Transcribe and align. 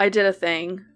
I 0.00 0.08
did 0.08 0.24
a 0.24 0.32
thing. 0.32 0.86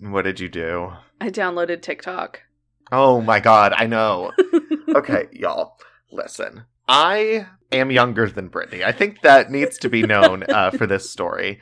What 0.00 0.22
did 0.22 0.40
you 0.40 0.48
do? 0.48 0.92
I 1.20 1.30
downloaded 1.30 1.82
TikTok. 1.82 2.42
Oh 2.90 3.20
my 3.20 3.38
god, 3.38 3.72
I 3.76 3.86
know. 3.86 4.32
okay, 4.88 5.28
y'all, 5.30 5.76
listen. 6.10 6.64
I 6.88 7.46
am 7.70 7.92
younger 7.92 8.28
than 8.28 8.48
Brittany. 8.48 8.82
I 8.82 8.90
think 8.90 9.22
that 9.22 9.52
needs 9.52 9.78
to 9.78 9.88
be 9.88 10.02
known 10.02 10.42
uh, 10.48 10.70
for 10.76 10.88
this 10.88 11.08
story. 11.08 11.60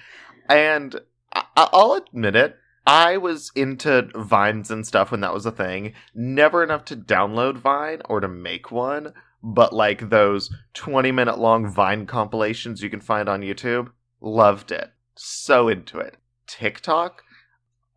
And 0.49 0.99
I- 1.35 1.45
I'll 1.57 1.93
admit 1.93 2.35
it. 2.35 2.57
I 2.87 3.19
was 3.19 3.53
into 3.55 4.09
Vines 4.17 4.71
and 4.71 4.87
stuff 4.87 5.11
when 5.11 5.21
that 5.21 5.35
was 5.35 5.45
a 5.45 5.53
thing. 5.53 5.93
Never 6.15 6.65
enough 6.65 6.87
to 6.87 6.97
download 6.97 7.59
Vine 7.59 8.01
or 8.07 8.21
to 8.21 8.29
make 8.29 8.71
one, 8.73 9.13
but 9.43 9.75
like 9.75 10.09
those 10.09 10.51
20 10.73 11.13
minute 11.13 11.39
long 11.39 11.71
Vine 11.71 12.07
compilations 12.07 12.83
you 12.83 12.89
can 12.89 13.03
find 13.03 13.29
on 13.29 13.43
YouTube, 13.43 13.91
loved 14.23 14.73
it. 14.73 14.91
So 15.17 15.69
into 15.69 15.99
it. 15.99 16.17
TikTok, 16.49 17.23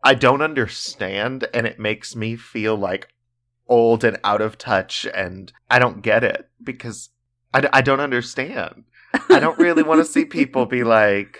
I 0.04 0.14
don't 0.14 0.42
understand, 0.42 1.48
and 1.54 1.66
it 1.66 1.78
makes 1.78 2.14
me 2.14 2.36
feel 2.36 2.76
like 2.76 3.08
old 3.68 4.04
and 4.04 4.18
out 4.24 4.40
of 4.40 4.58
touch, 4.58 5.06
and 5.14 5.52
I 5.70 5.78
don't 5.78 6.02
get 6.02 6.24
it 6.24 6.48
because 6.62 7.10
I, 7.54 7.62
d- 7.62 7.68
I 7.72 7.82
don't 7.82 8.00
understand. 8.00 8.84
I 9.30 9.40
don't 9.40 9.58
really 9.58 9.82
want 9.82 10.00
to 10.00 10.04
see 10.04 10.24
people 10.24 10.66
be 10.66 10.84
like, 11.00 11.38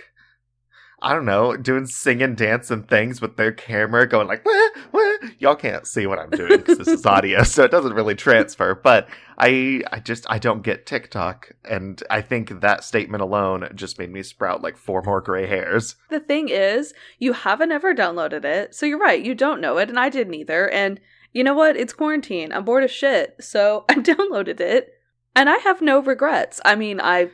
I 1.03 1.15
don't 1.15 1.25
know, 1.25 1.57
doing 1.57 1.87
singing, 1.87 2.37
dancing 2.37 2.85
things 2.85 3.21
with 3.21 3.37
their 3.37 3.51
camera, 3.51 4.07
going 4.09 4.29
like, 4.29 4.47
wah, 4.47 4.69
wah. 4.93 5.29
y'all 5.41 5.57
can't 5.57 5.85
see 5.85 6.07
what 6.07 6.21
I'm 6.21 6.31
doing 6.31 6.59
because 6.59 6.79
this 6.79 6.87
is 6.87 7.05
audio, 7.05 7.43
so 7.43 7.65
it 7.65 7.73
doesn't 7.73 7.95
really 7.95 8.15
transfer. 8.15 8.77
But 8.77 9.09
I, 9.37 9.83
I 9.91 9.99
just, 9.99 10.27
I 10.31 10.39
don't 10.39 10.63
get 10.63 10.87
TikTok, 10.87 11.53
and 11.65 12.01
I 12.09 12.21
think 12.21 12.61
that 12.61 12.85
statement 12.85 13.21
alone 13.21 13.69
just 13.75 13.99
made 13.99 14.13
me 14.13 14.23
sprout 14.23 14.63
like 14.63 14.77
four 14.77 15.03
more 15.03 15.21
gray 15.21 15.49
hairs. 15.49 15.97
The 16.09 16.21
thing 16.21 16.49
is, 16.49 16.95
you 17.19 17.33
haven't 17.33 17.73
ever 17.73 17.95
downloaded 17.95 18.45
it, 18.45 18.73
so 18.73 18.87
you're 18.87 18.99
right, 18.99 19.23
you 19.23 19.35
don't 19.35 19.61
know 19.61 19.79
it, 19.79 19.89
and 19.89 19.99
I 19.99 20.09
didn't 20.09 20.35
either. 20.35 20.71
And 20.71 21.01
you 21.33 21.43
know 21.43 21.55
what? 21.55 21.77
It's 21.77 21.93
quarantine. 21.93 22.53
I'm 22.53 22.65
bored 22.65 22.85
of 22.85 22.93
shit, 22.93 23.37
so 23.41 23.85
I 23.89 23.95
downloaded 23.95 24.61
it, 24.61 24.93
and 25.35 25.51
I 25.51 25.57
have 25.57 25.83
no 25.83 25.99
regrets. 25.99 26.61
I 26.65 26.77
mean, 26.77 27.01
I 27.01 27.31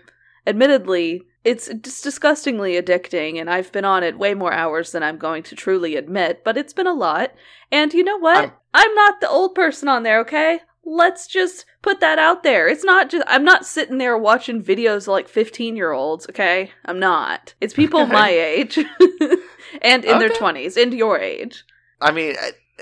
admittedly, 0.47 1.27
it's 1.45 1.69
just 1.69 2.03
disgustingly 2.05 2.73
addicting, 2.81 3.41
and 3.41 3.49
I've 3.49 3.71
been 3.73 3.85
on 3.85 4.03
it 4.03 4.19
way 4.19 4.35
more 4.35 4.53
hours 4.53 4.93
than 4.93 5.03
I'm 5.03 5.19
going 5.19 5.43
to 5.45 5.55
truly 5.55 5.97
admit, 5.97 6.43
but 6.45 6.57
it's 6.57 6.73
been 6.73 6.87
a 6.87 6.93
lot. 6.93 7.33
And 7.73 7.93
you 7.95 8.05
know 8.05 8.19
what? 8.19 8.37
I'm- 8.37 8.53
I'm 8.75 8.95
not 8.95 9.21
the 9.21 9.29
old 9.29 9.55
person 9.55 9.89
on 9.89 10.03
there, 10.03 10.21
okay? 10.21 10.61
Let's 10.85 11.27
just 11.27 11.65
put 11.83 12.01
that 12.01 12.19
out 12.19 12.43
there. 12.43 12.69
It's 12.69 12.85
not 12.85 13.09
just, 13.11 13.25
I'm 13.27 13.45
not 13.45 13.67
sitting 13.67 13.99
there 13.99 14.17
watching 14.17 14.63
videos 14.63 15.03
of 15.03 15.09
like 15.09 15.29
15 15.29 15.75
year 15.77 15.93
olds, 15.93 16.29
okay? 16.29 16.71
I'm 16.85 16.99
not. 16.99 17.55
It's 17.61 17.75
people 17.75 18.01
Okay. 18.03 18.13
my 18.13 18.31
age 18.31 18.79
and 19.83 20.05
in 20.05 20.19
their 20.19 20.31
20s 20.31 20.81
and 20.81 20.93
your 20.95 21.19
age. 21.19 21.65
I 22.01 22.11
mean, 22.11 22.37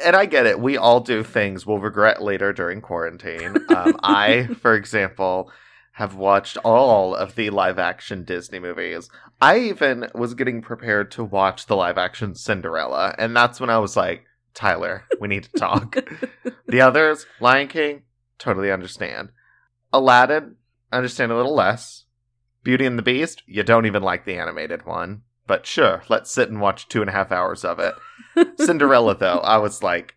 and 0.05 0.15
I 0.15 0.27
get 0.27 0.47
it. 0.47 0.61
We 0.61 0.77
all 0.77 1.01
do 1.01 1.23
things 1.23 1.67
we'll 1.67 1.79
regret 1.79 2.23
later 2.23 2.53
during 2.53 2.81
quarantine. 2.81 3.57
Um, 3.71 3.97
I, 4.03 4.47
for 4.61 4.75
example, 4.75 5.51
have 5.97 6.15
watched 6.15 6.59
all 6.59 7.15
of 7.15 7.37
the 7.37 7.49
live 7.49 7.79
action 7.79 8.23
Disney 8.23 8.59
movies. 8.59 9.09
I 9.41 9.61
even 9.61 10.11
was 10.15 10.35
getting 10.35 10.61
prepared 10.61 11.11
to 11.13 11.25
watch 11.25 11.65
the 11.65 11.75
live 11.75 11.97
action 11.97 12.35
Cinderella, 12.35 13.15
and 13.17 13.35
that's 13.35 13.61
when 13.61 13.71
I 13.71 13.79
was 13.79 13.97
like, 13.97 14.27
Tyler, 14.53 15.05
we 15.19 15.29
need 15.29 15.45
to 15.45 15.59
talk. 15.59 15.97
the 16.67 16.83
others, 16.83 17.25
Lion 17.41 17.69
King, 17.69 18.03
totally 18.39 18.71
understand. 18.71 19.31
Aladdin, 19.91 20.57
understand 20.93 21.33
a 21.33 21.37
little 21.37 21.55
less. 21.55 22.05
Beauty 22.63 22.85
and 22.85 22.99
the 22.99 23.03
Beast, 23.03 23.43
you 23.47 23.63
don't 23.63 23.87
even 23.87 24.03
like 24.03 24.27
the 24.27 24.37
animated 24.37 24.85
one. 24.85 25.23
But 25.47 25.65
sure, 25.65 26.03
let's 26.11 26.31
sit 26.31 26.51
and 26.51 26.61
watch 26.61 26.89
two 26.89 27.01
and 27.01 27.09
a 27.09 27.15
half 27.15 27.33
hours 27.33 27.65
of 27.65 27.79
it. 27.79 27.95
Cinderella, 28.61 29.17
though, 29.17 29.39
I 29.39 29.57
was 29.57 29.83
like, 29.83 30.15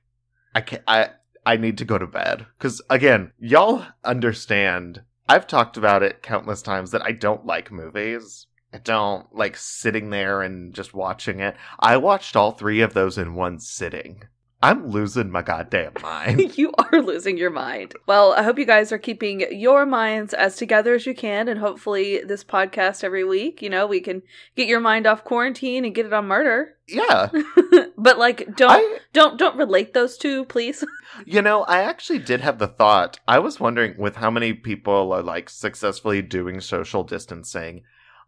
I 0.54 0.60
can't, 0.60 0.84
I, 0.86 1.12
I 1.46 1.56
need 1.56 1.78
to 1.78 1.86
go 1.86 1.98
to 1.98 2.06
bed. 2.06 2.48
Because, 2.58 2.82
again, 2.90 3.32
y'all 3.40 3.86
understand, 4.04 5.04
I've 5.30 5.46
talked 5.46 5.78
about 5.78 6.02
it 6.02 6.24
countless 6.24 6.64
times 6.64 6.90
that 6.90 7.04
I 7.04 7.12
don't 7.12 7.46
like 7.46 7.72
movies. 7.72 8.48
I 8.74 8.80
don't 8.80 9.28
like 9.32 9.58
sitting 9.58 10.10
there 10.10 10.42
and 10.42 10.74
just 10.74 10.96
watching 10.96 11.40
it. 11.40 11.56
I 11.80 11.98
watched 11.98 12.36
all 12.36 12.54
three 12.54 12.82
of 12.82 12.96
those 12.96 13.16
in 13.16 13.36
one 13.36 13.60
sitting. 13.60 14.24
I'm 14.62 14.88
losing 14.90 15.32
my 15.32 15.42
goddamn 15.42 15.94
mind. 16.02 16.58
you 16.58 16.74
are 16.78 17.02
losing 17.02 17.38
your 17.38 17.50
mind. 17.50 17.94
Well, 18.08 18.34
I 18.34 18.44
hope 18.44 18.60
you 18.60 18.66
guys 18.66 18.92
are 18.92 18.98
keeping 18.98 19.46
your 19.58 19.86
minds 19.86 20.34
as 20.34 20.58
together 20.58 20.96
as 20.96 21.06
you 21.06 21.16
can, 21.16 21.48
and 21.48 21.60
hopefully, 21.62 22.22
this 22.26 22.44
podcast 22.44 23.04
every 23.04 23.24
week, 23.24 23.62
you 23.62 23.70
know, 23.70 23.88
we 23.88 24.02
can 24.02 24.22
get 24.58 24.68
your 24.68 24.82
mind 24.82 25.08
off 25.08 25.24
quarantine 25.24 25.86
and 25.86 25.96
get 25.96 26.06
it 26.06 26.12
on 26.12 26.26
murder. 26.26 26.76
yeah. 26.88 27.30
but 27.98 28.20
like, 28.20 28.54
don't 28.58 28.72
I, 28.72 28.98
don't 29.14 29.40
don't 29.40 29.56
relate 29.56 29.94
those 29.94 30.18
two, 30.18 30.44
please. 30.44 30.84
you 31.26 31.42
know, 31.42 31.64
I 31.64 31.84
actually 31.84 32.20
did 32.20 32.42
have 32.42 32.60
the 32.60 32.68
thought. 32.68 33.18
I 33.28 33.40
was 33.40 33.62
wondering 33.62 33.96
with 33.98 34.18
how 34.18 34.30
many 34.30 34.52
people 34.52 35.14
are 35.14 35.24
like 35.24 35.50
successfully 35.50 36.22
doing 36.22 36.60
social 36.60 37.06
distancing. 37.06 37.84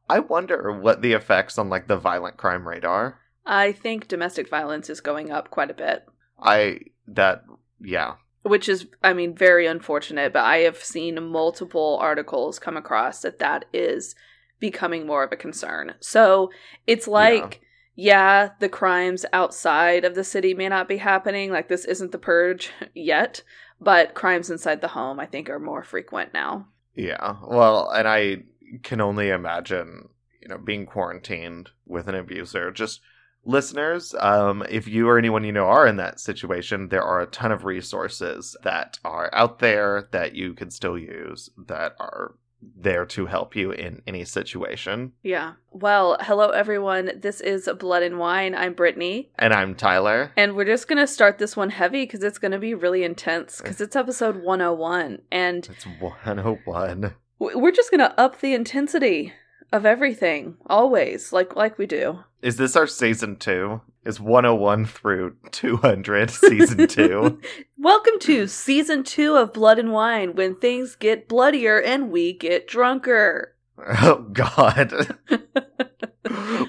I 0.09 0.20
wonder 0.20 0.72
what 0.72 1.02
the 1.02 1.12
effects 1.12 1.58
on 1.58 1.70
like 1.70 1.88
the 1.88 1.97
violent 1.97 2.38
crime 2.38 2.68
rate 2.68 2.86
are. 2.86 3.20
I 3.46 3.72
think 3.72 4.08
domestic 4.08 4.50
violence 4.50 4.90
is 4.90 5.02
going 5.02 5.31
up 5.31 5.50
quite 5.50 5.72
a 5.72 5.75
bit, 5.75 6.08
I 6.41 6.79
that 7.07 7.44
yeah. 7.79 8.16
which 8.44 8.69
is, 8.69 8.88
I 9.03 9.13
mean, 9.13 9.35
very 9.35 9.68
unfortunate. 9.68 10.34
But 10.34 10.46
I 10.46 10.59
have 10.59 10.84
seen 10.84 11.29
multiple 11.29 11.97
articles 12.02 12.59
come 12.59 12.78
across 12.78 13.22
that 13.22 13.40
that 13.40 13.66
is 13.74 14.16
becoming 14.59 15.06
more 15.06 15.24
of 15.24 15.31
a 15.31 15.38
concern. 15.38 15.96
So 16.00 16.52
it's 16.88 17.07
like. 17.07 17.62
yeah, 17.94 18.52
the 18.59 18.69
crimes 18.69 19.25
outside 19.34 20.06
of 20.06 20.16
the 20.16 20.24
city 20.24 20.53
may 20.53 20.69
not 20.69 20.88
be 20.88 20.97
happening. 20.97 21.52
Like, 21.52 21.68
this 21.68 21.84
isn't 21.84 22.13
the 22.13 22.18
purge 22.18 22.72
yet, 22.96 23.44
but 23.81 24.13
crimes 24.16 24.50
inside 24.50 24.79
the 24.79 24.88
home, 24.88 25.19
I 25.19 25.25
think, 25.25 25.50
are 25.50 25.59
more 25.59 25.84
frequent 25.84 26.34
now. 26.34 26.68
Yeah. 26.96 27.35
Well, 27.46 27.90
and 27.90 28.08
I 28.08 28.44
can 28.84 29.02
only 29.02 29.29
imagine, 29.29 30.09
you 30.41 30.47
know, 30.47 30.58
being 30.58 30.85
quarantined 30.85 31.69
with 31.85 32.08
an 32.08 32.16
abuser. 32.16 32.72
Just 32.72 33.02
listeners, 33.46 34.13
um, 34.19 34.63
if 34.69 34.88
you 34.88 35.07
or 35.07 35.18
anyone 35.18 35.44
you 35.44 35.52
know 35.52 35.66
are 35.66 35.88
in 35.88 35.97
that 35.97 36.19
situation, 36.19 36.90
there 36.90 37.03
are 37.03 37.22
a 37.22 37.28
ton 37.28 37.52
of 37.52 37.66
resources 37.66 38.56
that 38.63 39.00
are 39.03 39.29
out 39.34 39.59
there 39.59 40.07
that 40.12 40.35
you 40.35 40.53
can 40.53 40.69
still 40.69 40.97
use 40.97 41.50
that 41.68 41.96
are 42.00 42.35
there 42.78 43.07
to 43.07 43.25
help 43.25 43.56
you 43.56 43.72
in 43.72 44.03
any 44.06 44.24
situation. 44.24 45.12
Yeah. 45.24 45.53
Well, 45.72 46.18
hello, 46.22 46.50
everyone. 46.50 47.12
This 47.19 47.41
is 47.41 47.68
Blood 47.79 48.03
and 48.03 48.19
Wine. 48.19 48.53
I'm 48.53 48.74
Brittany. 48.74 49.31
And 49.40 49.52
I'm 49.52 49.73
Tyler. 49.73 50.31
And 50.38 50.56
we're 50.56 50.66
just 50.66 50.88
going 50.88 51.00
to 51.00 51.08
start 51.08 51.40
this 51.40 51.58
one 51.58 51.72
heavy 51.72 52.03
because 52.03 52.22
it's 52.23 52.38
going 52.38 52.52
to 52.52 52.59
be 52.59 52.76
really 52.76 53.03
intense 53.03 53.59
because 53.59 53.82
it's 53.82 53.96
episode 53.96 54.43
101. 54.43 55.23
And 55.32 55.67
It's 55.72 55.85
101. 55.99 57.16
we're 57.40 57.72
just 57.72 57.90
going 57.90 57.99
to 57.99 58.20
up 58.20 58.40
the 58.41 58.53
intensity 58.53 59.34
of 59.72 59.85
everything, 59.85 60.58
always, 60.68 61.32
like 61.32 61.56
like 61.56 61.78
we 61.78 61.85
do. 61.85 62.20
Is 62.41 62.58
this 62.58 62.76
our 62.76 62.88
season 62.88 63.38
two? 63.38 63.82
Is 64.03 64.20
101 64.20 64.85
through 64.85 65.35
200 65.52 66.32
season 66.32 66.88
two? 66.88 67.40
Welcome 67.78 68.20
to 68.22 68.47
season 68.47 69.03
two 69.03 69.35
of 69.35 69.53
Blood 69.53 69.78
and 69.78 69.91
Wine, 69.91 70.35
when 70.35 70.56
things 70.56 70.96
get 70.96 71.29
bloodier 71.29 71.79
and 71.79 72.12
we 72.12 72.34
get 72.34 72.68
drunker. 72.68 73.56
Oh 74.03 74.28
God. 74.32 75.18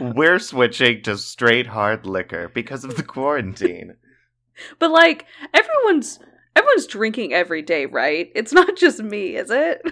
We're 0.01 0.39
switching 0.39 1.03
to 1.03 1.19
straight 1.19 1.67
hard 1.67 2.07
liquor 2.07 2.51
because 2.55 2.85
of 2.85 2.97
the 2.97 3.03
quarantine. 3.03 3.97
But 4.79 4.93
like 4.93 5.27
everyone's 5.53 6.21
everyone's 6.57 6.87
drinking 6.87 7.35
every 7.35 7.61
day, 7.61 7.85
right? 7.85 8.33
It's 8.35 8.55
not 8.55 8.77
just 8.77 9.03
me, 9.03 9.37
is 9.37 9.51
it? 9.51 9.83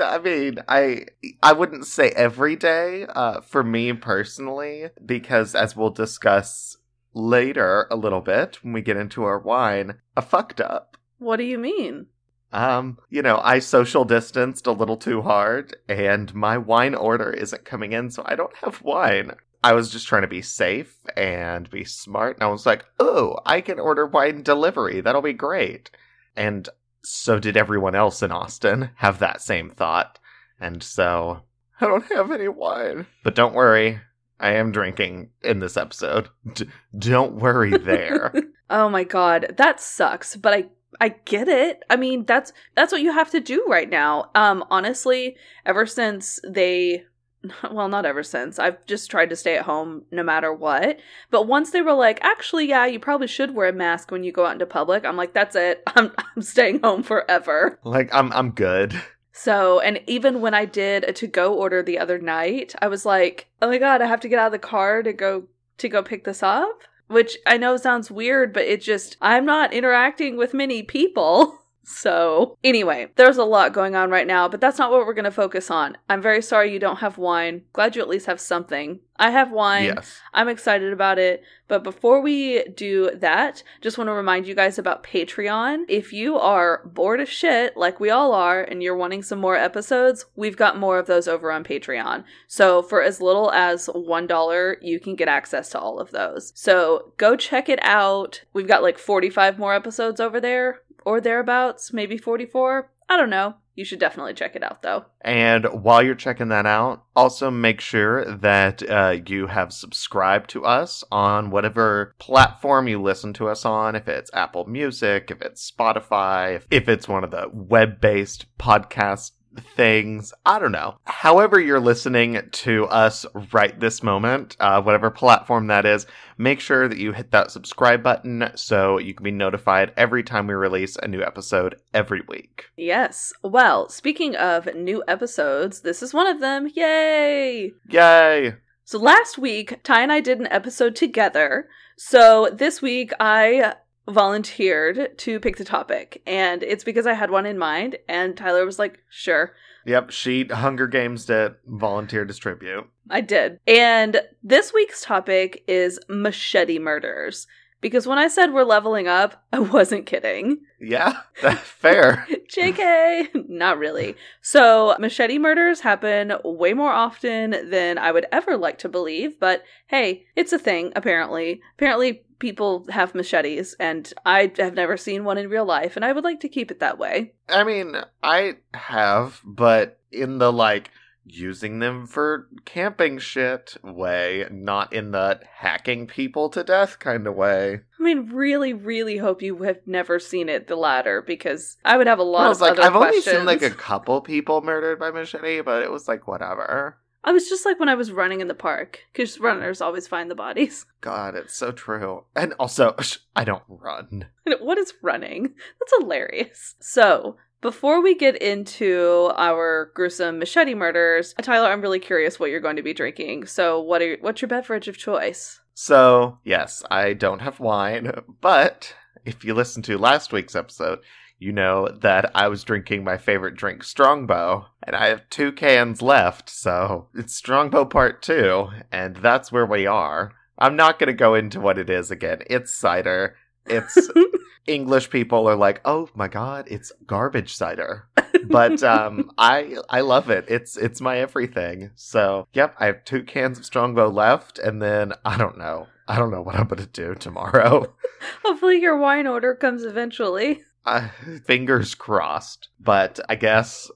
I 0.00 0.18
mean, 0.18 0.58
I 0.68 1.06
I 1.42 1.52
wouldn't 1.52 1.86
say 1.86 2.10
every 2.10 2.56
day, 2.56 3.06
uh, 3.08 3.40
for 3.40 3.62
me 3.62 3.92
personally, 3.92 4.90
because 5.04 5.54
as 5.54 5.76
we'll 5.76 5.90
discuss 5.90 6.76
later 7.14 7.86
a 7.90 7.96
little 7.96 8.20
bit 8.20 8.62
when 8.62 8.72
we 8.72 8.82
get 8.82 8.96
into 8.96 9.24
our 9.24 9.38
wine, 9.38 9.98
I 10.16 10.20
fucked 10.20 10.60
up. 10.60 10.96
what 11.18 11.36
do 11.36 11.44
you 11.44 11.58
mean? 11.58 12.06
Um, 12.52 12.98
you 13.10 13.20
know, 13.22 13.40
I 13.42 13.58
social 13.58 14.04
distanced 14.04 14.66
a 14.66 14.72
little 14.72 14.96
too 14.96 15.22
hard, 15.22 15.76
and 15.88 16.34
my 16.34 16.56
wine 16.56 16.94
order 16.94 17.30
isn't 17.30 17.64
coming 17.64 17.92
in, 17.92 18.10
so 18.10 18.22
I 18.24 18.36
don't 18.36 18.56
have 18.62 18.82
wine. 18.82 19.32
I 19.62 19.72
was 19.74 19.90
just 19.90 20.06
trying 20.06 20.22
to 20.22 20.28
be 20.28 20.40
safe 20.40 20.96
and 21.16 21.68
be 21.68 21.84
smart, 21.84 22.36
and 22.36 22.44
I 22.44 22.48
was 22.48 22.64
like, 22.64 22.86
oh, 22.98 23.38
I 23.44 23.60
can 23.60 23.78
order 23.78 24.06
wine 24.06 24.42
delivery. 24.42 25.00
That'll 25.00 25.20
be 25.20 25.34
great. 25.34 25.90
And 26.36 26.68
so 27.08 27.38
did 27.38 27.56
everyone 27.56 27.94
else 27.94 28.22
in 28.22 28.30
Austin 28.30 28.90
have 28.96 29.18
that 29.18 29.40
same 29.40 29.70
thought. 29.70 30.18
And 30.60 30.82
so 30.82 31.42
I 31.80 31.86
don't 31.86 32.04
have 32.12 32.30
any 32.30 32.48
wine. 32.48 33.06
But 33.24 33.34
don't 33.34 33.54
worry, 33.54 34.00
I 34.40 34.52
am 34.52 34.72
drinking 34.72 35.30
in 35.42 35.60
this 35.60 35.76
episode. 35.76 36.28
D- 36.54 36.68
don't 36.96 37.36
worry 37.36 37.76
there. 37.76 38.32
Oh 38.70 38.90
my 38.90 39.02
god, 39.02 39.54
that 39.56 39.80
sucks, 39.80 40.36
but 40.36 40.52
I 40.52 40.66
I 41.00 41.08
get 41.24 41.48
it. 41.48 41.82
I 41.88 41.96
mean, 41.96 42.26
that's 42.26 42.52
that's 42.74 42.92
what 42.92 43.00
you 43.00 43.12
have 43.12 43.30
to 43.30 43.40
do 43.40 43.64
right 43.66 43.88
now. 43.88 44.30
Um 44.34 44.62
honestly, 44.70 45.36
ever 45.64 45.86
since 45.86 46.38
they 46.46 47.04
well, 47.70 47.88
not 47.88 48.06
ever 48.06 48.22
since. 48.22 48.58
I've 48.58 48.84
just 48.86 49.10
tried 49.10 49.30
to 49.30 49.36
stay 49.36 49.56
at 49.56 49.64
home 49.64 50.02
no 50.10 50.22
matter 50.22 50.52
what. 50.52 50.98
But 51.30 51.46
once 51.46 51.70
they 51.70 51.82
were 51.82 51.94
like, 51.94 52.18
actually, 52.22 52.68
yeah, 52.68 52.86
you 52.86 52.98
probably 52.98 53.26
should 53.26 53.54
wear 53.54 53.68
a 53.68 53.72
mask 53.72 54.10
when 54.10 54.24
you 54.24 54.32
go 54.32 54.46
out 54.46 54.52
into 54.52 54.66
public, 54.66 55.04
I'm 55.04 55.16
like, 55.16 55.34
that's 55.34 55.56
it. 55.56 55.82
I'm, 55.96 56.12
I'm 56.36 56.42
staying 56.42 56.80
home 56.80 57.02
forever. 57.02 57.78
Like, 57.84 58.12
I'm, 58.12 58.32
I'm 58.32 58.50
good. 58.50 59.00
So, 59.32 59.80
and 59.80 60.00
even 60.08 60.40
when 60.40 60.54
I 60.54 60.64
did 60.64 61.04
a 61.04 61.12
to 61.12 61.26
go 61.28 61.54
order 61.54 61.82
the 61.82 61.98
other 61.98 62.18
night, 62.18 62.74
I 62.82 62.88
was 62.88 63.06
like, 63.06 63.46
oh 63.62 63.68
my 63.68 63.78
God, 63.78 64.02
I 64.02 64.06
have 64.06 64.20
to 64.20 64.28
get 64.28 64.38
out 64.38 64.46
of 64.46 64.52
the 64.52 64.58
car 64.58 65.02
to 65.02 65.12
go, 65.12 65.44
to 65.78 65.88
go 65.88 66.02
pick 66.02 66.24
this 66.24 66.42
up. 66.42 66.82
Which 67.06 67.38
I 67.46 67.56
know 67.56 67.76
sounds 67.78 68.10
weird, 68.10 68.52
but 68.52 68.64
it 68.64 68.82
just, 68.82 69.16
I'm 69.22 69.46
not 69.46 69.72
interacting 69.72 70.36
with 70.36 70.52
many 70.52 70.82
people. 70.82 71.58
So, 71.82 72.58
anyway, 72.62 73.08
there's 73.16 73.38
a 73.38 73.44
lot 73.44 73.72
going 73.72 73.96
on 73.96 74.10
right 74.10 74.26
now, 74.26 74.46
but 74.46 74.60
that's 74.60 74.78
not 74.78 74.90
what 74.90 75.06
we're 75.06 75.14
going 75.14 75.24
to 75.24 75.30
focus 75.30 75.70
on. 75.70 75.96
I'm 76.10 76.20
very 76.20 76.42
sorry 76.42 76.70
you 76.70 76.78
don't 76.78 76.98
have 76.98 77.16
wine. 77.16 77.62
Glad 77.72 77.96
you 77.96 78.02
at 78.02 78.10
least 78.10 78.26
have 78.26 78.40
something. 78.40 79.00
I 79.16 79.30
have 79.30 79.50
wine. 79.50 79.84
Yes. 79.96 80.20
I'm 80.34 80.48
excited 80.48 80.92
about 80.92 81.18
it. 81.18 81.42
But 81.66 81.82
before 81.82 82.20
we 82.20 82.62
do 82.64 83.10
that, 83.16 83.62
just 83.80 83.96
want 83.96 84.08
to 84.08 84.12
remind 84.12 84.46
you 84.46 84.54
guys 84.54 84.78
about 84.78 85.02
Patreon. 85.02 85.84
If 85.88 86.12
you 86.12 86.36
are 86.36 86.82
bored 86.84 87.20
of 87.20 87.28
shit, 87.30 87.74
like 87.74 88.00
we 88.00 88.10
all 88.10 88.34
are, 88.34 88.62
and 88.62 88.82
you're 88.82 88.94
wanting 88.94 89.22
some 89.22 89.40
more 89.40 89.56
episodes, 89.56 90.26
we've 90.36 90.58
got 90.58 90.78
more 90.78 90.98
of 90.98 91.06
those 91.06 91.26
over 91.26 91.50
on 91.50 91.64
Patreon. 91.64 92.22
So 92.46 92.82
for 92.82 93.02
as 93.02 93.20
little 93.20 93.50
as 93.50 93.86
$1, 93.86 94.76
you 94.82 95.00
can 95.00 95.16
get 95.16 95.28
access 95.28 95.70
to 95.70 95.78
all 95.78 95.98
of 95.98 96.10
those. 96.10 96.52
So 96.54 97.12
go 97.16 97.34
check 97.34 97.70
it 97.70 97.80
out. 97.82 98.42
We've 98.52 98.68
got 98.68 98.82
like 98.82 98.98
45 98.98 99.58
more 99.58 99.74
episodes 99.74 100.20
over 100.20 100.38
there 100.38 100.82
or 101.08 101.22
thereabouts, 101.22 101.90
maybe 101.90 102.18
44. 102.18 102.90
I 103.08 103.16
don't 103.16 103.30
know. 103.30 103.54
You 103.74 103.86
should 103.86 103.98
definitely 103.98 104.34
check 104.34 104.54
it 104.54 104.62
out 104.62 104.82
though. 104.82 105.06
And 105.22 105.64
while 105.64 106.02
you're 106.02 106.14
checking 106.14 106.48
that 106.48 106.66
out, 106.66 107.04
also 107.16 107.50
make 107.50 107.80
sure 107.80 108.26
that 108.26 108.82
uh, 108.90 109.16
you 109.24 109.46
have 109.46 109.72
subscribed 109.72 110.50
to 110.50 110.66
us 110.66 111.02
on 111.10 111.50
whatever 111.50 112.14
platform 112.18 112.88
you 112.88 113.00
listen 113.00 113.32
to 113.34 113.48
us 113.48 113.64
on. 113.64 113.94
If 113.94 114.06
it's 114.06 114.30
Apple 114.34 114.66
Music, 114.66 115.30
if 115.30 115.40
it's 115.40 115.70
Spotify, 115.70 116.60
if 116.70 116.90
it's 116.90 117.08
one 117.08 117.24
of 117.24 117.30
the 117.30 117.48
web 117.50 118.02
based 118.02 118.44
podcast 118.58 119.30
things. 119.56 120.32
I 120.44 120.58
don't 120.58 120.72
know. 120.72 120.98
However, 121.04 121.60
you're 121.60 121.80
listening 121.80 122.40
to 122.50 122.86
us 122.86 123.26
right 123.52 123.78
this 123.78 124.02
moment, 124.02 124.56
uh, 124.60 124.82
whatever 124.82 125.10
platform 125.10 125.68
that 125.68 125.86
is, 125.86 126.06
make 126.36 126.60
sure 126.60 126.88
that 126.88 126.98
you 126.98 127.12
hit 127.12 127.30
that 127.30 127.50
subscribe 127.50 128.02
button 128.02 128.50
so 128.54 128.98
you 128.98 129.14
can 129.14 129.24
be 129.24 129.30
notified 129.30 129.92
every 129.96 130.22
time 130.22 130.46
we 130.46 130.54
release 130.54 130.96
a 130.96 131.08
new 131.08 131.22
episode 131.22 131.76
every 131.92 132.22
week. 132.28 132.66
Yes. 132.76 133.32
Well, 133.42 133.88
speaking 133.88 134.36
of 134.36 134.74
new 134.74 135.02
episodes, 135.08 135.80
this 135.80 136.02
is 136.02 136.14
one 136.14 136.26
of 136.26 136.40
them. 136.40 136.68
Yay! 136.74 137.72
Yay! 137.88 138.54
So 138.84 138.98
last 138.98 139.36
week, 139.36 139.82
Ty 139.82 140.02
and 140.02 140.12
I 140.12 140.20
did 140.20 140.40
an 140.40 140.48
episode 140.50 140.96
together. 140.96 141.68
So 141.98 142.48
this 142.52 142.80
week, 142.80 143.12
I 143.20 143.74
volunteered 144.08 145.16
to 145.18 145.38
pick 145.40 145.56
the 145.56 145.64
topic, 145.64 146.22
and 146.26 146.62
it's 146.62 146.84
because 146.84 147.06
I 147.06 147.12
had 147.12 147.30
one 147.30 147.46
in 147.46 147.58
mind, 147.58 147.96
and 148.08 148.36
Tyler 148.36 148.64
was 148.64 148.78
like, 148.78 149.00
sure. 149.08 149.54
Yep, 149.86 150.10
she 150.10 150.44
Hunger 150.44 150.86
Games 150.86 151.28
it, 151.30 151.58
volunteer 151.66 152.24
distribute. 152.24 152.88
I 153.10 153.20
did. 153.20 153.58
And 153.66 154.20
this 154.42 154.72
week's 154.72 155.02
topic 155.02 155.64
is 155.66 155.98
machete 156.08 156.78
murders. 156.78 157.46
Because 157.80 158.06
when 158.06 158.18
I 158.18 158.28
said 158.28 158.52
we're 158.52 158.64
leveling 158.64 159.08
up, 159.08 159.44
I 159.52 159.60
wasn't 159.60 160.06
kidding. 160.06 160.58
Yeah, 160.80 161.20
fair. 161.62 162.26
JK! 162.50 163.48
Not 163.48 163.78
really. 163.78 164.16
So, 164.40 164.96
machete 164.98 165.38
murders 165.38 165.80
happen 165.80 166.32
way 166.44 166.72
more 166.72 166.92
often 166.92 167.70
than 167.70 167.98
I 167.98 168.12
would 168.12 168.26
ever 168.32 168.56
like 168.56 168.78
to 168.78 168.88
believe, 168.88 169.38
but 169.40 169.64
hey, 169.88 170.26
it's 170.36 170.52
a 170.52 170.58
thing, 170.58 170.92
apparently. 170.94 171.60
Apparently, 171.76 172.24
people 172.38 172.86
have 172.90 173.14
machetes, 173.14 173.74
and 173.80 174.12
I 174.24 174.52
have 174.58 174.74
never 174.74 174.96
seen 174.96 175.24
one 175.24 175.38
in 175.38 175.50
real 175.50 175.64
life, 175.64 175.96
and 175.96 176.04
I 176.04 176.12
would 176.12 176.24
like 176.24 176.40
to 176.40 176.48
keep 176.48 176.70
it 176.70 176.80
that 176.80 176.98
way. 176.98 177.32
I 177.48 177.64
mean, 177.64 177.96
I 178.22 178.56
have, 178.74 179.40
but 179.44 179.98
in 180.12 180.38
the 180.38 180.52
like 180.52 180.90
using 181.28 181.78
them 181.78 182.06
for 182.06 182.48
camping 182.64 183.18
shit 183.18 183.76
way, 183.82 184.46
not 184.50 184.92
in 184.92 185.10
the 185.10 185.40
hacking 185.56 186.06
people 186.06 186.48
to 186.50 186.64
death 186.64 186.98
kind 186.98 187.26
of 187.26 187.34
way. 187.34 187.80
I 187.98 188.02
mean, 188.02 188.30
really, 188.32 188.72
really 188.72 189.16
hope 189.18 189.42
you 189.42 189.62
have 189.62 189.80
never 189.86 190.18
seen 190.18 190.48
it 190.48 190.66
the 190.66 190.76
latter 190.76 191.22
because 191.22 191.76
I 191.84 191.96
would 191.96 192.06
have 192.06 192.18
a 192.18 192.22
lot 192.24 192.46
I 192.46 192.48
was 192.48 192.58
of 192.62 192.68
like, 192.68 192.78
I've 192.78 192.92
questions. 192.92 193.26
only 193.26 193.38
seen 193.38 193.46
like 193.46 193.62
a 193.62 193.70
couple 193.74 194.20
people 194.20 194.62
murdered 194.62 194.98
by 194.98 195.10
machete, 195.10 195.60
but 195.60 195.82
it 195.82 195.90
was 195.90 196.08
like 196.08 196.26
whatever. 196.26 196.98
I 197.24 197.32
was 197.32 197.48
just 197.48 197.66
like 197.66 197.80
when 197.80 197.88
I 197.88 197.94
was 197.94 198.12
running 198.12 198.40
in 198.40 198.48
the 198.48 198.54
park 198.54 199.00
because 199.12 199.40
runners 199.40 199.80
always 199.80 200.06
find 200.06 200.30
the 200.30 200.34
bodies. 200.34 200.86
God, 201.00 201.34
it's 201.34 201.54
so 201.54 201.72
true. 201.72 202.24
And 202.36 202.54
also, 202.58 202.94
I 203.36 203.44
don't 203.44 203.64
run. 203.68 204.26
what 204.60 204.78
is 204.78 204.94
running? 205.02 205.54
That's 205.78 205.92
hilarious. 205.98 206.76
So, 206.80 207.36
before 207.60 208.02
we 208.02 208.14
get 208.14 208.40
into 208.40 209.30
our 209.36 209.90
gruesome 209.94 210.38
machete 210.38 210.74
murders, 210.74 211.34
Tyler, 211.42 211.70
I'm 211.70 211.80
really 211.80 211.98
curious 211.98 212.38
what 212.38 212.50
you're 212.50 212.60
going 212.60 212.76
to 212.76 212.82
be 212.82 212.94
drinking. 212.94 213.46
So, 213.46 213.80
what 213.80 214.02
are 214.02 214.16
what's 214.20 214.42
your 214.42 214.48
beverage 214.48 214.88
of 214.88 214.98
choice? 214.98 215.60
So, 215.74 216.38
yes, 216.44 216.82
I 216.90 217.12
don't 217.12 217.40
have 217.40 217.60
wine, 217.60 218.10
but 218.40 218.94
if 219.24 219.44
you 219.44 219.54
listened 219.54 219.84
to 219.84 219.98
last 219.98 220.32
week's 220.32 220.56
episode, 220.56 220.98
you 221.38 221.52
know 221.52 221.88
that 221.88 222.32
I 222.34 222.48
was 222.48 222.64
drinking 222.64 223.04
my 223.04 223.16
favorite 223.16 223.54
drink, 223.54 223.84
Strongbow, 223.84 224.66
and 224.82 224.96
I 224.96 225.06
have 225.06 225.30
two 225.30 225.52
cans 225.52 226.02
left, 226.02 226.50
so 226.50 227.08
it's 227.14 227.34
Strongbow 227.34 227.84
Part 227.84 228.22
2, 228.22 228.68
and 228.90 229.16
that's 229.16 229.52
where 229.52 229.66
we 229.66 229.86
are. 229.86 230.32
I'm 230.58 230.74
not 230.74 230.98
going 230.98 231.06
to 231.08 231.12
go 231.12 231.34
into 231.34 231.60
what 231.60 231.78
it 231.78 231.88
is 231.88 232.10
again. 232.10 232.42
It's 232.50 232.74
cider. 232.74 233.36
It's 233.66 233.96
English 234.68 235.10
people 235.10 235.48
are 235.48 235.56
like, 235.56 235.80
"Oh 235.84 236.08
my 236.14 236.28
god, 236.28 236.66
it's 236.70 236.92
garbage 237.06 237.54
cider." 237.54 238.08
But 238.44 238.82
um 238.94 239.30
I 239.38 239.76
I 239.88 240.00
love 240.02 240.30
it. 240.30 240.44
It's 240.48 240.76
it's 240.76 241.00
my 241.00 241.18
everything. 241.18 241.90
So, 241.96 242.46
yep, 242.52 242.74
I 242.78 242.86
have 242.86 243.04
two 243.04 243.22
cans 243.22 243.58
of 243.58 243.64
Strongbow 243.64 244.08
left 244.08 244.58
and 244.58 244.80
then 244.82 245.12
I 245.24 245.36
don't 245.36 245.58
know. 245.58 245.86
I 246.06 246.16
don't 246.16 246.30
know 246.30 246.40
what 246.42 246.54
I'm 246.54 246.66
going 246.68 246.80
to 246.82 246.86
do 246.86 247.14
tomorrow. 247.14 247.94
Hopefully, 248.44 248.80
your 248.80 248.96
wine 248.96 249.26
order 249.26 249.54
comes 249.54 249.84
eventually. 249.84 250.62
Uh, 250.86 251.08
fingers 251.44 251.94
crossed. 251.94 252.68
But 252.80 253.20
I 253.28 253.34
guess 253.34 253.90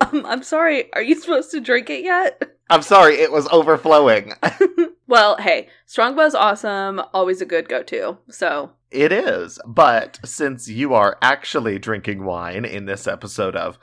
Um, 0.00 0.26
I'm 0.26 0.42
sorry. 0.42 0.92
Are 0.92 1.02
you 1.02 1.14
supposed 1.18 1.50
to 1.52 1.60
drink 1.60 1.88
it 1.90 2.04
yet? 2.04 2.42
I'm 2.70 2.82
sorry, 2.82 3.16
it 3.16 3.30
was 3.32 3.48
overflowing. 3.48 4.32
well, 5.06 5.36
hey, 5.38 5.68
Strongbow's 5.86 6.34
awesome. 6.34 7.00
Always 7.12 7.40
a 7.40 7.46
good 7.46 7.68
go-to. 7.68 8.18
So 8.30 8.72
it 8.94 9.12
is. 9.12 9.58
But 9.66 10.18
since 10.24 10.68
you 10.68 10.94
are 10.94 11.18
actually 11.20 11.78
drinking 11.78 12.24
wine 12.24 12.64
in 12.64 12.86
this 12.86 13.06
episode 13.06 13.56
of 13.56 13.78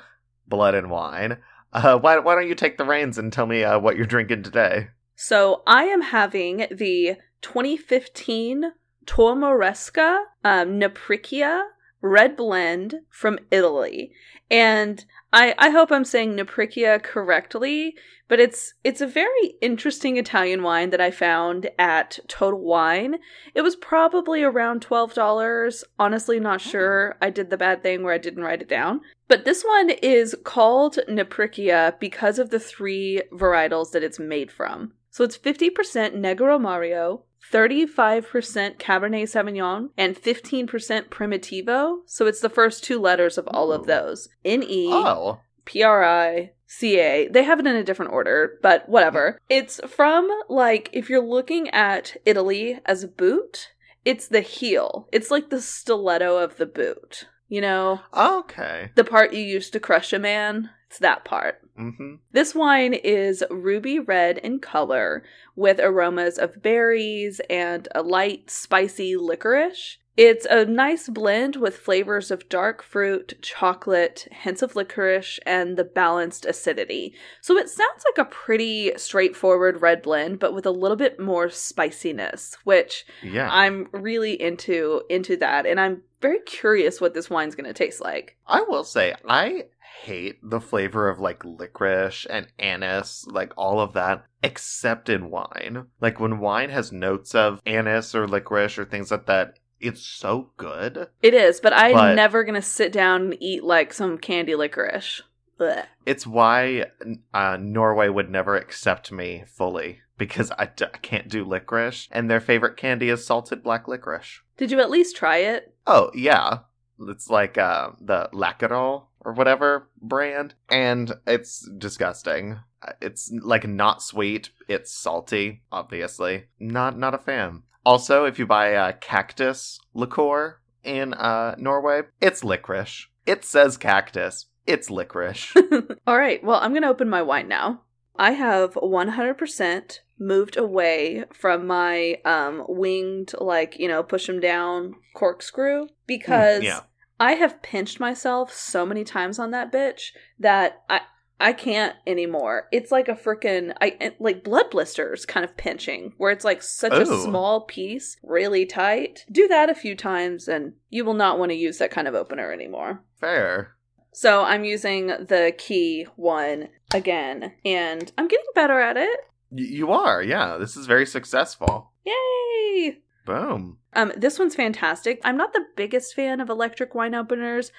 Blood 0.47 0.73
and 0.73 0.89
Wine, 0.89 1.37
uh, 1.73 1.99
why, 1.99 2.19
why 2.19 2.35
don't 2.35 2.47
you 2.47 2.55
take 2.55 2.77
the 2.77 2.85
reins 2.85 3.17
and 3.17 3.31
tell 3.31 3.45
me 3.45 3.63
uh, 3.63 3.79
what 3.79 3.95
you're 3.95 4.05
drinking 4.05 4.43
today? 4.43 4.87
So 5.15 5.63
I 5.67 5.83
am 5.83 6.01
having 6.01 6.67
the 6.71 7.17
2015 7.41 8.71
Tormaresca 9.05 10.23
um, 10.43 10.79
Napricia 10.79 11.63
Red 12.01 12.35
Blend 12.35 13.01
from 13.09 13.39
Italy, 13.51 14.11
and 14.49 15.05
I 15.33 15.55
I 15.57 15.69
hope 15.69 15.91
I'm 15.91 16.05
saying 16.05 16.35
Napricia 16.35 17.01
correctly, 17.01 17.95
but 18.27 18.39
it's 18.39 18.73
it's 18.83 19.01
a 19.01 19.07
very 19.07 19.53
interesting 19.61 20.17
Italian 20.17 20.63
wine 20.63 20.89
that 20.89 21.01
I 21.01 21.11
found 21.11 21.69
at 21.79 22.19
Total 22.27 22.59
Wine. 22.59 23.17
It 23.53 23.61
was 23.61 23.75
probably 23.75 24.43
around 24.43 24.81
twelve 24.81 25.13
dollars. 25.13 25.83
Honestly, 25.97 26.39
not 26.39 26.61
oh. 26.65 26.69
sure. 26.69 27.17
I 27.21 27.29
did 27.29 27.49
the 27.49 27.57
bad 27.57 27.83
thing 27.83 28.03
where 28.03 28.13
I 28.13 28.17
didn't 28.17 28.43
write 28.43 28.61
it 28.61 28.69
down. 28.69 29.01
But 29.27 29.45
this 29.45 29.63
one 29.63 29.89
is 29.89 30.35
called 30.43 30.99
Napricia 31.07 31.97
because 31.99 32.37
of 32.37 32.49
the 32.49 32.59
three 32.59 33.21
varietals 33.31 33.91
that 33.91 34.03
it's 34.03 34.19
made 34.19 34.51
from. 34.51 34.91
So 35.09 35.23
it's 35.23 35.37
50% 35.37 35.71
Negro 36.15 36.57
Amaro, 36.57 37.21
35% 37.51 38.77
Cabernet 38.77 39.23
Sauvignon, 39.23 39.89
and 39.97 40.15
15% 40.15 40.67
Primitivo. 41.09 41.97
So 42.05 42.25
it's 42.25 42.39
the 42.39 42.49
first 42.49 42.83
two 42.83 42.99
letters 42.99 43.37
of 43.37 43.47
all 43.47 43.71
of 43.71 43.87
those. 43.87 44.29
N 44.45 44.63
E 44.63 44.89
Oh, 44.91 45.39
P 45.65 45.83
R 45.83 46.03
I 46.03 46.51
C 46.65 46.99
A. 46.99 47.27
They 47.27 47.43
have 47.43 47.59
it 47.59 47.67
in 47.67 47.75
a 47.75 47.83
different 47.83 48.13
order, 48.13 48.57
but 48.61 48.87
whatever. 48.87 49.39
It's 49.49 49.79
from, 49.87 50.29
like, 50.47 50.89
if 50.93 51.09
you're 51.09 51.25
looking 51.25 51.69
at 51.69 52.15
Italy 52.25 52.79
as 52.85 53.03
a 53.03 53.09
boot, 53.09 53.71
it's 54.05 54.27
the 54.27 54.41
heel. 54.41 55.07
It's 55.11 55.29
like 55.29 55.49
the 55.49 55.61
stiletto 55.61 56.37
of 56.37 56.57
the 56.57 56.65
boot. 56.65 57.27
You 57.49 57.59
know? 57.59 57.99
okay. 58.13 58.91
The 58.95 59.03
part 59.03 59.33
you 59.33 59.41
use 59.41 59.69
to 59.71 59.79
crush 59.81 60.13
a 60.13 60.19
man? 60.19 60.69
It's 60.87 60.99
that 60.99 61.25
part. 61.25 61.60
Mm-hmm. 61.77 62.15
This 62.31 62.53
wine 62.53 62.93
is 62.93 63.43
ruby 63.49 63.99
red 63.99 64.37
in 64.37 64.59
color 64.59 65.23
with 65.55 65.79
aromas 65.79 66.37
of 66.37 66.61
berries 66.61 67.41
and 67.49 67.87
a 67.93 68.01
light, 68.01 68.49
spicy 68.49 69.15
licorice. 69.15 69.97
It's 70.17 70.45
a 70.49 70.65
nice 70.65 71.07
blend 71.07 71.55
with 71.55 71.77
flavors 71.77 72.31
of 72.31 72.49
dark 72.49 72.83
fruit, 72.83 73.35
chocolate, 73.41 74.27
hints 74.31 74.61
of 74.61 74.75
licorice, 74.75 75.39
and 75.45 75.77
the 75.77 75.85
balanced 75.85 76.45
acidity. 76.45 77.15
So 77.39 77.57
it 77.57 77.69
sounds 77.69 78.03
like 78.05 78.27
a 78.27 78.29
pretty 78.29 78.91
straightforward 78.97 79.81
red 79.81 80.01
blend, 80.01 80.39
but 80.39 80.53
with 80.53 80.65
a 80.65 80.71
little 80.71 80.97
bit 80.97 81.17
more 81.19 81.49
spiciness, 81.49 82.57
which 82.65 83.05
Yeah. 83.23 83.47
I'm 83.49 83.87
really 83.93 84.39
into 84.39 85.03
into 85.09 85.37
that, 85.37 85.65
and 85.65 85.79
I'm 85.79 86.03
very 86.21 86.39
curious 86.39 86.99
what 86.99 87.13
this 87.13 87.29
wine's 87.29 87.55
going 87.55 87.67
to 87.67 87.73
taste 87.73 88.01
like. 88.01 88.35
I 88.45 88.61
will 88.61 88.83
say, 88.83 89.15
I 89.25 89.65
hate 90.03 90.39
the 90.43 90.59
flavor 90.61 91.09
of 91.09 91.19
like 91.19 91.43
licorice 91.45 92.25
and 92.25 92.47
anise, 92.59 93.25
like 93.27 93.53
all 93.57 93.79
of 93.79 93.93
that, 93.93 94.25
except 94.43 95.09
in 95.09 95.29
wine. 95.29 95.85
Like 95.99 96.19
when 96.19 96.39
wine 96.39 96.69
has 96.69 96.91
notes 96.91 97.35
of 97.35 97.61
anise 97.65 98.15
or 98.15 98.27
licorice 98.27 98.77
or 98.77 98.85
things 98.85 99.11
like 99.11 99.25
that, 99.27 99.59
it's 99.79 100.01
so 100.01 100.51
good. 100.57 101.07
It 101.21 101.33
is, 101.33 101.59
but 101.59 101.73
I'm 101.73 101.93
But- 101.93 102.15
never 102.15 102.43
to 102.45 102.61
sit 102.61 102.91
down 102.91 103.21
and 103.23 103.37
eat 103.39 103.63
like 103.63 103.93
some 103.93 104.17
candy 104.17 104.55
licorice. 104.55 105.21
Blech. 105.59 105.85
It's 106.07 106.25
why 106.25 106.85
uh, 107.33 107.57
Norway 107.59 108.09
would 108.09 108.29
never 108.31 108.55
accept 108.55 109.11
me 109.11 109.43
fully 109.45 109.99
because 110.17 110.51
I, 110.57 110.65
d- 110.65 110.85
I 110.85 110.97
can't 110.97 111.27
do 111.29 111.43
licorice, 111.45 112.07
and 112.11 112.29
their 112.29 112.39
favorite 112.39 112.77
candy 112.77 113.09
is 113.09 113.25
salted 113.25 113.61
black 113.63 113.87
licorice. 113.87 114.41
Did 114.57 114.71
you 114.71 114.79
at 114.79 114.89
least 114.89 115.15
try 115.15 115.37
it? 115.37 115.73
Oh 115.85 116.09
yeah, 116.15 116.59
it's 116.99 117.29
like 117.29 117.57
uh, 117.59 117.91
the 117.99 118.29
Läkerol 118.33 119.05
or 119.23 119.33
whatever 119.33 119.89
brand, 120.01 120.55
and 120.69 121.13
it's 121.27 121.67
disgusting. 121.77 122.59
Uh, 122.81 122.93
It's 123.01 123.31
like 123.43 123.67
not 123.67 124.01
sweet. 124.01 124.49
It's 124.67 124.91
salty, 124.91 125.63
obviously. 125.71 126.45
Not 126.59 126.97
not 126.97 127.13
a 127.13 127.19
fan. 127.19 127.63
Also, 127.85 128.25
if 128.25 128.37
you 128.37 128.45
buy 128.45 128.67
a 128.67 128.93
cactus 128.93 129.79
liqueur 129.93 130.59
in 130.83 131.13
uh, 131.13 131.55
Norway, 131.57 132.01
it's 132.19 132.43
licorice. 132.43 133.07
It 133.25 133.43
says 133.43 133.77
cactus. 133.77 134.47
It's 134.67 134.89
licorice. 134.89 135.53
All 136.07 136.17
right, 136.17 136.43
well, 136.43 136.59
I'm 136.61 136.71
going 136.71 136.83
to 136.83 136.89
open 136.89 137.09
my 137.09 137.21
wine 137.23 137.47
now. 137.47 137.81
I 138.15 138.31
have 138.31 138.73
100% 138.75 139.99
moved 140.19 140.55
away 140.55 141.23
from 141.33 141.65
my 141.65 142.19
um 142.25 142.63
winged 142.67 143.33
like, 143.39 143.79
you 143.79 143.87
know, 143.87 144.03
push 144.03 144.27
them 144.27 144.39
down 144.39 144.93
corkscrew 145.15 145.87
because 146.05 146.61
yeah. 146.61 146.81
I 147.21 147.33
have 147.33 147.61
pinched 147.61 147.99
myself 147.99 148.51
so 148.51 148.83
many 148.83 149.03
times 149.03 149.37
on 149.37 149.51
that 149.51 149.71
bitch 149.71 150.09
that 150.39 150.81
I 150.89 151.01
I 151.39 151.53
can't 151.53 151.95
anymore. 152.05 152.67
It's 152.71 152.91
like 152.91 153.07
a 153.07 153.13
freaking 153.13 153.73
I 153.79 154.13
like 154.19 154.43
blood 154.43 154.71
blisters 154.71 155.25
kind 155.25 155.43
of 155.43 155.55
pinching 155.55 156.13
where 156.17 156.31
it's 156.31 156.43
like 156.43 156.63
such 156.63 156.93
a 156.93 157.05
oh. 157.07 157.23
small 157.23 157.61
piece, 157.61 158.17
really 158.23 158.65
tight. 158.65 159.25
Do 159.31 159.47
that 159.49 159.69
a 159.69 159.75
few 159.75 159.95
times 159.95 160.47
and 160.47 160.73
you 160.89 161.05
will 161.05 161.13
not 161.13 161.37
want 161.37 161.51
to 161.51 161.57
use 161.57 161.77
that 161.77 161.91
kind 161.91 162.07
of 162.07 162.15
opener 162.15 162.51
anymore. 162.51 163.03
Fair. 163.19 163.75
So 164.13 164.43
I'm 164.43 164.63
using 164.63 165.07
the 165.07 165.53
key 165.55 166.07
one 166.15 166.69
again 166.91 167.53
and 167.63 168.11
I'm 168.17 168.27
getting 168.27 168.45
better 168.55 168.79
at 168.79 168.97
it. 168.97 169.19
Y- 169.51 169.63
you 169.63 169.91
are, 169.91 170.23
yeah. 170.23 170.57
This 170.57 170.75
is 170.75 170.87
very 170.87 171.05
successful. 171.05 171.91
Yay! 172.03 172.97
Boom. 173.25 173.77
Um, 173.93 174.11
this 174.15 174.39
one's 174.39 174.55
fantastic. 174.55 175.19
I'm 175.23 175.37
not 175.37 175.53
the 175.53 175.65
biggest 175.75 176.15
fan 176.15 176.39
of 176.41 176.49
electric 176.49 176.95
wine 176.95 177.13
openers. 177.15 177.71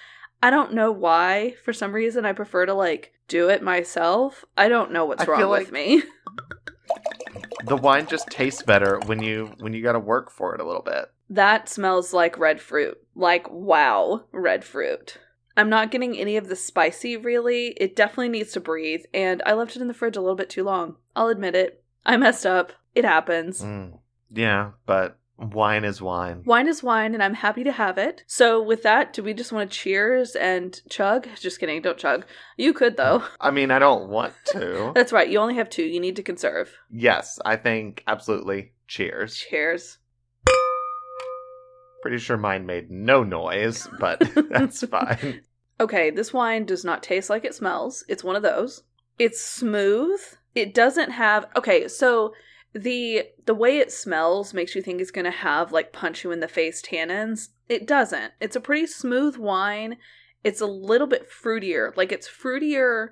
I 0.42 0.50
don't 0.50 0.72
know 0.74 0.90
why. 0.92 1.54
For 1.64 1.72
some 1.72 1.92
reason, 1.92 2.24
I 2.26 2.32
prefer 2.32 2.66
to 2.66 2.74
like 2.74 3.12
do 3.28 3.48
it 3.48 3.62
myself. 3.62 4.44
I 4.56 4.68
don't 4.68 4.92
know 4.92 5.04
what's 5.04 5.22
I 5.22 5.26
wrong 5.26 5.48
with 5.50 5.64
like- 5.64 5.72
me. 5.72 6.02
The 7.64 7.76
wine 7.76 8.06
just 8.06 8.26
tastes 8.28 8.62
better 8.62 8.98
when 9.06 9.22
you 9.22 9.52
when 9.60 9.72
you 9.72 9.82
got 9.82 9.92
to 9.92 10.00
work 10.00 10.30
for 10.30 10.54
it 10.54 10.60
a 10.60 10.66
little 10.66 10.82
bit. 10.82 11.06
That 11.30 11.68
smells 11.68 12.12
like 12.12 12.38
red 12.38 12.60
fruit. 12.60 12.98
Like 13.14 13.48
wow, 13.50 14.24
red 14.32 14.64
fruit. 14.64 15.18
I'm 15.56 15.68
not 15.70 15.90
getting 15.90 16.16
any 16.16 16.36
of 16.36 16.48
the 16.48 16.56
spicy 16.56 17.16
really. 17.16 17.68
It 17.78 17.94
definitely 17.94 18.30
needs 18.30 18.52
to 18.52 18.60
breathe, 18.60 19.04
and 19.14 19.42
I 19.46 19.52
left 19.52 19.76
it 19.76 19.82
in 19.82 19.88
the 19.88 19.94
fridge 19.94 20.16
a 20.16 20.20
little 20.20 20.36
bit 20.36 20.50
too 20.50 20.64
long. 20.64 20.96
I'll 21.14 21.28
admit 21.28 21.54
it. 21.54 21.82
I 22.04 22.16
messed 22.16 22.44
up. 22.44 22.72
It 22.94 23.04
happens. 23.04 23.62
Mm. 23.62 23.98
Yeah, 24.32 24.72
but 24.84 25.18
wine 25.42 25.84
is 25.84 26.00
wine. 26.00 26.42
Wine 26.44 26.68
is 26.68 26.82
wine, 26.82 27.14
and 27.14 27.22
I'm 27.22 27.34
happy 27.34 27.64
to 27.64 27.72
have 27.72 27.98
it. 27.98 28.24
So, 28.26 28.62
with 28.62 28.82
that, 28.84 29.12
do 29.12 29.22
we 29.22 29.34
just 29.34 29.52
want 29.52 29.70
to 29.70 29.76
cheers 29.76 30.36
and 30.36 30.80
chug? 30.88 31.28
Just 31.40 31.58
kidding, 31.60 31.82
don't 31.82 31.98
chug. 31.98 32.24
You 32.56 32.72
could, 32.72 32.96
though. 32.96 33.24
I 33.40 33.50
mean, 33.50 33.70
I 33.70 33.78
don't 33.78 34.08
want 34.08 34.34
to. 34.46 34.92
That's 34.94 35.12
right, 35.12 35.28
you 35.28 35.38
only 35.38 35.56
have 35.56 35.68
two. 35.70 35.84
You 35.84 36.00
need 36.00 36.16
to 36.16 36.22
conserve. 36.22 36.76
yes, 36.90 37.38
I 37.44 37.56
think 37.56 38.02
absolutely. 38.06 38.72
Cheers. 38.88 39.36
Cheers. 39.36 39.98
Pretty 42.02 42.18
sure 42.18 42.36
mine 42.36 42.66
made 42.66 42.90
no 42.90 43.22
noise, 43.22 43.88
but 44.00 44.20
that's 44.50 44.84
fine. 44.86 45.40
Okay, 45.78 46.10
this 46.10 46.32
wine 46.32 46.66
does 46.66 46.84
not 46.84 47.02
taste 47.02 47.30
like 47.30 47.44
it 47.44 47.54
smells. 47.54 48.04
It's 48.08 48.24
one 48.24 48.34
of 48.36 48.42
those. 48.42 48.82
It's 49.18 49.40
smooth. 49.40 50.20
It 50.54 50.74
doesn't 50.74 51.12
have 51.12 51.46
Okay, 51.56 51.86
so 51.88 52.34
the 52.74 53.24
the 53.44 53.54
way 53.54 53.78
it 53.78 53.92
smells 53.92 54.54
makes 54.54 54.74
you 54.74 54.82
think 54.82 55.00
it's 55.00 55.10
going 55.10 55.24
to 55.24 55.30
have 55.30 55.72
like 55.72 55.92
punch 55.92 56.24
you 56.24 56.30
in 56.32 56.40
the 56.40 56.48
face 56.48 56.80
tannins. 56.82 57.48
It 57.68 57.86
doesn't. 57.86 58.32
It's 58.40 58.56
a 58.56 58.60
pretty 58.60 58.86
smooth 58.86 59.36
wine. 59.36 59.96
It's 60.44 60.60
a 60.60 60.66
little 60.66 61.06
bit 61.06 61.28
fruitier. 61.30 61.96
Like 61.96 62.12
it's 62.12 62.28
fruitier 62.28 63.08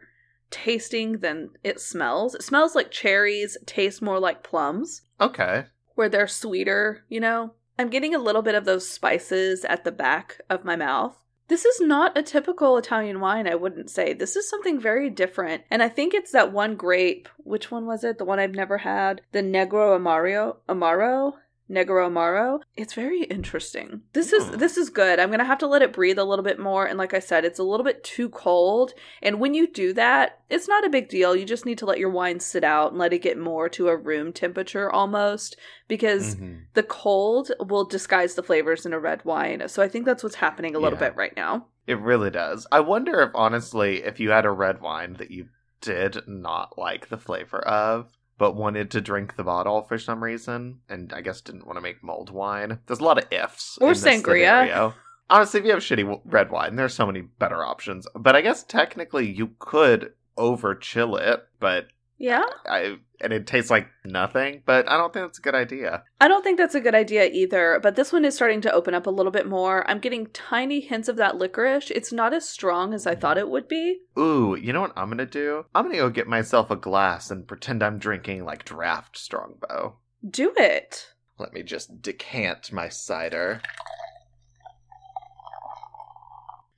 tasting 0.50 1.18
than 1.18 1.50
it 1.62 1.80
smells. 1.80 2.34
It 2.34 2.42
smells 2.42 2.74
like 2.74 2.90
cherries, 2.90 3.56
tastes 3.66 4.02
more 4.02 4.18
like 4.18 4.42
plums 4.42 5.02
Okay. 5.20 5.66
where 5.94 6.08
they're 6.08 6.26
sweeter, 6.26 7.04
you 7.08 7.20
know? 7.20 7.54
I'm 7.78 7.88
getting 7.88 8.14
a 8.14 8.18
little 8.18 8.42
bit 8.42 8.54
of 8.54 8.64
those 8.64 8.88
spices 8.88 9.64
at 9.64 9.84
the 9.84 9.92
back 9.92 10.40
of 10.50 10.64
my 10.64 10.76
mouth. 10.76 11.16
This 11.50 11.64
is 11.64 11.80
not 11.80 12.16
a 12.16 12.22
typical 12.22 12.76
Italian 12.76 13.18
wine, 13.18 13.48
I 13.48 13.56
wouldn't 13.56 13.90
say. 13.90 14.12
This 14.12 14.36
is 14.36 14.48
something 14.48 14.78
very 14.78 15.10
different. 15.10 15.64
And 15.68 15.82
I 15.82 15.88
think 15.88 16.14
it's 16.14 16.30
that 16.30 16.52
one 16.52 16.76
grape. 16.76 17.28
Which 17.38 17.72
one 17.72 17.86
was 17.86 18.04
it? 18.04 18.18
The 18.18 18.24
one 18.24 18.38
I've 18.38 18.54
never 18.54 18.78
had? 18.78 19.22
The 19.32 19.42
Negro 19.42 19.98
Amaro? 19.98 20.58
Amaro? 20.68 21.32
Negro 21.70 22.08
Amaro. 22.10 22.60
It's 22.76 22.94
very 22.94 23.22
interesting. 23.24 24.02
This 24.12 24.32
is 24.32 24.44
Hmm. 24.48 24.56
this 24.56 24.76
is 24.76 24.90
good. 24.90 25.18
I'm 25.20 25.28
going 25.28 25.38
to 25.38 25.44
have 25.44 25.58
to 25.58 25.66
let 25.68 25.82
it 25.82 25.92
breathe 25.92 26.18
a 26.18 26.24
little 26.24 26.44
bit 26.44 26.58
more 26.58 26.84
and 26.84 26.98
like 26.98 27.14
I 27.14 27.20
said, 27.20 27.44
it's 27.44 27.58
a 27.60 27.62
little 27.62 27.84
bit 27.84 28.02
too 28.02 28.28
cold. 28.28 28.92
And 29.22 29.38
when 29.38 29.54
you 29.54 29.68
do 29.68 29.92
that, 29.92 30.40
it's 30.50 30.66
not 30.66 30.84
a 30.84 30.90
big 30.90 31.08
deal. 31.08 31.36
You 31.36 31.44
just 31.44 31.64
need 31.64 31.78
to 31.78 31.86
let 31.86 31.98
your 31.98 32.10
wine 32.10 32.40
sit 32.40 32.64
out 32.64 32.90
and 32.90 32.98
let 32.98 33.12
it 33.12 33.20
get 33.22 33.38
more 33.38 33.68
to 33.70 33.88
a 33.88 33.96
room 33.96 34.32
temperature 34.32 34.90
almost 34.90 35.56
because 35.86 36.34
Mhm. 36.36 36.62
the 36.74 36.82
cold 36.82 37.52
will 37.60 37.84
disguise 37.84 38.34
the 38.34 38.42
flavors 38.42 38.84
in 38.84 38.92
a 38.92 38.98
red 38.98 39.24
wine. 39.24 39.68
So 39.68 39.82
I 39.82 39.88
think 39.88 40.06
that's 40.06 40.22
what's 40.24 40.36
happening 40.36 40.74
a 40.74 40.78
little 40.80 40.98
Yeah. 40.98 41.10
bit 41.10 41.16
right 41.16 41.36
now. 41.36 41.66
It 41.86 41.98
really 42.00 42.30
does. 42.30 42.66
I 42.72 42.80
wonder 42.80 43.20
if, 43.20 43.30
honestly, 43.34 44.02
if 44.04 44.18
you 44.20 44.30
had 44.30 44.44
a 44.44 44.50
red 44.50 44.80
wine 44.80 45.14
that 45.14 45.30
you 45.30 45.46
did 45.80 46.28
not 46.28 46.76
like 46.76 47.08
the 47.08 47.16
flavor 47.16 47.58
of, 47.60 48.12
but 48.40 48.56
wanted 48.56 48.90
to 48.90 49.02
drink 49.02 49.36
the 49.36 49.44
bottle 49.44 49.82
for 49.82 49.98
some 49.98 50.24
reason, 50.24 50.80
and 50.88 51.12
I 51.12 51.20
guess 51.20 51.42
didn't 51.42 51.66
want 51.66 51.76
to 51.76 51.82
make 51.82 52.02
mulled 52.02 52.30
wine. 52.30 52.78
There's 52.86 52.98
a 52.98 53.04
lot 53.04 53.18
of 53.18 53.30
ifs. 53.30 53.76
Or 53.82 53.88
in 53.88 53.92
this 53.92 54.02
sangria. 54.02 54.62
scenario. 54.62 54.94
Honestly, 55.28 55.60
if 55.60 55.66
you 55.66 55.72
have 55.72 55.80
shitty 55.80 56.22
red 56.24 56.50
wine, 56.50 56.76
there's 56.76 56.94
so 56.94 57.04
many 57.04 57.20
better 57.20 57.62
options. 57.62 58.06
But 58.14 58.34
I 58.34 58.40
guess 58.40 58.62
technically 58.64 59.30
you 59.30 59.50
could 59.58 60.14
over 60.38 60.74
chill 60.74 61.16
it, 61.16 61.46
but 61.60 61.88
Yeah. 62.20 62.44
I 62.66 62.98
and 63.22 63.32
it 63.32 63.46
tastes 63.46 63.70
like 63.70 63.88
nothing. 64.04 64.62
But 64.66 64.88
I 64.90 64.98
don't 64.98 65.10
think 65.10 65.24
that's 65.24 65.38
a 65.38 65.42
good 65.42 65.54
idea. 65.54 66.04
I 66.20 66.28
don't 66.28 66.42
think 66.42 66.58
that's 66.58 66.74
a 66.74 66.80
good 66.80 66.94
idea 66.94 67.24
either, 67.24 67.80
but 67.82 67.96
this 67.96 68.12
one 68.12 68.26
is 68.26 68.34
starting 68.34 68.60
to 68.60 68.72
open 68.72 68.92
up 68.92 69.06
a 69.06 69.10
little 69.10 69.32
bit 69.32 69.48
more. 69.48 69.88
I'm 69.90 70.00
getting 70.00 70.26
tiny 70.26 70.80
hints 70.80 71.08
of 71.08 71.16
that 71.16 71.38
licorice. 71.38 71.90
It's 71.90 72.12
not 72.12 72.34
as 72.34 72.46
strong 72.46 72.92
as 72.92 73.06
I 73.06 73.14
thought 73.14 73.38
it 73.38 73.48
would 73.48 73.68
be. 73.68 74.00
Ooh, 74.18 74.54
you 74.54 74.74
know 74.74 74.82
what 74.82 74.92
I'm 74.96 75.08
gonna 75.08 75.24
do? 75.24 75.64
I'm 75.74 75.84
gonna 75.84 75.96
go 75.96 76.10
get 76.10 76.28
myself 76.28 76.70
a 76.70 76.76
glass 76.76 77.30
and 77.30 77.48
pretend 77.48 77.82
I'm 77.82 77.98
drinking 77.98 78.44
like 78.44 78.66
draft 78.66 79.16
strongbow. 79.16 79.96
Do 80.28 80.52
it. 80.58 81.14
Let 81.38 81.54
me 81.54 81.62
just 81.62 82.02
decant 82.02 82.70
my 82.70 82.90
cider. 82.90 83.62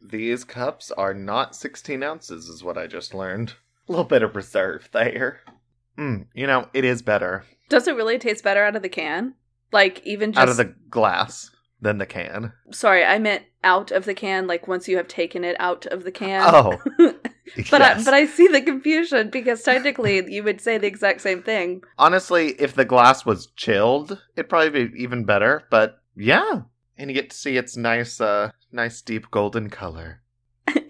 These 0.01 0.45
cups 0.45 0.93
are 0.93 1.15
not 1.15 1.57
16 1.57 2.01
ounces, 2.01 2.49
is 2.49 2.63
what 2.63 2.79
I 2.79 2.87
just 2.87 3.13
learned. 3.13 3.55
A 3.89 3.93
little 3.93 4.05
bit 4.05 4.23
of 4.23 4.37
reserve 4.37 4.89
there. 4.93 5.41
Mm, 5.99 6.27
you 6.35 6.47
know, 6.47 6.69
it 6.73 6.85
is 6.85 7.03
better 7.03 7.45
Does 7.69 7.87
it 7.87 7.97
really 7.97 8.19
taste 8.19 8.43
better 8.45 8.65
out 8.65 8.77
of 8.77 8.83
the 8.83 8.89
can? 8.89 9.35
Like 9.73 10.05
even 10.07 10.33
just 10.33 10.41
out 10.43 10.49
of 10.49 10.57
the 10.57 10.75
glass 10.89 11.51
than 11.81 11.99
the 11.99 12.07
can. 12.07 12.53
Sorry, 12.71 13.05
I 13.05 13.19
meant 13.19 13.45
out 13.65 13.91
of 13.91 14.05
the 14.05 14.15
can 14.15 14.47
like 14.47 14.67
once 14.69 14.89
you 14.89 14.97
have 14.97 15.09
taken 15.09 15.45
it 15.45 15.57
out 15.59 15.85
of 15.87 16.05
the 16.05 16.13
can. 16.13 16.43
Oh, 16.47 16.81
But 17.71 17.81
yes. 17.81 18.01
I, 18.01 18.05
but 18.05 18.15
I 18.15 18.27
see 18.27 18.49
the 18.49 18.63
confusion 18.63 19.29
because 19.29 19.63
technically 19.63 20.33
you 20.33 20.43
would 20.45 20.61
say 20.61 20.79
the 20.79 20.87
exact 20.87 21.21
same 21.21 21.43
thing. 21.43 21.83
honestly, 21.99 22.53
if 22.59 22.75
the 22.75 22.85
glass 22.87 23.27
was 23.27 23.49
chilled, 23.57 24.19
it'd 24.37 24.49
probably 24.49 24.87
be 24.87 25.03
even 25.03 25.25
better. 25.25 25.65
But 25.71 26.01
yeah, 26.17 26.63
and 26.97 27.11
you 27.11 27.15
get 27.15 27.29
to 27.31 27.37
see 27.37 27.59
its 27.59 27.77
nice, 27.77 28.21
uh, 28.23 28.53
nice 28.71 29.03
deep 29.03 29.31
golden 29.31 29.69
color. 29.69 30.22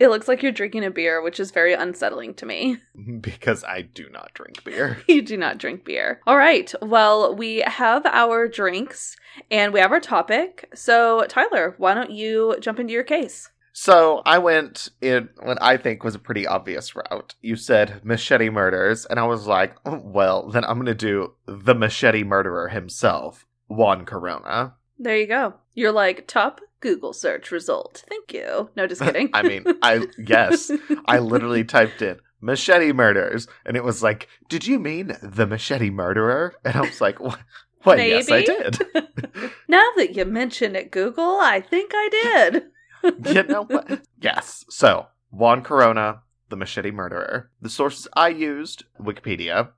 It 0.02 0.10
looks 0.10 0.26
like 0.26 0.42
you're 0.42 0.50
drinking 0.50 0.84
a 0.84 0.90
beer, 0.90 1.22
which 1.22 1.38
is 1.38 1.52
very 1.52 1.74
unsettling 1.74 2.34
to 2.34 2.44
me. 2.44 2.78
because 3.20 3.62
I 3.62 3.82
do 3.82 4.08
not 4.10 4.34
drink 4.34 4.64
beer. 4.64 4.98
you 5.06 5.22
do 5.22 5.36
not 5.36 5.58
drink 5.58 5.84
beer. 5.84 6.20
All 6.26 6.36
right. 6.36 6.74
Well, 6.82 7.36
we 7.36 7.62
have 7.64 8.04
our 8.06 8.48
drinks 8.48 9.16
and 9.48 9.72
we 9.72 9.78
have 9.78 9.92
our 9.92 10.00
topic. 10.00 10.68
So, 10.74 11.24
Tyler, 11.28 11.76
why 11.78 11.94
don't 11.94 12.10
you 12.10 12.56
jump 12.58 12.80
into 12.80 12.92
your 12.92 13.04
case? 13.04 13.50
So 13.72 14.22
I 14.26 14.38
went 14.38 14.88
in 15.00 15.28
what 15.40 15.62
I 15.62 15.76
think 15.76 16.02
was 16.02 16.16
a 16.16 16.18
pretty 16.18 16.48
obvious 16.48 16.96
route. 16.96 17.36
You 17.40 17.54
said 17.54 18.04
machete 18.04 18.50
murders, 18.50 19.06
and 19.06 19.20
I 19.20 19.24
was 19.26 19.46
like, 19.46 19.76
oh, 19.86 20.02
well, 20.04 20.50
then 20.50 20.64
I'm 20.64 20.74
going 20.74 20.86
to 20.86 20.94
do 20.96 21.34
the 21.46 21.76
machete 21.76 22.24
murderer 22.24 22.68
himself, 22.68 23.46
Juan 23.68 24.04
Corona. 24.04 24.74
There 24.98 25.16
you 25.16 25.28
go. 25.28 25.54
You're 25.74 25.92
like 25.92 26.26
top 26.26 26.60
Google 26.82 27.12
search 27.12 27.50
result. 27.50 28.04
Thank 28.08 28.32
you. 28.32 28.68
No, 28.76 28.86
just 28.86 29.00
kidding. 29.02 29.30
I 29.32 29.42
mean, 29.42 29.64
I 29.82 30.06
yes, 30.18 30.70
I 31.06 31.18
literally 31.20 31.64
typed 31.76 32.02
in 32.02 32.18
machete 32.42 32.92
murders, 32.92 33.46
and 33.64 33.76
it 33.76 33.84
was 33.84 34.02
like, 34.02 34.28
did 34.48 34.66
you 34.66 34.78
mean 34.78 35.16
the 35.22 35.46
machete 35.46 35.88
murderer? 35.90 36.54
And 36.64 36.76
I 36.76 36.80
was 36.82 37.00
like, 37.00 37.20
what? 37.20 37.38
What? 37.84 37.98
Yes, 37.98 38.30
I 38.30 38.42
did. 38.42 38.78
now 39.68 39.84
that 39.96 40.14
you 40.14 40.24
mention 40.24 40.76
it, 40.76 40.92
Google, 40.92 41.38
I 41.40 41.60
think 41.60 41.90
I 41.94 42.52
did. 43.02 43.34
you 43.34 43.42
know 43.42 43.64
what? 43.64 44.02
Yes. 44.20 44.64
So, 44.70 45.08
Juan 45.30 45.62
Corona, 45.62 46.22
the 46.48 46.56
machete 46.56 46.92
murderer. 46.92 47.50
The 47.60 47.68
sources 47.70 48.06
I 48.14 48.28
used 48.28 48.84
Wikipedia. 49.00 49.70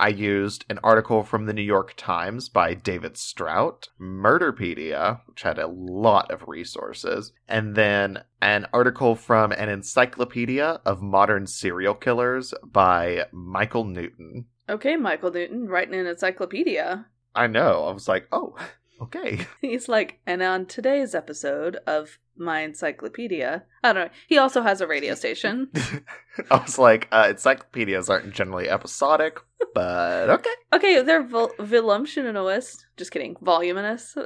I 0.00 0.08
used 0.08 0.64
an 0.70 0.78
article 0.82 1.24
from 1.24 1.44
the 1.44 1.52
New 1.52 1.60
York 1.60 1.92
Times 1.94 2.48
by 2.48 2.72
David 2.72 3.18
Strout, 3.18 3.88
Murderpedia, 4.00 5.20
which 5.26 5.42
had 5.42 5.58
a 5.58 5.66
lot 5.66 6.30
of 6.30 6.48
resources, 6.48 7.32
and 7.46 7.74
then 7.74 8.24
an 8.40 8.66
article 8.72 9.14
from 9.14 9.52
an 9.52 9.68
encyclopedia 9.68 10.80
of 10.86 11.02
modern 11.02 11.46
serial 11.46 11.92
killers 11.92 12.54
by 12.64 13.26
Michael 13.30 13.84
Newton. 13.84 14.46
Okay, 14.70 14.96
Michael 14.96 15.32
Newton, 15.32 15.68
writing 15.68 16.00
an 16.00 16.06
encyclopedia. 16.06 17.04
I 17.34 17.46
know. 17.46 17.84
I 17.84 17.92
was 17.92 18.08
like, 18.08 18.26
oh, 18.32 18.56
okay. 19.00 19.46
He's 19.60 19.88
like, 19.88 20.20
and 20.26 20.42
on 20.42 20.66
today's 20.66 21.14
episode 21.14 21.78
of 21.86 22.18
my 22.40 22.60
encyclopedia. 22.60 23.64
I 23.84 23.92
don't 23.92 24.06
know. 24.06 24.10
He 24.26 24.38
also 24.38 24.62
has 24.62 24.80
a 24.80 24.86
radio 24.86 25.14
station. 25.14 25.70
I 26.50 26.56
was 26.56 26.78
like, 26.78 27.06
uh, 27.12 27.28
encyclopedias 27.30 28.08
aren't 28.08 28.32
generally 28.32 28.68
episodic, 28.68 29.38
but 29.74 30.30
okay. 30.30 30.50
Okay, 30.72 31.02
they're 31.02 31.22
vol- 31.22 31.52
voluminous. 31.58 32.84
Just 32.96 33.10
kidding. 33.10 33.36
Voluminous. 33.42 34.16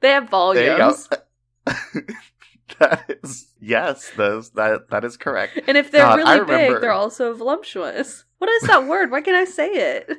they 0.00 0.10
have 0.10 0.30
volumes. 0.30 1.08
that 2.78 3.18
is 3.22 3.48
yes, 3.60 4.10
those 4.16 4.50
that 4.50 4.90
that 4.90 5.04
is 5.04 5.16
correct. 5.16 5.60
And 5.66 5.76
if 5.76 5.90
they're 5.90 6.02
God, 6.02 6.16
really 6.16 6.44
big, 6.46 6.80
they're 6.80 6.92
also 6.92 7.34
voluptuous. 7.34 8.24
What 8.38 8.50
is 8.50 8.62
that 8.62 8.86
word? 8.86 9.10
Why 9.10 9.20
can't 9.20 9.36
I 9.36 9.44
say 9.44 9.68
it? 9.68 10.10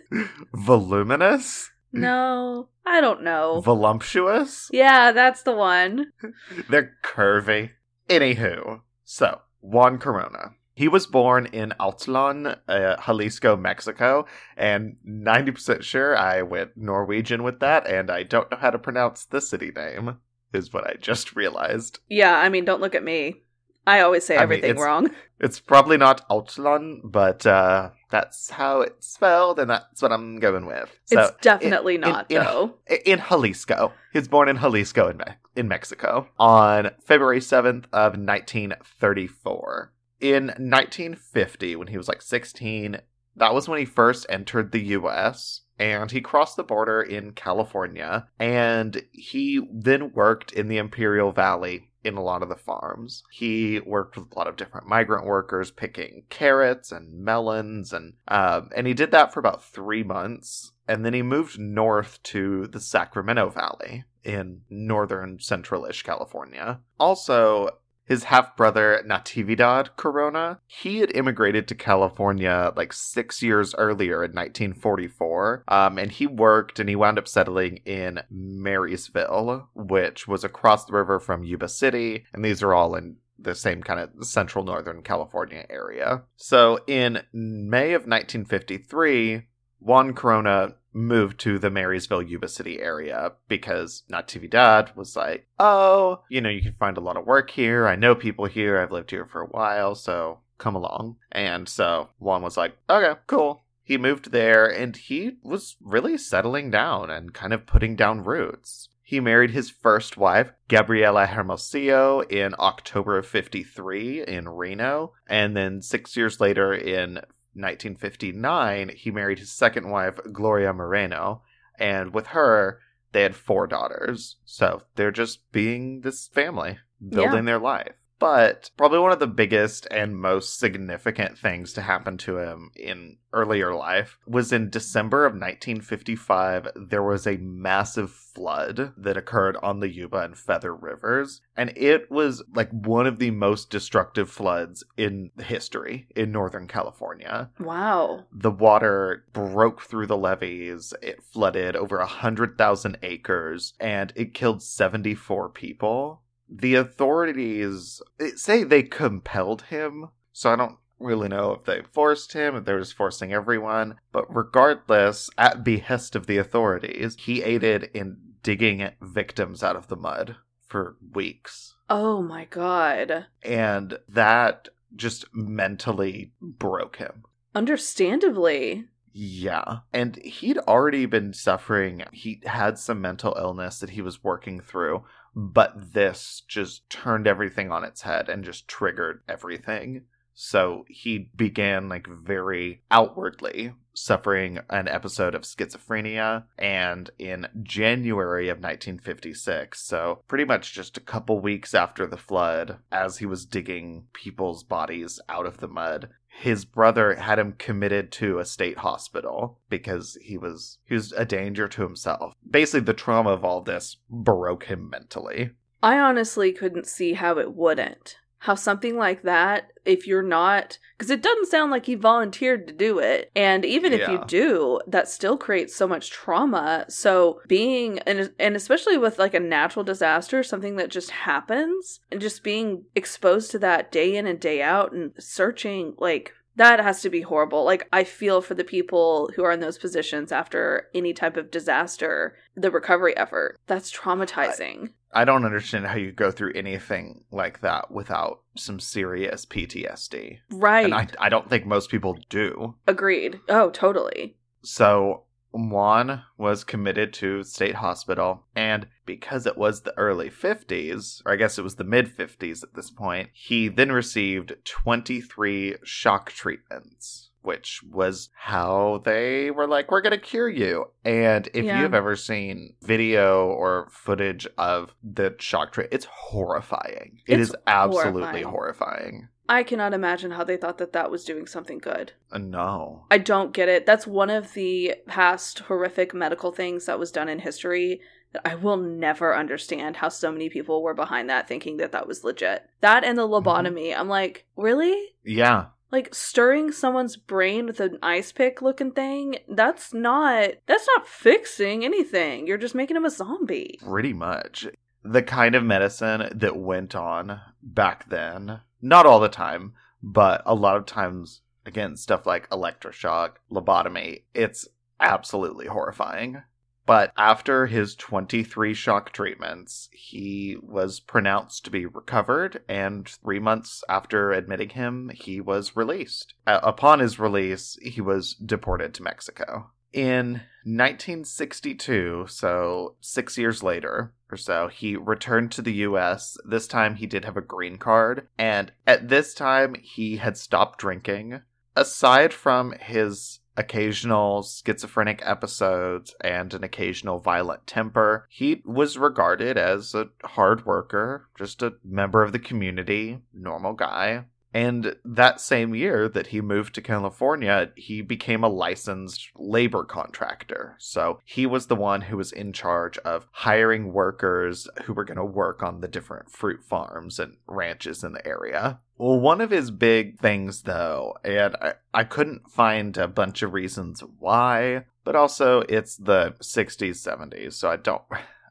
Voluminous? 0.54 1.72
No, 1.92 2.70
I 2.86 3.02
don't 3.02 3.24
know. 3.24 3.62
Voluptuous? 3.62 4.70
Yeah, 4.72 5.12
that's 5.12 5.44
the 5.44 5.54
one. 5.54 6.12
They're 6.70 6.96
curvy. 7.04 7.72
Anywho, 8.10 8.82
so 9.04 9.42
Juan 9.62 9.98
Corona. 9.98 10.54
He 10.74 10.88
was 10.88 11.08
born 11.08 11.46
in 11.48 11.74
Autlán, 11.78 12.58
uh, 12.70 12.96
Jalisco, 13.06 13.58
Mexico, 13.58 14.26
and 14.56 14.96
90% 15.06 15.84
sure 15.84 16.16
I 16.16 16.42
went 16.42 16.78
Norwegian 16.78 17.44
with 17.44 17.60
that, 17.60 17.86
and 17.86 18.10
I 18.10 18.24
don't 18.24 18.50
know 18.50 18.58
how 18.58 18.70
to 18.70 18.80
pronounce 18.80 19.26
the 19.26 19.42
city 19.42 19.72
name, 19.76 20.20
is 20.54 20.72
what 20.72 20.88
I 20.88 20.94
just 20.94 21.36
realized. 21.36 22.00
Yeah, 22.08 22.34
I 22.34 22.48
mean, 22.48 22.64
don't 22.64 22.80
look 22.80 22.96
at 22.96 23.04
me. 23.04 23.42
I 23.88 24.02
always 24.02 24.26
say 24.26 24.38
I 24.38 24.44
everything 24.44 24.76
mean, 24.76 24.84
wrong. 24.84 25.10
It's 25.40 25.60
probably 25.60 25.98
not 25.98 26.28
Autlán, 26.30 27.00
but 27.04 27.46
uh, 27.46 27.92
that's 28.12 28.50
how 28.50 28.82
it's 28.82 29.08
spelled, 29.08 29.58
and 29.58 29.70
that's 29.70 30.02
what 30.02 30.12
I'm 30.12 30.40
going 30.40 30.66
with. 30.66 31.00
So 31.06 31.22
it's 31.22 31.32
definitely 31.42 31.96
in, 31.96 32.02
not, 32.02 32.30
in, 32.30 32.44
though. 32.44 32.76
In, 32.88 32.98
in 33.06 33.20
Jalisco. 33.20 33.94
He 34.12 34.20
was 34.20 34.28
born 34.28 34.50
in 34.50 34.58
Jalisco 34.58 35.08
in, 35.08 35.18
Me- 35.18 35.24
in 35.56 35.68
Mexico 35.68 36.28
on 36.38 36.92
February 37.04 37.40
7th 37.40 37.86
of 37.94 38.18
1934. 38.18 39.94
In 40.20 40.48
1950, 40.48 41.76
when 41.78 41.88
he 41.88 41.98
was 41.98 42.10
like 42.10 42.22
16, 42.22 43.00
that 43.38 43.54
was 43.54 43.70
when 43.70 43.80
he 43.80 43.86
first 43.86 44.26
entered 44.30 44.72
the 44.72 44.84
U.S., 44.84 45.62
and 45.78 46.12
he 46.12 46.20
crossed 46.20 46.58
the 46.58 46.64
border 46.64 47.02
in 47.02 47.32
California, 47.32 48.28
and 48.38 49.02
he 49.14 49.66
then 49.72 50.12
worked 50.12 50.52
in 50.52 50.68
the 50.68 50.78
Imperial 50.78 51.32
Valley 51.32 51.89
in 52.04 52.16
a 52.16 52.24
lot 52.24 52.42
of 52.42 52.50
the 52.50 52.56
farms. 52.56 53.24
He 53.32 53.80
worked 53.80 54.18
with 54.18 54.32
a 54.32 54.38
lot 54.38 54.48
of 54.48 54.56
different 54.56 54.88
migrant 54.88 55.26
workers 55.26 55.72
picking 55.72 56.24
carrots 56.30 56.92
and 56.92 57.24
melons, 57.24 57.94
and 57.94 58.14
um, 58.28 58.70
and 58.76 58.88
he 58.88 58.94
did 58.94 59.12
that 59.12 59.34
for 59.34 59.40
about 59.40 59.64
three 59.64 60.04
months. 60.04 60.72
And 60.88 61.06
then 61.06 61.14
he 61.14 61.22
moved 61.22 61.60
north 61.60 62.22
to 62.24 62.66
the 62.68 62.80
Sacramento 62.80 63.50
Valley 63.50 64.06
in 64.24 64.62
northern 64.70 65.40
central-ish 65.40 66.04
California. 66.04 66.80
Also, 67.00 67.70
his 68.10 68.26
half 68.26 68.58
brother 68.58 69.04
Natividad 69.08 69.90
Corona, 69.96 70.60
he 70.66 70.98
had 70.98 71.16
immigrated 71.16 71.68
to 71.68 71.76
California 71.76 72.74
like 72.76 72.92
six 72.92 73.44
years 73.44 73.76
earlier 73.76 74.24
in 74.24 74.32
1944, 74.32 75.64
um, 75.68 76.00
and 76.00 76.12
he 76.12 76.26
worked 76.26 76.80
and 76.80 76.90
he 76.90 76.96
wound 76.96 77.20
up 77.20 77.28
settling 77.28 77.78
in 77.86 78.20
Marysville, 78.32 79.70
which 79.76 80.28
was 80.28 80.44
across 80.44 80.86
the 80.86 80.94
river 80.94 81.20
from 81.20 81.44
Yuba 81.44 81.70
City, 81.70 82.26
and 82.34 82.44
these 82.44 82.64
are 82.64 82.74
all 82.74 82.96
in 82.96 83.18
the 83.38 83.54
same 83.54 83.84
kind 83.84 84.00
of 84.00 84.26
central 84.26 84.66
northern 84.66 85.04
California 85.04 85.66
area. 85.70 86.24
So 86.36 86.80
in 86.88 87.22
May 87.32 87.94
of 87.94 88.02
1953, 88.02 89.44
Juan 89.80 90.14
Corona 90.14 90.74
moved 90.94 91.40
to 91.40 91.60
the 91.60 91.70
Marysville, 91.70 92.22
Yuba 92.22 92.48
City 92.48 92.80
area 92.80 93.34
because 93.48 94.04
Natividad 94.12 94.96
was 94.96 95.16
like, 95.16 95.48
oh, 95.60 96.22
you 96.30 96.42
know, 96.42 96.50
you 96.50 96.62
can 96.62 96.76
find 96.80 96.98
a 96.98 97.02
lot 97.02 97.18
of 97.18 97.26
work 97.26 97.52
here. 97.52 97.88
I 97.88 97.96
know 97.96 98.16
people 98.16 98.46
here. 98.46 98.80
I've 98.80 98.92
lived 98.92 99.12
here 99.12 99.26
for 99.26 99.42
a 99.42 99.48
while, 99.48 99.96
so 99.96 100.40
come 100.58 100.76
along. 100.76 101.18
And 101.32 101.68
so 101.68 102.10
Juan 102.20 102.42
was 102.42 102.58
like, 102.58 102.78
okay, 102.90 103.20
cool. 103.28 103.64
He 103.82 103.98
moved 103.98 104.32
there 104.32 104.68
and 104.68 104.96
he 104.96 105.38
was 105.42 105.76
really 105.82 106.18
settling 106.18 106.70
down 106.70 107.10
and 107.10 107.34
kind 107.34 107.54
of 107.54 107.66
putting 107.66 107.96
down 107.96 108.24
roots. 108.24 108.90
He 109.02 109.20
married 109.20 109.50
his 109.50 109.72
first 109.72 110.18
wife, 110.18 110.52
Gabriela 110.68 111.26
Hermosillo, 111.26 112.22
in 112.30 112.54
October 112.60 113.18
of 113.18 113.26
53 113.26 114.24
in 114.28 114.48
Reno. 114.48 115.14
And 115.26 115.58
then 115.58 115.82
six 115.82 116.16
years 116.16 116.40
later, 116.40 116.72
in 116.72 117.22
1959, 117.54 118.92
he 118.96 119.12
married 119.12 119.40
his 119.40 119.52
second 119.52 119.90
wife, 119.90 120.20
Gloria 120.32 120.74
Moreno, 120.74 121.42
and 121.78 122.14
with 122.14 122.28
her, 122.28 122.80
they 123.12 123.24
had 123.24 123.36
four 123.36 123.68
daughters. 123.68 124.38
So 124.46 124.84
they're 124.96 125.12
just 125.12 125.52
being 125.52 126.02
this 126.02 126.28
family, 126.28 126.80
building 127.02 127.34
yeah. 127.34 127.42
their 127.42 127.60
life. 127.60 127.94
But 128.20 128.70
probably 128.76 129.00
one 129.00 129.14
of 129.14 129.20
the 129.20 129.28
biggest 129.28 129.88
and 129.90 130.20
most 130.20 130.60
significant 130.60 131.38
things 131.38 131.72
to 131.74 131.82
happen 131.82 132.18
to 132.20 132.38
him 132.38 132.72
in 132.76 133.18
earlier 133.32 133.74
life 133.74 134.18
was 134.28 134.52
in 134.52 134.70
December 134.70 135.26
of 135.26 135.34
1955. 135.34 136.68
There 136.76 137.04
was 137.04 137.26
a 137.26 137.38
massive 137.38 138.12
flood 138.12 138.94
that 138.98 139.18
occurred 139.18 139.56
on 139.64 139.80
the 139.80 139.90
Yuba 139.90 140.18
and 140.18 140.38
Feather 140.38 140.76
rivers, 140.76 141.42
and 141.56 141.72
it 141.78 142.12
was 142.12 142.44
like 142.54 142.70
one 142.72 143.08
of 143.08 143.20
the 143.20 143.32
most 143.32 143.70
destructive 143.70 144.30
floods 144.30 144.84
in 144.98 145.32
history 145.40 146.08
in 146.16 146.32
Northern 146.32 146.68
California. 146.68 147.50
Wow. 147.60 148.26
The 148.34 148.52
water 148.52 149.26
broke 149.32 149.82
through 149.82 150.08
the 150.08 150.18
levees, 150.18 150.94
it 151.02 151.24
flooded 151.24 151.76
over 151.76 151.98
a 151.98 152.02
100,000 152.02 152.98
acres, 153.02 153.74
and 153.80 154.12
it 154.16 154.34
killed 154.34 154.62
74 154.62 155.50
people 155.50 156.22
the 156.50 156.76
authorities 156.76 158.02
say 158.36 158.64
they 158.64 158.84
compelled 158.84 159.64
him, 159.64 160.10
so 160.32 160.52
I 160.52 160.56
don't 160.56 160.78
really 161.00 161.30
know 161.30 161.54
if 161.54 161.66
they 161.66 161.82
forced 161.92 162.34
him, 162.34 162.56
if 162.56 162.66
they 162.66 162.74
were 162.74 162.80
just 162.80 162.96
forcing 162.96 163.32
everyone. 163.32 163.96
But 164.12 164.34
regardless, 164.34 165.30
at 165.38 165.64
behest 165.64 166.16
of 166.16 166.28
the 166.28 166.38
authorities, 166.38 167.16
he 167.20 167.44
aided 167.44 167.90
in 167.94 168.18
digging 168.44 168.90
victims 169.02 169.64
out 169.64 169.76
of 169.76 169.88
the 169.88 169.96
mud 169.96 170.38
for 170.68 170.98
weeks. 171.14 171.76
Oh 171.90 172.22
my 172.22 172.46
god. 172.46 173.28
And 173.44 174.00
that 174.08 174.70
just 174.96 175.26
mentally 175.34 176.34
broke 176.42 176.98
him. 176.98 177.24
Understandably. 177.56 178.86
Yeah. 179.12 179.80
And 179.92 180.18
he'd 180.18 180.60
already 180.60 181.06
been 181.06 181.34
suffering. 181.34 182.04
He 182.12 182.42
had 182.46 182.78
some 182.78 183.02
mental 183.02 183.36
illness 183.38 183.80
that 183.80 183.92
he 183.92 184.02
was 184.02 184.24
working 184.24 184.62
through 184.62 185.04
but 185.40 185.94
this 185.94 186.44
just 186.48 186.90
turned 186.90 187.26
everything 187.26 187.72
on 187.72 187.86
its 187.86 188.02
head 188.02 188.28
and 188.28 188.44
just 188.44 188.68
triggered 188.68 189.22
everything. 189.28 190.04
So 190.34 190.86
he 190.90 191.32
began 191.36 191.88
like 191.88 192.08
very 192.08 192.82
outwardly 192.92 193.74
suffering 193.94 194.60
an 194.70 194.88
episode 194.88 195.36
of 195.36 195.42
schizophrenia, 195.42 196.46
and 196.58 197.10
in 197.20 197.48
January 197.62 198.48
of 198.48 198.58
1956, 198.58 199.86
so 199.86 200.24
pretty 200.28 200.46
much 200.46 200.74
just 200.74 200.98
a 200.98 201.02
couple 201.02 201.40
weeks 201.40 201.74
after 201.74 202.08
the 202.08 202.18
flood, 202.18 202.78
as 202.92 203.18
he 203.18 203.26
was 203.26 203.46
digging 203.46 204.06
people's 204.14 204.64
bodies 204.64 205.20
out 205.28 205.46
of 205.46 205.58
the 205.58 205.68
mud, 205.68 206.10
his 206.30 206.64
brother 206.64 207.16
had 207.16 207.40
him 207.40 207.54
committed 207.58 208.12
to 208.14 208.40
a 208.40 208.46
state 208.46 208.78
hospital 208.78 209.60
because 209.70 210.18
he 210.22 210.38
was 210.38 210.78
he 210.86 210.94
was 210.94 211.12
a 211.14 211.26
danger 211.26 211.68
to 211.68 211.82
himself. 211.82 212.34
Basically 212.50 212.82
the 212.82 212.94
trauma 212.94 213.32
of 213.32 213.44
all 213.44 213.62
this 213.62 213.98
broke 214.10 214.66
him 214.66 214.90
mentally. 214.90 215.52
I 215.82 215.98
honestly 215.98 216.52
couldn't 216.52 216.88
see 216.88 217.14
how 217.14 217.40
it 217.40 217.54
wouldn't. 217.54 218.18
How 218.40 218.56
something 218.56 218.96
like 218.98 219.24
that, 219.24 219.70
if 219.84 220.08
you're 220.08 220.24
not, 220.24 220.78
because 220.98 221.10
it 221.10 221.22
doesn't 221.22 221.48
sound 221.48 221.72
like 221.72 221.86
he 221.86 221.96
volunteered 221.96 222.68
to 222.68 222.74
do 222.74 223.00
it. 223.00 223.32
And 223.36 223.66
even 223.66 223.92
if 223.92 224.08
you 224.08 224.24
do, 224.28 224.80
that 224.88 225.10
still 225.10 225.38
creates 225.38 225.76
so 225.76 225.88
much 225.88 226.10
trauma. 226.10 226.86
So 226.88 227.42
being, 227.48 228.00
and, 228.00 228.32
and 228.40 228.56
especially 228.56 228.98
with 228.98 229.20
like 229.20 229.34
a 229.34 229.40
natural 229.40 229.84
disaster, 229.84 230.42
something 230.42 230.78
that 230.78 230.90
just 230.90 231.12
happens, 231.12 232.00
and 232.12 232.22
just 232.22 232.44
being 232.44 232.86
exposed 232.96 233.52
to 233.52 233.60
that 233.60 233.92
day 233.92 234.16
in 234.16 234.26
and 234.26 234.40
day 234.40 234.62
out 234.62 234.94
and 234.94 235.12
searching, 235.20 235.96
like, 235.98 236.34
that 236.56 236.82
has 236.82 237.02
to 237.02 237.10
be 237.10 237.22
horrible. 237.22 237.64
Like, 237.64 237.88
I 237.94 238.04
feel 238.04 238.42
for 238.42 238.54
the 238.54 238.66
people 238.66 239.30
who 239.36 239.44
are 239.46 239.52
in 239.52 239.62
those 239.62 239.78
positions 239.78 240.32
after 240.32 240.88
any 240.94 241.14
type 241.14 241.38
of 241.38 241.52
disaster, 241.52 242.36
the 242.56 242.70
recovery 242.70 243.16
effort. 243.16 243.58
That's 243.68 243.92
traumatizing. 243.92 244.90
I 245.12 245.26
don't 245.26 245.46
understand 245.46 245.88
how 245.88 245.96
you 245.96 246.12
go 246.12 246.32
through 246.32 246.54
anything 246.54 247.24
like 247.32 247.62
that 247.62 247.92
without 247.92 248.42
some 248.56 248.80
serious 248.80 249.46
PTSD. 249.46 250.40
right. 250.52 250.86
And 250.86 250.94
I, 250.94 251.08
I 251.20 251.30
don't 251.30 251.50
think 251.50 251.66
most 251.66 251.90
people 251.90 252.18
do. 252.30 252.76
Agreed. 252.88 253.40
Oh, 253.50 253.70
totally. 253.72 254.38
So 254.62 255.24
Juan 255.52 256.24
was 256.38 256.64
committed 256.64 257.12
to 257.14 257.44
state 257.44 257.76
hospital, 257.76 258.46
and 258.56 258.88
because 259.06 259.48
it 259.48 259.58
was 259.58 259.82
the 259.82 259.98
early 259.98 260.30
50s, 260.30 261.22
or 261.26 261.34
I 261.34 261.38
guess 261.38 261.58
it 261.58 261.64
was 261.64 261.76
the 261.76 261.84
mid 261.84 262.16
50s 262.16 262.62
at 262.62 262.76
this 262.76 262.92
point, 262.92 263.30
he 263.34 263.68
then 263.68 263.92
received 263.92 264.54
23 264.66 265.78
shock 265.84 266.32
treatments. 266.32 267.29
Which 267.42 267.82
was 267.90 268.30
how 268.36 269.02
they 269.06 269.50
were 269.50 269.68
like, 269.68 269.92
we're 269.92 270.02
going 270.02 270.12
to 270.12 270.18
cure 270.18 270.50
you. 270.50 270.92
And 271.06 271.48
if 271.54 271.64
Yeah. 271.66 271.82
you've 271.82 271.94
ever 271.94 272.16
seen 272.16 272.76
video 272.82 273.48
or 273.48 273.88
footage 273.92 274.46
of 274.58 274.94
the 275.04 275.36
shock 275.40 275.72
treatment, 275.72 275.94
it's 275.94 276.06
horrifying. 276.06 277.20
It 277.28 277.40
It's 277.40 277.54
absolutely 277.68 278.42
horrifying. 278.44 278.46
horrifying. 278.46 279.28
I 279.48 279.64
cannot 279.64 279.94
imagine 279.96 280.32
how 280.32 280.44
they 280.44 280.58
thought 280.58 280.78
that 280.78 280.94
that 280.94 281.10
was 281.10 281.26
doing 281.26 281.48
something 281.48 281.80
good. 281.80 282.12
Uh, 282.32 282.38
no. 282.38 283.06
I 283.10 283.18
don't 283.18 283.52
get 283.54 283.68
it. 283.68 283.86
That's 283.86 284.06
one 284.06 284.30
of 284.30 284.54
the 284.54 284.96
past 285.08 285.60
horrific 285.60 286.14
medical 286.14 286.52
things 286.52 286.86
that 286.86 287.00
was 287.00 287.12
done 287.12 287.30
in 287.30 287.40
history 287.40 288.00
that 288.34 288.44
I 288.48 288.54
will 288.54 288.78
never 288.78 289.36
understand 289.36 289.96
how 289.96 290.10
so 290.10 290.32
many 290.32 290.50
people 290.50 290.84
were 290.84 290.94
behind 290.94 291.32
that 291.32 291.48
thinking 291.48 291.78
that 291.78 291.92
that 291.94 292.06
was 292.06 292.24
legit. 292.24 292.70
That 292.82 293.04
and 293.04 293.18
the 293.18 293.28
lobotomy. 293.28 293.98
I'm 293.98 294.08
like, 294.08 294.46
really? 294.56 295.16
Yeah. 295.24 295.68
Like 295.92 296.14
stirring 296.14 296.72
someone's 296.72 297.16
brain 297.16 297.66
with 297.66 297.80
an 297.80 297.98
ice 298.04 298.32
pick 298.32 298.62
looking 298.62 298.92
thing? 298.92 299.38
That's 299.48 299.94
not 299.94 300.52
that's 300.66 300.88
not 300.96 301.08
fixing 301.08 301.84
anything. 301.84 302.48
You're 302.48 302.58
just 302.58 302.76
making 302.76 302.96
him 302.96 303.06
a 303.06 303.10
zombie. 303.10 303.80
Pretty 303.82 304.14
much. 304.14 304.68
The 305.04 305.24
kind 305.24 305.56
of 305.56 305.64
medicine 305.64 306.30
that 306.36 306.58
went 306.58 306.94
on 306.96 307.40
back 307.64 308.10
then, 308.10 308.62
not 308.82 309.06
all 309.06 309.20
the 309.20 309.30
time, 309.30 309.74
but 310.04 310.42
a 310.46 310.54
lot 310.54 310.78
of 310.78 310.86
times, 310.86 311.42
again, 311.66 311.96
stuff 311.96 312.26
like 312.26 312.50
electroshock, 312.50 313.36
lobotomy, 313.52 314.24
it's 314.34 314.68
absolutely 315.00 315.68
horrifying. 315.68 316.44
But 316.90 317.14
after 317.18 317.68
his 317.68 317.94
23 317.94 318.74
shock 318.74 319.12
treatments, 319.14 319.90
he 319.92 320.58
was 320.60 321.00
pronounced 321.00 321.64
to 321.66 321.70
be 321.70 321.86
recovered, 321.86 322.64
and 322.68 323.08
three 323.08 323.38
months 323.38 323.84
after 323.88 324.32
admitting 324.32 324.70
him, 324.70 325.12
he 325.14 325.40
was 325.40 325.76
released. 325.76 326.34
Uh, 326.48 326.60
upon 326.64 326.98
his 326.98 327.20
release, 327.20 327.78
he 327.80 328.02
was 328.02 328.34
deported 328.34 328.96
to 328.96 329.04
Mexico. 329.04 329.70
In 329.94 330.42
1962, 330.64 332.26
so 332.28 332.96
six 333.02 333.38
years 333.38 333.62
later 333.62 334.12
or 334.32 334.38
so, 334.38 334.68
he 334.68 334.96
returned 334.96 335.52
to 335.52 335.62
the 335.62 335.74
US. 335.86 336.40
This 336.44 336.68
time 336.68 336.96
he 336.96 337.06
did 337.06 337.24
have 337.24 337.38
a 337.38 337.42
green 337.42 337.78
card, 337.78 338.28
and 338.36 338.72
at 338.88 339.10
this 339.10 339.36
time 339.36 339.76
he 339.76 340.18
had 340.18 340.38
stopped 340.38 340.80
drinking. 340.80 341.42
Aside 341.76 342.34
from 342.34 342.72
his 342.72 343.42
occasional 343.60 344.42
schizophrenic 344.42 345.22
episodes 345.24 346.16
and 346.22 346.54
an 346.54 346.64
occasional 346.64 347.20
violent 347.20 347.68
temper, 347.68 348.26
he 348.30 348.62
was 348.66 348.98
regarded 348.98 349.58
as 349.58 349.94
a 349.94 350.10
hard 350.24 350.66
worker, 350.66 351.28
just 351.38 351.62
a 351.62 351.74
member 351.84 352.24
of 352.24 352.32
the 352.32 352.40
community, 352.40 353.20
normal 353.34 353.74
guy. 353.74 354.24
And 354.54 354.96
that 355.06 355.40
same 355.40 355.76
year 355.76 356.10
that 356.10 356.28
he 356.28 356.42
moved 356.42 356.74
to 356.76 356.82
California, 356.82 357.72
he 357.76 358.02
became 358.02 358.44
a 358.44 358.50
licensed 358.50 359.30
labor 359.36 359.84
contractor. 359.84 360.76
So 360.80 361.20
he 361.24 361.46
was 361.46 361.68
the 361.68 361.76
one 361.76 362.02
who 362.02 362.18
was 362.18 362.32
in 362.32 362.54
charge 362.54 362.98
of 363.00 363.28
hiring 363.32 363.94
workers 363.94 364.68
who 364.86 364.94
were 364.94 365.06
going 365.06 365.18
to 365.18 365.26
work 365.26 365.62
on 365.62 365.82
the 365.82 365.88
different 365.88 366.32
fruit 366.32 366.64
farms 366.64 367.20
and 367.20 367.38
ranches 367.48 368.04
in 368.04 368.14
the 368.14 368.26
area. 368.26 368.80
Well, 368.98 369.20
one 369.20 369.40
of 369.40 369.52
his 369.52 369.72
big 369.72 370.20
things, 370.20 370.64
though, 370.64 371.18
and 371.24 371.56
I, 371.56 371.74
I 371.94 372.04
couldn't 372.04 372.50
find 372.50 372.98
a 372.98 373.08
bunch 373.08 373.42
of 373.42 373.54
reasons 373.54 374.04
why, 374.18 374.86
but 375.06 375.16
also 375.16 375.62
it's 375.70 375.96
the 375.96 376.36
60s, 376.42 376.98
70s, 376.98 377.54
so 377.54 377.70
I 377.70 377.78
don't 377.78 378.02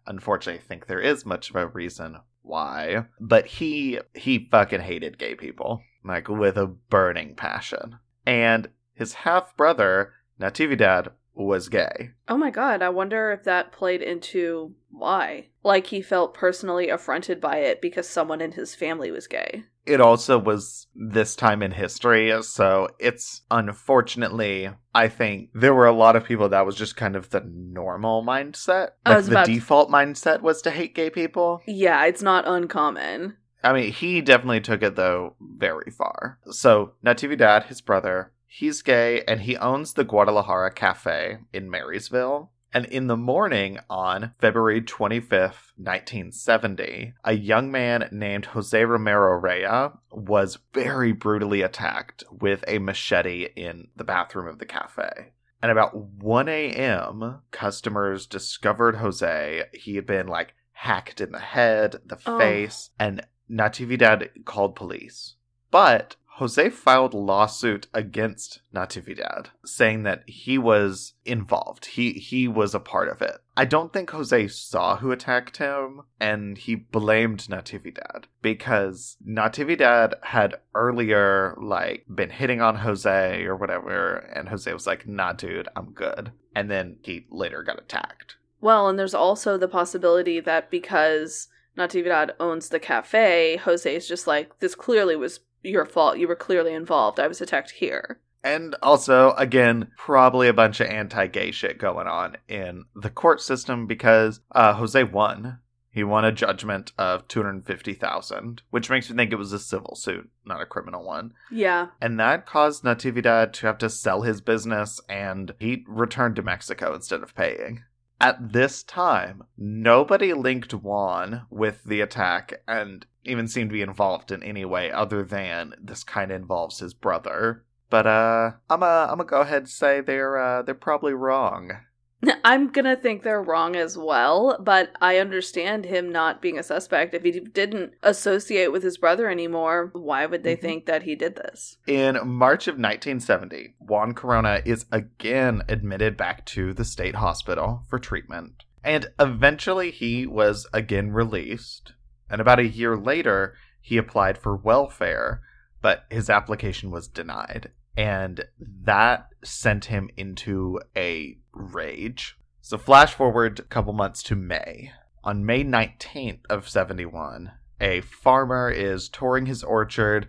unfortunately 0.06 0.62
think 0.62 0.86
there 0.86 1.00
is 1.00 1.26
much 1.26 1.50
of 1.50 1.56
a 1.56 1.66
reason 1.66 2.18
why. 2.42 3.04
But 3.20 3.46
he 3.46 4.00
he 4.14 4.48
fucking 4.50 4.80
hated 4.80 5.18
gay 5.18 5.34
people, 5.34 5.82
like 6.08 6.28
with 6.28 6.56
a 6.58 6.66
burning 6.66 7.34
passion. 7.36 7.98
And 8.26 8.68
his 8.94 9.14
half 9.14 9.56
brother, 9.56 10.12
Natividad, 10.40 11.12
was 11.34 11.68
gay. 11.68 12.10
Oh 12.28 12.36
my 12.36 12.50
god, 12.50 12.82
I 12.82 12.88
wonder 12.88 13.30
if 13.30 13.44
that 13.44 13.70
played 13.70 14.02
into 14.02 14.74
why. 14.90 15.46
Like 15.62 15.86
he 15.86 16.02
felt 16.02 16.34
personally 16.34 16.88
affronted 16.88 17.40
by 17.40 17.58
it 17.58 17.80
because 17.80 18.08
someone 18.08 18.40
in 18.40 18.52
his 18.52 18.74
family 18.74 19.10
was 19.12 19.28
gay. 19.28 19.62
It 19.86 20.00
also 20.02 20.38
was 20.38 20.86
this 20.94 21.34
time 21.34 21.62
in 21.62 21.70
history, 21.70 22.42
so 22.42 22.88
it's 22.98 23.42
unfortunately, 23.50 24.68
I 24.94 25.08
think 25.08 25.50
there 25.54 25.72
were 25.72 25.86
a 25.86 25.92
lot 25.92 26.14
of 26.16 26.24
people 26.24 26.50
that 26.50 26.66
was 26.66 26.76
just 26.76 26.96
kind 26.96 27.16
of 27.16 27.30
the 27.30 27.40
normal 27.40 28.22
mindset. 28.22 28.90
Like 29.06 29.24
the 29.24 29.30
about 29.30 29.46
to- 29.46 29.54
default 29.54 29.90
mindset 29.90 30.42
was 30.42 30.60
to 30.62 30.70
hate 30.70 30.94
gay 30.94 31.08
people. 31.08 31.62
Yeah, 31.66 32.04
it's 32.04 32.22
not 32.22 32.46
uncommon. 32.46 33.36
I 33.62 33.72
mean, 33.72 33.92
he 33.92 34.20
definitely 34.20 34.60
took 34.60 34.82
it 34.82 34.96
though 34.96 35.34
very 35.40 35.90
far. 35.90 36.38
So 36.50 36.92
Natividad, 37.04 37.64
his 37.66 37.80
brother, 37.80 38.32
he's 38.46 38.82
gay 38.82 39.22
and 39.26 39.40
he 39.42 39.56
owns 39.56 39.92
the 39.94 40.04
Guadalajara 40.04 40.72
Cafe 40.72 41.38
in 41.52 41.70
Marysville. 41.70 42.50
And 42.72 42.84
in 42.84 43.06
the 43.06 43.16
morning 43.16 43.78
on 43.88 44.34
February 44.40 44.82
25th, 44.82 45.72
1970, 45.76 47.14
a 47.24 47.32
young 47.32 47.70
man 47.70 48.08
named 48.12 48.44
Jose 48.46 48.84
Romero 48.84 49.40
Raya 49.40 49.96
was 50.12 50.58
very 50.74 51.12
brutally 51.12 51.62
attacked 51.62 52.24
with 52.30 52.64
a 52.68 52.78
machete 52.78 53.48
in 53.56 53.88
the 53.96 54.04
bathroom 54.04 54.46
of 54.46 54.58
the 54.58 54.66
cafe. 54.66 55.32
And 55.62 55.72
about 55.72 55.96
1 55.96 56.48
a.m., 56.48 57.40
customers 57.50 58.26
discovered 58.26 58.96
Jose. 58.96 59.64
He 59.72 59.96
had 59.96 60.06
been 60.06 60.26
like 60.28 60.54
hacked 60.72 61.20
in 61.20 61.32
the 61.32 61.38
head, 61.40 61.96
the 62.04 62.18
Oh. 62.26 62.38
face, 62.38 62.90
and 62.98 63.26
Natividad 63.50 64.44
called 64.44 64.76
police. 64.76 65.34
But 65.70 66.16
Jose 66.38 66.70
filed 66.70 67.14
a 67.14 67.18
lawsuit 67.18 67.88
against 67.92 68.60
Natividad, 68.72 69.46
saying 69.64 70.04
that 70.04 70.22
he 70.28 70.56
was 70.56 71.14
involved. 71.24 71.86
He 71.86 72.12
he 72.12 72.46
was 72.46 72.76
a 72.76 72.80
part 72.80 73.08
of 73.08 73.20
it. 73.20 73.38
I 73.56 73.64
don't 73.64 73.92
think 73.92 74.10
Jose 74.10 74.46
saw 74.46 74.98
who 74.98 75.10
attacked 75.10 75.56
him, 75.56 76.02
and 76.20 76.56
he 76.56 76.76
blamed 76.76 77.48
Natividad 77.48 78.26
because 78.40 79.16
Natividad 79.26 80.14
had 80.22 80.60
earlier 80.76 81.56
like 81.60 82.06
been 82.08 82.30
hitting 82.30 82.60
on 82.60 82.76
Jose 82.76 83.44
or 83.44 83.56
whatever, 83.56 84.18
and 84.18 84.48
Jose 84.48 84.72
was 84.72 84.86
like, 84.86 85.08
"Nah, 85.08 85.32
dude, 85.32 85.68
I'm 85.74 85.90
good." 85.90 86.30
And 86.54 86.70
then 86.70 86.98
he 87.02 87.26
later 87.30 87.64
got 87.64 87.80
attacked. 87.80 88.36
Well, 88.60 88.88
and 88.88 88.96
there's 88.96 89.14
also 89.14 89.58
the 89.58 89.66
possibility 89.66 90.38
that 90.38 90.70
because 90.70 91.48
Natividad 91.78 92.32
owns 92.40 92.68
the 92.68 92.80
cafe, 92.80 93.56
Jose 93.56 93.94
is 93.94 94.08
just 94.08 94.26
like, 94.26 94.58
this 94.58 94.74
clearly 94.74 95.16
was 95.16 95.40
your 95.62 95.86
fault. 95.86 96.18
You 96.18 96.28
were 96.28 96.36
clearly 96.36 96.74
involved. 96.74 97.20
I 97.20 97.28
was 97.28 97.40
attacked 97.40 97.72
here. 97.72 98.20
And 98.44 98.76
also, 98.82 99.32
again, 99.32 99.90
probably 99.96 100.48
a 100.48 100.52
bunch 100.52 100.80
of 100.80 100.88
anti 100.88 101.26
gay 101.26 101.50
shit 101.50 101.78
going 101.78 102.06
on 102.06 102.36
in 102.48 102.84
the 102.94 103.10
court 103.10 103.40
system 103.40 103.86
because 103.86 104.40
uh, 104.52 104.74
Jose 104.74 105.02
won. 105.04 105.58
He 105.90 106.00
He 106.00 106.04
won 106.04 106.24
a 106.24 106.30
judgment 106.30 106.92
of 106.96 107.26
250,000, 107.26 108.62
which 108.70 108.88
makes 108.88 109.10
me 109.10 109.16
think 109.16 109.32
it 109.32 109.36
was 109.36 109.52
a 109.52 109.58
civil 109.58 109.96
suit, 109.96 110.30
not 110.44 110.60
a 110.60 110.66
criminal 110.66 111.04
one. 111.04 111.32
Yeah. 111.50 111.88
And 112.00 112.20
that 112.20 112.46
caused 112.46 112.84
Natividad 112.84 113.52
to 113.54 113.66
have 113.66 113.78
to 113.78 113.90
sell 113.90 114.22
his 114.22 114.40
business 114.40 115.00
and 115.08 115.54
he 115.58 115.84
returned 115.88 116.36
to 116.36 116.42
Mexico 116.42 116.94
instead 116.94 117.22
of 117.22 117.34
paying. 117.34 117.82
At 118.20 118.52
this 118.52 118.82
time, 118.82 119.44
nobody 119.56 120.32
linked 120.32 120.74
Juan 120.74 121.46
with 121.50 121.84
the 121.84 122.00
attack 122.00 122.62
and 122.66 123.06
even 123.24 123.46
seemed 123.46 123.70
to 123.70 123.74
be 123.74 123.82
involved 123.82 124.32
in 124.32 124.42
any 124.42 124.64
way 124.64 124.90
other 124.90 125.22
than 125.22 125.74
this 125.80 126.02
kind 126.02 126.32
of 126.32 126.40
involves 126.40 126.80
his 126.80 126.94
brother. 126.94 127.64
But 127.90 128.06
uh 128.06 128.52
I'm 128.68 128.82
a 128.82 129.06
I'm 129.10 129.18
gonna 129.18 129.24
go 129.24 129.40
ahead 129.42 129.62
and 129.62 129.68
say 129.68 130.00
they're 130.00 130.36
uh 130.36 130.62
they're 130.62 130.74
probably 130.74 131.14
wrong. 131.14 131.72
I'm 132.44 132.68
gonna 132.68 132.96
think 132.96 133.22
they're 133.22 133.42
wrong 133.42 133.76
as 133.76 133.96
well, 133.96 134.56
but 134.60 134.90
I 135.00 135.18
understand 135.18 135.84
him 135.84 136.10
not 136.10 136.42
being 136.42 136.58
a 136.58 136.62
suspect. 136.62 137.14
If 137.14 137.22
he 137.22 137.40
didn't 137.40 137.92
associate 138.02 138.72
with 138.72 138.82
his 138.82 138.98
brother 138.98 139.28
anymore, 139.28 139.90
why 139.92 140.26
would 140.26 140.42
they 140.42 140.56
Mhm. 140.56 140.60
think 140.60 140.86
that 140.86 141.04
he 141.04 141.14
did 141.14 141.36
this? 141.36 141.78
In 141.86 142.18
March 142.26 142.66
of 142.66 142.78
1970, 142.78 143.74
Juan 143.78 144.14
Corona 144.14 144.62
is 144.64 144.86
again 144.90 145.62
admitted 145.68 146.16
back 146.16 146.44
to 146.46 146.74
the 146.74 146.84
state 146.84 147.16
hospital 147.16 147.84
for 147.88 147.98
treatment. 147.98 148.64
And 148.82 149.08
eventually 149.20 149.90
he 149.90 150.26
was 150.26 150.66
again 150.72 151.12
released. 151.12 151.92
And 152.30 152.40
about 152.40 152.58
a 152.58 152.66
year 152.66 152.96
later, 152.96 153.54
he 153.80 153.96
applied 153.96 154.38
for 154.38 154.56
welfare, 154.56 155.40
but 155.80 156.04
his 156.10 156.28
application 156.28 156.90
was 156.90 157.06
denied. 157.08 157.70
And 157.98 158.44
that 158.84 159.28
sent 159.44 159.86
him 159.86 160.08
into 160.16 160.80
a 160.96 161.36
rage. 161.52 162.38
So, 162.60 162.78
flash 162.78 163.12
forward 163.14 163.58
a 163.58 163.62
couple 163.62 163.92
months 163.92 164.22
to 164.24 164.36
May. 164.36 164.92
On 165.24 165.44
May 165.44 165.64
19th 165.64 166.40
of 166.48 166.68
71, 166.68 167.50
a 167.80 168.00
farmer 168.02 168.70
is 168.70 169.08
touring 169.08 169.46
his 169.46 169.62
orchard 169.64 170.28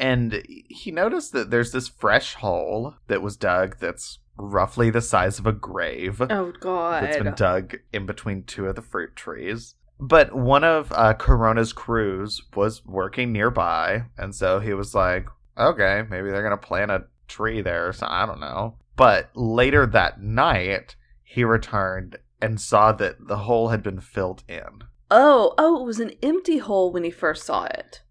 and 0.00 0.42
he 0.68 0.90
noticed 0.90 1.32
that 1.32 1.50
there's 1.50 1.72
this 1.72 1.86
fresh 1.88 2.34
hole 2.34 2.94
that 3.08 3.20
was 3.20 3.36
dug 3.36 3.76
that's 3.78 4.18
roughly 4.38 4.88
the 4.88 5.02
size 5.02 5.38
of 5.38 5.46
a 5.46 5.52
grave 5.52 6.22
Oh 6.30 6.52
god. 6.58 7.04
that's 7.04 7.18
been 7.18 7.34
dug 7.34 7.76
in 7.92 8.06
between 8.06 8.44
two 8.44 8.66
of 8.66 8.76
the 8.76 8.82
fruit 8.82 9.14
trees. 9.14 9.74
But 10.00 10.34
one 10.34 10.64
of 10.64 10.90
uh, 10.92 11.12
Corona's 11.12 11.74
crews 11.74 12.40
was 12.56 12.82
working 12.86 13.32
nearby, 13.32 14.04
and 14.16 14.34
so 14.34 14.58
he 14.58 14.72
was 14.72 14.94
like, 14.94 15.26
okay, 15.58 16.04
maybe 16.08 16.30
they're 16.30 16.42
going 16.42 16.58
to 16.58 16.66
plant 16.66 16.90
a 16.90 17.04
tree 17.28 17.62
there. 17.62 17.92
So 17.92 18.06
I 18.08 18.26
don't 18.26 18.40
know. 18.40 18.76
But 18.96 19.30
later 19.34 19.86
that 19.86 20.20
night, 20.22 20.96
he 21.22 21.44
returned 21.44 22.18
and 22.42 22.60
saw 22.60 22.92
that 22.92 23.16
the 23.28 23.38
hole 23.38 23.68
had 23.68 23.82
been 23.82 24.00
filled 24.00 24.42
in. 24.48 24.84
oh, 25.10 25.54
oh, 25.58 25.80
it 25.82 25.84
was 25.86 26.00
an 26.00 26.12
empty 26.22 26.58
hole 26.58 26.92
when 26.92 27.04
he 27.04 27.10
first 27.10 27.44
saw 27.44 27.64
it. 27.64 28.02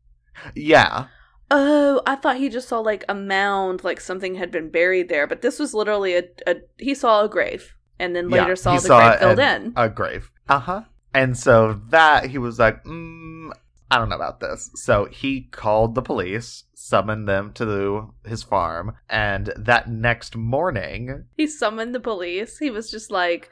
Yeah. 0.55 1.07
Oh, 1.51 2.01
I 2.05 2.15
thought 2.15 2.37
he 2.37 2.47
just 2.49 2.67
saw 2.69 2.79
like 2.79 3.03
a 3.09 3.15
mound, 3.15 3.83
like 3.83 3.99
something 3.99 4.35
had 4.35 4.51
been 4.51 4.69
buried 4.69 5.09
there, 5.09 5.25
but 5.27 5.41
this 5.41 5.57
was 5.59 5.73
literally 5.73 6.15
a, 6.15 6.23
a 6.45 6.57
he 6.77 6.93
saw 6.93 7.23
a 7.23 7.29
grave 7.29 7.73
and 7.97 8.15
then 8.15 8.29
Yeah, 8.29 8.43
later 8.43 8.55
saw 8.55 8.75
the 8.75 8.81
saw 8.81 8.99
grave 9.09 9.19
filled 9.19 9.39
in. 9.39 9.73
a 9.75 9.89
grave. 9.89 10.29
Uh 10.47 10.59
huh. 10.59 10.81
And 11.13 11.35
so 11.37 11.81
that 11.89 12.29
he 12.29 12.37
was 12.37 12.59
like, 12.59 12.83
mm, 12.83 13.49
I 13.91 13.97
don't 13.97 14.09
know 14.09 14.15
about 14.15 14.39
this. 14.39 14.69
So 14.75 15.05
he 15.05 15.41
called 15.41 15.95
the 15.95 16.01
police, 16.01 16.65
summoned 16.75 17.27
them 17.27 17.53
to 17.53 17.65
the, 17.65 18.07
his 18.23 18.43
farm, 18.43 18.95
and 19.09 19.51
that 19.57 19.89
next 19.89 20.35
morning, 20.35 21.25
He 21.35 21.47
summoned 21.47 21.95
the 21.95 21.99
police. 21.99 22.59
He 22.59 22.69
was 22.69 22.91
just 22.91 23.09
like, 23.09 23.49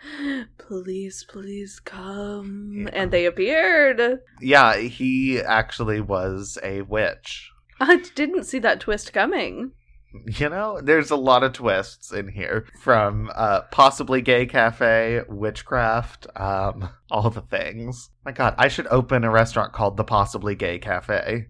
"Police, 0.57 1.23
please 1.23 1.79
come!" 1.79 2.71
Yeah. 2.75 2.89
And 2.93 3.11
they 3.11 3.25
appeared. 3.25 4.19
yeah, 4.41 4.77
he 4.77 5.39
actually 5.41 6.01
was 6.01 6.57
a 6.63 6.81
witch. 6.83 7.51
I 7.79 7.97
didn't 8.15 8.43
see 8.45 8.59
that 8.59 8.79
twist 8.79 9.13
coming. 9.13 9.71
You 10.39 10.49
know, 10.49 10.79
there's 10.81 11.11
a 11.11 11.15
lot 11.15 11.43
of 11.43 11.53
twists 11.53 12.11
in 12.11 12.29
here 12.29 12.65
from 12.81 13.29
uh, 13.35 13.61
possibly 13.71 14.21
gay 14.21 14.45
cafe, 14.45 15.21
witchcraft, 15.27 16.27
um, 16.35 16.89
all 17.11 17.29
the 17.29 17.41
things. 17.41 18.09
My 18.25 18.31
God, 18.31 18.55
I 18.57 18.67
should 18.67 18.87
open 18.87 19.23
a 19.23 19.29
restaurant 19.29 19.73
called 19.73 19.95
the 19.97 20.03
Possibly 20.03 20.55
Gay 20.55 20.79
Cafe 20.79 21.47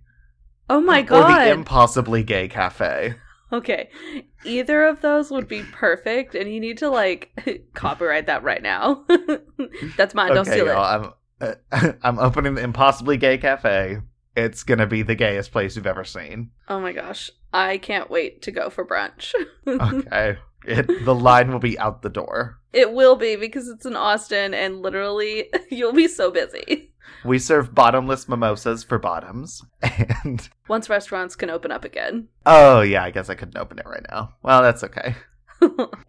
Oh 0.69 0.81
my 0.81 1.01
God. 1.01 1.31
or 1.31 1.45
the. 1.45 1.51
Impossibly 1.51 2.23
Gay 2.23 2.47
Cafe. 2.47 3.15
okay. 3.53 3.89
Either 4.43 4.87
of 4.87 5.01
those 5.01 5.31
would 5.31 5.47
be 5.47 5.63
perfect 5.63 6.35
and 6.35 6.51
you 6.51 6.59
need 6.59 6.79
to 6.79 6.89
like 6.89 7.31
copyright 7.73 8.25
that 8.25 8.43
right 8.43 8.61
now. 8.61 9.05
That's 9.95 10.13
mine. 10.13 10.33
Don't 10.33 10.45
steal 10.45 10.67
it. 10.67 10.73
I'm 10.73 11.11
uh, 11.39 11.53
I'm 12.01 12.19
opening 12.19 12.55
the 12.55 12.63
Impossibly 12.63 13.17
Gay 13.17 13.37
Cafe. 13.37 13.97
It's 14.37 14.61
gonna 14.63 14.85
be 14.85 15.01
the 15.01 15.15
gayest 15.15 15.51
place 15.51 15.75
you've 15.75 15.87
ever 15.87 16.03
seen. 16.03 16.51
Oh 16.69 16.79
my 16.79 16.91
gosh. 16.93 17.31
I 17.51 17.77
can't 17.79 18.09
wait 18.11 18.43
to 18.43 18.51
go 18.51 18.69
for 18.69 18.85
brunch. 18.85 19.33
Okay, 19.67 20.37
it, 20.65 21.05
the 21.05 21.15
line 21.15 21.51
will 21.51 21.59
be 21.59 21.77
out 21.79 22.01
the 22.03 22.09
door. 22.09 22.59
it 22.71 22.93
will 22.93 23.15
be 23.15 23.35
because 23.35 23.67
it's 23.67 23.85
in 23.85 23.95
Austin 23.95 24.53
and 24.53 24.81
literally 24.81 25.49
you'll 25.71 25.91
be 25.93 26.07
so 26.07 26.29
busy. 26.31 26.91
We 27.25 27.39
serve 27.39 27.73
bottomless 27.73 28.29
mimosas 28.29 28.83
for 28.83 28.99
bottoms, 28.99 29.63
and 29.81 30.47
Once 30.67 30.89
restaurants 30.89 31.35
can 31.35 31.49
open 31.49 31.71
up 31.71 31.83
again. 31.83 32.27
oh 32.45 32.81
yeah, 32.81 33.03
I 33.03 33.11
guess 33.11 33.29
I 33.29 33.35
couldn't 33.35 33.57
open 33.57 33.79
it 33.79 33.85
right 33.87 34.05
now. 34.11 34.33
Well, 34.43 34.61
that's 34.61 34.83
okay. 34.83 35.15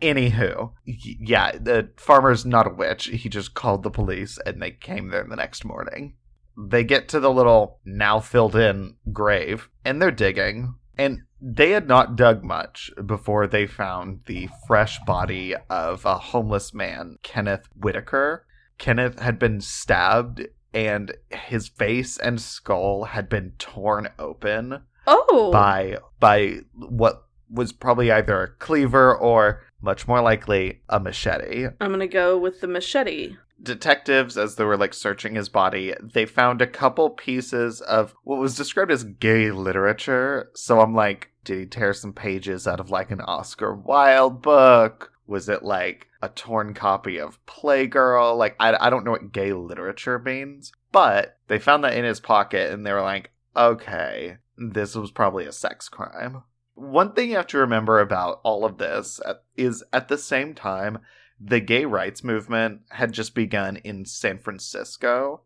Anywho, 0.02 0.72
yeah, 0.84 1.52
the 1.52 1.88
farmer's 1.96 2.44
not 2.44 2.66
a 2.66 2.74
witch. 2.74 3.06
He 3.06 3.28
just 3.28 3.54
called 3.54 3.82
the 3.82 3.90
police, 3.90 4.38
and 4.44 4.60
they 4.60 4.72
came 4.72 5.08
there 5.08 5.24
the 5.28 5.36
next 5.36 5.64
morning. 5.64 6.14
They 6.58 6.82
get 6.82 7.08
to 7.08 7.20
the 7.20 7.30
little 7.30 7.78
now 7.84 8.18
filled 8.18 8.56
in 8.56 8.96
grave, 9.12 9.68
and 9.84 10.02
they're 10.02 10.10
digging. 10.10 10.74
And 10.96 11.22
they 11.40 11.70
had 11.70 11.86
not 11.86 12.16
dug 12.16 12.42
much 12.42 12.90
before 13.06 13.46
they 13.46 13.66
found 13.66 14.22
the 14.26 14.48
fresh 14.66 14.98
body 15.06 15.54
of 15.70 16.04
a 16.04 16.18
homeless 16.18 16.74
man, 16.74 17.18
Kenneth 17.22 17.68
Whitacre. 17.76 18.44
Kenneth 18.76 19.20
had 19.20 19.38
been 19.38 19.60
stabbed, 19.60 20.48
and 20.74 21.14
his 21.30 21.68
face 21.68 22.18
and 22.18 22.40
skull 22.40 23.04
had 23.04 23.28
been 23.28 23.52
torn 23.58 24.08
open 24.18 24.82
oh. 25.06 25.50
by 25.52 25.98
by 26.18 26.60
what 26.74 27.24
was 27.50 27.72
probably 27.72 28.10
either 28.10 28.42
a 28.42 28.48
cleaver 28.48 29.16
or 29.16 29.62
much 29.80 30.06
more 30.08 30.20
likely 30.20 30.82
a 30.88 31.00
machete. 31.00 31.68
I'm 31.80 31.88
going 31.88 32.00
to 32.00 32.08
go 32.08 32.36
with 32.36 32.60
the 32.60 32.66
machete. 32.66 33.36
Detectives, 33.60 34.38
as 34.38 34.54
they 34.54 34.64
were 34.64 34.76
like 34.76 34.94
searching 34.94 35.34
his 35.34 35.48
body, 35.48 35.94
they 36.00 36.26
found 36.26 36.62
a 36.62 36.66
couple 36.66 37.10
pieces 37.10 37.80
of 37.80 38.14
what 38.22 38.38
was 38.38 38.56
described 38.56 38.92
as 38.92 39.04
gay 39.04 39.50
literature. 39.50 40.50
So 40.54 40.80
I'm 40.80 40.94
like, 40.94 41.30
did 41.44 41.58
he 41.58 41.66
tear 41.66 41.92
some 41.92 42.12
pages 42.12 42.66
out 42.66 42.78
of 42.78 42.90
like 42.90 43.10
an 43.10 43.20
Oscar 43.20 43.74
Wilde 43.74 44.42
book? 44.42 45.12
Was 45.26 45.48
it 45.48 45.62
like 45.62 46.06
a 46.22 46.28
torn 46.28 46.72
copy 46.72 47.18
of 47.18 47.44
Playgirl? 47.46 48.36
Like, 48.38 48.54
I, 48.60 48.76
I 48.78 48.90
don't 48.90 49.04
know 49.04 49.10
what 49.10 49.32
gay 49.32 49.52
literature 49.52 50.18
means, 50.18 50.72
but 50.92 51.38
they 51.48 51.58
found 51.58 51.84
that 51.84 51.94
in 51.94 52.04
his 52.04 52.20
pocket 52.20 52.72
and 52.72 52.86
they 52.86 52.92
were 52.92 53.02
like, 53.02 53.30
okay, 53.56 54.38
this 54.56 54.94
was 54.94 55.10
probably 55.10 55.46
a 55.46 55.52
sex 55.52 55.88
crime. 55.88 56.42
One 56.74 57.12
thing 57.12 57.30
you 57.30 57.36
have 57.36 57.46
to 57.48 57.58
remember 57.58 57.98
about 57.98 58.40
all 58.44 58.64
of 58.64 58.78
this 58.78 59.20
is 59.56 59.82
at 59.92 60.08
the 60.08 60.18
same 60.18 60.54
time, 60.54 60.98
the 61.40 61.60
gay 61.60 61.84
rights 61.84 62.24
movement 62.24 62.82
had 62.90 63.12
just 63.12 63.34
begun 63.34 63.76
in 63.76 64.04
San 64.04 64.38
Francisco. 64.38 65.42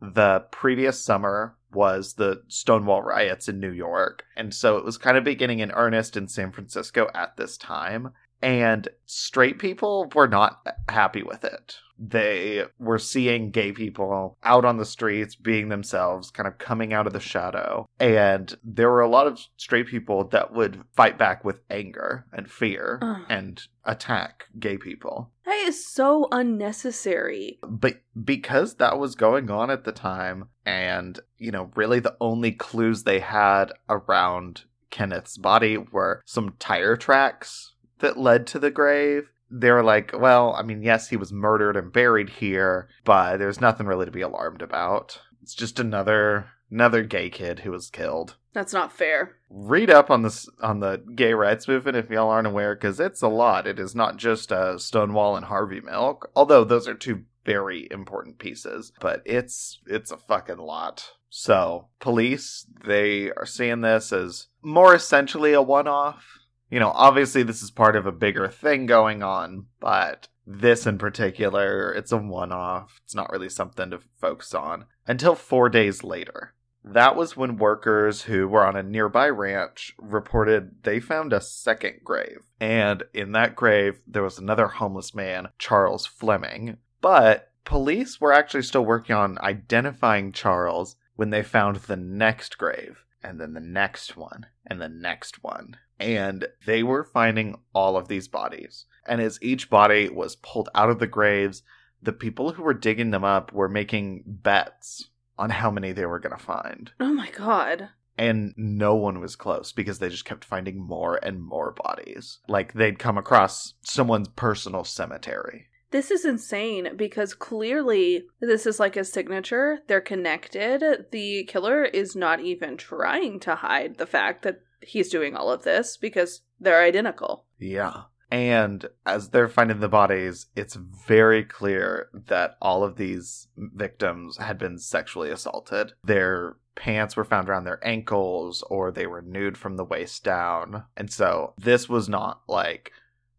The 0.00 0.44
previous 0.50 1.00
summer 1.00 1.56
was 1.72 2.14
the 2.14 2.42
Stonewall 2.48 3.02
riots 3.02 3.48
in 3.48 3.60
New 3.60 3.70
York. 3.70 4.24
And 4.36 4.54
so 4.54 4.76
it 4.76 4.84
was 4.84 4.98
kind 4.98 5.16
of 5.16 5.24
beginning 5.24 5.60
in 5.60 5.70
earnest 5.72 6.16
in 6.16 6.28
San 6.28 6.52
Francisco 6.52 7.08
at 7.14 7.36
this 7.36 7.56
time. 7.56 8.10
And 8.40 8.88
straight 9.06 9.58
people 9.58 10.10
were 10.14 10.28
not 10.28 10.66
happy 10.88 11.22
with 11.22 11.44
it. 11.44 11.76
They 12.04 12.64
were 12.80 12.98
seeing 12.98 13.50
gay 13.50 13.70
people 13.70 14.36
out 14.42 14.64
on 14.64 14.76
the 14.76 14.84
streets, 14.84 15.36
being 15.36 15.68
themselves, 15.68 16.30
kind 16.30 16.48
of 16.48 16.58
coming 16.58 16.92
out 16.92 17.06
of 17.06 17.12
the 17.12 17.20
shadow. 17.20 17.86
And 18.00 18.52
there 18.64 18.90
were 18.90 19.02
a 19.02 19.08
lot 19.08 19.28
of 19.28 19.40
straight 19.56 19.86
people 19.86 20.24
that 20.28 20.52
would 20.52 20.82
fight 20.96 21.16
back 21.16 21.44
with 21.44 21.60
anger 21.70 22.26
and 22.32 22.50
fear 22.50 22.98
Ugh. 23.02 23.22
and 23.28 23.62
attack 23.84 24.46
gay 24.58 24.76
people. 24.78 25.30
That 25.44 25.64
is 25.66 25.86
so 25.86 26.26
unnecessary. 26.32 27.60
But 27.62 28.02
because 28.24 28.76
that 28.76 28.98
was 28.98 29.14
going 29.14 29.50
on 29.50 29.70
at 29.70 29.84
the 29.84 29.92
time, 29.92 30.48
and, 30.66 31.20
you 31.38 31.52
know, 31.52 31.70
really 31.76 32.00
the 32.00 32.16
only 32.20 32.52
clues 32.52 33.04
they 33.04 33.20
had 33.20 33.72
around 33.88 34.64
Kenneth's 34.90 35.38
body 35.38 35.76
were 35.76 36.20
some 36.26 36.54
tire 36.58 36.96
tracks 36.96 37.74
that 38.00 38.18
led 38.18 38.46
to 38.48 38.58
the 38.58 38.70
grave. 38.70 39.31
They 39.52 39.70
were 39.70 39.84
like, 39.84 40.12
well, 40.18 40.54
I 40.54 40.62
mean, 40.62 40.82
yes, 40.82 41.08
he 41.08 41.16
was 41.16 41.32
murdered 41.32 41.76
and 41.76 41.92
buried 41.92 42.30
here, 42.30 42.88
but 43.04 43.36
there's 43.36 43.60
nothing 43.60 43.86
really 43.86 44.06
to 44.06 44.10
be 44.10 44.22
alarmed 44.22 44.62
about. 44.62 45.20
It's 45.42 45.54
just 45.54 45.78
another 45.78 46.46
another 46.70 47.02
gay 47.02 47.28
kid 47.28 47.60
who 47.60 47.70
was 47.70 47.90
killed. 47.90 48.36
That's 48.54 48.72
not 48.72 48.92
fair. 48.92 49.36
Read 49.50 49.90
up 49.90 50.10
on 50.10 50.22
this 50.22 50.48
on 50.62 50.80
the 50.80 51.02
gay 51.14 51.34
rights 51.34 51.68
movement 51.68 51.96
if 51.96 52.10
y'all 52.10 52.30
aren't 52.30 52.46
aware, 52.46 52.74
because 52.74 52.98
it's 52.98 53.22
a 53.22 53.28
lot. 53.28 53.66
It 53.66 53.78
is 53.78 53.94
not 53.94 54.16
just 54.16 54.50
uh, 54.52 54.78
Stonewall 54.78 55.36
and 55.36 55.46
Harvey 55.46 55.80
Milk, 55.80 56.30
although 56.34 56.64
those 56.64 56.88
are 56.88 56.94
two 56.94 57.24
very 57.44 57.88
important 57.90 58.38
pieces, 58.38 58.92
but 59.00 59.22
it's 59.24 59.80
it's 59.86 60.10
a 60.10 60.16
fucking 60.16 60.58
lot. 60.58 61.10
So, 61.28 61.88
police, 61.98 62.66
they 62.86 63.30
are 63.32 63.46
seeing 63.46 63.80
this 63.80 64.12
as 64.12 64.48
more 64.62 64.94
essentially 64.94 65.54
a 65.54 65.62
one-off. 65.62 66.24
You 66.72 66.80
know, 66.80 66.90
obviously 66.94 67.42
this 67.42 67.62
is 67.62 67.70
part 67.70 67.96
of 67.96 68.06
a 68.06 68.12
bigger 68.12 68.48
thing 68.48 68.86
going 68.86 69.22
on, 69.22 69.66
but 69.78 70.28
this 70.46 70.86
in 70.86 70.96
particular, 70.96 71.92
it's 71.92 72.12
a 72.12 72.16
one-off. 72.16 72.98
It's 73.04 73.14
not 73.14 73.30
really 73.30 73.50
something 73.50 73.90
to 73.90 74.00
focus 74.18 74.54
on 74.54 74.86
until 75.06 75.34
4 75.34 75.68
days 75.68 76.02
later. 76.02 76.54
That 76.82 77.14
was 77.14 77.36
when 77.36 77.58
workers 77.58 78.22
who 78.22 78.48
were 78.48 78.66
on 78.66 78.74
a 78.74 78.82
nearby 78.82 79.28
ranch 79.28 79.94
reported 79.98 80.82
they 80.84 80.98
found 80.98 81.34
a 81.34 81.42
second 81.42 82.00
grave. 82.04 82.38
And 82.58 83.02
in 83.12 83.32
that 83.32 83.54
grave, 83.54 84.00
there 84.06 84.22
was 84.22 84.38
another 84.38 84.68
homeless 84.68 85.14
man, 85.14 85.48
Charles 85.58 86.06
Fleming. 86.06 86.78
But 87.02 87.52
police 87.66 88.18
were 88.18 88.32
actually 88.32 88.62
still 88.62 88.86
working 88.86 89.14
on 89.14 89.38
identifying 89.42 90.32
Charles 90.32 90.96
when 91.16 91.28
they 91.28 91.42
found 91.42 91.76
the 91.76 91.96
next 91.96 92.56
grave, 92.56 93.04
and 93.22 93.40
then 93.40 93.54
the 93.54 93.60
next 93.60 94.16
one, 94.16 94.46
and 94.66 94.80
the 94.80 94.88
next 94.88 95.42
one. 95.42 95.76
And 95.98 96.46
they 96.66 96.82
were 96.82 97.04
finding 97.04 97.56
all 97.74 97.96
of 97.96 98.08
these 98.08 98.28
bodies. 98.28 98.86
And 99.06 99.20
as 99.20 99.38
each 99.42 99.70
body 99.70 100.08
was 100.08 100.36
pulled 100.36 100.68
out 100.74 100.90
of 100.90 100.98
the 100.98 101.06
graves, 101.06 101.62
the 102.02 102.12
people 102.12 102.52
who 102.52 102.62
were 102.62 102.74
digging 102.74 103.10
them 103.10 103.24
up 103.24 103.52
were 103.52 103.68
making 103.68 104.24
bets 104.26 105.10
on 105.38 105.50
how 105.50 105.70
many 105.70 105.92
they 105.92 106.06
were 106.06 106.18
going 106.18 106.36
to 106.36 106.42
find. 106.42 106.90
Oh 107.00 107.12
my 107.12 107.30
god. 107.30 107.90
And 108.18 108.52
no 108.56 108.94
one 108.94 109.20
was 109.20 109.36
close 109.36 109.72
because 109.72 109.98
they 109.98 110.08
just 110.08 110.24
kept 110.24 110.44
finding 110.44 110.78
more 110.78 111.18
and 111.22 111.42
more 111.42 111.72
bodies. 111.72 112.38
Like 112.48 112.74
they'd 112.74 112.98
come 112.98 113.16
across 113.16 113.74
someone's 113.82 114.28
personal 114.28 114.84
cemetery. 114.84 115.68
This 115.92 116.10
is 116.10 116.24
insane 116.24 116.96
because 116.96 117.34
clearly 117.34 118.24
this 118.40 118.66
is 118.66 118.80
like 118.80 118.96
a 118.96 119.04
signature. 119.04 119.80
They're 119.86 120.00
connected. 120.00 121.06
The 121.12 121.44
killer 121.44 121.84
is 121.84 122.16
not 122.16 122.40
even 122.40 122.76
trying 122.76 123.40
to 123.40 123.54
hide 123.54 123.98
the 123.98 124.06
fact 124.06 124.42
that 124.42 124.62
he's 124.80 125.10
doing 125.10 125.36
all 125.36 125.50
of 125.50 125.62
this 125.62 125.96
because 125.96 126.40
they're 126.58 126.82
identical. 126.82 127.44
Yeah. 127.58 128.04
And 128.30 128.86
as 129.04 129.28
they're 129.28 129.48
finding 129.48 129.80
the 129.80 129.88
bodies, 129.88 130.46
it's 130.56 130.74
very 130.74 131.44
clear 131.44 132.08
that 132.14 132.56
all 132.62 132.82
of 132.82 132.96
these 132.96 133.48
victims 133.56 134.38
had 134.38 134.56
been 134.56 134.78
sexually 134.78 135.30
assaulted. 135.30 135.92
Their 136.02 136.56
pants 136.74 137.14
were 137.14 137.24
found 137.24 137.50
around 137.50 137.64
their 137.64 137.86
ankles 137.86 138.62
or 138.70 138.90
they 138.90 139.06
were 139.06 139.20
nude 139.20 139.58
from 139.58 139.76
the 139.76 139.84
waist 139.84 140.24
down. 140.24 140.84
And 140.96 141.12
so 141.12 141.52
this 141.58 141.90
was 141.90 142.08
not 142.08 142.40
like 142.48 142.92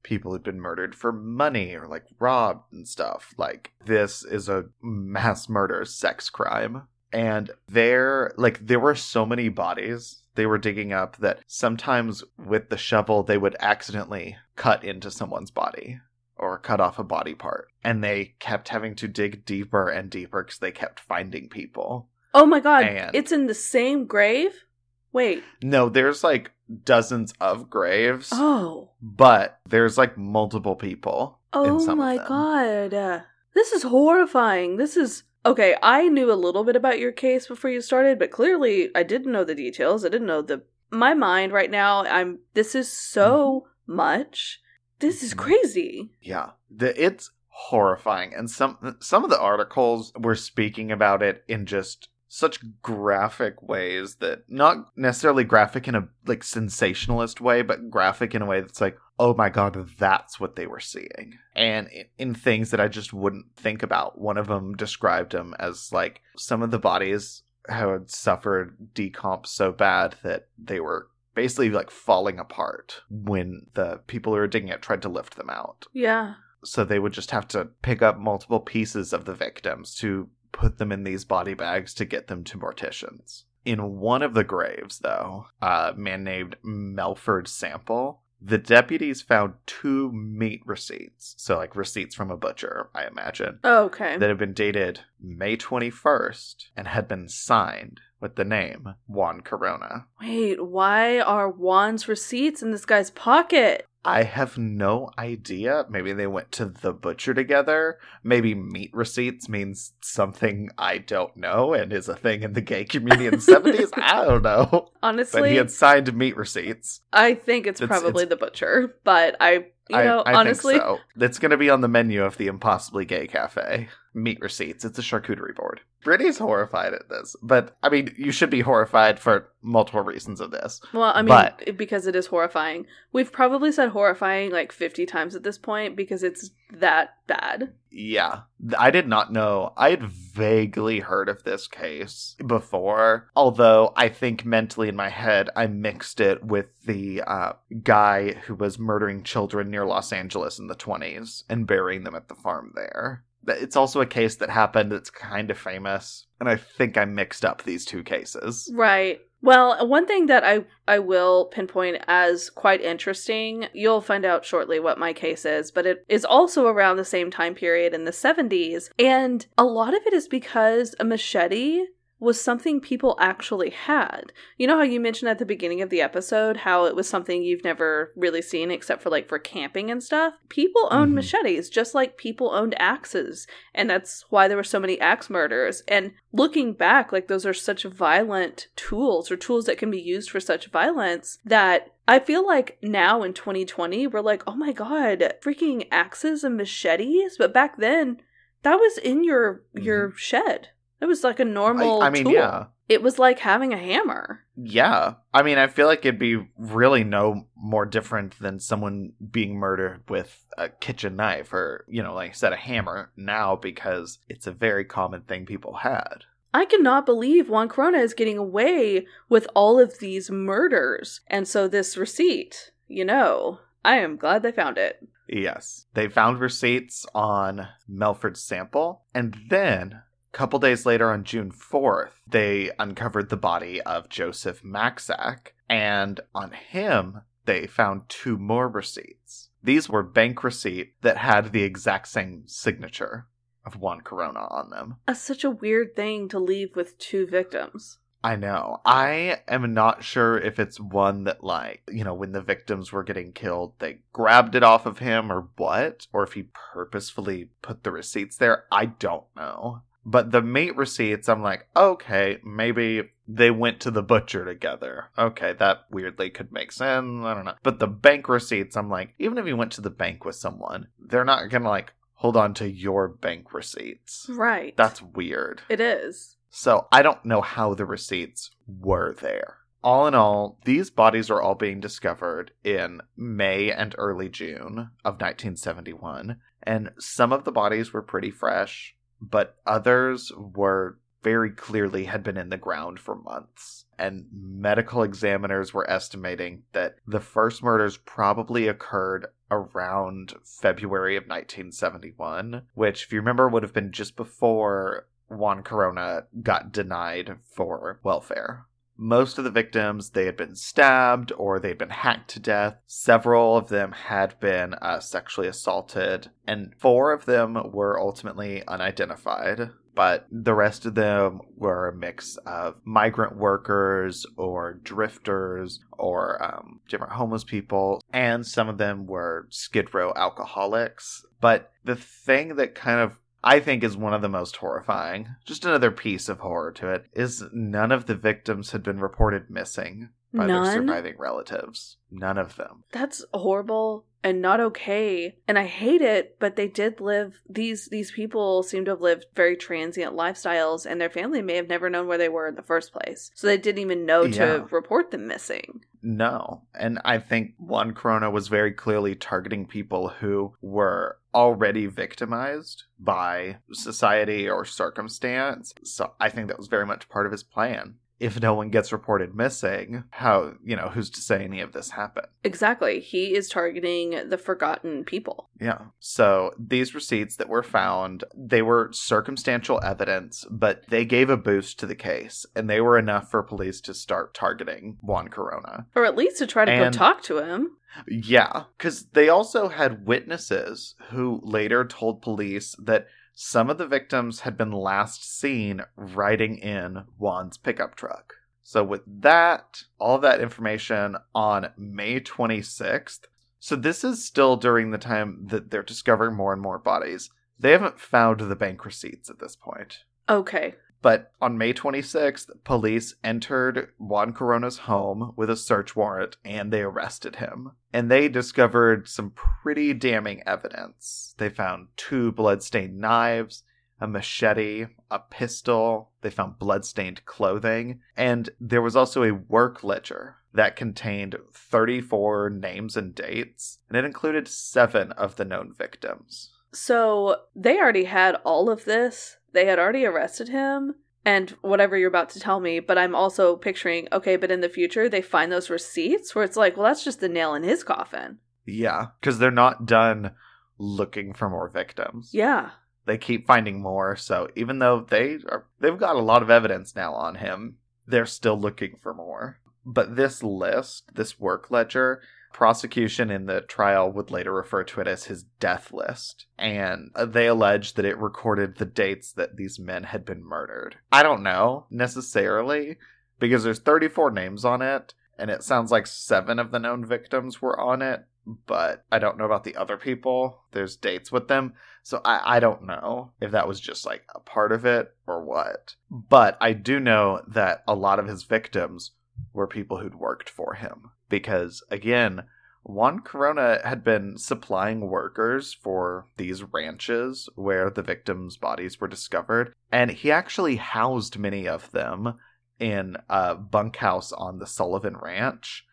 people 0.04 0.32
who'd 0.32 0.44
been 0.44 0.60
murdered 0.60 0.94
for 0.96 1.12
money 1.12 1.74
or 1.76 1.88
like 1.88 2.04
robbed 2.20 2.72
and 2.74 2.88
stuff. 2.88 3.34
Like 3.38 3.72
this 3.86 4.24
is 4.24 4.50
a 4.50 4.66
mass 4.82 5.50
murder 5.50 5.86
sex 5.86 6.30
crime. 6.30 6.84
And 7.12 7.52
there 7.68 8.34
like 8.38 8.66
there 8.66 8.80
were 8.80 8.96
so 8.96 9.26
many 9.26 9.50
bodies 9.50 10.20
they 10.36 10.46
were 10.48 10.58
digging 10.58 10.92
up 10.92 11.18
that 11.18 11.40
sometimes 11.46 12.24
with 12.38 12.70
the 12.70 12.78
shovel 12.78 13.22
they 13.24 13.38
would 13.38 13.56
accidentally 13.60 14.36
cut 14.56 14.84
into 14.84 15.12
someone's 15.12 15.52
body 15.52 16.00
or 16.36 16.58
cut 16.58 16.82
off 16.82 16.98
a 17.00 17.04
body 17.04 17.36
part. 17.36 17.68
And 17.84 18.04
they 18.04 18.34
kept 18.40 18.70
having 18.70 18.96
to 18.96 19.08
dig 19.08 19.46
deeper 19.46 19.90
and 19.90 20.10
deeper 20.10 20.44
because 20.44 20.60
they 20.60 20.72
kept 20.72 21.00
finding 21.00 21.50
people. 21.50 22.10
Oh 22.34 22.48
my 22.48 22.60
god, 22.60 22.86
And- 22.86 23.14
it's 23.16 23.32
in 23.32 23.46
the 23.46 23.54
same 23.54 24.06
grave? 24.08 24.66
Wait. 25.14 25.44
No, 25.62 25.88
there's 25.90 26.24
like 26.24 26.52
dozens 26.84 27.34
of 27.40 27.70
graves, 27.70 28.30
Oh. 28.34 28.90
but 29.02 29.60
there's 29.70 29.98
like 29.98 30.18
multiple 30.18 30.76
people. 30.76 31.40
in 31.54 31.60
Oh 31.62 31.96
my 31.96 32.18
god. 32.18 33.24
This 33.54 33.72
is 33.72 33.84
horrifying. 33.84 34.78
This 34.78 34.98
is 34.98 35.24
Okay, 35.46 35.76
I 35.84 36.08
knew 36.08 36.32
a 36.32 36.36
little 36.40 36.64
bit 36.64 36.76
about 36.78 37.00
your 37.00 37.12
case 37.12 37.48
before 37.48 37.70
you 37.70 37.82
started, 37.82 38.18
but 38.18 38.32
clearly 38.32 38.90
I 38.96 39.04
didn't 39.04 39.32
know 39.34 39.44
the 39.44 39.54
details. 39.56 40.06
I 40.06 40.10
didn't 40.10 40.28
know 40.28 40.42
the 40.42 40.64
my 40.90 41.14
mind 41.14 41.52
right 41.52 41.70
now. 41.70 42.04
I'm 42.06 42.40
this 42.54 42.76
is 42.76 42.90
so 42.92 43.68
much. 43.86 44.62
This 45.00 45.22
is 45.22 45.34
Mhm. 45.34 45.38
crazy. 45.38 46.12
Yeah, 46.22 46.52
the, 46.72 46.90
it's 47.04 47.30
horrifying, 47.50 48.34
and 48.34 48.50
some 48.50 48.96
some 49.02 49.24
of 49.26 49.30
the 49.30 49.40
articles 49.40 50.14
were 50.18 50.36
speaking 50.36 50.92
about 50.92 51.22
it 51.22 51.44
in 51.48 51.66
just 51.66 52.08
such 52.36 52.82
graphic 52.82 53.62
ways 53.62 54.16
that 54.16 54.44
not 54.50 54.88
necessarily 54.96 55.44
graphic 55.44 55.88
in 55.88 55.94
a 55.94 56.08
like 56.26 56.44
sensationalist 56.44 57.40
way, 57.40 57.62
but 57.62 57.92
graphic 57.92 58.34
in 58.34 58.42
a 58.42 58.46
way 58.48 58.60
that's 58.60 58.82
like, 58.82 58.98
oh 59.20 59.36
my 59.36 59.50
god, 59.50 59.88
that's 60.00 60.40
what 60.40 60.56
they 60.56 60.66
were 60.66 60.80
seeing, 60.80 61.38
and 61.56 61.88
in, 61.90 62.06
in 62.18 62.34
things 62.34 62.72
that 62.72 62.80
I 62.80 62.88
just 62.88 63.14
wouldn't 63.14 63.56
think 63.56 63.84
about. 63.84 64.18
One 64.18 64.40
of 64.40 64.48
them 64.48 64.74
described 64.76 65.34
them 65.34 65.54
as 65.60 65.92
like 65.92 66.22
some 66.36 66.64
of 66.64 66.72
the 66.72 66.80
bodies 66.80 67.44
had 67.70 68.10
suffered 68.10 68.78
decomp 68.96 69.46
so 69.46 69.72
bad 69.72 70.16
that 70.24 70.48
they 70.58 70.80
were 70.80 71.10
basically 71.36 71.70
like 71.70 71.92
falling 71.92 72.40
apart 72.40 73.02
when 73.12 73.68
the 73.76 74.02
people 74.08 74.34
who 74.34 74.40
were 74.40 74.48
digging 74.48 74.70
it 74.70 74.82
tried 74.82 75.04
to 75.04 75.10
lift 75.10 75.36
them 75.36 75.52
out. 75.52 75.86
Yeah. 75.94 76.34
So 76.64 76.84
they 76.84 76.98
would 76.98 77.14
just 77.14 77.30
have 77.30 77.48
to 77.50 77.66
pick 77.84 78.02
up 78.02 78.18
multiple 78.18 78.60
pieces 78.60 79.14
of 79.14 79.26
the 79.26 79.36
victims 79.36 79.94
to 79.98 80.30
put 80.54 80.78
them 80.78 80.92
in 80.94 81.04
these 81.04 81.26
body 81.26 81.54
bags 81.54 81.94
to 81.96 82.06
get 82.06 82.28
them 82.28 82.46
to 82.46 82.58
morticians. 82.58 83.44
In 83.66 83.98
one 84.00 84.22
of 84.22 84.34
the 84.34 84.44
graves, 84.46 85.00
though, 85.00 85.48
a 85.62 85.94
man 85.98 86.24
named 86.24 86.56
Melford 86.64 87.48
Sample, 87.50 88.22
the 88.42 88.58
deputies 88.58 89.22
found 89.22 89.54
two 89.66 90.12
meat 90.12 90.62
receipts. 90.66 91.34
So, 91.38 91.56
like 91.58 91.76
receipts 91.78 92.14
from 92.14 92.30
a 92.30 92.36
butcher, 92.38 92.90
I 92.94 93.06
imagine, 93.08 93.60
Oh, 93.64 93.86
okay. 93.86 94.18
that 94.18 94.28
had 94.30 94.38
been 94.38 94.52
dated 94.54 95.00
May 95.22 95.56
21st 95.56 96.66
and 96.76 96.88
had 96.88 97.08
been 97.08 97.30
signed 97.30 98.02
with 98.20 98.36
the 98.36 98.44
name 98.44 98.96
Juan 99.08 99.42
Corona. 99.42 100.08
Wait, 100.22 100.64
why 100.66 101.20
are 101.22 101.50
Juan's 101.50 102.08
receipts 102.10 102.62
in 102.62 102.72
this 102.72 102.86
guy's 102.86 103.12
pocket? 103.12 103.86
I 104.06 104.24
have 104.24 104.58
no 104.58 105.10
idea. 105.18 105.86
Maybe 105.90 106.12
they 106.12 106.28
went 106.28 106.52
to 106.54 106.66
the 106.66 106.92
butcher 106.92 107.34
together. 107.34 108.00
Maybe 108.22 108.54
meat 108.54 108.92
receipts 108.94 109.48
means 109.48 109.94
something 110.02 110.70
I 110.78 110.98
don't 110.98 111.36
know 111.38 111.74
and 111.74 111.94
is 111.94 112.10
a 112.10 112.16
thing 112.16 112.44
in 112.44 112.52
the 112.54 112.62
gay 112.62 112.84
community 112.84 113.28
in 113.28 113.32
the 113.32 113.38
70s. 113.38 113.92
I 113.98 114.26
don't 114.26 114.44
know. 114.44 114.90
Honestly. 115.02 115.42
But 115.42 115.50
he 115.52 115.56
had 115.56 115.72
signed 115.72 116.14
meat 116.14 116.36
receipts. 116.36 117.00
I 117.14 117.34
think 117.36 117.66
it's, 117.66 117.82
It's- 117.82 117.88
probably 118.02 118.24
it's- 118.24 118.38
the 118.38 118.46
butcher, 118.46 118.96
but 119.06 119.38
I, 119.40 119.52
you 119.90 119.96
I, 119.96 120.04
know, 120.04 120.20
I 120.20 120.34
honestly, 120.34 120.74
think 120.74 120.84
so. 120.84 120.98
It's 121.18 121.40
going 121.40 121.52
to 121.52 121.58
be 121.58 121.70
on 121.70 121.80
the 121.82 121.88
menu 121.88 122.24
of 122.24 122.38
the 122.38 122.48
Impossibly 122.48 123.06
Gay 123.06 123.28
Cafe. 123.28 123.88
Meat 124.14 124.40
receipts. 124.42 124.86
It's 124.86 125.00
a 125.00 125.02
charcuterie 125.02 125.56
board. 125.56 125.82
Brittany's 126.04 126.38
horrified 126.38 126.94
at 126.94 127.08
this, 127.10 127.36
but 127.42 127.78
I 127.82 127.90
mean, 127.90 128.14
you 128.18 128.32
should 128.32 128.50
be 128.50 128.60
horrified 128.60 129.20
for 129.20 129.50
multiple 129.62 130.02
reasons 130.02 130.42
of 130.42 130.52
this. 130.52 130.82
well, 130.94 131.14
I 131.16 131.22
mean, 131.22 131.28
but- 131.30 131.78
because 131.78 132.08
it 132.08 132.16
is 132.16 132.28
horrifying. 132.28 132.86
We've 133.14 133.32
probably 133.32 133.72
said 133.72 133.90
horrifying 133.90 134.52
like 134.52 134.72
50 134.74 135.06
times 135.06 135.34
at 135.34 135.44
this 135.44 135.58
point 135.58 135.96
because 135.96 136.22
it's 136.22 136.52
that 136.74 137.12
bad. 137.28 137.74
Yeah, 137.90 138.42
I 138.78 138.92
did 138.92 139.08
not 139.08 139.32
know. 139.32 139.72
I 139.78 139.92
had 139.92 140.04
vaguely 140.04 141.00
heard 141.00 141.30
of 141.30 141.44
this 141.44 141.68
case 141.68 142.36
before, 142.46 143.30
although 143.36 143.94
I 143.96 144.10
think 144.10 144.44
mentally 144.44 144.90
in 144.90 144.96
my 144.96 145.10
head 145.10 145.50
I 145.56 145.68
mixed 145.68 146.20
it 146.20 146.44
with 146.44 146.68
the 146.86 147.22
uh, 147.22 147.54
guy 147.84 148.34
who 148.34 148.56
was 148.56 148.78
murdering 148.80 149.24
children 149.24 149.70
near 149.70 149.86
Los 149.86 150.12
Angeles 150.12 150.60
in 150.60 150.68
the 150.68 150.76
20s 150.76 151.44
and 151.50 151.68
burying 151.68 152.04
them 152.04 152.16
at 152.16 152.28
the 152.28 152.36
farm 152.36 152.74
there. 152.76 153.24
It's 153.48 153.76
also 153.76 154.02
a 154.02 154.06
case 154.06 154.36
that 154.38 154.50
happened 154.50 154.92
that's 154.92 155.10
kind 155.10 155.52
of 155.52 155.58
famous, 155.58 156.26
and 156.40 156.50
I 156.50 156.56
think 156.56 156.98
I 156.98 157.06
mixed 157.06 157.44
up 157.44 157.64
these 157.64 157.86
two 157.86 158.04
cases. 158.04 158.72
Right. 158.74 159.20
Well, 159.42 159.86
one 159.90 160.08
thing 160.08 160.28
that 160.28 160.46
I 160.46 160.64
I 160.88 161.00
will 161.00 161.46
pinpoint 161.46 161.98
as 162.08 162.50
quite 162.50 162.82
interesting, 162.82 163.66
you'll 163.74 164.00
find 164.00 164.24
out 164.24 164.46
shortly 164.46 164.80
what 164.80 164.98
my 164.98 165.12
case 165.12 165.44
is, 165.44 165.70
but 165.70 165.86
it 165.86 166.06
is 166.08 166.24
also 166.24 166.68
around 166.68 166.96
the 166.96 167.06
same 167.06 167.30
time 167.30 167.54
period 167.54 167.94
in 167.94 168.06
the 168.06 168.12
70s, 168.12 168.90
and 168.98 169.46
a 169.58 169.66
lot 169.66 169.94
of 169.94 170.02
it 170.06 170.14
is 170.14 170.30
because 170.30 170.96
a 170.98 171.04
machete 171.04 171.84
was 172.24 172.40
something 172.42 172.80
people 172.80 173.18
actually 173.20 173.70
had. 173.70 174.32
You 174.58 174.66
know 174.68 174.78
how 174.78 174.84
you 174.84 175.00
mentioned 175.00 175.30
at 175.30 175.40
the 175.40 175.46
beginning 175.46 175.82
of 175.82 175.90
the 175.90 176.02
episode 176.02 176.58
how 176.58 176.86
it 176.86 176.96
was 176.96 177.08
something 177.08 177.44
you've 177.44 177.64
never 177.64 178.12
really 178.16 178.42
seen 178.42 178.72
except 178.72 179.02
for 179.02 179.10
like 179.10 179.28
for 179.30 179.38
camping 179.40 179.92
and 179.92 180.02
stuff? 180.02 180.34
People 180.50 180.88
owned 180.90 181.12
Mhm. 181.12 181.16
machetes 181.16 181.70
just 181.70 181.94
like 181.94 182.18
people 182.18 182.52
owned 182.52 182.76
axes 182.80 183.46
and 183.76 183.90
that's 183.90 184.26
why 184.30 184.48
there 184.48 184.58
were 184.58 184.64
so 184.64 184.80
many 184.80 185.00
axe 185.00 185.30
murders 185.30 185.84
and 185.88 186.14
looking 186.32 186.74
back 186.74 187.12
like 187.12 187.28
those 187.28 187.46
are 187.46 187.54
such 187.54 187.84
violent 187.84 188.68
tools 188.76 189.30
or 189.30 189.36
tools 189.36 189.66
that 189.66 189.78
can 189.78 189.92
be 189.92 190.02
used 190.02 190.30
for 190.30 190.40
such 190.40 190.72
violence 190.72 191.38
that 191.46 191.94
i 192.08 192.18
feel 192.20 192.46
like 192.46 192.78
now 192.82 193.22
in 193.24 193.34
2020 193.34 194.08
we're 194.08 194.22
like 194.22 194.44
oh 194.48 194.56
my 194.56 194.72
god 194.72 195.34
freaking 195.44 195.88
axes 195.92 196.44
and 196.44 196.58
machetes 196.58 197.38
but 197.38 197.54
back 197.54 197.78
then 197.78 198.18
that 198.64 198.76
was 198.76 198.98
in 198.98 199.24
your 199.24 199.64
your 199.74 200.12
shed 200.16 200.70
It 201.04 201.08
was 201.08 201.22
like 201.22 201.42
a 201.42 201.46
normal 201.46 202.02
I, 202.02 202.08
I 202.08 202.10
mean, 202.12 202.24
tool. 202.24 202.32
yeah. 202.32 202.68
It 202.88 203.04
was 203.04 203.20
like 203.20 203.40
having 203.40 203.74
a 203.74 203.78
hammer. 203.78 204.40
Yeah. 204.56 205.16
I 205.34 205.44
mean, 205.44 205.58
I 205.58 205.68
feel 205.68 205.86
like 205.86 206.06
it'd 206.06 206.18
be 206.18 206.48
really 206.58 207.04
no 207.04 207.48
more 207.58 207.86
different 207.86 208.40
than 208.40 208.62
someone 208.62 209.12
being 209.30 209.56
murdered 209.56 210.04
with 210.08 210.46
a 210.58 210.70
kitchen 210.70 211.18
knife 211.18 211.52
or, 211.52 211.84
you 211.90 212.02
know, 212.02 212.14
like 212.14 212.30
I 212.30 212.34
said, 212.34 212.54
a 212.54 212.56
hammer 212.56 213.12
now 213.18 213.58
because 213.58 214.20
it's 214.30 214.48
a 214.48 214.54
very 214.54 214.86
common 214.86 215.24
thing 215.24 215.46
people 215.46 215.74
had. 215.74 216.24
I 216.54 216.64
cannot 216.64 217.06
believe 217.06 217.50
Juan 217.50 217.68
Corona 217.68 217.98
is 217.98 218.14
getting 218.14 218.38
away 218.38 219.06
with 219.28 219.46
all 219.54 219.82
of 219.82 220.00
these 220.00 220.32
murders. 220.32 221.20
And 221.28 221.46
so 221.50 221.68
this 221.68 221.98
receipt, 221.98 222.72
you 222.88 223.04
know, 223.04 223.60
I 223.84 223.98
am 223.98 224.16
glad 224.16 224.42
they 224.42 224.54
found 224.54 224.78
it. 224.78 225.06
Yes. 225.28 225.88
They 225.96 226.08
found 226.08 226.40
receipts 226.40 227.06
on 227.14 227.68
Melford's 227.90 228.42
sample, 228.42 229.02
and 229.14 229.36
then 229.50 230.02
couple 230.34 230.60
days 230.60 230.86
later 230.86 231.12
on 231.12 231.24
June 231.24 231.52
4th, 231.52 232.12
they 232.28 232.72
uncovered 232.78 233.30
the 233.30 233.38
body 233.38 233.82
of 233.82 234.10
Joseph 234.10 234.62
Maxack, 234.64 235.54
and 235.70 236.20
on 236.36 236.52
him, 236.52 237.22
they 237.46 237.68
found 237.68 238.10
two 238.10 238.38
more 238.38 238.68
receipts. 238.68 239.50
These 239.64 239.88
were 239.88 240.04
bank 240.04 240.44
receipts 240.44 240.98
that 241.02 241.18
had 241.18 241.52
the 241.52 241.64
exact 241.64 242.10
same 242.10 242.44
signature 242.48 243.28
of 243.66 243.78
Juan 243.78 244.02
Corona 244.02 244.48
on 244.50 244.70
them. 244.70 244.96
That's 245.08 245.22
such 245.22 245.44
a 245.44 245.52
weird 245.52 245.96
thing 245.96 246.28
to 246.30 246.40
leave 246.40 246.76
with 246.76 246.98
two 246.98 247.26
victims. 247.28 248.00
I 248.26 248.38
know. 248.38 248.80
I 248.86 249.42
am 249.50 249.74
not 249.74 250.04
sure 250.04 250.38
if 250.38 250.58
it's 250.58 250.80
one 250.80 251.26
that, 251.26 251.44
like, 251.44 251.82
you 251.92 252.06
know, 252.06 252.14
when 252.14 252.32
the 252.32 252.42
victims 252.42 252.92
were 252.92 253.04
getting 253.04 253.34
killed, 253.34 253.74
they 253.80 254.00
grabbed 254.14 254.56
it 254.56 254.64
off 254.64 254.86
of 254.86 255.00
him 255.00 255.32
or 255.32 255.50
what, 255.58 256.08
or 256.14 256.24
if 256.24 256.34
he 256.34 256.50
purposefully 256.74 257.50
put 257.62 257.84
the 257.84 257.92
receipts 257.92 258.38
there. 258.38 258.64
I 258.72 258.86
don't 258.86 259.26
know. 259.36 259.82
But 260.06 260.32
the 260.32 260.42
meat 260.42 260.76
receipts, 260.76 261.30
I'm 261.30 261.42
like, 261.42 261.68
okay, 261.76 262.40
maybe 262.44 263.10
they 263.28 263.52
went 263.52 263.80
to 263.82 263.92
the 263.92 264.04
butcher 264.04 264.44
together. 264.44 265.06
Okay, 265.18 265.54
that 265.54 265.86
weirdly 265.90 266.30
could 266.30 266.52
make 266.52 266.72
sense. 266.72 267.24
I 267.24 267.34
don't 267.34 267.46
know. 267.46 267.56
But 267.64 267.80
the 267.80 267.88
bank 267.88 268.28
receipts, 268.28 268.76
I'm 268.76 268.90
like, 268.90 269.14
even 269.18 269.38
if 269.38 269.48
you 269.48 269.56
went 269.56 269.72
to 269.74 269.82
the 269.82 269.90
bank 269.90 270.26
with 270.26 270.36
someone, 270.36 270.88
they're 271.00 271.24
not 271.24 271.50
gonna, 271.50 271.70
like, 271.70 271.94
hold 272.16 272.36
on 272.36 272.54
to 272.56 272.70
your 272.70 273.08
bank 273.08 273.54
receipts. 273.54 274.28
Right. 274.30 274.76
That's 274.76 275.02
weird. 275.02 275.62
it 275.70 275.80
is. 275.80 276.38
So 276.50 276.88
I 276.92 277.02
don't 277.02 277.26
know 277.26 277.42
how 277.42 277.74
the 277.74 277.86
receipts 277.86 278.52
were 278.68 279.14
there. 279.14 279.58
All 279.84 280.08
in 280.08 280.14
all, 280.16 280.60
these 280.64 280.90
bodies 280.90 281.30
are 281.30 281.42
all 281.42 281.56
being 281.56 281.80
discovered 281.80 282.52
in 282.64 283.02
May 283.18 283.72
and 283.72 283.96
early 283.98 284.30
June 284.30 284.92
of 285.04 285.16
1971, 285.16 286.38
and 286.62 286.92
some 287.00 287.34
of 287.34 287.44
the 287.44 287.52
bodies 287.52 287.92
were 287.92 288.02
pretty 288.02 288.32
fresh, 288.32 288.96
but 289.30 289.58
others 289.66 290.32
were 290.36 290.98
very 291.24 291.50
clearly 291.50 292.04
had 292.04 292.22
been 292.24 292.38
in 292.38 292.50
the 292.50 292.58
ground 292.58 293.00
for 293.00 293.16
months. 293.16 293.86
And 293.98 294.26
medical 294.32 295.04
examiners 295.04 295.74
were 295.74 295.90
estimating 295.90 296.64
that 296.74 296.98
the 297.08 297.22
first 297.22 297.64
murders 297.64 297.98
probably 297.98 298.68
occurred 298.68 299.28
around 299.50 300.34
February 300.44 301.16
of 301.16 301.24
1971, 301.24 302.64
which, 302.74 303.04
if 303.04 303.14
you 303.14 303.20
remember, 303.20 303.48
would 303.48 303.64
have 303.64 303.74
been 303.74 303.92
just 303.92 304.16
before 304.16 305.08
Juan 305.30 305.64
Corona 305.64 306.26
got 306.42 306.72
denied 306.72 307.38
for 307.44 308.00
welfare. 308.04 308.66
Most 308.98 309.38
of 309.38 309.44
the 309.44 309.52
victims, 309.52 310.12
they 310.12 310.26
had 310.26 310.38
been 310.38 310.56
stabbed 310.56 311.32
or 311.38 311.60
they'd 311.60 311.78
been 311.78 311.90
hacked 311.90 312.30
to 312.32 312.40
death. 312.40 312.78
Several 312.86 313.58
of 313.58 313.70
them 313.70 313.92
had 313.92 314.40
been 314.40 314.76
uh, 314.76 315.00
sexually 315.00 315.48
assaulted, 315.48 316.30
and 316.46 316.74
four 316.78 317.12
of 317.12 317.26
them 317.26 317.72
were 317.72 318.00
ultimately 318.00 318.66
unidentified. 318.68 319.72
But 319.96 320.28
the 320.32 320.56
rest 320.56 320.86
of 320.86 320.96
them 320.96 321.42
were 321.56 321.88
a 321.88 321.96
mix 321.96 322.38
of 322.46 322.76
migrant 322.84 323.38
workers 323.38 324.26
or 324.38 324.80
drifters 324.84 325.80
or 325.92 326.44
um, 326.44 326.80
different 326.90 327.14
homeless 327.14 327.44
people, 327.44 328.02
and 328.12 328.46
some 328.46 328.70
of 328.70 328.80
them 328.80 329.06
were 329.06 329.48
Skid 329.52 329.94
Row 329.94 330.12
alcoholics. 330.16 331.26
But 331.40 331.72
the 331.84 331.96
thing 331.96 332.56
that 332.56 332.74
kind 332.74 333.02
of 333.02 333.18
I 333.44 333.60
think 333.60 333.84
is 333.84 333.98
one 333.98 334.14
of 334.14 334.22
the 334.22 334.30
most 334.30 334.56
horrifying, 334.56 335.36
just 335.44 335.66
another 335.66 335.92
piece 335.92 336.30
of 336.30 336.40
horror 336.40 336.72
to 336.74 336.90
it, 336.90 337.08
is 337.14 337.44
none 337.52 337.92
of 337.92 338.06
the 338.06 338.16
victims 338.16 338.72
had 338.72 338.84
been 338.84 339.00
reported 339.00 339.50
missing 339.50 340.10
by 340.34 340.48
their 340.48 340.56
None? 340.62 340.74
surviving 340.88 341.16
relatives. 341.18 341.98
None 342.12 342.38
of 342.38 342.56
them. 342.56 342.84
That's 342.92 343.24
horrible 343.34 344.06
and 344.24 344.42
not 344.42 344.60
okay. 344.60 345.36
And 345.48 345.60
I 345.60 345.66
hate 345.66 346.02
it, 346.02 346.38
but 346.40 346.56
they 346.56 346.68
did 346.68 347.02
live 347.02 347.42
these 347.50 347.88
these 347.90 348.12
people 348.12 348.64
seem 348.64 348.86
to 348.86 348.92
have 348.92 349.02
lived 349.02 349.26
very 349.36 349.58
transient 349.58 350.16
lifestyles 350.16 350.86
and 350.86 351.02
their 351.02 351.10
family 351.10 351.42
may 351.42 351.56
have 351.56 351.68
never 351.68 351.90
known 351.90 352.08
where 352.08 352.18
they 352.18 352.30
were 352.30 352.48
in 352.48 352.56
the 352.56 352.62
first 352.62 352.94
place. 352.94 353.32
So 353.36 353.48
they 353.48 353.58
didn't 353.58 353.82
even 353.82 354.06
know 354.06 354.24
Yeah. 354.24 354.58
to 354.58 354.68
report 354.72 355.12
them 355.12 355.28
missing. 355.28 355.82
No. 356.02 356.64
And 356.74 357.00
I 357.06 357.18
think 357.20 357.54
Juan 357.58 357.94
Corona 357.94 358.30
was 358.30 358.48
very 358.48 358.72
clearly 358.74 359.16
targeting 359.16 359.66
people 359.66 360.10
who 360.10 360.54
were 360.62 361.18
already 361.34 361.88
victimized 361.88 362.84
by 363.00 363.58
society 363.72 364.48
or 364.50 364.66
circumstance. 364.66 365.74
So 365.84 366.14
I 366.20 366.30
think 366.30 366.48
that 366.48 366.58
was 366.58 366.68
very 366.68 366.86
much 366.86 367.10
part 367.10 367.26
of 367.26 367.32
his 367.32 367.44
plan. 367.44 367.96
If 368.20 368.40
no 368.42 368.54
one 368.54 368.70
gets 368.70 368.92
reported 368.94 369.36
missing, 369.36 370.04
how, 370.12 370.54
you 370.64 370.76
know, 370.76 370.90
who's 370.90 371.10
to 371.12 371.22
say 371.22 371.44
any 371.44 371.60
of 371.62 371.74
this 371.74 371.92
happened? 371.92 372.28
Exactly. 372.44 373.00
He 373.00 373.36
is 373.36 373.50
targeting 373.50 374.30
the 374.30 374.38
forgotten 374.38 375.04
people. 375.04 375.50
Yeah. 375.60 375.80
So 376.00 376.52
these 376.58 376.96
receipts 376.96 377.36
that 377.38 377.50
were 377.50 377.64
found, 377.64 378.24
they 378.36 378.62
were 378.62 378.90
circumstantial 378.94 379.80
evidence, 379.84 380.46
but 380.50 380.84
they 380.90 381.06
gave 381.06 381.30
a 381.30 381.38
boost 381.38 381.80
to 381.80 381.86
the 381.86 381.96
case, 381.96 382.46
and 382.56 382.70
they 382.70 382.80
were 382.82 382.98
enough 382.98 383.30
for 383.30 383.44
police 383.44 383.82
to 383.82 383.94
start 383.94 384.34
targeting 384.34 384.98
Juan 385.02 385.28
Corona. 385.28 385.88
Or 385.96 386.06
at 386.06 386.16
least 386.16 386.38
to 386.38 386.48
try 386.48 386.66
to 386.66 386.72
And- 386.72 386.94
go 386.94 386.98
talk 386.98 387.24
to 387.24 387.38
him. 387.40 387.78
Yeah, 388.08 388.64
because 388.78 389.06
they 389.14 389.30
also 389.30 389.68
had 389.70 390.08
witnesses 390.08 390.96
who 391.12 391.40
later 391.44 391.86
told 391.86 392.22
police 392.24 392.76
that 392.84 393.06
some 393.34 393.70
of 393.70 393.78
the 393.78 393.88
victims 393.88 394.42
had 394.42 394.58
been 394.58 394.72
last 394.72 395.40
seen 395.40 395.82
riding 395.96 396.58
in 396.58 397.04
Juan's 397.18 397.58
pickup 397.58 397.96
truck. 397.96 398.34
So, 398.64 398.84
with 398.84 399.02
that, 399.06 399.84
all 400.00 400.20
that 400.20 400.40
information 400.40 401.18
on 401.36 401.72
May 401.78 402.20
26th, 402.20 403.26
so 403.60 403.76
this 403.76 404.04
is 404.04 404.24
still 404.24 404.58
during 404.58 404.92
the 404.92 404.98
time 404.98 405.48
that 405.48 405.72
they're 405.72 405.84
discovering 405.84 406.36
more 406.36 406.54
and 406.54 406.62
more 406.62 406.78
bodies. 406.78 407.30
They 407.60 407.72
haven't 407.72 408.00
found 408.00 408.40
the 408.40 408.56
bank 408.56 408.86
receipts 408.86 409.30
at 409.30 409.40
this 409.40 409.56
point. 409.56 410.04
Okay. 410.30 410.76
But 411.04 411.34
on 411.42 411.58
May 411.58 411.74
26th, 411.74 412.50
police 412.64 413.16
entered 413.26 413.90
Juan 413.98 414.32
Corona's 414.32 414.80
home 414.80 415.34
with 415.36 415.50
a 415.50 415.58
search 415.58 415.98
warrant 415.98 416.38
and 416.46 416.72
they 416.72 416.82
arrested 416.82 417.36
him. 417.36 417.74
And 417.92 418.10
they 418.10 418.30
discovered 418.30 419.10
some 419.10 419.32
pretty 419.32 419.94
damning 419.94 420.42
evidence. 420.48 421.36
They 421.38 421.50
found 421.50 421.90
two 421.98 422.32
bloodstained 422.32 422.98
knives, 422.98 423.64
a 424.00 424.08
machete, 424.08 424.86
a 425.12 425.20
pistol, 425.20 426.12
they 426.22 426.30
found 426.30 426.58
bloodstained 426.58 427.26
clothing, 427.26 428.00
and 428.16 428.50
there 428.60 428.82
was 428.82 428.96
also 428.96 429.24
a 429.24 429.34
work 429.34 429.84
ledger 429.84 430.38
that 430.54 430.78
contained 430.78 431.36
34 431.54 432.50
names 432.50 432.96
and 432.96 433.14
dates, 433.14 433.80
and 433.90 433.98
it 433.98 434.06
included 434.06 434.48
seven 434.48 435.12
of 435.14 435.36
the 435.36 435.46
known 435.46 435.74
victims. 435.78 436.52
So 436.72 437.42
they 437.56 437.78
already 437.78 438.06
had 438.06 438.36
all 438.44 438.70
of 438.70 438.86
this. 438.86 439.38
They 439.54 439.66
had 439.66 439.80
already 439.80 440.06
arrested 440.06 440.50
him 440.50 440.96
and 441.26 441.52
whatever 441.62 441.98
you're 441.98 442.10
about 442.10 442.30
to 442.32 442.40
tell 442.40 442.60
me, 442.60 442.80
but 442.80 442.98
I'm 442.98 443.16
also 443.16 443.56
picturing, 443.56 444.08
okay, 444.12 444.36
but 444.36 444.52
in 444.52 444.62
the 444.62 444.70
future 444.70 445.08
they 445.08 445.22
find 445.22 445.52
those 445.52 445.70
receipts 445.70 446.36
where 446.36 446.44
it's 446.44 446.58
like, 446.58 446.76
well, 446.76 446.88
that's 446.88 447.04
just 447.04 447.20
the 447.20 447.30
nail 447.30 447.54
in 447.54 447.64
his 447.64 447.84
coffin. 447.84 448.40
Yeah, 448.66 449.08
because 449.20 449.40
they're 449.40 449.52
not 449.52 449.86
done 449.86 450.32
looking 450.78 451.34
for 451.34 451.50
more 451.50 451.70
victims. 451.70 452.32
Yeah. 452.34 452.72
They 453.06 453.18
keep 453.18 453.48
finding 453.48 453.82
more, 453.82 454.16
so 454.16 454.48
even 454.56 454.80
though 454.80 455.06
they 455.08 455.40
are 455.50 455.66
they've 455.80 455.98
got 455.98 456.16
a 456.16 456.22
lot 456.22 456.42
of 456.42 456.50
evidence 456.50 456.96
now 456.96 457.14
on 457.14 457.36
him, 457.36 457.78
they're 458.08 458.26
still 458.26 458.58
looking 458.58 458.98
for 459.02 459.14
more. 459.14 459.60
But 459.86 460.16
this 460.16 460.42
list, 460.42 461.14
this 461.14 461.38
work 461.38 461.70
ledger, 461.70 462.22
prosecution 462.54 463.30
in 463.30 463.48
the 463.48 463.62
trial 463.62 464.12
would 464.12 464.32
later 464.32 464.54
refer 464.54 464.84
to 464.84 465.02
it 465.02 465.08
as 465.08 465.26
his 465.26 465.44
death 465.60 465.92
list, 465.92 466.46
and 466.58 467.12
they 467.28 467.48
allege 467.48 467.96
that 467.96 468.06
it 468.06 468.18
recorded 468.18 468.78
the 468.78 468.86
dates 468.86 469.34
that 469.34 469.58
these 469.58 469.80
men 469.80 470.04
had 470.04 470.24
been 470.24 470.44
murdered. 470.44 470.98
I 471.12 471.24
don't 471.24 471.44
know 471.44 471.88
necessarily 471.90 472.98
because 473.40 473.64
there's 473.64 473.80
34 473.80 474.32
names 474.32 474.64
on 474.64 474.82
it, 474.82 475.14
and 475.38 475.50
it 475.50 475.64
sounds 475.64 475.92
like 475.92 476.08
seven 476.08 476.60
of 476.60 476.72
the 476.72 476.80
known 476.80 477.06
victims 477.06 477.62
were 477.62 477.78
on 477.80 478.02
it, 478.02 478.26
but 478.46 479.04
I 479.12 479.20
don't 479.20 479.38
know 479.38 479.46
about 479.46 479.64
the 479.64 479.76
other 479.76 479.98
people. 479.98 480.64
There's 480.72 480.96
dates 480.96 481.32
with 481.32 481.48
them. 481.48 481.74
So 482.04 482.22
I, 482.24 482.58
I 482.58 482.60
don't 482.60 482.84
know 482.84 483.32
if 483.42 483.52
that 483.52 483.68
was 483.68 483.80
just 483.80 484.06
like 484.06 484.24
a 484.36 484.40
part 484.40 484.72
of 484.72 484.86
it 484.86 485.14
or 485.26 485.44
what. 485.44 485.96
But 486.12 486.58
I 486.60 486.74
do 486.74 487.00
know 487.00 487.42
that 487.48 487.84
a 487.88 487.96
lot 487.96 488.20
of 488.20 488.28
his 488.28 488.44
victims 488.44 489.12
were 489.54 489.68
people 489.68 489.98
who'd 489.98 490.16
worked 490.16 490.50
for 490.50 490.76
him. 490.76 491.12
Because 491.30 491.84
again, 491.90 492.44
Juan 492.84 493.22
Corona 493.22 493.80
had 493.84 494.04
been 494.04 494.38
supplying 494.38 495.08
workers 495.08 495.74
for 495.74 496.28
these 496.36 496.64
ranches 496.64 497.48
where 497.56 497.90
the 497.90 498.02
victims' 498.02 498.58
bodies 498.58 499.00
were 499.00 499.08
discovered, 499.08 499.74
and 499.92 500.12
he 500.12 500.32
actually 500.32 500.76
housed 500.76 501.40
many 501.40 501.68
of 501.68 501.92
them 501.92 502.38
in 502.80 503.16
a 503.30 503.56
bunkhouse 503.56 504.34
on 504.34 504.60
the 504.60 504.68
Sullivan 504.68 505.16
Ranch. 505.16 505.86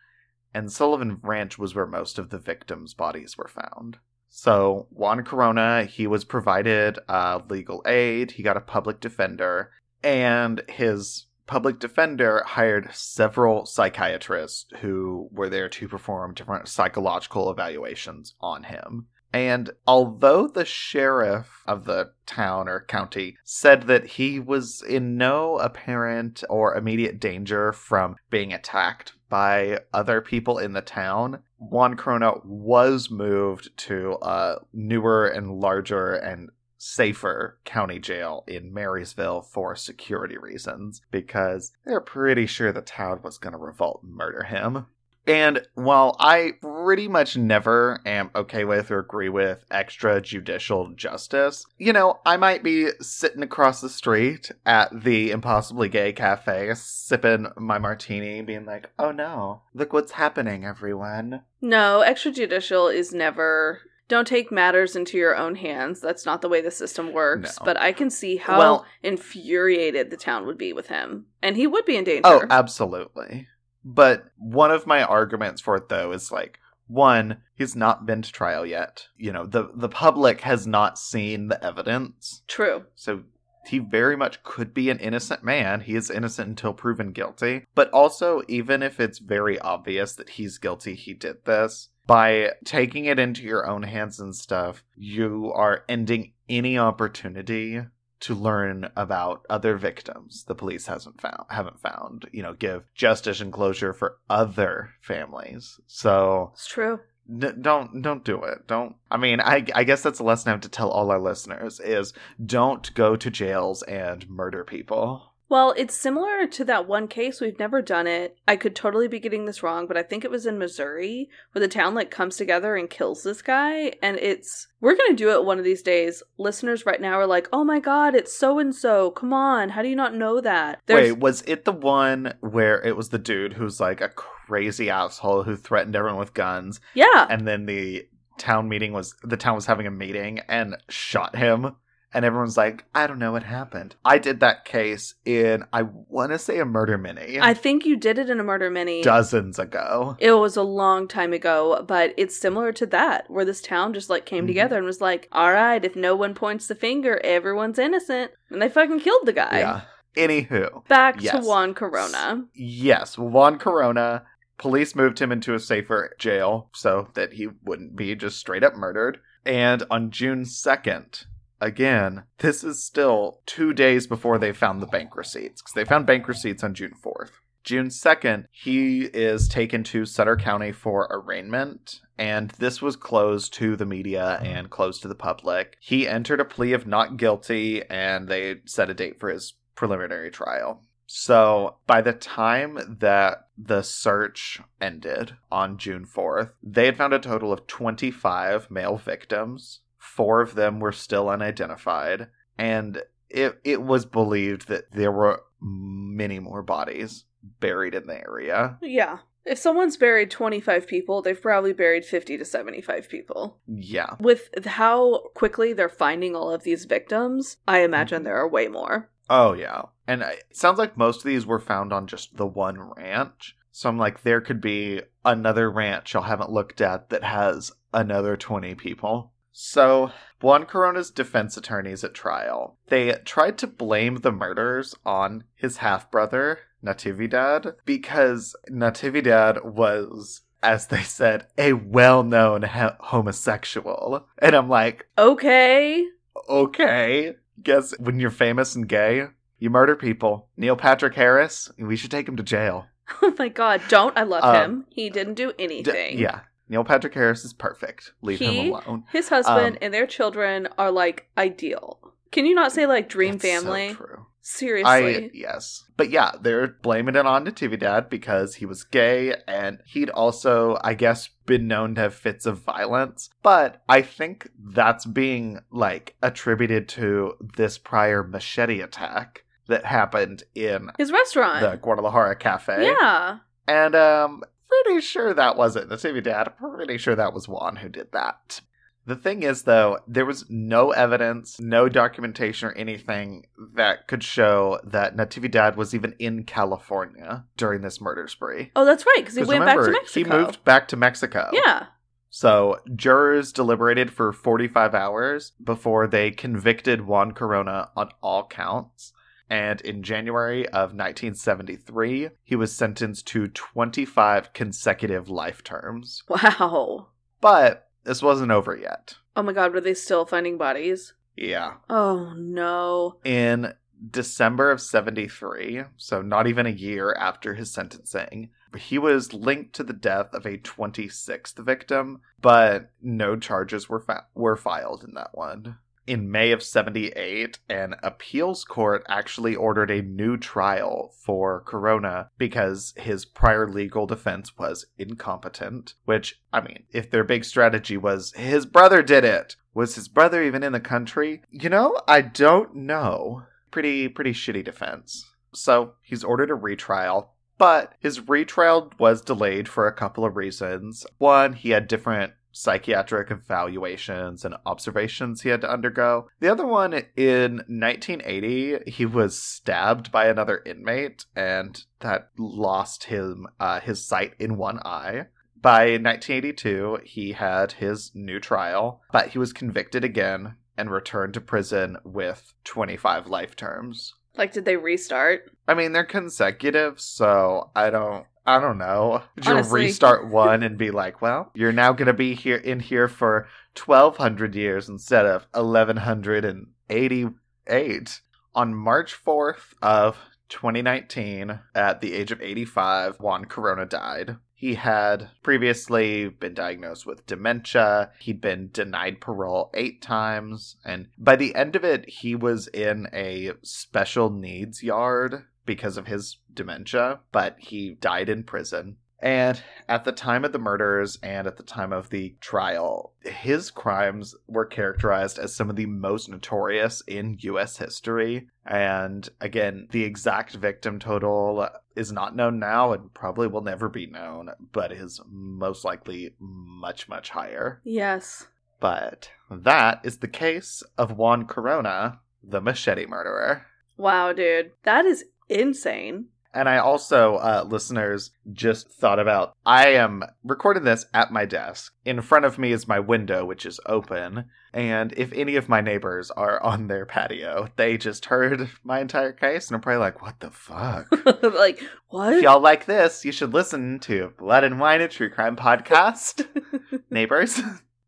And 0.53 0.69
Sullivan 0.69 1.19
Ranch 1.21 1.57
was 1.57 1.73
where 1.73 1.87
most 1.87 2.19
of 2.19 2.29
the 2.29 2.39
victims' 2.39 2.93
bodies 2.93 3.37
were 3.37 3.47
found. 3.47 3.99
So 4.27 4.87
Juan 4.91 5.23
Corona, 5.23 5.85
he 5.85 6.07
was 6.07 6.25
provided 6.25 6.99
uh, 7.07 7.39
legal 7.49 7.83
aid. 7.85 8.31
He 8.31 8.43
got 8.43 8.57
a 8.57 8.61
public 8.61 8.99
defender, 8.99 9.71
and 10.03 10.61
his 10.67 11.27
public 11.51 11.79
defender 11.79 12.41
hired 12.45 12.87
several 12.93 13.65
psychiatrists 13.65 14.67
who 14.79 15.27
were 15.33 15.49
there 15.49 15.67
to 15.67 15.85
perform 15.85 16.33
different 16.33 16.69
psychological 16.69 17.51
evaluations 17.51 18.35
on 18.39 18.63
him. 18.63 19.07
And 19.33 19.69
although 19.85 20.47
the 20.47 20.63
sheriff 20.63 21.61
of 21.67 21.83
the 21.83 22.11
town 22.25 22.69
or 22.69 22.85
county 22.85 23.35
said 23.43 23.83
that 23.87 24.05
he 24.05 24.39
was 24.39 24.81
in 24.81 25.17
no 25.17 25.57
apparent 25.57 26.41
or 26.49 26.73
immediate 26.73 27.19
danger 27.19 27.73
from 27.73 28.15
being 28.29 28.53
attacked 28.53 29.11
by 29.27 29.81
other 29.93 30.21
people 30.21 30.57
in 30.57 30.71
the 30.71 30.81
town, 30.81 31.39
Juan 31.57 31.97
Corona 31.97 32.35
was 32.45 33.11
moved 33.11 33.77
to 33.79 34.17
a 34.21 34.55
newer 34.71 35.27
and 35.27 35.59
larger 35.59 36.13
and 36.13 36.49
safer 36.81 37.59
county 37.63 37.99
jail 37.99 38.43
in 38.47 38.73
Marysville 38.73 39.43
for 39.43 39.75
security 39.75 40.35
reasons 40.35 40.99
because 41.11 41.71
they're 41.85 42.01
pretty 42.01 42.47
sure 42.47 42.71
the 42.71 42.81
town 42.81 43.19
was 43.23 43.37
going 43.37 43.53
to 43.53 43.59
revolt 43.59 44.01
and 44.01 44.15
murder 44.15 44.43
him. 44.43 44.87
And 45.27 45.61
while 45.75 46.15
I 46.19 46.53
pretty 46.59 47.07
much 47.07 47.37
never 47.37 48.01
am 48.07 48.31
okay 48.33 48.65
with 48.65 48.89
or 48.89 48.97
agree 48.97 49.29
with 49.29 49.63
extrajudicial 49.69 50.95
justice, 50.95 51.67
you 51.77 51.93
know, 51.93 52.19
I 52.25 52.37
might 52.37 52.63
be 52.63 52.89
sitting 52.99 53.43
across 53.43 53.81
the 53.81 53.89
street 53.89 54.51
at 54.65 55.03
the 55.03 55.29
Impossibly 55.29 55.89
Gay 55.89 56.13
Cafe, 56.13 56.71
sipping 56.73 57.47
my 57.55 57.77
martini, 57.77 58.41
being 58.41 58.65
like, 58.65 58.89
oh 58.97 59.11
no, 59.11 59.61
look 59.75 59.93
what's 59.93 60.13
happening, 60.13 60.65
everyone. 60.65 61.43
No, 61.61 62.03
extrajudicial 62.03 62.91
is 62.91 63.13
never. 63.13 63.81
Don't 64.11 64.27
take 64.27 64.51
matters 64.51 64.97
into 64.97 65.17
your 65.17 65.37
own 65.37 65.55
hands. 65.55 66.01
That's 66.01 66.25
not 66.25 66.41
the 66.41 66.49
way 66.49 66.59
the 66.59 66.69
system 66.69 67.13
works. 67.13 67.57
No. 67.57 67.63
But 67.63 67.77
I 67.77 67.93
can 67.93 68.09
see 68.09 68.35
how 68.35 68.57
Well- 68.57 68.85
infuriated 69.01 70.11
the 70.11 70.17
town 70.17 70.45
would 70.47 70.57
be 70.57 70.73
with 70.73 70.87
him. 70.87 71.27
And 71.41 71.55
he 71.55 71.65
would 71.65 71.85
be 71.85 71.95
in 71.95 72.01
oh, 72.01 72.05
danger. 72.05 72.21
Oh, 72.25 72.45
absolutely. 72.49 73.47
But 73.85 74.25
one 74.37 74.69
of 74.69 74.85
my 74.85 75.01
arguments 75.01 75.61
for 75.61 75.77
it 75.77 75.87
though 75.87 76.11
is 76.11 76.29
like 76.29 76.59
one, 76.87 77.37
he's 77.55 77.73
not 77.73 78.05
been 78.05 78.21
to 78.21 78.29
trial 78.33 78.65
yet. 78.65 79.07
You 79.15 79.31
know, 79.31 79.45
the 79.45 79.71
the 79.73 79.87
public 79.87 80.41
has 80.41 80.67
not 80.67 80.99
seen 80.99 81.47
the 81.47 81.63
evidence. 81.63 82.41
True. 82.49 82.87
So 82.95 83.23
he 83.65 83.79
very 83.79 84.17
much 84.17 84.43
could 84.43 84.73
be 84.73 84.89
an 84.89 84.99
innocent 84.99 85.41
man. 85.41 85.79
He 85.79 85.95
is 85.95 86.11
innocent 86.11 86.49
until 86.49 86.73
proven 86.73 87.13
guilty. 87.13 87.63
But 87.75 87.89
also, 87.91 88.41
even 88.49 88.83
if 88.83 88.99
it's 88.99 89.19
very 89.19 89.57
obvious 89.57 90.11
that 90.15 90.31
he's 90.31 90.57
guilty, 90.57 90.95
he 90.95 91.13
did 91.13 91.45
this, 91.45 91.87
by 92.11 92.51
taking 92.65 93.05
it 93.05 93.19
into 93.19 93.43
your 93.43 93.65
own 93.65 93.83
hands 93.83 94.19
and 94.19 94.35
stuff, 94.35 94.83
you 94.95 95.51
are 95.55 95.85
ending 95.87 96.33
any 96.49 96.77
opportunity 96.77 97.79
to 98.19 98.35
learn 98.35 98.89
about 98.95 99.45
other 99.49 99.77
victims 99.77 100.43
the 100.47 100.53
police 100.53 100.85
hasn't 100.85 101.19
found 101.19 101.43
haven't 101.49 101.79
found 101.79 102.29
you 102.31 102.43
know 102.43 102.53
give 102.53 102.83
justice 102.93 103.41
and 103.41 103.51
closure 103.51 103.93
for 103.93 104.17
other 104.29 104.91
families 105.01 105.79
so 105.87 106.51
It's 106.53 106.67
true. 106.67 106.99
N- 107.27 107.59
don't 107.61 108.01
don't 108.01 108.23
do 108.23 108.43
it. 108.43 108.67
Don't. 108.67 108.95
I 109.09 109.17
mean, 109.17 109.39
I 109.39 109.65
I 109.73 109.83
guess 109.85 110.03
that's 110.03 110.19
a 110.19 110.23
lesson 110.23 110.49
I 110.49 110.51
have 110.51 110.61
to 110.61 110.69
tell 110.69 110.89
all 110.89 111.11
our 111.11 111.19
listeners 111.19 111.79
is 111.79 112.13
don't 112.45 112.93
go 112.93 113.15
to 113.15 113.31
jails 113.31 113.81
and 113.83 114.29
murder 114.29 114.63
people. 114.63 115.30
Well, 115.51 115.73
it's 115.75 115.93
similar 115.93 116.47
to 116.47 116.63
that 116.63 116.87
one 116.87 117.09
case. 117.09 117.41
We've 117.41 117.59
never 117.59 117.81
done 117.81 118.07
it. 118.07 118.37
I 118.47 118.55
could 118.55 118.73
totally 118.73 119.09
be 119.09 119.19
getting 119.19 119.43
this 119.43 119.61
wrong, 119.61 119.85
but 119.85 119.97
I 119.97 120.01
think 120.01 120.23
it 120.23 120.31
was 120.31 120.45
in 120.45 120.57
Missouri 120.57 121.27
where 121.51 121.59
the 121.59 121.67
town 121.67 121.93
like 121.93 122.09
comes 122.09 122.37
together 122.37 122.77
and 122.77 122.89
kills 122.89 123.23
this 123.23 123.41
guy. 123.41 123.91
And 124.01 124.15
it's, 124.15 124.69
we're 124.79 124.95
going 124.95 125.09
to 125.09 125.15
do 125.21 125.31
it 125.31 125.43
one 125.43 125.59
of 125.59 125.65
these 125.65 125.81
days. 125.81 126.23
Listeners 126.37 126.85
right 126.85 127.01
now 127.01 127.19
are 127.19 127.27
like, 127.27 127.49
oh 127.51 127.65
my 127.65 127.81
God, 127.81 128.15
it's 128.15 128.33
so 128.33 128.59
and 128.59 128.73
so. 128.73 129.11
Come 129.11 129.33
on. 129.33 129.67
How 129.67 129.81
do 129.81 129.89
you 129.89 129.95
not 129.97 130.15
know 130.15 130.39
that? 130.39 130.79
Wait, 130.87 131.17
was 131.17 131.43
it 131.45 131.65
the 131.65 131.73
one 131.73 132.33
where 132.39 132.81
it 132.81 132.95
was 132.95 133.09
the 133.09 133.19
dude 133.19 133.51
who's 133.51 133.81
like 133.81 133.99
a 133.99 134.07
crazy 134.07 134.89
asshole 134.89 135.43
who 135.43 135.57
threatened 135.57 135.97
everyone 135.97 136.17
with 136.17 136.33
guns, 136.33 136.79
yeah. 136.93 137.27
and 137.29 137.45
then 137.45 137.65
the 137.65 138.07
town 138.37 138.69
meeting 138.69 138.93
was 138.93 139.15
the 139.21 139.35
town 139.35 139.55
was 139.55 139.65
having 139.65 139.85
a 139.85 139.91
meeting 139.91 140.39
and 140.47 140.77
shot 140.87 141.35
him? 141.35 141.75
And 142.13 142.25
everyone's 142.25 142.57
like, 142.57 142.83
I 142.93 143.07
don't 143.07 143.19
know 143.19 143.31
what 143.31 143.43
happened. 143.43 143.95
I 144.03 144.17
did 144.17 144.41
that 144.41 144.65
case 144.65 145.13
in, 145.23 145.63
I 145.71 145.83
want 145.83 146.31
to 146.33 146.37
say 146.39 146.59
a 146.59 146.65
murder 146.65 146.97
mini, 146.97 147.39
I 147.39 147.53
think 147.53 147.85
you 147.85 147.95
did 147.95 148.17
it 148.17 148.29
in 148.29 148.39
a 148.39 148.43
murder 148.43 148.69
mini. 148.69 149.01
dozens 149.01 149.57
ago. 149.59 150.17
It 150.19 150.33
was 150.33 150.57
a 150.57 150.61
long 150.63 151.07
time 151.07 151.31
ago, 151.31 151.85
but 151.87 152.13
it's 152.17 152.35
similar 152.37 152.73
to 152.73 152.85
that, 152.87 153.29
where 153.29 153.45
this 153.45 153.61
town 153.61 153.93
just 153.93 154.09
like 154.09 154.25
came 154.25 154.43
Mhm. 154.43 154.47
together 154.47 154.77
and 154.77 154.85
was 154.85 154.99
like, 154.99 155.29
all 155.31 155.53
right, 155.53 155.83
if 155.85 155.95
no 155.95 156.15
one 156.15 156.33
points 156.33 156.67
the 156.67 156.75
finger, 156.75 157.21
everyone's 157.23 157.79
innocent. 157.79 158.31
And 158.49 158.61
they 158.61 158.67
fucking 158.69 158.99
killed 158.99 159.25
the 159.25 159.33
guy. 159.33 159.59
Yeah. 159.59 159.81
Anywho, 160.17 160.85
Back 160.89 161.19
to 161.19 161.39
Juan 161.39 161.73
Corona. 161.73 162.43
Yes, 162.53 163.17
Juan 163.17 163.57
Corona. 163.57 164.23
Police 164.57 164.93
moved 164.95 165.19
him 165.19 165.31
into 165.31 165.53
a 165.53 165.59
safer 165.59 166.13
jail 166.19 166.69
so 166.73 167.07
that 167.13 167.33
he 167.33 167.47
wouldn't 167.63 167.95
be 167.95 168.13
just 168.15 168.37
straight 168.37 168.63
up 168.65 168.75
murdered. 168.75 169.19
And 169.45 169.83
on 169.89 170.11
June 170.11 170.43
2nd, 170.43 171.25
again, 171.61 172.23
this 172.39 172.63
is 172.63 172.83
still 172.83 173.39
two 173.45 173.73
days 173.73 174.07
before 174.07 174.37
they 174.37 174.51
found 174.51 174.81
the 174.81 174.87
bank 174.87 175.15
receipts, 175.15 175.61
because 175.61 175.73
they 175.73 175.85
found 175.85 176.05
bank 176.05 176.27
receipts 176.27 176.63
on 176.63 176.73
June 176.73 176.93
4th. 177.01 177.31
June 177.63 177.89
2nd, 177.89 178.45
he 178.51 179.03
is 179.03 179.47
taken 179.47 179.83
to 179.83 180.05
Sutter 180.05 180.35
County 180.35 180.71
for 180.71 181.07
arraignment, 181.11 182.01
and 182.17 182.49
this 182.51 182.81
was 182.81 182.95
closed 182.95 183.53
to 183.53 183.75
the 183.75 183.85
media 183.85 184.39
and 184.41 184.71
closed 184.71 185.03
to 185.03 185.07
the 185.07 185.15
public. 185.15 185.77
He 185.79 186.07
entered 186.07 186.39
a 186.39 186.45
plea 186.45 186.73
of 186.73 186.87
not 186.87 187.17
guilty, 187.17 187.83
and 187.87 188.27
they 188.27 188.61
set 188.65 188.89
a 188.89 188.95
date 188.95 189.19
for 189.19 189.29
his 189.29 189.53
preliminary 189.75 190.31
trial. 190.31 190.81
So 191.05 191.75
by 191.87 192.01
the 192.01 192.13
time 192.13 192.97
that 192.99 193.49
the 193.57 193.81
search 193.83 194.61
ended 194.79 195.35
on 195.51 195.77
June 195.77 196.05
4th, 196.05 196.53
they 196.63 196.85
had 196.85 196.97
found 196.97 197.13
a 197.13 197.19
total 197.19 197.53
of 197.53 197.67
25 197.67 198.71
male 198.71 198.97
victims. 198.97 199.81
Four 200.01 200.41
of 200.41 200.55
them 200.55 200.79
were 200.79 200.91
still 200.91 201.29
unidentified, 201.29 202.27
and 202.57 203.03
it, 203.29 203.59
it 203.63 203.81
was 203.83 204.03
believed 204.05 204.67
that 204.67 204.91
there 204.91 205.11
were 205.11 205.43
many 205.61 206.39
more 206.39 206.63
bodies 206.63 207.25
buried 207.59 207.93
in 207.93 208.07
the 208.07 208.19
area. 208.19 208.77
Yeah. 208.81 209.19
If 209.45 209.57
someone's 209.59 209.97
buried 209.97 210.29
25 210.31 210.87
people, 210.87 211.21
they've 211.21 211.39
probably 211.41 211.73
buried 211.73 212.03
50 212.03 212.37
to 212.37 212.45
75 212.45 213.09
people. 213.09 213.59
Yeah. 213.67 214.15
With 214.19 214.65
how 214.65 215.29
quickly 215.35 215.73
they're 215.73 215.87
finding 215.89 216.35
all 216.35 216.51
of 216.51 216.63
these 216.63 216.85
victims, 216.85 217.57
I 217.67 217.79
imagine 217.81 218.21
Mhm. 218.21 218.25
there 218.25 218.37
are 218.37 218.47
way 218.49 218.67
more. 218.67 219.09
Oh, 219.29 219.53
yeah. 219.53 219.83
And 220.07 220.23
it 220.23 220.43
sounds 220.51 220.77
like 220.77 220.97
most 220.97 221.17
of 221.19 221.23
these 221.25 221.45
were 221.45 221.59
found 221.59 221.93
on 221.93 222.05
just 222.07 222.37
the 222.37 222.45
one 222.47 222.79
ranch. 222.97 223.55
So 223.71 223.87
I'm 223.87 223.97
like, 223.97 224.23
there 224.23 224.41
could 224.41 224.61
be 224.61 225.01
another 225.23 225.71
ranch 225.71 226.15
I 226.15 226.27
haven't 226.27 226.51
looked 226.51 226.81
at 226.81 227.09
that 227.09 227.23
has 227.23 227.71
another 227.93 228.35
20 228.35 228.75
people. 228.75 229.30
So, 229.51 230.11
Juan 230.41 230.65
Corona's 230.65 231.11
defense 231.11 231.57
attorneys 231.57 232.03
at 232.03 232.13
trial, 232.13 232.77
they 232.87 233.13
tried 233.25 233.57
to 233.59 233.67
blame 233.67 234.17
the 234.17 234.31
murders 234.31 234.95
on 235.05 235.43
his 235.55 235.77
half 235.77 236.09
brother, 236.09 236.59
Natividad, 236.83 237.75
because 237.85 238.55
Natividad 238.69 239.63
was, 239.65 240.41
as 240.63 240.87
they 240.87 241.03
said, 241.03 241.47
a 241.57 241.73
well 241.73 242.23
known 242.23 242.63
he- 242.63 242.87
homosexual. 243.01 244.25
And 244.37 244.55
I'm 244.55 244.69
like, 244.69 245.07
Okay. 245.17 246.05
okay. 246.49 247.35
Guess 247.61 247.93
when 247.99 248.19
you're 248.19 248.31
famous 248.31 248.73
and 248.75 248.87
gay, 248.87 249.27
you 249.59 249.69
murder 249.69 249.95
people. 249.95 250.47
Neil 250.57 250.75
Patrick 250.75 251.13
Harris, 251.15 251.69
we 251.77 251.95
should 251.95 252.09
take 252.11 252.27
him 252.27 252.37
to 252.37 252.43
jail. 252.43 252.87
Oh 253.21 253.35
my 253.37 253.49
god, 253.49 253.81
don't. 253.89 254.17
I 254.17 254.23
love 254.23 254.43
Um, 254.43 254.55
him. 254.55 254.85
He 254.89 255.09
didn't 255.09 255.33
do 255.33 255.49
D- 255.49 255.63
anything. 255.65 256.17
yeah. 256.17 256.39
Neil 256.71 256.83
Patrick 256.85 257.13
Harris 257.13 257.43
is 257.45 257.51
perfect. 257.53 258.13
Leave 258.23 258.39
He- 258.39 258.45
him 258.69 258.73
alone. 258.73 259.03
His 259.11 259.29
husband 259.29 259.73
Um, 259.75 259.77
and 259.81 259.93
their 259.93 260.07
children 260.07 260.67
are 260.77 260.89
like 260.89 261.27
ideal. 261.37 261.99
Can 262.31 262.45
you 262.45 262.55
not 262.55 262.71
say 262.71 262.85
like 262.87 263.09
dream 263.09 263.33
so 263.39 263.47
family? 263.47 263.93
true. 263.93 264.25
Seriously. 264.43 264.89
I 265.25 265.29
yes, 265.35 265.83
but 265.97 266.09
yeah, 266.09 266.31
they're 266.41 266.69
blaming 266.81 267.15
it 267.15 267.27
on 267.27 267.45
Natividad 267.45 268.09
because 268.09 268.55
he 268.55 268.65
was 268.65 268.83
gay 268.83 269.35
and 269.47 269.79
he'd 269.85 270.09
also, 270.09 270.79
I 270.83 270.95
guess, 270.95 271.27
been 271.45 271.67
known 271.67 271.93
to 271.95 272.01
have 272.01 272.15
fits 272.15 272.47
of 272.47 272.57
violence. 272.57 273.29
But 273.43 273.83
I 273.87 274.01
think 274.01 274.49
that's 274.57 275.05
being 275.05 275.59
like 275.71 276.15
attributed 276.23 276.87
to 276.89 277.35
this 277.55 277.77
prior 277.77 278.23
machete 278.23 278.79
attack 278.81 279.43
that 279.67 279.85
happened 279.85 280.43
in 280.55 280.89
His 280.97 281.11
restaurant. 281.11 281.61
the 281.61 281.75
Guadalajara 281.75 282.35
cafe. 282.37 282.87
yeah. 282.87 283.39
and 283.67 283.93
um, 283.93 284.43
pretty 284.83 285.01
sure 285.01 285.33
that 285.33 285.57
wasn't 285.57 285.89
Natividad. 285.89 286.53
I'm 286.61 286.75
pretty 286.75 286.97
sure 286.97 287.15
that 287.15 287.33
was 287.33 287.47
Juan 287.47 287.77
who 287.77 287.89
did 287.89 288.11
that. 288.11 288.61
The 289.05 289.15
thing 289.15 289.41
is, 289.41 289.63
though, 289.63 289.97
there 290.07 290.27
was 290.27 290.45
no 290.47 290.91
evidence, 290.91 291.59
no 291.59 291.89
documentation 291.89 292.69
or 292.69 292.73
anything 292.73 293.47
that 293.73 294.07
could 294.07 294.23
show 294.23 294.79
that 294.83 295.17
Natividad 295.17 295.75
was 295.75 295.95
even 295.95 296.13
in 296.19 296.43
California 296.43 297.45
during 297.57 297.81
this 297.81 297.99
murder 297.99 298.27
spree. 298.27 298.71
Oh, 298.75 298.85
that's 298.85 299.05
right, 299.05 299.17
because 299.17 299.35
he 299.35 299.43
went 299.43 299.61
remember, 299.61 299.85
back 299.85 299.93
to 299.93 299.99
Mexico. 299.99 300.19
He 300.19 300.41
moved 300.43 300.63
back 300.63 300.87
to 300.89 300.97
Mexico. 300.97 301.49
Yeah. 301.51 301.87
So 302.29 302.79
jurors 302.95 303.51
deliberated 303.51 304.13
for 304.13 304.31
45 304.31 304.93
hours 304.93 305.53
before 305.61 306.07
they 306.07 306.29
convicted 306.29 307.07
Juan 307.07 307.31
Corona 307.31 307.89
on 307.95 308.11
all 308.21 308.47
counts. 308.47 309.13
And 309.51 309.81
in 309.81 310.01
January 310.01 310.65
of 310.67 310.93
1973, 310.93 312.29
he 312.41 312.55
was 312.55 312.73
sentenced 312.73 313.27
to 313.27 313.49
25 313.49 314.53
consecutive 314.53 315.29
life 315.29 315.61
terms. 315.61 316.23
Wow. 316.29 317.07
But 317.41 317.89
this 318.05 318.21
wasn't 318.23 318.51
over 318.51 318.77
yet. 318.77 319.15
Oh 319.35 319.43
my 319.43 319.51
god, 319.51 319.73
were 319.73 319.81
they 319.81 319.93
still 319.93 320.25
finding 320.25 320.57
bodies? 320.57 321.15
Yeah. 321.35 321.73
Oh 321.89 322.33
no. 322.37 323.17
In 323.25 323.73
December 324.09 324.71
of 324.71 324.79
73, 324.79 325.83
so 325.97 326.21
not 326.21 326.47
even 326.47 326.65
a 326.65 326.69
year 326.69 327.13
after 327.19 327.55
his 327.55 327.71
sentencing, 327.71 328.51
he 328.77 328.97
was 328.97 329.33
linked 329.33 329.73
to 329.73 329.83
the 329.83 329.91
death 329.91 330.33
of 330.33 330.45
a 330.45 330.59
26th 330.59 331.59
victim, 331.63 332.21
but 332.41 332.91
no 333.01 333.35
charges 333.35 333.89
were 333.89 333.99
fa- 333.99 334.27
were 334.33 334.55
filed 334.55 335.03
in 335.03 335.13
that 335.15 335.31
one. 335.33 335.77
In 336.07 336.31
May 336.31 336.51
of 336.51 336.63
78, 336.63 337.59
an 337.69 337.95
appeals 338.01 338.65
court 338.65 339.05
actually 339.07 339.55
ordered 339.55 339.91
a 339.91 340.01
new 340.01 340.35
trial 340.35 341.13
for 341.15 341.61
Corona 341.61 342.29
because 342.37 342.93
his 342.97 343.23
prior 343.23 343.69
legal 343.69 344.07
defense 344.07 344.57
was 344.57 344.87
incompetent. 344.97 345.93
Which, 346.05 346.41
I 346.51 346.61
mean, 346.61 346.83
if 346.91 347.11
their 347.11 347.23
big 347.23 347.45
strategy 347.45 347.97
was 347.97 348.33
his 348.33 348.65
brother 348.65 349.03
did 349.03 349.23
it, 349.23 349.55
was 349.73 349.95
his 349.95 350.07
brother 350.07 350.41
even 350.43 350.63
in 350.63 350.71
the 350.71 350.79
country? 350.79 351.43
You 351.51 351.69
know, 351.69 352.01
I 352.07 352.21
don't 352.21 352.75
know. 352.75 353.43
Pretty, 353.69 354.07
pretty 354.07 354.33
shitty 354.33 354.65
defense. 354.65 355.29
So 355.53 355.93
he's 356.01 356.23
ordered 356.23 356.49
a 356.49 356.55
retrial, 356.55 357.33
but 357.57 357.93
his 357.99 358.27
retrial 358.27 358.91
was 358.97 359.21
delayed 359.21 359.69
for 359.69 359.87
a 359.87 359.93
couple 359.93 360.25
of 360.25 360.35
reasons. 360.35 361.05
One, 361.19 361.53
he 361.53 361.69
had 361.69 361.87
different 361.87 362.33
psychiatric 362.51 363.31
evaluations 363.31 364.45
and 364.45 364.55
observations 364.65 365.41
he 365.41 365.49
had 365.49 365.61
to 365.61 365.71
undergo. 365.71 366.27
The 366.39 366.51
other 366.51 366.65
one, 366.65 366.93
in 367.15 367.63
1980, 367.67 368.91
he 368.91 369.05
was 369.05 369.41
stabbed 369.41 370.11
by 370.11 370.27
another 370.27 370.61
inmate, 370.65 371.25
and 371.35 371.83
that 371.99 372.29
lost 372.37 373.05
him 373.05 373.47
uh, 373.59 373.79
his 373.79 374.05
sight 374.05 374.33
in 374.39 374.57
one 374.57 374.79
eye. 374.79 375.27
By 375.61 375.91
1982, 375.91 376.99
he 377.03 377.33
had 377.33 377.73
his 377.73 378.11
new 378.15 378.39
trial, 378.39 379.01
but 379.11 379.29
he 379.29 379.37
was 379.37 379.53
convicted 379.53 380.03
again 380.03 380.55
and 380.77 380.89
returned 380.89 381.35
to 381.35 381.41
prison 381.41 381.97
with 382.03 382.53
25 382.63 383.27
life 383.27 383.55
terms. 383.55 384.15
Like, 384.35 384.53
did 384.53 384.65
they 384.65 384.77
restart? 384.77 385.51
I 385.67 385.73
mean, 385.73 385.91
they're 385.91 386.03
consecutive, 386.03 386.99
so 386.99 387.69
I 387.75 387.89
don't. 387.89 388.25
I 388.45 388.59
don't 388.59 388.77
know. 388.77 389.21
Would 389.35 389.45
you 389.45 389.51
Honestly. 389.51 389.81
restart 389.81 390.27
one 390.27 390.63
and 390.63 390.77
be 390.77 390.91
like, 390.91 391.21
"Well, 391.21 391.51
you're 391.53 391.71
now 391.71 391.93
going 391.93 392.07
to 392.07 392.13
be 392.13 392.33
here 392.33 392.57
in 392.57 392.79
here 392.79 393.07
for 393.07 393.47
twelve 393.75 394.17
hundred 394.17 394.55
years 394.55 394.89
instead 394.89 395.25
of 395.25 395.47
eleven 395.55 395.97
hundred 395.97 396.45
and 396.45 396.67
eighty-eight." 396.89 398.21
On 398.53 398.75
March 398.75 399.13
fourth 399.13 399.75
of 399.81 400.17
2019, 400.49 401.59
at 401.73 402.01
the 402.01 402.13
age 402.13 402.31
of 402.31 402.41
85, 402.41 403.19
Juan 403.21 403.45
Corona 403.45 403.85
died. 403.85 404.35
He 404.53 404.75
had 404.75 405.29
previously 405.41 406.27
been 406.27 406.53
diagnosed 406.53 407.05
with 407.05 407.25
dementia. 407.25 408.11
He'd 408.19 408.41
been 408.41 408.69
denied 408.71 409.19
parole 409.19 409.71
eight 409.73 410.01
times. 410.03 410.75
And 410.85 411.07
by 411.17 411.35
the 411.35 411.55
end 411.55 411.75
of 411.75 411.83
it, 411.83 412.07
he 412.07 412.35
was 412.35 412.67
in 412.67 413.07
a 413.11 413.53
special 413.63 414.29
needs 414.29 414.83
yard 414.83 415.45
because 415.65 415.97
of 415.97 416.07
his 416.07 416.37
dementia, 416.53 417.19
but 417.31 417.55
he 417.59 417.95
died 417.99 418.29
in 418.29 418.43
prison. 418.43 418.97
And 419.21 419.61
at 419.87 420.03
the 420.03 420.11
time 420.11 420.43
of 420.43 420.51
the 420.51 420.57
murders 420.57 421.19
and 421.21 421.45
at 421.45 421.57
the 421.57 421.63
time 421.63 421.93
of 421.93 422.09
the 422.09 422.35
trial, 422.41 423.13
his 423.21 423.69
crimes 423.69 424.33
were 424.47 424.65
characterized 424.65 425.37
as 425.37 425.55
some 425.55 425.69
of 425.69 425.75
the 425.75 425.85
most 425.85 426.27
notorious 426.27 427.03
in 427.05 427.37
US 427.41 427.77
history. 427.77 428.47
And 428.65 429.29
again, 429.39 429.87
the 429.91 430.03
exact 430.03 430.55
victim 430.55 430.97
total 430.97 431.69
is 431.95 432.11
not 432.11 432.35
known 432.35 432.57
now 432.57 432.93
and 432.93 433.13
probably 433.13 433.47
will 433.47 433.61
never 433.61 433.89
be 433.89 434.07
known, 434.07 434.49
but 434.71 434.91
is 434.91 435.21
most 435.27 435.85
likely 435.85 436.33
much, 436.39 437.07
much 437.07 437.29
higher. 437.29 437.79
Yes. 437.83 438.47
But 438.79 439.29
that 439.51 440.01
is 440.03 440.17
the 440.17 440.27
case 440.27 440.81
of 440.97 441.15
Juan 441.15 441.45
Corona, 441.45 442.21
the 442.43 442.59
machete 442.59 443.05
murderer. 443.05 443.67
Wow, 443.97 444.33
dude. 444.33 444.71
That 444.83 445.05
is 445.05 445.25
insane. 445.51 446.27
And 446.53 446.67
I 446.67 446.79
also, 446.79 447.35
uh, 447.35 447.65
listeners, 447.65 448.31
just 448.51 448.89
thought 448.89 449.19
about 449.19 449.55
I 449.65 449.89
am 449.89 450.23
recording 450.43 450.83
this 450.83 451.05
at 451.13 451.31
my 451.31 451.45
desk. 451.45 451.93
In 452.03 452.21
front 452.21 452.43
of 452.43 452.59
me 452.59 452.73
is 452.73 452.87
my 452.87 452.99
window, 452.99 453.45
which 453.45 453.65
is 453.65 453.79
open. 453.85 454.45
And 454.73 455.13
if 455.15 455.31
any 455.31 455.55
of 455.55 455.69
my 455.69 455.79
neighbors 455.79 456.29
are 456.31 456.61
on 456.63 456.87
their 456.87 457.05
patio, 457.05 457.69
they 457.77 457.97
just 457.97 458.25
heard 458.25 458.69
my 458.83 458.99
entire 458.99 459.31
case 459.31 459.67
and 459.67 459.77
are 459.77 459.79
probably 459.79 459.99
like, 459.99 460.21
what 460.21 460.39
the 460.41 460.51
fuck? 460.51 461.07
like, 461.41 461.81
what? 462.09 462.33
if 462.33 462.43
y'all 462.43 462.59
like 462.59 462.85
this, 462.85 463.23
you 463.23 463.31
should 463.31 463.53
listen 463.53 463.99
to 463.99 464.33
Blood 464.37 464.65
and 464.65 464.79
Wine, 464.79 465.01
a 465.01 465.07
true 465.07 465.29
crime 465.29 465.55
podcast. 465.55 466.45
neighbors. 467.09 467.61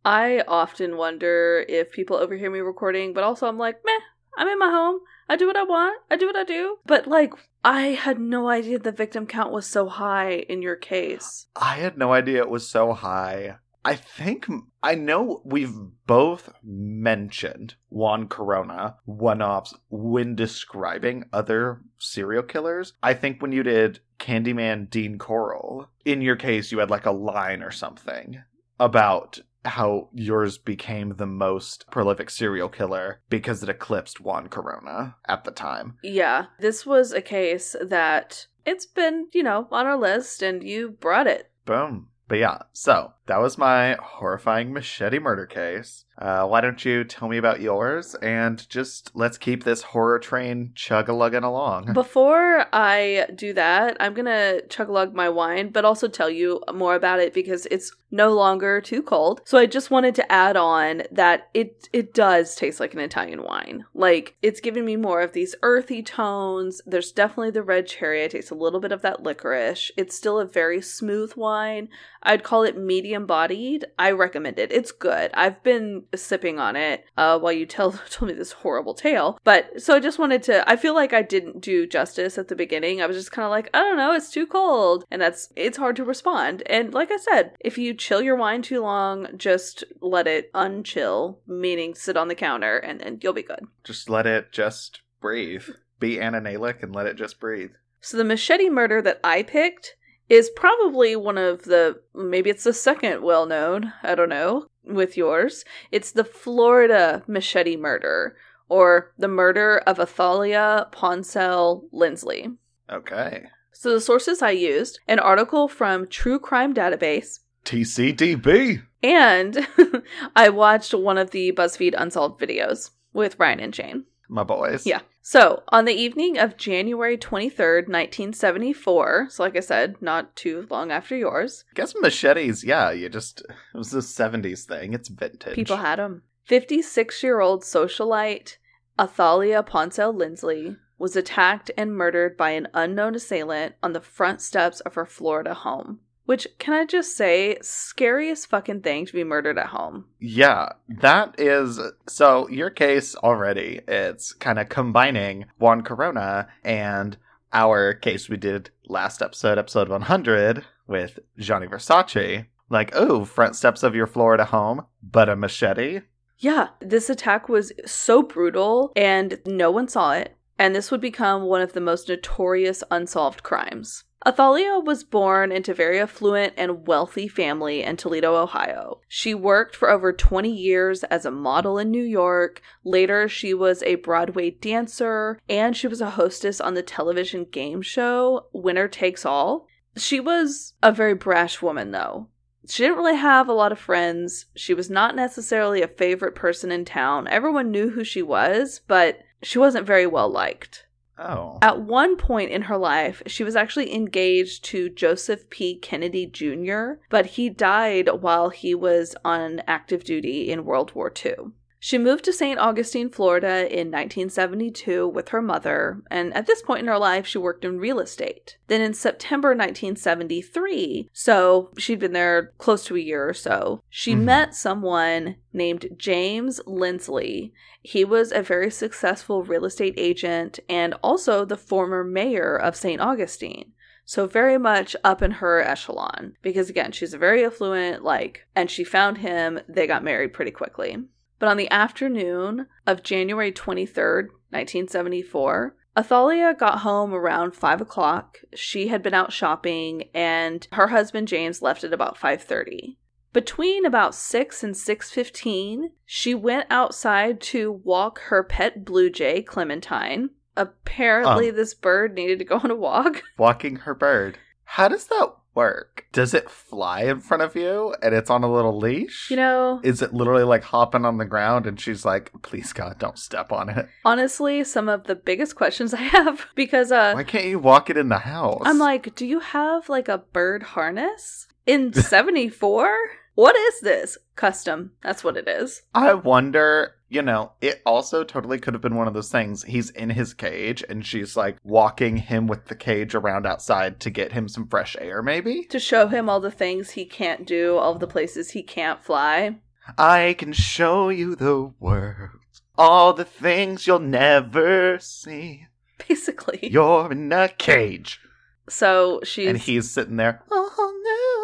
I 0.03 0.43
often 0.47 0.97
wonder 0.97 1.65
if 1.69 1.91
people 1.91 2.17
overhear 2.17 2.49
me 2.49 2.59
recording, 2.59 3.13
but 3.13 3.23
also 3.23 3.47
I'm 3.47 3.57
like, 3.57 3.77
meh, 3.85 3.91
I'm 4.37 4.49
in 4.49 4.59
my 4.59 4.69
home. 4.69 4.99
I 5.29 5.35
do 5.35 5.47
what 5.47 5.57
I 5.57 5.63
want. 5.63 6.01
I 6.09 6.17
do 6.17 6.27
what 6.27 6.35
I 6.35 6.43
do. 6.43 6.77
But 6.85 7.07
like, 7.07 7.33
I 7.63 7.87
had 7.87 8.19
no 8.19 8.49
idea 8.49 8.79
the 8.79 8.91
victim 8.91 9.25
count 9.25 9.51
was 9.51 9.65
so 9.65 9.87
high 9.87 10.45
in 10.49 10.61
your 10.61 10.75
case. 10.75 11.47
I 11.55 11.75
had 11.75 11.97
no 11.97 12.13
idea 12.13 12.41
it 12.41 12.49
was 12.49 12.69
so 12.69 12.93
high. 12.93 13.57
I 13.85 13.95
think 13.95 14.47
I 14.81 14.95
know 14.95 15.41
we've 15.43 15.75
both 16.07 16.49
mentioned 16.63 17.75
Juan 17.89 18.27
Corona 18.27 18.95
one 19.03 19.41
offs 19.41 19.73
when 19.89 20.35
describing 20.35 21.25
other 21.33 21.81
serial 21.97 22.43
killers. 22.43 22.93
I 23.03 23.13
think 23.13 23.41
when 23.41 23.51
you 23.51 23.61
did 23.63 23.99
Candyman 24.19 24.89
Dean 24.89 25.17
Corll, 25.17 25.89
in 26.05 26.21
your 26.21 26.37
case, 26.37 26.71
you 26.71 26.79
had 26.79 26.89
like 26.89 27.05
a 27.05 27.11
line 27.11 27.61
or 27.61 27.71
something 27.71 28.41
about 28.79 29.39
how 29.65 30.09
yours 30.13 30.57
became 30.57 31.15
the 31.15 31.25
most 31.25 31.85
prolific 31.89 32.29
serial 32.29 32.69
killer 32.69 33.21
because 33.29 33.63
it 33.63 33.69
eclipsed 33.69 34.21
Juan 34.21 34.47
Corona 34.49 35.15
at 35.27 35.43
the 35.43 35.51
time. 35.51 35.97
Yeah, 36.03 36.47
this 36.59 36.85
was 36.85 37.11
a 37.11 37.21
case 37.21 37.75
that 37.81 38.47
it's 38.65 38.85
been, 38.85 39.27
you 39.33 39.43
know, 39.43 39.67
on 39.71 39.85
our 39.85 39.97
list 39.97 40.41
and 40.41 40.63
you 40.63 40.91
brought 40.91 41.27
it. 41.27 41.49
Boom. 41.65 42.09
But 42.27 42.39
yeah, 42.39 42.59
so 42.71 43.13
that 43.25 43.41
was 43.41 43.57
my 43.57 43.97
horrifying 44.01 44.73
machete 44.73 45.19
murder 45.19 45.45
case. 45.45 46.05
Uh, 46.17 46.45
why 46.45 46.61
don't 46.61 46.85
you 46.85 47.03
tell 47.03 47.27
me 47.27 47.37
about 47.37 47.59
yours 47.59 48.15
and 48.21 48.67
just 48.69 49.11
let's 49.15 49.37
keep 49.37 49.63
this 49.63 49.81
horror 49.81 50.19
train 50.19 50.71
chug 50.75 51.09
a 51.09 51.13
lugging 51.13 51.43
along. 51.43 51.91
Before 51.93 52.65
I 52.71 53.27
do 53.33 53.53
that, 53.53 53.97
I'm 53.99 54.13
gonna 54.13 54.61
chug 54.69 54.89
a 54.89 54.91
lug 54.91 55.15
my 55.15 55.29
wine, 55.29 55.69
but 55.69 55.85
also 55.85 56.07
tell 56.07 56.29
you 56.29 56.61
more 56.73 56.95
about 56.95 57.19
it 57.19 57.33
because 57.33 57.65
it's 57.71 57.91
no 58.11 58.31
longer 58.33 58.79
too 58.79 59.01
cold. 59.01 59.41
So 59.43 59.57
I 59.57 59.65
just 59.65 59.89
wanted 59.89 60.13
to 60.15 60.31
add 60.31 60.55
on 60.55 61.01
that 61.11 61.49
it 61.55 61.89
it 61.91 62.13
does 62.13 62.55
taste 62.55 62.79
like 62.79 62.93
an 62.93 62.99
Italian 62.99 63.43
wine. 63.43 63.85
Like 63.95 64.35
it's 64.43 64.61
giving 64.61 64.85
me 64.85 64.95
more 64.95 65.21
of 65.21 65.33
these 65.33 65.55
earthy 65.63 66.03
tones. 66.03 66.79
There's 66.85 67.11
definitely 67.11 67.51
the 67.51 67.63
red 67.63 67.87
cherry. 67.87 68.23
I 68.23 68.27
taste 68.27 68.51
a 68.51 68.55
little 68.55 68.79
bit 68.79 68.91
of 68.91 69.01
that 69.01 69.23
licorice. 69.23 69.91
It's 69.97 70.15
still 70.15 70.39
a 70.39 70.45
very 70.45 70.79
smooth 70.79 71.33
wine. 71.35 71.89
I'd 72.21 72.43
call 72.43 72.63
it 72.63 72.77
medium 72.77 73.12
bodied. 73.25 73.85
I 73.97 74.11
recommend 74.11 74.59
it. 74.59 74.71
It's 74.71 74.91
good. 74.91 75.31
I've 75.33 75.61
been 75.63 76.03
sipping 76.15 76.59
on 76.59 76.75
it 76.75 77.05
uh, 77.17 77.39
while 77.39 77.53
you 77.53 77.65
tell 77.65 77.91
told 78.09 78.29
me 78.29 78.35
this 78.35 78.51
horrible 78.51 78.93
tale. 78.93 79.39
But 79.43 79.81
so 79.81 79.95
I 79.95 79.99
just 79.99 80.19
wanted 80.19 80.43
to. 80.43 80.69
I 80.69 80.75
feel 80.75 80.93
like 80.93 81.13
I 81.13 81.21
didn't 81.21 81.61
do 81.61 81.87
justice 81.87 82.37
at 82.37 82.47
the 82.47 82.55
beginning. 82.55 83.01
I 83.01 83.05
was 83.05 83.17
just 83.17 83.31
kind 83.31 83.45
of 83.45 83.51
like, 83.51 83.69
I 83.73 83.79
don't 83.79 83.97
know, 83.97 84.13
it's 84.13 84.31
too 84.31 84.47
cold, 84.47 85.05
and 85.11 85.21
that's 85.21 85.51
it's 85.55 85.77
hard 85.77 85.95
to 85.97 86.03
respond. 86.03 86.63
And 86.65 86.93
like 86.93 87.11
I 87.11 87.17
said, 87.17 87.51
if 87.59 87.77
you 87.77 87.93
chill 87.93 88.21
your 88.21 88.35
wine 88.35 88.61
too 88.61 88.81
long, 88.81 89.27
just 89.37 89.83
let 90.01 90.27
it 90.27 90.51
unchill, 90.53 91.37
meaning 91.47 91.95
sit 91.95 92.17
on 92.17 92.27
the 92.27 92.35
counter, 92.35 92.77
and 92.77 92.99
then 92.99 93.19
you'll 93.21 93.33
be 93.33 93.43
good. 93.43 93.65
Just 93.83 94.09
let 94.09 94.25
it 94.25 94.51
just 94.51 95.01
breathe. 95.21 95.65
Be 95.99 96.17
ananalic 96.17 96.83
and 96.83 96.93
let 96.93 97.05
it 97.05 97.15
just 97.15 97.39
breathe. 97.39 97.71
So 98.01 98.17
the 98.17 98.25
machete 98.25 98.69
murder 98.69 99.01
that 99.01 99.21
I 99.23 99.43
picked 99.43 99.95
is 100.29 100.49
probably 100.55 101.15
one 101.15 101.37
of 101.37 101.63
the 101.63 101.99
maybe 102.15 102.49
it's 102.49 102.63
the 102.63 102.73
second 102.73 103.21
well 103.21 103.45
known, 103.45 103.93
I 104.03 104.15
don't 104.15 104.29
know, 104.29 104.67
with 104.83 105.17
yours. 105.17 105.65
It's 105.91 106.11
the 106.11 106.23
Florida 106.23 107.23
machete 107.27 107.77
murder 107.77 108.35
or 108.69 109.11
the 109.17 109.27
murder 109.27 109.79
of 109.85 109.99
Athalia 109.99 110.87
Ponsell 110.91 111.83
Lindsley. 111.91 112.49
Okay. 112.89 113.43
So 113.71 113.93
the 113.93 114.01
sources 114.01 114.41
I 114.41 114.51
used 114.51 114.99
an 115.07 115.19
article 115.19 115.67
from 115.67 116.07
True 116.07 116.39
Crime 116.39 116.73
Database, 116.73 117.39
TCDB. 117.65 118.83
and 119.01 119.67
I 120.35 120.49
watched 120.49 120.93
one 120.93 121.17
of 121.17 121.31
the 121.31 121.51
BuzzFeed 121.51 121.93
Unsolved 121.97 122.39
videos 122.39 122.91
with 123.13 123.37
Ryan 123.39 123.59
and 123.59 123.75
Shane. 123.75 124.05
My 124.29 124.43
boys. 124.43 124.85
Yeah. 124.85 125.01
So, 125.25 125.63
on 125.69 125.85
the 125.85 125.93
evening 125.93 126.37
of 126.37 126.57
January 126.57 127.17
23rd, 127.17 127.87
1974, 127.87 129.27
so 129.29 129.41
like 129.41 129.55
I 129.55 129.61
said, 129.61 130.01
not 130.01 130.35
too 130.35 130.67
long 130.69 130.91
after 130.91 131.15
yours, 131.15 131.63
I 131.71 131.75
Guess 131.75 131.95
machetes, 132.01 132.65
yeah, 132.65 132.91
you 132.91 133.07
just, 133.07 133.39
it 133.39 133.77
was 133.77 133.93
a 133.93 133.99
70s 133.99 134.65
thing. 134.65 134.93
It's 134.93 135.07
vintage. 135.07 135.55
people 135.55 135.77
had 135.77 135.97
them. 135.97 136.23
56 136.43 137.23
year 137.23 137.39
old 137.39 137.61
socialite 137.61 138.57
Athalia 138.99 139.63
Ponsell 139.63 140.13
Lindsley 140.13 140.75
was 140.99 141.15
attacked 141.15 141.71
and 141.77 141.95
murdered 141.95 142.35
by 142.35 142.49
an 142.49 142.67
unknown 142.73 143.15
assailant 143.15 143.75
on 143.81 143.93
the 143.93 144.01
front 144.01 144.41
steps 144.41 144.81
of 144.81 144.95
her 144.95 145.05
Florida 145.05 145.53
home. 145.53 146.01
Which, 146.25 146.47
can 146.57 146.73
I 146.73 146.85
just 146.85 147.17
say, 147.17 147.57
scariest 147.61 148.49
fucking 148.49 148.81
thing 148.81 149.05
to 149.05 149.13
be 149.13 149.25
murdered 149.25 149.57
at 149.57 149.67
home. 149.67 150.05
Yeah, 150.19 150.69
that 150.87 151.35
is 151.37 151.79
so 152.07 152.47
your 152.49 152.69
case 152.69 153.13
already. 153.15 153.81
It's 153.87 154.31
kind 154.33 154.57
of 154.57 154.69
combining 154.69 155.45
Juan 155.59 155.81
Corona 155.81 156.47
and 156.63 157.17
our 157.51 157.93
case 157.93 158.29
we 158.29 158.37
did 158.37 158.69
last 158.85 159.21
episode, 159.21 159.57
episode 159.57 159.89
100 159.89 160.63
with 160.87 161.19
Gianni 161.37 161.67
Versace. 161.67 162.45
Like, 162.69 162.91
oh, 162.95 163.25
front 163.25 163.55
steps 163.55 163.83
of 163.83 163.93
your 163.93 164.07
Florida 164.07 164.45
home, 164.45 164.85
but 165.03 165.29
a 165.29 165.35
machete. 165.35 166.01
Yeah, 166.39 166.69
this 166.79 167.09
attack 167.09 167.47
was 167.47 167.71
so 167.85 168.23
brutal 168.23 168.91
and 168.95 169.39
no 169.45 169.69
one 169.69 169.87
saw 169.87 170.13
it, 170.13 170.35
and 170.57 170.73
this 170.73 170.89
would 170.89 171.01
become 171.01 171.43
one 171.43 171.61
of 171.61 171.73
the 171.73 171.81
most 171.81 172.09
notorious 172.09 172.83
unsolved 172.89 173.43
crimes. 173.43 174.05
Athalia 174.25 174.79
was 174.79 175.03
born 175.03 175.51
into 175.51 175.71
a 175.71 175.75
very 175.75 175.99
affluent 175.99 176.53
and 176.55 176.87
wealthy 176.87 177.27
family 177.27 177.83
in 177.83 177.97
Toledo, 177.97 178.35
Ohio. 178.35 179.01
She 179.09 179.33
worked 179.33 179.75
for 179.75 179.89
over 179.89 180.13
20 180.13 180.49
years 180.49 181.03
as 181.05 181.25
a 181.25 181.31
model 181.31 181.77
in 181.77 181.91
New 181.91 182.03
York. 182.03 182.61
Later, 182.85 183.27
she 183.27 183.53
was 183.53 183.83
a 183.83 183.95
Broadway 183.95 184.51
dancer 184.51 185.39
and 185.49 185.75
she 185.75 185.87
was 185.87 185.99
a 185.99 186.11
hostess 186.11 186.61
on 186.61 186.73
the 186.73 186.81
television 186.81 187.45
game 187.51 187.81
show 187.81 188.47
Winner 188.53 188.87
Takes 188.87 189.25
All. 189.25 189.67
She 189.97 190.21
was 190.21 190.73
a 190.81 190.91
very 190.91 191.13
brash 191.13 191.61
woman, 191.61 191.91
though. 191.91 192.27
She 192.67 192.83
didn't 192.83 192.97
really 192.97 193.17
have 193.17 193.49
a 193.49 193.53
lot 193.53 193.73
of 193.73 193.79
friends. 193.79 194.45
She 194.55 194.73
was 194.73 194.89
not 194.89 195.17
necessarily 195.17 195.81
a 195.81 195.87
favorite 195.87 196.33
person 196.33 196.71
in 196.71 196.85
town. 196.85 197.27
Everyone 197.27 197.71
knew 197.71 197.89
who 197.89 198.05
she 198.05 198.21
was, 198.21 198.79
but 198.87 199.19
she 199.41 199.59
wasn't 199.59 199.85
very 199.85 200.07
well 200.07 200.29
liked. 200.29 200.85
Oh. 201.17 201.59
At 201.61 201.81
one 201.81 202.15
point 202.15 202.51
in 202.51 202.63
her 202.63 202.77
life, 202.77 203.21
she 203.27 203.43
was 203.43 203.55
actually 203.55 203.93
engaged 203.93 204.63
to 204.65 204.89
Joseph 204.89 205.49
P. 205.49 205.75
Kennedy 205.75 206.25
Jr., 206.25 206.93
but 207.09 207.27
he 207.27 207.49
died 207.49 208.09
while 208.21 208.49
he 208.49 208.73
was 208.73 209.15
on 209.23 209.61
active 209.67 210.03
duty 210.03 210.49
in 210.49 210.65
World 210.65 210.93
War 210.95 211.11
II. 211.23 211.51
She 211.85 211.97
moved 211.97 212.23
to 212.23 212.31
St. 212.31 212.57
Augustine, 212.57 213.09
Florida 213.09 213.67
in 213.69 213.91
1972 213.91 215.05
with 215.05 215.27
her 215.29 215.41
mother, 215.41 216.01
and 216.09 216.33
at 216.33 216.47
this 216.47 216.61
point 216.61 216.79
in 216.79 216.87
her 216.87 216.97
life, 216.97 217.27
she 217.27 217.37
worked 217.37 217.65
in 217.65 217.77
real 217.77 217.99
estate. 217.99 218.55
Then 218.67 218.79
in 218.79 218.93
September 218.93 219.49
1973, 219.49 221.09
so 221.11 221.71
she'd 221.77 221.99
been 221.99 222.13
there 222.13 222.53
close 222.57 222.85
to 222.85 222.95
a 222.95 223.01
year 223.01 223.27
or 223.27 223.33
so, 223.33 223.83
she 223.89 224.13
Mhm. 224.15 224.21
met 224.23 224.55
someone 224.55 225.35
named 225.51 225.89
James 225.97 226.61
Lindsley. 226.65 227.51
He 227.81 228.05
was 228.05 228.31
a 228.31 228.41
very 228.41 228.71
successful 228.71 229.43
real 229.43 229.65
estate 229.65 229.95
agent 229.97 230.61
and 230.69 230.93
also 231.03 231.43
the 231.43 231.57
former 231.57 232.05
mayor 232.05 232.55
of 232.55 232.77
St. 232.77 233.01
Augustine. 233.01 233.73
So 234.05 234.25
very 234.25 234.57
much 234.57 234.95
up 235.03 235.21
in 235.21 235.31
her 235.31 235.61
echelon 235.61 236.37
because 236.41 236.69
again, 236.69 236.93
she's 236.93 237.13
a 237.13 237.17
very 237.17 237.45
affluent 237.45 238.05
like 238.05 238.45
and 238.55 238.71
she 238.71 238.85
found 238.85 239.17
him, 239.17 239.59
they 239.67 239.85
got 239.85 240.01
married 240.03 240.31
pretty 240.31 240.51
quickly. 240.51 240.97
But 241.43 241.49
on 241.49 241.57
the 241.57 241.71
afternoon 241.71 242.67
of 242.87 243.03
January 243.03 243.51
23rd, 243.51 244.29
1974, 244.51 245.75
Athalia 245.97 246.53
got 246.57 246.79
home 246.79 247.13
around 247.13 247.53
5 247.53 247.81
o'clock. 247.81 248.37
She 248.55 248.87
had 248.87 249.03
been 249.03 249.13
out 249.13 249.33
shopping 249.33 250.05
and 250.13 250.65
her 250.71 250.87
husband 250.87 251.27
James 251.27 251.61
left 251.61 251.83
at 251.83 251.91
about 251.91 252.17
5.30. 252.17 252.95
Between 253.33 253.85
about 253.85 254.15
6 254.15 254.63
and 254.63 254.73
6.15, 254.73 255.89
she 256.05 256.33
went 256.33 256.67
outside 256.69 257.41
to 257.41 257.73
walk 257.73 258.19
her 258.29 258.41
pet 258.45 258.85
blue 258.85 259.09
jay, 259.09 259.41
Clementine. 259.41 260.29
Apparently, 260.55 261.49
Um. 261.49 261.57
this 261.57 261.73
bird 261.73 262.13
needed 262.13 262.39
to 262.39 262.45
go 262.45 262.61
on 262.63 262.71
a 262.71 262.75
walk. 262.75 263.21
Walking 263.37 263.75
her 263.79 263.93
bird. 263.93 264.37
How 264.63 264.87
does 264.87 265.07
that 265.07 265.33
work? 265.55 266.05
Does 266.11 266.33
it 266.33 266.49
fly 266.49 267.01
in 267.03 267.19
front 267.19 267.43
of 267.43 267.55
you 267.55 267.95
and 268.01 268.13
it's 268.13 268.29
on 268.29 268.43
a 268.43 268.51
little 268.51 268.77
leash? 268.77 269.29
You 269.29 269.37
know, 269.37 269.79
Is 269.83 270.01
it 270.01 270.13
literally 270.13 270.43
like 270.43 270.63
hopping 270.63 271.05
on 271.05 271.17
the 271.17 271.25
ground 271.25 271.65
and 271.65 271.79
she's 271.79 272.05
like, 272.05 272.31
please 272.41 272.73
God, 272.73 272.97
don't 272.99 273.17
step 273.17 273.51
on 273.51 273.69
it? 273.69 273.87
honestly, 274.05 274.63
some 274.63 274.89
of 274.89 275.05
the 275.05 275.15
biggest 275.15 275.55
questions 275.55 275.93
I 275.93 276.01
have 276.01 276.47
because 276.55 276.91
uh, 276.91 277.13
Why 277.13 277.23
can't 277.23 277.45
you 277.45 277.59
walk 277.59 277.89
it 277.89 277.97
in 277.97 278.09
the 278.09 278.19
house? 278.19 278.61
I'm 278.65 278.79
like, 278.79 279.15
do 279.15 279.25
you 279.25 279.39
have 279.39 279.89
like 279.89 280.07
a 280.07 280.17
bird 280.19 280.63
harness 280.63 281.47
in 281.65 281.93
74? 281.93 282.95
what 283.35 283.55
is 283.55 283.79
this? 283.81 284.17
Custom. 284.35 284.91
That's 285.01 285.23
what 285.23 285.37
it 285.37 285.47
is. 285.47 285.81
I 285.93 286.13
wonder, 286.13 286.95
you 287.13 287.21
know, 287.21 287.51
it 287.61 287.81
also 287.85 288.23
totally 288.23 288.59
could 288.59 288.73
have 288.73 288.81
been 288.81 288.95
one 288.95 289.07
of 289.07 289.13
those 289.13 289.29
things. 289.29 289.63
He's 289.63 289.91
in 289.91 290.09
his 290.09 290.33
cage 290.33 290.83
and 290.89 291.05
she's 291.05 291.37
like 291.37 291.57
walking 291.63 292.17
him 292.17 292.47
with 292.47 292.65
the 292.65 292.75
cage 292.75 293.13
around 293.13 293.45
outside 293.45 293.99
to 293.99 294.09
get 294.09 294.31
him 294.31 294.47
some 294.47 294.67
fresh 294.67 294.95
air, 294.99 295.21
maybe? 295.21 295.63
To 295.65 295.79
show 295.79 296.07
him 296.07 296.27
all 296.27 296.39
the 296.39 296.49
things 296.49 296.91
he 296.91 297.05
can't 297.05 297.45
do, 297.45 297.77
all 297.77 297.95
the 297.95 298.07
places 298.07 298.51
he 298.51 298.63
can't 298.63 299.03
fly. 299.03 299.57
I 299.97 300.35
can 300.39 300.53
show 300.53 301.09
you 301.09 301.35
the 301.35 301.71
world. 301.79 302.39
All 302.77 303.13
the 303.13 303.25
things 303.25 303.85
you'll 303.85 303.99
never 303.99 304.97
see. 304.99 305.67
Basically. 306.07 306.67
You're 306.71 307.11
in 307.11 307.31
a 307.31 307.49
cage. 307.49 308.19
So 308.67 309.21
she's 309.23 309.49
And 309.49 309.57
he's 309.59 309.91
sitting 309.91 310.17
there. 310.17 310.41
Oh 310.49 310.99
no. 311.03 311.42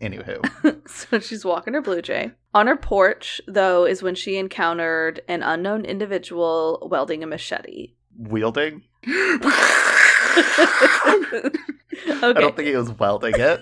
Anywho. 0.00 0.88
so 0.88 1.18
she's 1.18 1.44
walking 1.44 1.74
her 1.74 1.82
blue 1.82 2.02
jay. 2.02 2.32
On 2.54 2.66
her 2.66 2.76
porch, 2.76 3.40
though, 3.46 3.86
is 3.86 4.02
when 4.02 4.14
she 4.14 4.36
encountered 4.36 5.20
an 5.28 5.42
unknown 5.42 5.84
individual 5.84 6.86
welding 6.90 7.22
a 7.22 7.26
machete. 7.26 7.92
Wielding? 8.18 8.82
okay. 9.06 9.38
I 12.22 12.32
don't 12.32 12.54
think 12.54 12.68
he 12.68 12.76
was 12.76 12.90
welding 12.92 13.34
it. 13.36 13.60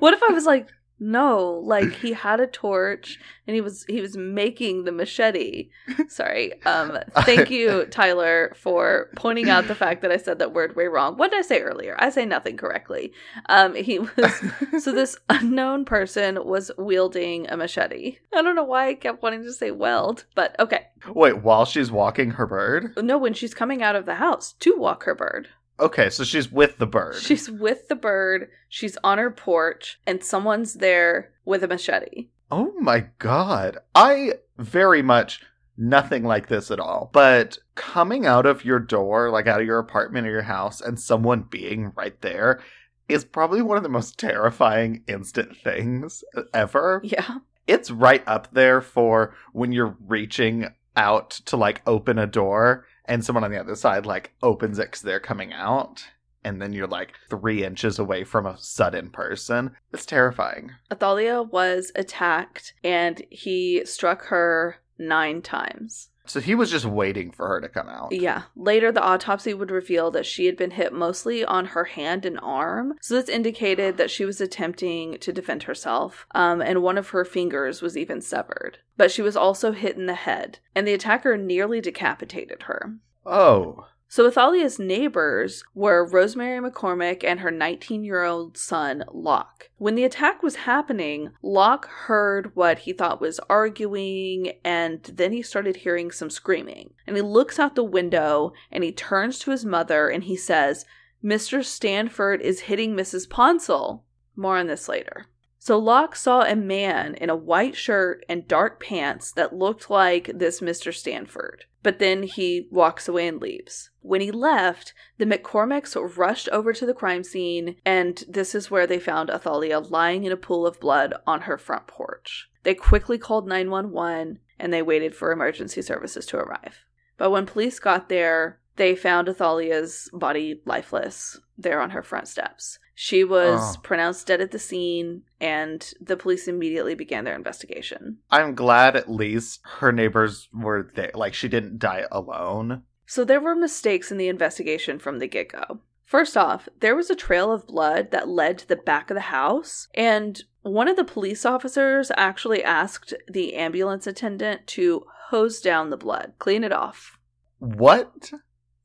what 0.00 0.14
if 0.14 0.22
I 0.22 0.32
was 0.32 0.44
like, 0.44 0.68
no, 1.00 1.62
like 1.64 1.92
he 1.92 2.12
had 2.12 2.40
a 2.40 2.46
torch 2.46 3.18
and 3.46 3.54
he 3.54 3.60
was 3.60 3.84
he 3.88 4.00
was 4.00 4.16
making 4.16 4.84
the 4.84 4.92
machete. 4.92 5.70
Sorry. 6.08 6.60
Um 6.64 6.98
thank 7.22 7.50
you, 7.50 7.84
Tyler, 7.90 8.52
for 8.56 9.08
pointing 9.16 9.48
out 9.48 9.68
the 9.68 9.74
fact 9.74 10.02
that 10.02 10.10
I 10.10 10.16
said 10.16 10.38
that 10.38 10.52
word 10.52 10.74
way 10.76 10.86
wrong. 10.86 11.16
What 11.16 11.30
did 11.30 11.38
I 11.38 11.42
say 11.42 11.60
earlier? 11.60 11.96
I 11.98 12.10
say 12.10 12.24
nothing 12.24 12.56
correctly. 12.56 13.12
Um 13.46 13.74
he 13.74 14.00
was 14.00 14.42
so 14.80 14.92
this 14.92 15.16
unknown 15.28 15.84
person 15.84 16.44
was 16.44 16.70
wielding 16.76 17.48
a 17.48 17.56
machete. 17.56 18.18
I 18.34 18.42
don't 18.42 18.56
know 18.56 18.64
why 18.64 18.88
I 18.88 18.94
kept 18.94 19.22
wanting 19.22 19.44
to 19.44 19.52
say 19.52 19.70
weld, 19.70 20.24
but 20.34 20.58
okay. 20.58 20.86
Wait, 21.14 21.42
while 21.42 21.64
she's 21.64 21.92
walking 21.92 22.32
her 22.32 22.46
bird? 22.46 22.92
No, 22.96 23.18
when 23.18 23.34
she's 23.34 23.54
coming 23.54 23.82
out 23.82 23.94
of 23.94 24.04
the 24.04 24.16
house 24.16 24.54
to 24.54 24.76
walk 24.76 25.04
her 25.04 25.14
bird. 25.14 25.48
Okay, 25.80 26.10
so 26.10 26.24
she's 26.24 26.50
with 26.50 26.78
the 26.78 26.86
bird. 26.86 27.16
She's 27.16 27.50
with 27.50 27.88
the 27.88 27.96
bird, 27.96 28.48
she's 28.68 28.96
on 29.04 29.18
her 29.18 29.30
porch, 29.30 30.00
and 30.06 30.22
someone's 30.22 30.74
there 30.74 31.32
with 31.44 31.62
a 31.62 31.68
machete. 31.68 32.28
Oh 32.50 32.72
my 32.80 33.06
god. 33.18 33.78
I 33.94 34.34
very 34.56 35.02
much 35.02 35.42
nothing 35.76 36.24
like 36.24 36.48
this 36.48 36.70
at 36.70 36.80
all. 36.80 37.10
But 37.12 37.58
coming 37.74 38.26
out 38.26 38.46
of 38.46 38.64
your 38.64 38.80
door, 38.80 39.30
like 39.30 39.46
out 39.46 39.60
of 39.60 39.66
your 39.66 39.78
apartment 39.78 40.26
or 40.26 40.30
your 40.30 40.42
house, 40.42 40.80
and 40.80 40.98
someone 40.98 41.42
being 41.42 41.92
right 41.94 42.20
there 42.20 42.60
is 43.08 43.24
probably 43.24 43.62
one 43.62 43.76
of 43.76 43.82
the 43.82 43.88
most 43.88 44.18
terrifying 44.18 45.02
instant 45.06 45.56
things 45.56 46.24
ever. 46.52 47.00
Yeah. 47.04 47.38
It's 47.66 47.90
right 47.90 48.22
up 48.26 48.48
there 48.52 48.80
for 48.80 49.34
when 49.52 49.72
you're 49.72 49.96
reaching 50.06 50.68
out 50.96 51.30
to 51.30 51.56
like 51.56 51.80
open 51.86 52.18
a 52.18 52.26
door 52.26 52.86
and 53.08 53.24
someone 53.24 53.44
on 53.44 53.50
the 53.50 53.60
other 53.60 53.74
side 53.74 54.06
like 54.06 54.32
opens 54.42 54.78
it 54.78 54.88
because 54.88 55.02
they're 55.02 55.18
coming 55.18 55.52
out. 55.52 56.06
And 56.44 56.62
then 56.62 56.72
you're 56.72 56.86
like 56.86 57.14
three 57.28 57.64
inches 57.64 57.98
away 57.98 58.22
from 58.22 58.46
a 58.46 58.56
sudden 58.58 59.10
person. 59.10 59.74
It's 59.92 60.06
terrifying. 60.06 60.70
Athalia 60.90 61.42
was 61.42 61.90
attacked 61.96 62.74
and 62.84 63.20
he 63.30 63.84
struck 63.84 64.26
her 64.26 64.76
nine 64.98 65.42
times. 65.42 66.10
So 66.28 66.40
he 66.40 66.54
was 66.54 66.70
just 66.70 66.84
waiting 66.84 67.30
for 67.30 67.48
her 67.48 67.60
to 67.60 67.68
come 67.68 67.88
out. 67.88 68.12
Yeah. 68.12 68.42
Later, 68.54 68.92
the 68.92 69.02
autopsy 69.02 69.54
would 69.54 69.70
reveal 69.70 70.10
that 70.12 70.26
she 70.26 70.46
had 70.46 70.56
been 70.56 70.72
hit 70.72 70.92
mostly 70.92 71.44
on 71.44 71.66
her 71.66 71.84
hand 71.84 72.24
and 72.24 72.38
arm. 72.40 72.94
So 73.00 73.14
this 73.14 73.28
indicated 73.28 73.96
that 73.96 74.10
she 74.10 74.24
was 74.24 74.40
attempting 74.40 75.18
to 75.18 75.32
defend 75.32 75.64
herself, 75.64 76.26
um, 76.34 76.60
and 76.60 76.82
one 76.82 76.98
of 76.98 77.10
her 77.10 77.24
fingers 77.24 77.82
was 77.82 77.96
even 77.96 78.20
severed. 78.20 78.78
But 78.96 79.10
she 79.10 79.22
was 79.22 79.36
also 79.36 79.72
hit 79.72 79.96
in 79.96 80.06
the 80.06 80.14
head, 80.14 80.58
and 80.74 80.86
the 80.86 80.94
attacker 80.94 81.36
nearly 81.36 81.80
decapitated 81.80 82.64
her. 82.64 82.94
Oh. 83.24 83.86
So 84.10 84.26
Athalia's 84.26 84.78
neighbors 84.78 85.62
were 85.74 86.06
Rosemary 86.06 86.58
McCormick 86.58 87.22
and 87.22 87.40
her 87.40 87.50
19 87.50 88.04
year 88.04 88.24
old 88.24 88.56
son, 88.56 89.04
Locke. 89.12 89.68
When 89.76 89.96
the 89.96 90.04
attack 90.04 90.42
was 90.42 90.56
happening, 90.56 91.30
Locke 91.42 91.86
heard 91.86 92.56
what 92.56 92.80
he 92.80 92.94
thought 92.94 93.20
was 93.20 93.38
arguing, 93.50 94.52
and 94.64 95.02
then 95.02 95.32
he 95.32 95.42
started 95.42 95.76
hearing 95.76 96.10
some 96.10 96.30
screaming. 96.30 96.94
And 97.06 97.16
he 97.16 97.22
looks 97.22 97.58
out 97.58 97.74
the 97.74 97.84
window 97.84 98.54
and 98.72 98.82
he 98.82 98.92
turns 98.92 99.38
to 99.40 99.50
his 99.50 99.66
mother 99.66 100.08
and 100.08 100.24
he 100.24 100.36
says, 100.36 100.86
Mr. 101.22 101.62
Stanford 101.62 102.40
is 102.40 102.60
hitting 102.60 102.94
Mrs. 102.94 103.28
Ponsell. 103.28 104.04
More 104.34 104.56
on 104.56 104.68
this 104.68 104.88
later. 104.88 105.26
So 105.68 105.78
Locke 105.78 106.16
saw 106.16 106.44
a 106.44 106.56
man 106.56 107.14
in 107.16 107.28
a 107.28 107.36
white 107.36 107.76
shirt 107.76 108.24
and 108.26 108.48
dark 108.48 108.82
pants 108.82 109.30
that 109.32 109.54
looked 109.54 109.90
like 109.90 110.30
this 110.34 110.62
Mr. 110.62 110.94
Stanford. 110.94 111.66
But 111.82 111.98
then 111.98 112.22
he 112.22 112.68
walks 112.70 113.06
away 113.06 113.28
and 113.28 113.38
leaves. 113.38 113.90
When 114.00 114.22
he 114.22 114.30
left, 114.30 114.94
the 115.18 115.26
McCormicks 115.26 115.94
rushed 116.16 116.48
over 116.52 116.72
to 116.72 116.86
the 116.86 116.94
crime 116.94 117.22
scene, 117.22 117.76
and 117.84 118.24
this 118.26 118.54
is 118.54 118.70
where 118.70 118.86
they 118.86 118.98
found 118.98 119.28
Athalia 119.28 119.80
lying 119.80 120.24
in 120.24 120.32
a 120.32 120.38
pool 120.38 120.66
of 120.66 120.80
blood 120.80 121.12
on 121.26 121.42
her 121.42 121.58
front 121.58 121.86
porch. 121.86 122.48
They 122.62 122.74
quickly 122.74 123.18
called 123.18 123.46
911 123.46 124.38
and 124.58 124.72
they 124.72 124.80
waited 124.80 125.14
for 125.14 125.32
emergency 125.32 125.82
services 125.82 126.24
to 126.28 126.38
arrive. 126.38 126.86
But 127.18 127.28
when 127.28 127.44
police 127.44 127.78
got 127.78 128.08
there, 128.08 128.58
they 128.76 128.96
found 128.96 129.28
Athalia's 129.28 130.08
body 130.14 130.62
lifeless 130.64 131.38
there 131.58 131.82
on 131.82 131.90
her 131.90 132.02
front 132.02 132.26
steps. 132.26 132.78
She 133.00 133.22
was 133.22 133.76
Oh. 133.76 133.80
pronounced 133.80 134.26
dead 134.26 134.40
at 134.40 134.50
the 134.50 134.58
scene, 134.58 135.22
and 135.40 135.94
the 136.00 136.16
police 136.16 136.48
immediately 136.48 136.96
began 136.96 137.22
their 137.22 137.36
investigation. 137.36 138.18
I'm 138.28 138.56
glad 138.56 138.96
at 138.96 139.08
least 139.08 139.60
her 139.78 139.92
neighbors 139.92 140.48
were 140.52 140.90
there. 140.96 141.12
Like 141.14 141.32
she 141.32 141.46
didn't 141.46 141.78
die 141.78 142.06
alone. 142.10 142.82
So 143.06 143.22
there 143.22 143.40
were 143.40 143.54
mistakes 143.54 144.10
in 144.10 144.18
the 144.18 144.26
investigation 144.26 144.98
from 144.98 145.20
the 145.20 145.28
get 145.28 145.52
go. 145.52 145.78
First 146.02 146.36
off, 146.36 146.68
there 146.80 146.96
was 146.96 147.08
a 147.08 147.14
trail 147.14 147.52
of 147.52 147.68
blood 147.68 148.10
that 148.10 148.26
led 148.26 148.58
to 148.58 148.68
the 148.68 148.74
back 148.74 149.10
of 149.10 149.14
the 149.14 149.20
house, 149.20 149.86
and 149.94 150.42
one 150.62 150.88
of 150.88 150.96
the 150.96 151.04
police 151.04 151.46
officers 151.46 152.10
actually 152.16 152.64
asked 152.64 153.14
the 153.28 153.54
ambulance 153.54 154.08
attendant 154.08 154.66
to 154.74 155.06
hose 155.28 155.60
down 155.60 155.90
the 155.90 155.96
blood, 155.96 156.32
clean 156.40 156.64
it 156.64 156.72
off. 156.72 157.16
What? 157.60 158.32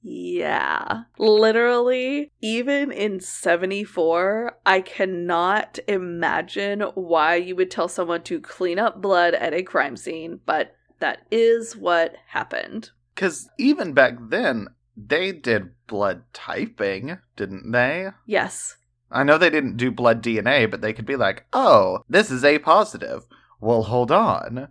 Yeah. 0.03 1.03
Literally, 1.17 2.31
even 2.41 2.91
in 2.91 3.19
74, 3.21 4.57
I 4.65 4.81
cannot 4.81 5.79
imagine 5.87 6.81
why 6.93 7.35
you 7.35 7.55
would 7.55 7.71
tell 7.71 7.87
someone 7.87 8.23
to 8.23 8.41
clean 8.41 8.77
up 8.77 9.01
blood 9.01 9.33
at 9.33 9.53
a 9.53 9.63
crime 9.63 9.95
scene, 9.95 10.41
but 10.45 10.75
that 10.99 11.19
is 11.31 11.75
what 11.75 12.15
happened. 12.27 12.91
Because 13.15 13.49
even 13.57 13.93
back 13.93 14.15
then, 14.19 14.67
they 14.95 15.31
did 15.31 15.71
blood 15.87 16.23
typing, 16.33 17.17
didn't 17.35 17.71
they? 17.71 18.09
Yes. 18.25 18.77
I 19.11 19.23
know 19.23 19.37
they 19.37 19.49
didn't 19.49 19.77
do 19.77 19.91
blood 19.91 20.23
DNA, 20.23 20.69
but 20.69 20.81
they 20.81 20.93
could 20.93 21.05
be 21.05 21.15
like, 21.15 21.45
oh, 21.53 21.99
this 22.09 22.31
is 22.31 22.43
A 22.43 22.59
positive. 22.59 23.25
Well, 23.59 23.83
hold 23.83 24.11
on. 24.11 24.69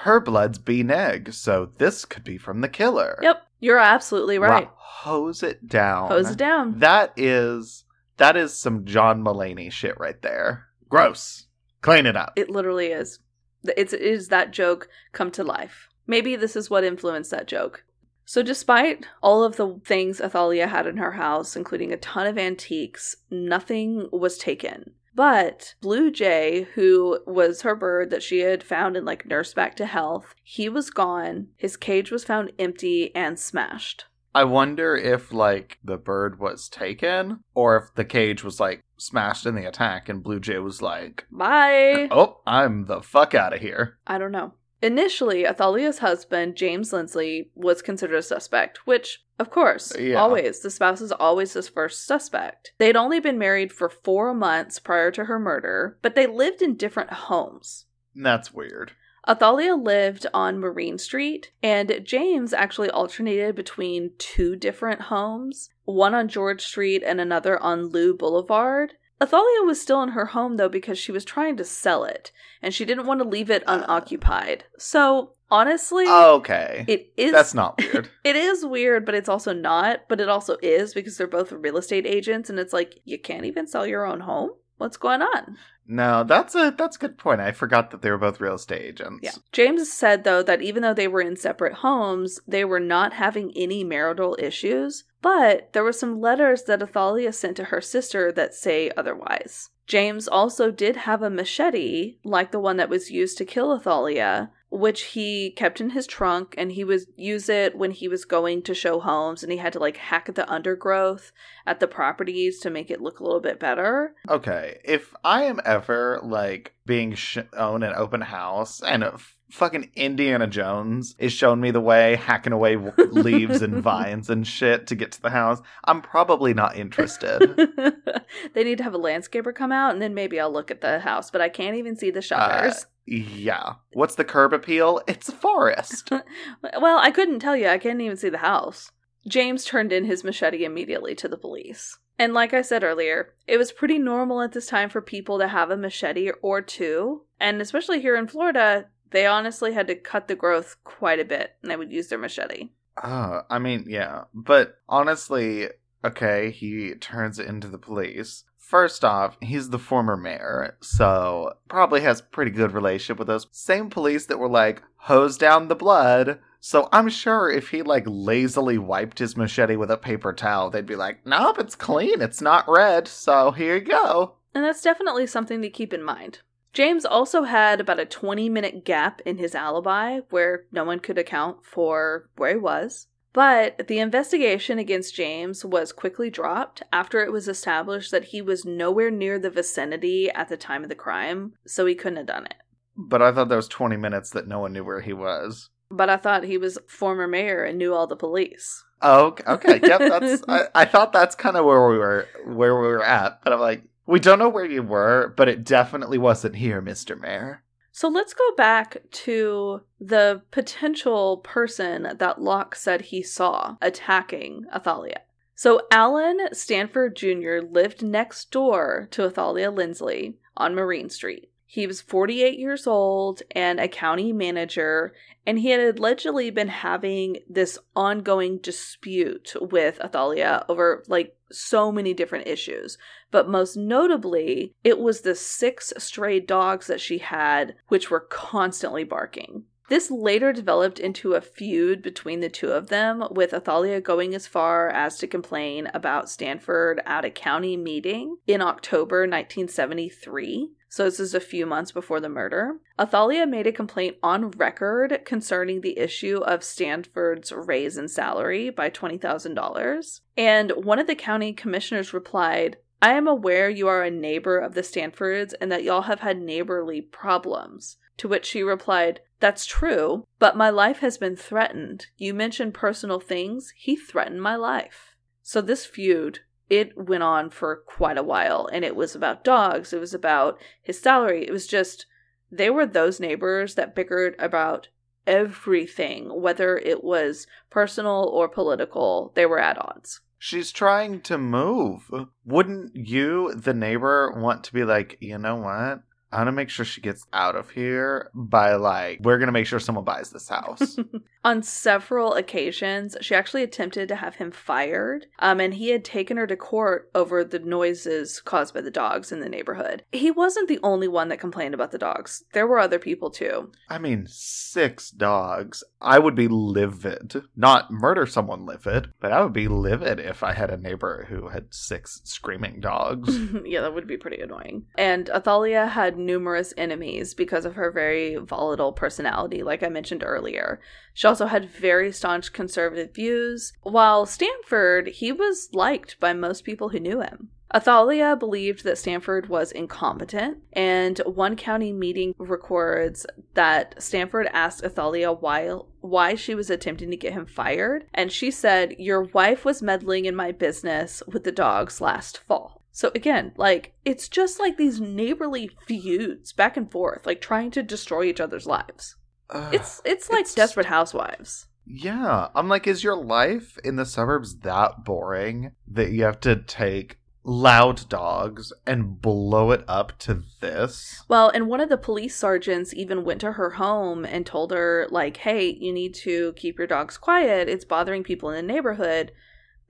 Her 0.00 0.20
blood's 0.20 0.58
B 0.58 0.82
neg, 0.82 1.32
so 1.32 1.70
this 1.78 2.04
could 2.04 2.24
be 2.24 2.36
from 2.36 2.60
the 2.60 2.68
killer. 2.68 3.18
Yep, 3.22 3.42
you're 3.64 3.78
absolutely 3.78 4.38
right. 4.38 4.66
Wow, 4.66 4.72
hose 4.76 5.42
it 5.42 5.66
down. 5.66 6.08
Hose 6.08 6.32
it 6.32 6.36
down. 6.36 6.80
That 6.80 7.14
is 7.16 7.84
that 8.18 8.36
is 8.36 8.54
some 8.54 8.84
John 8.84 9.24
Mulaney 9.24 9.72
shit 9.72 9.98
right 9.98 10.20
there. 10.20 10.66
Gross. 10.90 11.46
Clean 11.80 12.04
it 12.04 12.14
up. 12.14 12.34
It 12.36 12.50
literally 12.50 12.88
is. 12.88 13.20
It's, 13.64 13.94
it 13.94 14.02
is 14.02 14.28
that 14.28 14.52
joke 14.52 14.88
come 15.12 15.30
to 15.32 15.42
life. 15.42 15.88
Maybe 16.06 16.36
this 16.36 16.56
is 16.56 16.68
what 16.68 16.84
influenced 16.84 17.30
that 17.30 17.48
joke. 17.48 17.84
So, 18.26 18.42
despite 18.42 19.06
all 19.22 19.42
of 19.42 19.56
the 19.56 19.80
things 19.84 20.20
Athalia 20.20 20.66
had 20.66 20.86
in 20.86 20.98
her 20.98 21.12
house, 21.12 21.56
including 21.56 21.90
a 21.90 21.96
ton 21.96 22.26
of 22.26 22.36
antiques, 22.36 23.16
nothing 23.30 24.08
was 24.12 24.36
taken. 24.36 24.92
But 25.14 25.74
Blue 25.80 26.10
Jay, 26.10 26.68
who 26.74 27.20
was 27.26 27.62
her 27.62 27.76
bird 27.76 28.10
that 28.10 28.22
she 28.22 28.40
had 28.40 28.62
found 28.62 28.96
and 28.96 29.06
like 29.06 29.26
nursed 29.26 29.54
back 29.54 29.76
to 29.76 29.86
health, 29.86 30.34
he 30.42 30.68
was 30.68 30.90
gone. 30.90 31.48
His 31.56 31.76
cage 31.76 32.10
was 32.10 32.24
found 32.24 32.52
empty 32.58 33.14
and 33.14 33.38
smashed. 33.38 34.06
I 34.34 34.42
wonder 34.44 34.96
if 34.96 35.32
like 35.32 35.78
the 35.84 35.96
bird 35.96 36.40
was 36.40 36.68
taken 36.68 37.40
or 37.54 37.76
if 37.76 37.94
the 37.94 38.04
cage 38.04 38.42
was 38.42 38.58
like 38.58 38.80
smashed 38.96 39.46
in 39.46 39.54
the 39.54 39.68
attack 39.68 40.08
and 40.08 40.24
Blue 40.24 40.40
Jay 40.40 40.58
was 40.58 40.82
like, 40.82 41.26
Bye! 41.30 42.08
"Oh, 42.10 42.40
I'm 42.44 42.86
the 42.86 43.00
fuck 43.00 43.34
out 43.34 43.52
of 43.52 43.60
here." 43.60 43.98
I 44.08 44.18
don't 44.18 44.32
know. 44.32 44.54
Initially, 44.84 45.46
Athalia's 45.46 46.00
husband, 46.00 46.56
James 46.56 46.92
Lindsley, 46.92 47.48
was 47.54 47.80
considered 47.80 48.18
a 48.18 48.22
suspect, 48.22 48.86
which, 48.86 49.24
of 49.38 49.48
course, 49.48 49.96
Yeah. 49.98 50.20
always, 50.20 50.60
the 50.60 50.68
spouse 50.70 51.00
is 51.00 51.10
always 51.10 51.54
his 51.54 51.70
first 51.70 52.04
suspect. 52.04 52.72
They'd 52.76 52.94
only 52.94 53.18
been 53.18 53.38
married 53.38 53.72
for 53.72 53.88
four 53.88 54.34
months 54.34 54.78
prior 54.78 55.10
to 55.12 55.24
her 55.24 55.38
murder, 55.38 55.96
but 56.02 56.14
they 56.14 56.26
lived 56.26 56.60
in 56.60 56.76
different 56.76 57.08
homes. 57.10 57.86
That's 58.14 58.52
weird. 58.52 58.92
Athalia 59.26 59.74
lived 59.74 60.26
on 60.34 60.60
Marine 60.60 60.98
Street, 60.98 61.50
and 61.62 62.02
James 62.04 62.52
actually 62.52 62.90
alternated 62.90 63.54
between 63.54 64.12
two 64.18 64.54
different 64.54 65.00
homes, 65.00 65.70
one 65.86 66.14
on 66.14 66.28
George 66.28 66.62
Street 66.62 67.02
and 67.02 67.22
another 67.22 67.58
on 67.58 67.86
Lou 67.86 68.14
Boulevard. 68.14 68.92
Athalia 69.20 69.62
was 69.64 69.80
still 69.80 70.02
in 70.02 70.10
her 70.10 70.26
home 70.26 70.56
though 70.56 70.68
because 70.68 70.98
she 70.98 71.12
was 71.12 71.24
trying 71.24 71.56
to 71.56 71.64
sell 71.64 72.04
it, 72.04 72.32
and 72.60 72.74
she 72.74 72.84
didn't 72.84 73.06
want 73.06 73.20
to 73.22 73.28
leave 73.28 73.50
it 73.50 73.62
uh. 73.66 73.80
unoccupied. 73.82 74.64
So, 74.78 75.32
honestly, 75.50 76.06
Okay. 76.08 76.84
it 76.88 77.12
is 77.16 77.32
That's 77.32 77.54
not 77.54 77.78
weird. 77.78 78.10
it 78.24 78.36
is 78.36 78.64
weird, 78.66 79.06
but 79.06 79.14
it's 79.14 79.28
also 79.28 79.52
not, 79.52 80.00
but 80.08 80.20
it 80.20 80.28
also 80.28 80.56
is 80.62 80.94
because 80.94 81.16
they're 81.16 81.26
both 81.26 81.52
real 81.52 81.76
estate 81.76 82.06
agents 82.06 82.50
and 82.50 82.58
it's 82.58 82.72
like 82.72 83.00
you 83.04 83.18
can't 83.18 83.44
even 83.44 83.66
sell 83.66 83.86
your 83.86 84.04
own 84.04 84.20
home. 84.20 84.50
What's 84.84 84.98
going 84.98 85.22
on? 85.22 85.56
no, 85.86 86.24
that's 86.24 86.54
a 86.54 86.74
that's 86.76 86.96
a 86.96 86.98
good 86.98 87.16
point. 87.16 87.40
I 87.40 87.52
forgot 87.52 87.90
that 87.90 88.02
they 88.02 88.10
were 88.10 88.18
both 88.18 88.38
real 88.38 88.56
estate 88.56 88.82
agents. 88.82 89.20
Yeah. 89.22 89.32
James 89.50 89.90
said, 89.90 90.24
though, 90.24 90.42
that 90.42 90.60
even 90.60 90.82
though 90.82 90.92
they 90.92 91.08
were 91.08 91.22
in 91.22 91.36
separate 91.36 91.76
homes, 91.76 92.38
they 92.46 92.66
were 92.66 92.80
not 92.80 93.14
having 93.14 93.50
any 93.56 93.82
marital 93.82 94.36
issues, 94.38 95.04
but 95.22 95.72
there 95.72 95.82
were 95.82 95.90
some 95.90 96.20
letters 96.20 96.64
that 96.64 96.82
Athalia 96.82 97.32
sent 97.32 97.56
to 97.56 97.64
her 97.64 97.80
sister 97.80 98.30
that 98.32 98.52
say 98.52 98.90
otherwise. 98.94 99.70
James 99.86 100.28
also 100.28 100.70
did 100.70 100.96
have 100.96 101.22
a 101.22 101.30
machete, 101.30 102.18
like 102.24 102.50
the 102.50 102.60
one 102.60 102.76
that 102.76 102.90
was 102.90 103.10
used 103.10 103.38
to 103.38 103.46
kill 103.46 103.72
Athalia, 103.72 104.50
which 104.74 105.02
he 105.02 105.52
kept 105.52 105.80
in 105.80 105.90
his 105.90 106.04
trunk 106.04 106.52
and 106.58 106.72
he 106.72 106.82
would 106.82 107.02
use 107.16 107.48
it 107.48 107.78
when 107.78 107.92
he 107.92 108.08
was 108.08 108.24
going 108.24 108.60
to 108.60 108.74
show 108.74 108.98
homes 108.98 109.44
and 109.44 109.52
he 109.52 109.58
had 109.58 109.72
to 109.72 109.78
like 109.78 109.96
hack 109.96 110.28
at 110.28 110.34
the 110.34 110.50
undergrowth 110.50 111.30
at 111.64 111.78
the 111.78 111.86
properties 111.86 112.58
to 112.58 112.68
make 112.70 112.90
it 112.90 113.00
look 113.00 113.20
a 113.20 113.22
little 113.22 113.40
bit 113.40 113.60
better. 113.60 114.16
Okay, 114.28 114.80
if 114.84 115.14
I 115.22 115.44
am 115.44 115.60
ever 115.64 116.18
like 116.24 116.74
being 116.84 117.14
shown 117.14 117.84
an 117.84 117.92
open 117.94 118.20
house 118.20 118.82
and 118.82 119.04
a 119.04 119.16
fucking 119.48 119.92
Indiana 119.94 120.48
Jones 120.48 121.14
is 121.20 121.32
showing 121.32 121.60
me 121.60 121.70
the 121.70 121.80
way, 121.80 122.16
hacking 122.16 122.52
away 122.52 122.74
leaves 123.12 123.62
and 123.62 123.80
vines 123.80 124.28
and 124.28 124.44
shit 124.44 124.88
to 124.88 124.96
get 124.96 125.12
to 125.12 125.22
the 125.22 125.30
house, 125.30 125.62
I'm 125.84 126.02
probably 126.02 126.52
not 126.52 126.76
interested. 126.76 127.40
they 128.54 128.64
need 128.64 128.78
to 128.78 128.84
have 128.84 128.94
a 128.94 128.98
landscaper 128.98 129.54
come 129.54 129.70
out 129.70 129.92
and 129.92 130.02
then 130.02 130.14
maybe 130.14 130.40
I'll 130.40 130.52
look 130.52 130.72
at 130.72 130.80
the 130.80 130.98
house, 130.98 131.30
but 131.30 131.40
I 131.40 131.48
can't 131.48 131.76
even 131.76 131.94
see 131.94 132.10
the 132.10 132.20
shutters. 132.20 132.74
Uh, 132.74 132.86
yeah. 133.06 133.74
What's 133.92 134.14
the 134.14 134.24
curb 134.24 134.52
appeal? 134.52 135.00
It's 135.06 135.28
a 135.28 135.32
forest. 135.32 136.10
well, 136.80 136.98
I 136.98 137.10
couldn't 137.10 137.40
tell 137.40 137.56
you. 137.56 137.68
I 137.68 137.78
can't 137.78 138.00
even 138.00 138.16
see 138.16 138.28
the 138.28 138.38
house. 138.38 138.90
James 139.26 139.64
turned 139.64 139.92
in 139.92 140.04
his 140.04 140.24
machete 140.24 140.64
immediately 140.64 141.14
to 141.16 141.28
the 141.28 141.36
police. 141.36 141.98
And 142.18 142.32
like 142.32 142.54
I 142.54 142.62
said 142.62 142.84
earlier, 142.84 143.34
it 143.46 143.58
was 143.58 143.72
pretty 143.72 143.98
normal 143.98 144.40
at 144.42 144.52
this 144.52 144.66
time 144.66 144.88
for 144.88 145.00
people 145.00 145.38
to 145.38 145.48
have 145.48 145.70
a 145.70 145.76
machete 145.76 146.30
or 146.42 146.62
two. 146.62 147.22
And 147.40 147.60
especially 147.60 148.00
here 148.00 148.16
in 148.16 148.28
Florida, 148.28 148.86
they 149.10 149.26
honestly 149.26 149.72
had 149.72 149.86
to 149.88 149.96
cut 149.96 150.28
the 150.28 150.36
growth 150.36 150.76
quite 150.84 151.20
a 151.20 151.24
bit 151.24 151.56
and 151.62 151.70
they 151.70 151.76
would 151.76 151.92
use 151.92 152.08
their 152.08 152.18
machete. 152.18 152.70
Uh, 152.96 153.42
I 153.50 153.58
mean, 153.58 153.86
yeah. 153.88 154.24
But 154.32 154.76
honestly, 154.88 155.68
okay, 156.04 156.50
he 156.50 156.94
turns 156.94 157.38
it 157.38 157.48
into 157.48 157.68
the 157.68 157.78
police. 157.78 158.44
First 158.64 159.04
off, 159.04 159.36
he's 159.42 159.68
the 159.68 159.78
former 159.78 160.16
mayor, 160.16 160.78
so 160.80 161.52
probably 161.68 162.00
has 162.00 162.22
pretty 162.22 162.50
good 162.50 162.72
relationship 162.72 163.18
with 163.18 163.28
those 163.28 163.46
same 163.52 163.90
police 163.90 164.24
that 164.26 164.38
were 164.38 164.48
like, 164.48 164.82
hose 164.96 165.36
down 165.36 165.68
the 165.68 165.74
blood. 165.74 166.38
So 166.60 166.88
I'm 166.90 167.10
sure 167.10 167.50
if 167.50 167.68
he 167.68 167.82
like 167.82 168.04
lazily 168.06 168.78
wiped 168.78 169.18
his 169.18 169.36
machete 169.36 169.76
with 169.76 169.90
a 169.90 169.98
paper 169.98 170.32
towel, 170.32 170.70
they'd 170.70 170.86
be 170.86 170.96
like, 170.96 171.26
nope, 171.26 171.58
it's 171.58 171.76
clean, 171.76 172.22
it's 172.22 172.40
not 172.40 172.64
red, 172.66 173.06
so 173.06 173.50
here 173.50 173.76
you 173.76 173.82
go. 173.82 174.36
And 174.54 174.64
that's 174.64 174.82
definitely 174.82 175.26
something 175.26 175.60
to 175.60 175.68
keep 175.68 175.92
in 175.92 176.02
mind. 176.02 176.38
James 176.72 177.04
also 177.04 177.42
had 177.42 177.82
about 177.82 178.00
a 178.00 178.06
20 178.06 178.48
minute 178.48 178.86
gap 178.86 179.20
in 179.26 179.36
his 179.36 179.54
alibi 179.54 180.20
where 180.30 180.64
no 180.72 180.84
one 180.84 181.00
could 181.00 181.18
account 181.18 181.66
for 181.66 182.30
where 182.36 182.52
he 182.52 182.56
was. 182.56 183.08
But 183.34 183.88
the 183.88 183.98
investigation 183.98 184.78
against 184.78 185.16
James 185.16 185.64
was 185.64 185.92
quickly 185.92 186.30
dropped 186.30 186.84
after 186.92 187.22
it 187.22 187.32
was 187.32 187.48
established 187.48 188.12
that 188.12 188.26
he 188.26 188.40
was 188.40 188.64
nowhere 188.64 189.10
near 189.10 189.40
the 189.40 189.50
vicinity 189.50 190.30
at 190.30 190.48
the 190.48 190.56
time 190.56 190.84
of 190.84 190.88
the 190.88 190.94
crime, 190.94 191.54
so 191.66 191.84
he 191.84 191.96
couldn't 191.96 192.18
have 192.18 192.26
done 192.26 192.46
it. 192.46 192.54
But 192.96 193.22
I 193.22 193.32
thought 193.32 193.48
there 193.48 193.56
was 193.56 193.66
20 193.66 193.96
minutes 193.96 194.30
that 194.30 194.46
no 194.46 194.60
one 194.60 194.72
knew 194.72 194.84
where 194.84 195.00
he 195.00 195.12
was. 195.12 195.70
But 195.90 196.08
I 196.08 196.16
thought 196.16 196.44
he 196.44 196.56
was 196.56 196.78
former 196.86 197.26
mayor 197.26 197.64
and 197.64 197.76
knew 197.76 197.92
all 197.92 198.06
the 198.06 198.14
police. 198.14 198.84
Oh, 199.02 199.26
okay. 199.26 199.44
okay. 199.48 199.80
Yep, 199.82 199.98
that's. 200.20 200.42
I, 200.46 200.66
I 200.72 200.84
thought 200.84 201.12
that's 201.12 201.34
kind 201.34 201.56
of 201.56 201.64
where 201.64 201.88
we 201.88 201.98
were, 201.98 202.28
where 202.46 202.80
we 202.80 202.86
were 202.86 203.04
at. 203.04 203.42
But 203.42 203.52
I'm 203.52 203.60
like, 203.60 203.82
we 204.06 204.20
don't 204.20 204.38
know 204.38 204.48
where 204.48 204.64
you 204.64 204.84
were, 204.84 205.34
but 205.36 205.48
it 205.48 205.64
definitely 205.64 206.18
wasn't 206.18 206.54
here, 206.54 206.80
Mister 206.80 207.16
Mayor. 207.16 207.63
So 207.96 208.08
let's 208.08 208.34
go 208.34 208.50
back 208.56 208.96
to 209.08 209.82
the 210.00 210.42
potential 210.50 211.36
person 211.36 212.16
that 212.18 212.42
Locke 212.42 212.74
said 212.74 213.02
he 213.02 213.22
saw 213.22 213.76
attacking 213.80 214.64
Athalia. 214.74 215.20
So 215.54 215.82
Alan 215.92 216.40
Stanford 216.52 217.14
Jr. 217.14 217.60
lived 217.60 218.02
next 218.02 218.50
door 218.50 219.06
to 219.12 219.22
Athalia 219.22 219.70
Lindsley 219.70 220.34
on 220.56 220.74
Marine 220.74 221.08
Street. 221.08 221.52
He 221.66 221.86
was 221.86 222.00
48 222.00 222.58
years 222.58 222.88
old 222.88 223.42
and 223.52 223.78
a 223.78 223.86
county 223.86 224.32
manager, 224.32 225.12
and 225.46 225.60
he 225.60 225.70
had 225.70 225.96
allegedly 225.96 226.50
been 226.50 226.68
having 226.68 227.38
this 227.48 227.78
ongoing 227.94 228.58
dispute 228.58 229.54
with 229.60 230.00
Athalia 230.00 230.64
over 230.68 231.04
like 231.06 231.36
so 231.52 231.92
many 231.92 232.12
different 232.12 232.48
issues. 232.48 232.98
But 233.34 233.48
most 233.48 233.76
notably, 233.76 234.76
it 234.84 235.00
was 235.00 235.22
the 235.22 235.34
six 235.34 235.92
stray 235.98 236.38
dogs 236.38 236.86
that 236.86 237.00
she 237.00 237.18
had, 237.18 237.74
which 237.88 238.08
were 238.08 238.20
constantly 238.20 239.02
barking. 239.02 239.64
This 239.88 240.08
later 240.08 240.52
developed 240.52 241.00
into 241.00 241.32
a 241.32 241.40
feud 241.40 242.00
between 242.00 242.38
the 242.38 242.48
two 242.48 242.70
of 242.70 242.90
them, 242.90 243.24
with 243.32 243.52
Athalia 243.52 244.00
going 244.00 244.36
as 244.36 244.46
far 244.46 244.88
as 244.88 245.18
to 245.18 245.26
complain 245.26 245.90
about 245.92 246.30
Stanford 246.30 247.02
at 247.06 247.24
a 247.24 247.30
county 247.30 247.76
meeting 247.76 248.36
in 248.46 248.62
October 248.62 249.22
1973. 249.22 250.70
So, 250.88 251.02
this 251.02 251.18
is 251.18 251.34
a 251.34 251.40
few 251.40 251.66
months 251.66 251.90
before 251.90 252.20
the 252.20 252.28
murder. 252.28 252.76
Athalia 253.00 253.48
made 253.48 253.66
a 253.66 253.72
complaint 253.72 254.16
on 254.22 254.52
record 254.52 255.22
concerning 255.24 255.80
the 255.80 255.98
issue 255.98 256.38
of 256.38 256.62
Stanford's 256.62 257.50
raise 257.50 257.98
in 257.98 258.06
salary 258.06 258.70
by 258.70 258.90
$20,000. 258.90 260.20
And 260.36 260.70
one 260.76 261.00
of 261.00 261.08
the 261.08 261.16
county 261.16 261.52
commissioners 261.52 262.14
replied, 262.14 262.76
I 263.04 263.12
am 263.12 263.28
aware 263.28 263.68
you 263.68 263.86
are 263.86 264.02
a 264.02 264.10
neighbor 264.10 264.58
of 264.58 264.72
the 264.72 264.82
Stanfords 264.82 265.52
and 265.52 265.70
that 265.70 265.84
y'all 265.84 266.08
have 266.08 266.20
had 266.20 266.40
neighborly 266.40 267.02
problems. 267.02 267.98
To 268.16 268.28
which 268.28 268.46
she 268.46 268.62
replied, 268.62 269.20
That's 269.40 269.66
true, 269.66 270.26
but 270.38 270.56
my 270.56 270.70
life 270.70 271.00
has 271.00 271.18
been 271.18 271.36
threatened. 271.36 272.06
You 272.16 272.32
mentioned 272.32 272.72
personal 272.72 273.20
things, 273.20 273.74
he 273.76 273.94
threatened 273.94 274.40
my 274.40 274.56
life. 274.56 275.16
So, 275.42 275.60
this 275.60 275.84
feud 275.84 276.38
it 276.70 276.96
went 276.96 277.22
on 277.22 277.50
for 277.50 277.76
quite 277.76 278.16
a 278.16 278.22
while 278.22 278.70
and 278.72 278.86
it 278.86 278.96
was 278.96 279.14
about 279.14 279.44
dogs 279.44 279.92
it 279.92 280.00
was 280.00 280.14
about 280.14 280.58
his 280.80 280.98
salary 280.98 281.46
it 281.46 281.52
was 281.52 281.66
just 281.66 282.06
they 282.50 282.70
were 282.70 282.86
those 282.86 283.20
neighbors 283.20 283.74
that 283.74 283.94
bickered 283.94 284.34
about 284.38 284.88
everything 285.26 286.40
whether 286.40 286.78
it 286.78 287.04
was 287.04 287.46
personal 287.68 288.30
or 288.32 288.48
political 288.48 289.30
they 289.34 289.44
were 289.44 289.60
at 289.60 289.76
odds 289.78 290.22
She's 290.46 290.72
trying 290.72 291.22
to 291.22 291.38
move. 291.38 292.10
Wouldn't 292.44 292.94
you, 292.94 293.54
the 293.54 293.72
neighbor, 293.72 294.30
want 294.30 294.62
to 294.64 294.74
be 294.74 294.84
like, 294.84 295.16
you 295.18 295.38
know 295.38 295.56
what? 295.56 296.02
I 296.34 296.38
want 296.38 296.48
to 296.48 296.52
make 296.52 296.68
sure 296.68 296.84
she 296.84 297.00
gets 297.00 297.24
out 297.32 297.54
of 297.54 297.70
here 297.70 298.28
by 298.34 298.74
like, 298.74 299.20
we're 299.22 299.38
to 299.38 299.52
make 299.52 299.66
sure 299.66 299.78
someone 299.78 300.04
buys 300.04 300.30
this 300.30 300.48
house. 300.48 300.98
On 301.44 301.62
several 301.62 302.34
occasions, 302.34 303.16
she 303.20 303.34
actually 303.34 303.62
attempted 303.62 304.08
to 304.08 304.16
have 304.16 304.36
him 304.36 304.50
fired, 304.50 305.26
um, 305.38 305.60
and 305.60 305.74
he 305.74 305.90
had 305.90 306.04
taken 306.04 306.36
her 306.38 306.46
to 306.46 306.56
court 306.56 307.10
over 307.14 307.44
the 307.44 307.58
noises 307.58 308.40
caused 308.40 308.74
by 308.74 308.80
the 308.80 308.90
dogs 308.90 309.30
in 309.30 309.40
the 309.40 309.48
neighborhood. 309.48 310.02
He 310.10 310.30
wasn't 310.30 310.68
the 310.68 310.80
only 310.82 311.06
one 311.06 311.28
that 311.28 311.38
complained 311.38 311.74
about 311.74 311.92
the 311.92 311.98
dogs, 311.98 312.42
there 312.52 312.66
were 312.66 312.78
other 312.78 312.98
people 312.98 313.30
too. 313.30 313.70
I 313.88 313.98
mean, 313.98 314.26
six 314.28 315.10
dogs. 315.10 315.84
I 316.00 316.18
would 316.18 316.34
be 316.34 316.48
livid. 316.48 317.42
Not 317.54 317.90
murder 317.90 318.26
someone 318.26 318.66
livid, 318.66 319.12
but 319.20 319.30
I 319.30 319.42
would 319.42 319.52
be 319.52 319.68
livid 319.68 320.18
if 320.18 320.42
I 320.42 320.52
had 320.52 320.70
a 320.70 320.76
neighbor 320.76 321.26
who 321.28 321.48
had 321.48 321.74
six 321.74 322.22
screaming 322.24 322.80
dogs. 322.80 323.38
yeah, 323.64 323.82
that 323.82 323.94
would 323.94 324.06
be 324.06 324.16
pretty 324.16 324.42
annoying. 324.42 324.86
And 324.96 325.28
Athalia 325.28 325.88
had 325.88 326.18
numerous 326.26 326.74
enemies 326.76 327.34
because 327.34 327.64
of 327.64 327.74
her 327.74 327.90
very 327.90 328.36
volatile 328.36 328.92
personality, 328.92 329.62
like 329.62 329.82
I 329.82 329.88
mentioned 329.88 330.22
earlier. 330.24 330.80
She 331.12 331.26
also 331.26 331.46
had 331.46 331.70
very 331.70 332.12
staunch 332.12 332.52
conservative 332.52 333.14
views, 333.14 333.72
while 333.82 334.26
Stanford, 334.26 335.08
he 335.08 335.32
was 335.32 335.68
liked 335.72 336.18
by 336.20 336.32
most 336.32 336.64
people 336.64 336.90
who 336.90 337.00
knew 337.00 337.20
him. 337.20 337.50
Athalia 337.74 338.36
believed 338.36 338.84
that 338.84 338.98
Stanford 338.98 339.48
was 339.48 339.72
incompetent, 339.72 340.58
and 340.72 341.18
one 341.26 341.56
county 341.56 341.92
meeting 341.92 342.32
records 342.38 343.26
that 343.54 344.00
Stanford 344.00 344.48
asked 344.52 344.84
Athalia 344.84 345.32
why, 345.32 345.70
why 346.00 346.36
she 346.36 346.54
was 346.54 346.70
attempting 346.70 347.10
to 347.10 347.16
get 347.16 347.32
him 347.32 347.46
fired, 347.46 348.06
and 348.14 348.30
she 348.30 348.52
said, 348.52 348.94
Your 349.00 349.22
wife 349.22 349.64
was 349.64 349.82
meddling 349.82 350.24
in 350.24 350.36
my 350.36 350.52
business 350.52 351.20
with 351.26 351.42
the 351.42 351.50
dogs 351.50 352.00
last 352.00 352.38
fall. 352.38 352.83
So 352.96 353.10
again, 353.12 353.52
like 353.56 353.92
it's 354.04 354.28
just 354.28 354.60
like 354.60 354.76
these 354.76 355.00
neighborly 355.00 355.68
feuds 355.88 356.52
back 356.52 356.76
and 356.76 356.88
forth, 356.90 357.26
like 357.26 357.40
trying 357.40 357.72
to 357.72 357.82
destroy 357.82 358.22
each 358.24 358.40
other's 358.40 358.66
lives. 358.66 359.16
Ugh, 359.50 359.74
It's 359.74 360.00
it's 360.04 360.30
like 360.30 360.42
It's- 360.42 360.54
desperate 360.54 360.86
housewives. 360.86 361.66
yeah. 361.84 362.48
I'm 362.54 362.68
like, 362.68 362.86
is 362.86 363.02
your 363.02 363.16
life 363.16 363.76
in 363.82 363.96
the 363.96 364.06
suburbs 364.06 364.60
that 364.60 365.04
boring 365.04 365.72
that 365.88 366.12
you 366.12 366.22
have 366.22 366.38
to 366.42 366.54
take 366.54 367.18
loud 367.42 368.08
dogs 368.08 368.72
and 368.86 369.20
blow 369.20 369.72
it 369.72 369.84
up 369.88 370.16
to 370.20 370.42
this? 370.60 371.24
Well, 371.28 371.48
and 371.50 371.66
one 371.66 371.80
of 371.80 371.88
the 371.88 371.98
police 371.98 372.36
sergeants 372.36 372.94
even 372.94 373.24
went 373.24 373.40
to 373.40 373.52
her 373.52 373.70
home 373.70 374.24
and 374.24 374.46
told 374.46 374.70
her 374.70 375.08
like, 375.10 375.38
"Hey, 375.38 375.68
you 375.68 375.92
need 375.92 376.14
to 376.26 376.52
keep 376.54 376.78
your 376.78 376.86
dogs 376.86 377.18
quiet. 377.18 377.68
It's 377.68 377.84
bothering 377.84 378.22
people 378.22 378.50
in 378.50 378.54
the 378.66 378.72
neighborhood." 378.72 379.32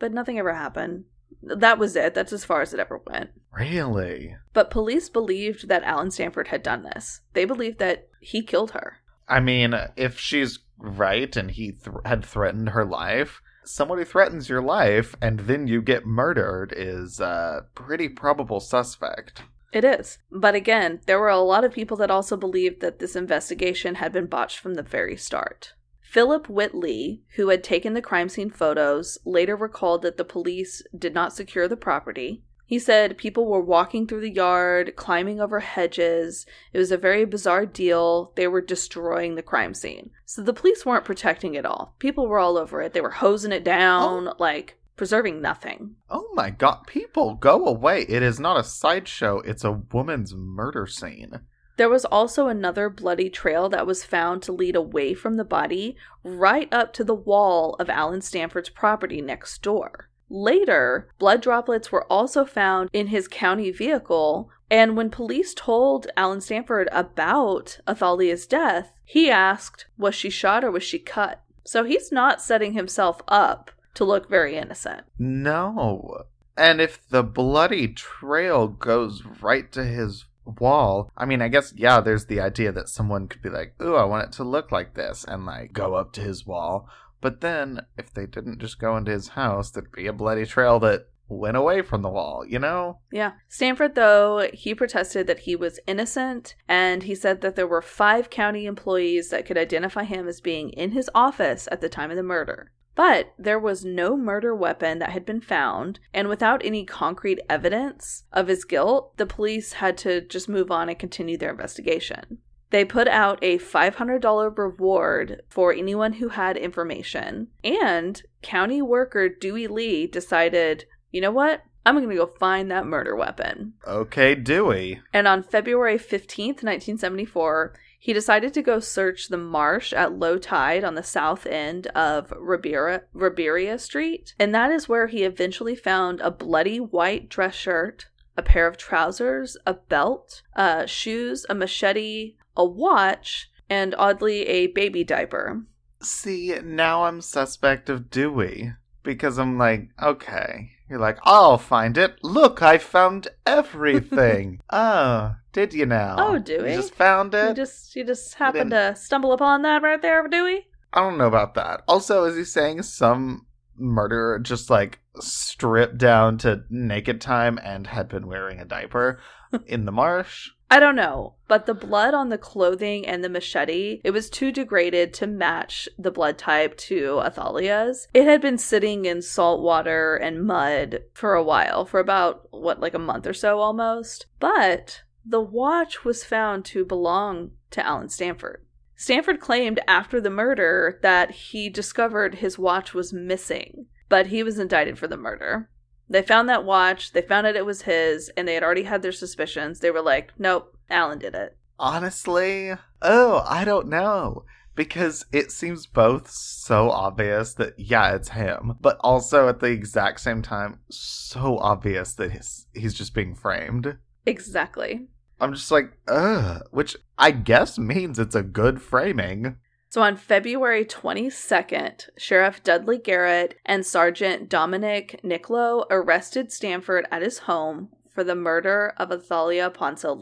But 0.00 0.12
nothing 0.12 0.38
ever 0.38 0.54
happened. 0.54 1.04
That 1.46 1.78
was 1.78 1.96
it. 1.96 2.14
That's 2.14 2.32
as 2.32 2.44
far 2.44 2.62
as 2.62 2.72
it 2.72 2.80
ever 2.80 3.00
went. 3.06 3.30
Really? 3.52 4.36
But 4.52 4.70
police 4.70 5.08
believed 5.08 5.68
that 5.68 5.82
Alan 5.84 6.10
Stanford 6.10 6.48
had 6.48 6.62
done 6.62 6.82
this. 6.82 7.20
They 7.32 7.44
believed 7.44 7.78
that 7.78 8.08
he 8.20 8.42
killed 8.42 8.72
her. 8.72 8.98
I 9.28 9.40
mean, 9.40 9.74
if 9.96 10.18
she's 10.18 10.60
right 10.78 11.34
and 11.36 11.50
he 11.50 11.72
th- 11.72 11.96
had 12.04 12.24
threatened 12.24 12.70
her 12.70 12.84
life, 12.84 13.40
somebody 13.64 14.04
threatens 14.04 14.48
your 14.48 14.62
life 14.62 15.14
and 15.20 15.40
then 15.40 15.66
you 15.66 15.82
get 15.82 16.06
murdered 16.06 16.72
is 16.76 17.20
a 17.20 17.66
pretty 17.74 18.08
probable 18.08 18.60
suspect. 18.60 19.42
It 19.72 19.84
is. 19.84 20.18
But 20.30 20.54
again, 20.54 21.00
there 21.06 21.18
were 21.18 21.28
a 21.28 21.38
lot 21.40 21.64
of 21.64 21.72
people 21.72 21.96
that 21.96 22.10
also 22.10 22.36
believed 22.36 22.80
that 22.80 23.00
this 23.00 23.16
investigation 23.16 23.96
had 23.96 24.12
been 24.12 24.26
botched 24.26 24.60
from 24.60 24.74
the 24.74 24.82
very 24.82 25.16
start. 25.16 25.73
Philip 26.04 26.48
Whitley, 26.48 27.22
who 27.34 27.48
had 27.48 27.64
taken 27.64 27.94
the 27.94 28.02
crime 28.02 28.28
scene 28.28 28.50
photos, 28.50 29.18
later 29.24 29.56
recalled 29.56 30.02
that 30.02 30.16
the 30.16 30.24
police 30.24 30.82
did 30.96 31.14
not 31.14 31.32
secure 31.32 31.66
the 31.66 31.76
property. 31.76 32.44
He 32.66 32.78
said 32.78 33.18
people 33.18 33.46
were 33.46 33.60
walking 33.60 34.06
through 34.06 34.20
the 34.20 34.30
yard, 34.30 34.94
climbing 34.96 35.40
over 35.40 35.60
hedges. 35.60 36.46
It 36.72 36.78
was 36.78 36.92
a 36.92 36.96
very 36.96 37.24
bizarre 37.24 37.66
deal. 37.66 38.32
They 38.36 38.46
were 38.46 38.60
destroying 38.60 39.34
the 39.34 39.42
crime 39.42 39.74
scene. 39.74 40.10
So 40.24 40.42
the 40.42 40.52
police 40.52 40.86
weren't 40.86 41.04
protecting 41.04 41.54
it 41.54 41.66
all. 41.66 41.94
People 41.98 42.28
were 42.28 42.38
all 42.38 42.56
over 42.56 42.80
it. 42.80 42.92
They 42.92 43.00
were 43.00 43.10
hosing 43.10 43.52
it 43.52 43.64
down, 43.64 44.28
oh. 44.28 44.34
like 44.38 44.78
preserving 44.96 45.40
nothing. 45.40 45.96
Oh 46.08 46.28
my 46.34 46.50
god, 46.50 46.86
people, 46.86 47.34
go 47.34 47.66
away. 47.66 48.02
It 48.02 48.22
is 48.22 48.38
not 48.38 48.58
a 48.58 48.64
sideshow, 48.64 49.40
it's 49.40 49.64
a 49.64 49.72
woman's 49.72 50.34
murder 50.34 50.86
scene. 50.86 51.40
There 51.76 51.88
was 51.88 52.04
also 52.04 52.46
another 52.46 52.88
bloody 52.88 53.28
trail 53.28 53.68
that 53.68 53.86
was 53.86 54.04
found 54.04 54.42
to 54.42 54.52
lead 54.52 54.76
away 54.76 55.14
from 55.14 55.36
the 55.36 55.44
body 55.44 55.96
right 56.22 56.72
up 56.72 56.92
to 56.94 57.04
the 57.04 57.14
wall 57.14 57.74
of 57.80 57.90
Alan 57.90 58.20
Stanford's 58.20 58.68
property 58.68 59.20
next 59.20 59.62
door. 59.62 60.08
Later, 60.30 61.08
blood 61.18 61.42
droplets 61.42 61.92
were 61.92 62.04
also 62.04 62.44
found 62.44 62.90
in 62.92 63.08
his 63.08 63.28
county 63.28 63.70
vehicle, 63.70 64.50
and 64.70 64.96
when 64.96 65.10
police 65.10 65.52
told 65.54 66.06
Alan 66.16 66.40
Stanford 66.40 66.88
about 66.92 67.78
Athalia's 67.86 68.46
death, 68.46 68.92
he 69.04 69.30
asked, 69.30 69.86
Was 69.98 70.14
she 70.14 70.30
shot 70.30 70.64
or 70.64 70.70
was 70.70 70.82
she 70.82 70.98
cut? 70.98 71.42
So 71.64 71.84
he's 71.84 72.10
not 72.10 72.42
setting 72.42 72.72
himself 72.72 73.20
up 73.28 73.70
to 73.94 74.04
look 74.04 74.28
very 74.28 74.56
innocent. 74.56 75.02
No. 75.18 76.24
And 76.56 76.80
if 76.80 77.08
the 77.08 77.22
bloody 77.22 77.88
trail 77.88 78.68
goes 78.68 79.22
right 79.40 79.70
to 79.72 79.84
his 79.84 80.24
wall, 80.44 81.10
I 81.16 81.24
mean, 81.24 81.42
I 81.42 81.48
guess, 81.48 81.72
yeah, 81.76 82.00
there's 82.00 82.26
the 82.26 82.40
idea 82.40 82.72
that 82.72 82.88
someone 82.88 83.28
could 83.28 83.42
be 83.42 83.50
like, 83.50 83.74
ooh, 83.82 83.96
I 83.96 84.04
want 84.04 84.28
it 84.28 84.32
to 84.32 84.44
look 84.44 84.72
like 84.72 84.94
this, 84.94 85.24
and 85.26 85.46
like 85.46 85.72
go 85.72 85.94
up 85.94 86.12
to 86.14 86.20
his 86.20 86.46
wall. 86.46 86.88
But 87.20 87.40
then, 87.40 87.86
if 87.96 88.12
they 88.12 88.26
didn't 88.26 88.60
just 88.60 88.78
go 88.78 88.96
into 88.96 89.12
his 89.12 89.28
house, 89.28 89.70
there'd 89.70 89.90
be 89.92 90.06
a 90.06 90.12
bloody 90.12 90.44
trail 90.44 90.78
that 90.80 91.06
went 91.26 91.56
away 91.56 91.80
from 91.80 92.02
the 92.02 92.10
wall, 92.10 92.44
you 92.46 92.58
know? 92.58 92.98
Yeah. 93.10 93.32
Stanford, 93.48 93.94
though, 93.94 94.48
he 94.52 94.74
protested 94.74 95.26
that 95.26 95.40
he 95.40 95.56
was 95.56 95.80
innocent, 95.86 96.54
and 96.68 97.04
he 97.04 97.14
said 97.14 97.40
that 97.40 97.56
there 97.56 97.66
were 97.66 97.80
five 97.80 98.28
county 98.28 98.66
employees 98.66 99.30
that 99.30 99.46
could 99.46 99.56
identify 99.56 100.04
him 100.04 100.28
as 100.28 100.40
being 100.40 100.70
in 100.70 100.90
his 100.90 101.10
office 101.14 101.66
at 101.72 101.80
the 101.80 101.88
time 101.88 102.10
of 102.10 102.16
the 102.16 102.22
murder. 102.22 102.70
But 102.94 103.34
there 103.38 103.58
was 103.58 103.84
no 103.84 104.16
murder 104.16 104.54
weapon 104.54 104.98
that 105.00 105.10
had 105.10 105.26
been 105.26 105.40
found, 105.40 105.98
and 106.12 106.28
without 106.28 106.64
any 106.64 106.84
concrete 106.84 107.40
evidence 107.48 108.24
of 108.32 108.48
his 108.48 108.64
guilt, 108.64 109.16
the 109.16 109.26
police 109.26 109.74
had 109.74 109.98
to 109.98 110.20
just 110.20 110.48
move 110.48 110.70
on 110.70 110.88
and 110.88 110.98
continue 110.98 111.36
their 111.36 111.50
investigation. 111.50 112.38
They 112.70 112.84
put 112.84 113.06
out 113.06 113.38
a 113.42 113.58
$500 113.58 114.58
reward 114.58 115.42
for 115.48 115.72
anyone 115.72 116.14
who 116.14 116.30
had 116.30 116.56
information. 116.56 117.48
And 117.62 118.20
county 118.42 118.82
worker 118.82 119.28
Dewey 119.28 119.68
Lee 119.68 120.06
decided, 120.06 120.84
you 121.12 121.20
know 121.20 121.30
what? 121.30 121.62
I'm 121.86 121.94
going 121.96 122.08
to 122.08 122.16
go 122.16 122.26
find 122.26 122.70
that 122.70 122.86
murder 122.86 123.14
weapon. 123.14 123.74
Okay, 123.86 124.34
Dewey. 124.34 125.00
And 125.12 125.28
on 125.28 125.42
February 125.42 125.98
15th, 125.98 126.64
1974, 126.64 127.74
he 128.04 128.12
decided 128.12 128.52
to 128.52 128.60
go 128.60 128.80
search 128.80 129.28
the 129.28 129.38
marsh 129.38 129.94
at 129.94 130.18
low 130.18 130.36
tide 130.36 130.84
on 130.84 130.94
the 130.94 131.02
south 131.02 131.46
end 131.46 131.86
of 131.94 132.34
Riberia 132.36 133.78
Street. 133.78 134.34
And 134.38 134.54
that 134.54 134.70
is 134.70 134.86
where 134.86 135.06
he 135.06 135.22
eventually 135.22 135.74
found 135.74 136.20
a 136.20 136.30
bloody 136.30 136.76
white 136.76 137.30
dress 137.30 137.54
shirt, 137.54 138.08
a 138.36 138.42
pair 138.42 138.66
of 138.66 138.76
trousers, 138.76 139.56
a 139.66 139.72
belt, 139.72 140.42
uh, 140.54 140.84
shoes, 140.84 141.46
a 141.48 141.54
machete, 141.54 142.34
a 142.54 142.66
watch, 142.66 143.50
and 143.70 143.94
oddly, 143.96 144.48
a 144.48 144.66
baby 144.66 145.02
diaper. 145.02 145.62
See, 146.02 146.58
now 146.62 147.04
I'm 147.04 147.22
suspect 147.22 147.88
of 147.88 148.10
Dewey. 148.10 148.74
Because 149.02 149.38
I'm 149.38 149.56
like, 149.56 149.88
okay. 150.02 150.72
You're 150.88 150.98
like, 150.98 151.18
I'll 151.22 151.58
find 151.58 151.96
it. 151.96 152.18
Look, 152.22 152.62
I 152.62 152.78
found 152.78 153.28
everything. 153.46 154.60
oh, 154.70 155.36
did 155.52 155.72
you 155.72 155.86
now? 155.86 156.16
Oh, 156.18 156.38
Dewey. 156.38 156.70
You 156.70 156.76
just 156.76 156.94
found 156.94 157.34
it? 157.34 157.48
You 157.48 157.54
just 157.54 157.96
you 157.96 158.04
just 158.04 158.34
happened 158.34 158.70
to 158.70 158.94
stumble 158.96 159.32
upon 159.32 159.62
that 159.62 159.82
right 159.82 160.00
there, 160.00 160.26
Dewey. 160.28 160.66
I 160.92 161.00
don't 161.00 161.18
know 161.18 161.26
about 161.26 161.54
that. 161.54 161.82
Also, 161.88 162.24
is 162.24 162.36
he 162.36 162.44
saying 162.44 162.82
some 162.82 163.46
murderer 163.76 164.38
just 164.38 164.70
like 164.70 165.00
stripped 165.18 165.98
down 165.98 166.38
to 166.38 166.64
naked 166.70 167.20
time 167.20 167.58
and 167.62 167.86
had 167.86 168.08
been 168.08 168.26
wearing 168.26 168.60
a 168.60 168.64
diaper 168.64 169.18
in 169.66 169.86
the 169.86 169.92
marsh? 169.92 170.50
I 170.70 170.80
don't 170.80 170.96
know, 170.96 171.34
but 171.46 171.66
the 171.66 171.74
blood 171.74 172.14
on 172.14 172.30
the 172.30 172.38
clothing 172.38 173.06
and 173.06 173.22
the 173.22 173.28
machete, 173.28 174.00
it 174.02 174.10
was 174.10 174.28
too 174.28 174.50
degraded 174.50 175.14
to 175.14 175.26
match 175.26 175.88
the 175.98 176.10
blood 176.10 176.36
type 176.36 176.76
to 176.78 177.20
Athalia's. 177.20 178.08
It 178.12 178.24
had 178.24 178.40
been 178.40 178.58
sitting 178.58 179.04
in 179.04 179.22
salt 179.22 179.62
water 179.62 180.16
and 180.16 180.44
mud 180.44 181.02
for 181.12 181.34
a 181.34 181.44
while, 181.44 181.84
for 181.84 182.00
about, 182.00 182.48
what, 182.50 182.80
like 182.80 182.94
a 182.94 182.98
month 182.98 183.26
or 183.26 183.34
so 183.34 183.60
almost. 183.60 184.26
But 184.40 185.02
the 185.24 185.40
watch 185.40 186.04
was 186.04 186.24
found 186.24 186.64
to 186.66 186.84
belong 186.84 187.52
to 187.70 187.86
Alan 187.86 188.08
Stanford. 188.08 188.64
Stanford 188.96 189.40
claimed 189.40 189.80
after 189.86 190.20
the 190.20 190.30
murder 190.30 190.98
that 191.02 191.30
he 191.30 191.68
discovered 191.68 192.36
his 192.36 192.58
watch 192.58 192.94
was 192.94 193.12
missing, 193.12 193.86
but 194.08 194.28
he 194.28 194.42
was 194.42 194.58
indicted 194.58 194.98
for 194.98 195.08
the 195.08 195.16
murder. 195.16 195.68
They 196.08 196.22
found 196.22 196.48
that 196.48 196.64
watch, 196.64 197.12
they 197.12 197.22
found 197.22 197.46
out 197.46 197.56
it 197.56 197.66
was 197.66 197.82
his, 197.82 198.30
and 198.36 198.46
they 198.46 198.54
had 198.54 198.62
already 198.62 198.82
had 198.84 199.02
their 199.02 199.12
suspicions. 199.12 199.80
They 199.80 199.90
were 199.90 200.02
like, 200.02 200.32
nope, 200.38 200.76
Alan 200.90 201.18
did 201.18 201.34
it. 201.34 201.56
Honestly, 201.78 202.72
oh, 203.02 203.44
I 203.46 203.64
don't 203.64 203.88
know. 203.88 204.44
Because 204.76 205.24
it 205.32 205.52
seems 205.52 205.86
both 205.86 206.28
so 206.28 206.90
obvious 206.90 207.54
that, 207.54 207.78
yeah, 207.78 208.14
it's 208.14 208.30
him, 208.30 208.76
but 208.80 208.96
also 209.00 209.48
at 209.48 209.60
the 209.60 209.68
exact 209.68 210.20
same 210.20 210.42
time, 210.42 210.80
so 210.90 211.58
obvious 211.58 212.14
that 212.14 212.32
he's, 212.32 212.66
he's 212.74 212.94
just 212.94 213.14
being 213.14 213.36
framed. 213.36 213.98
Exactly. 214.26 215.06
I'm 215.40 215.54
just 215.54 215.70
like, 215.70 215.92
ugh, 216.08 216.62
which 216.72 216.96
I 217.16 217.30
guess 217.30 217.78
means 217.78 218.18
it's 218.18 218.34
a 218.34 218.42
good 218.42 218.82
framing. 218.82 219.56
So 219.94 220.02
on 220.02 220.16
February 220.16 220.84
22nd, 220.84 222.08
Sheriff 222.16 222.64
Dudley 222.64 222.98
Garrett 222.98 223.60
and 223.64 223.86
Sergeant 223.86 224.48
Dominic 224.48 225.20
Nicolo 225.22 225.84
arrested 225.88 226.50
Stanford 226.50 227.06
at 227.12 227.22
his 227.22 227.38
home 227.38 227.90
for 228.12 228.24
the 228.24 228.34
murder 228.34 228.92
of 228.96 229.12
Athalia 229.12 229.70
Ponsell 229.70 230.18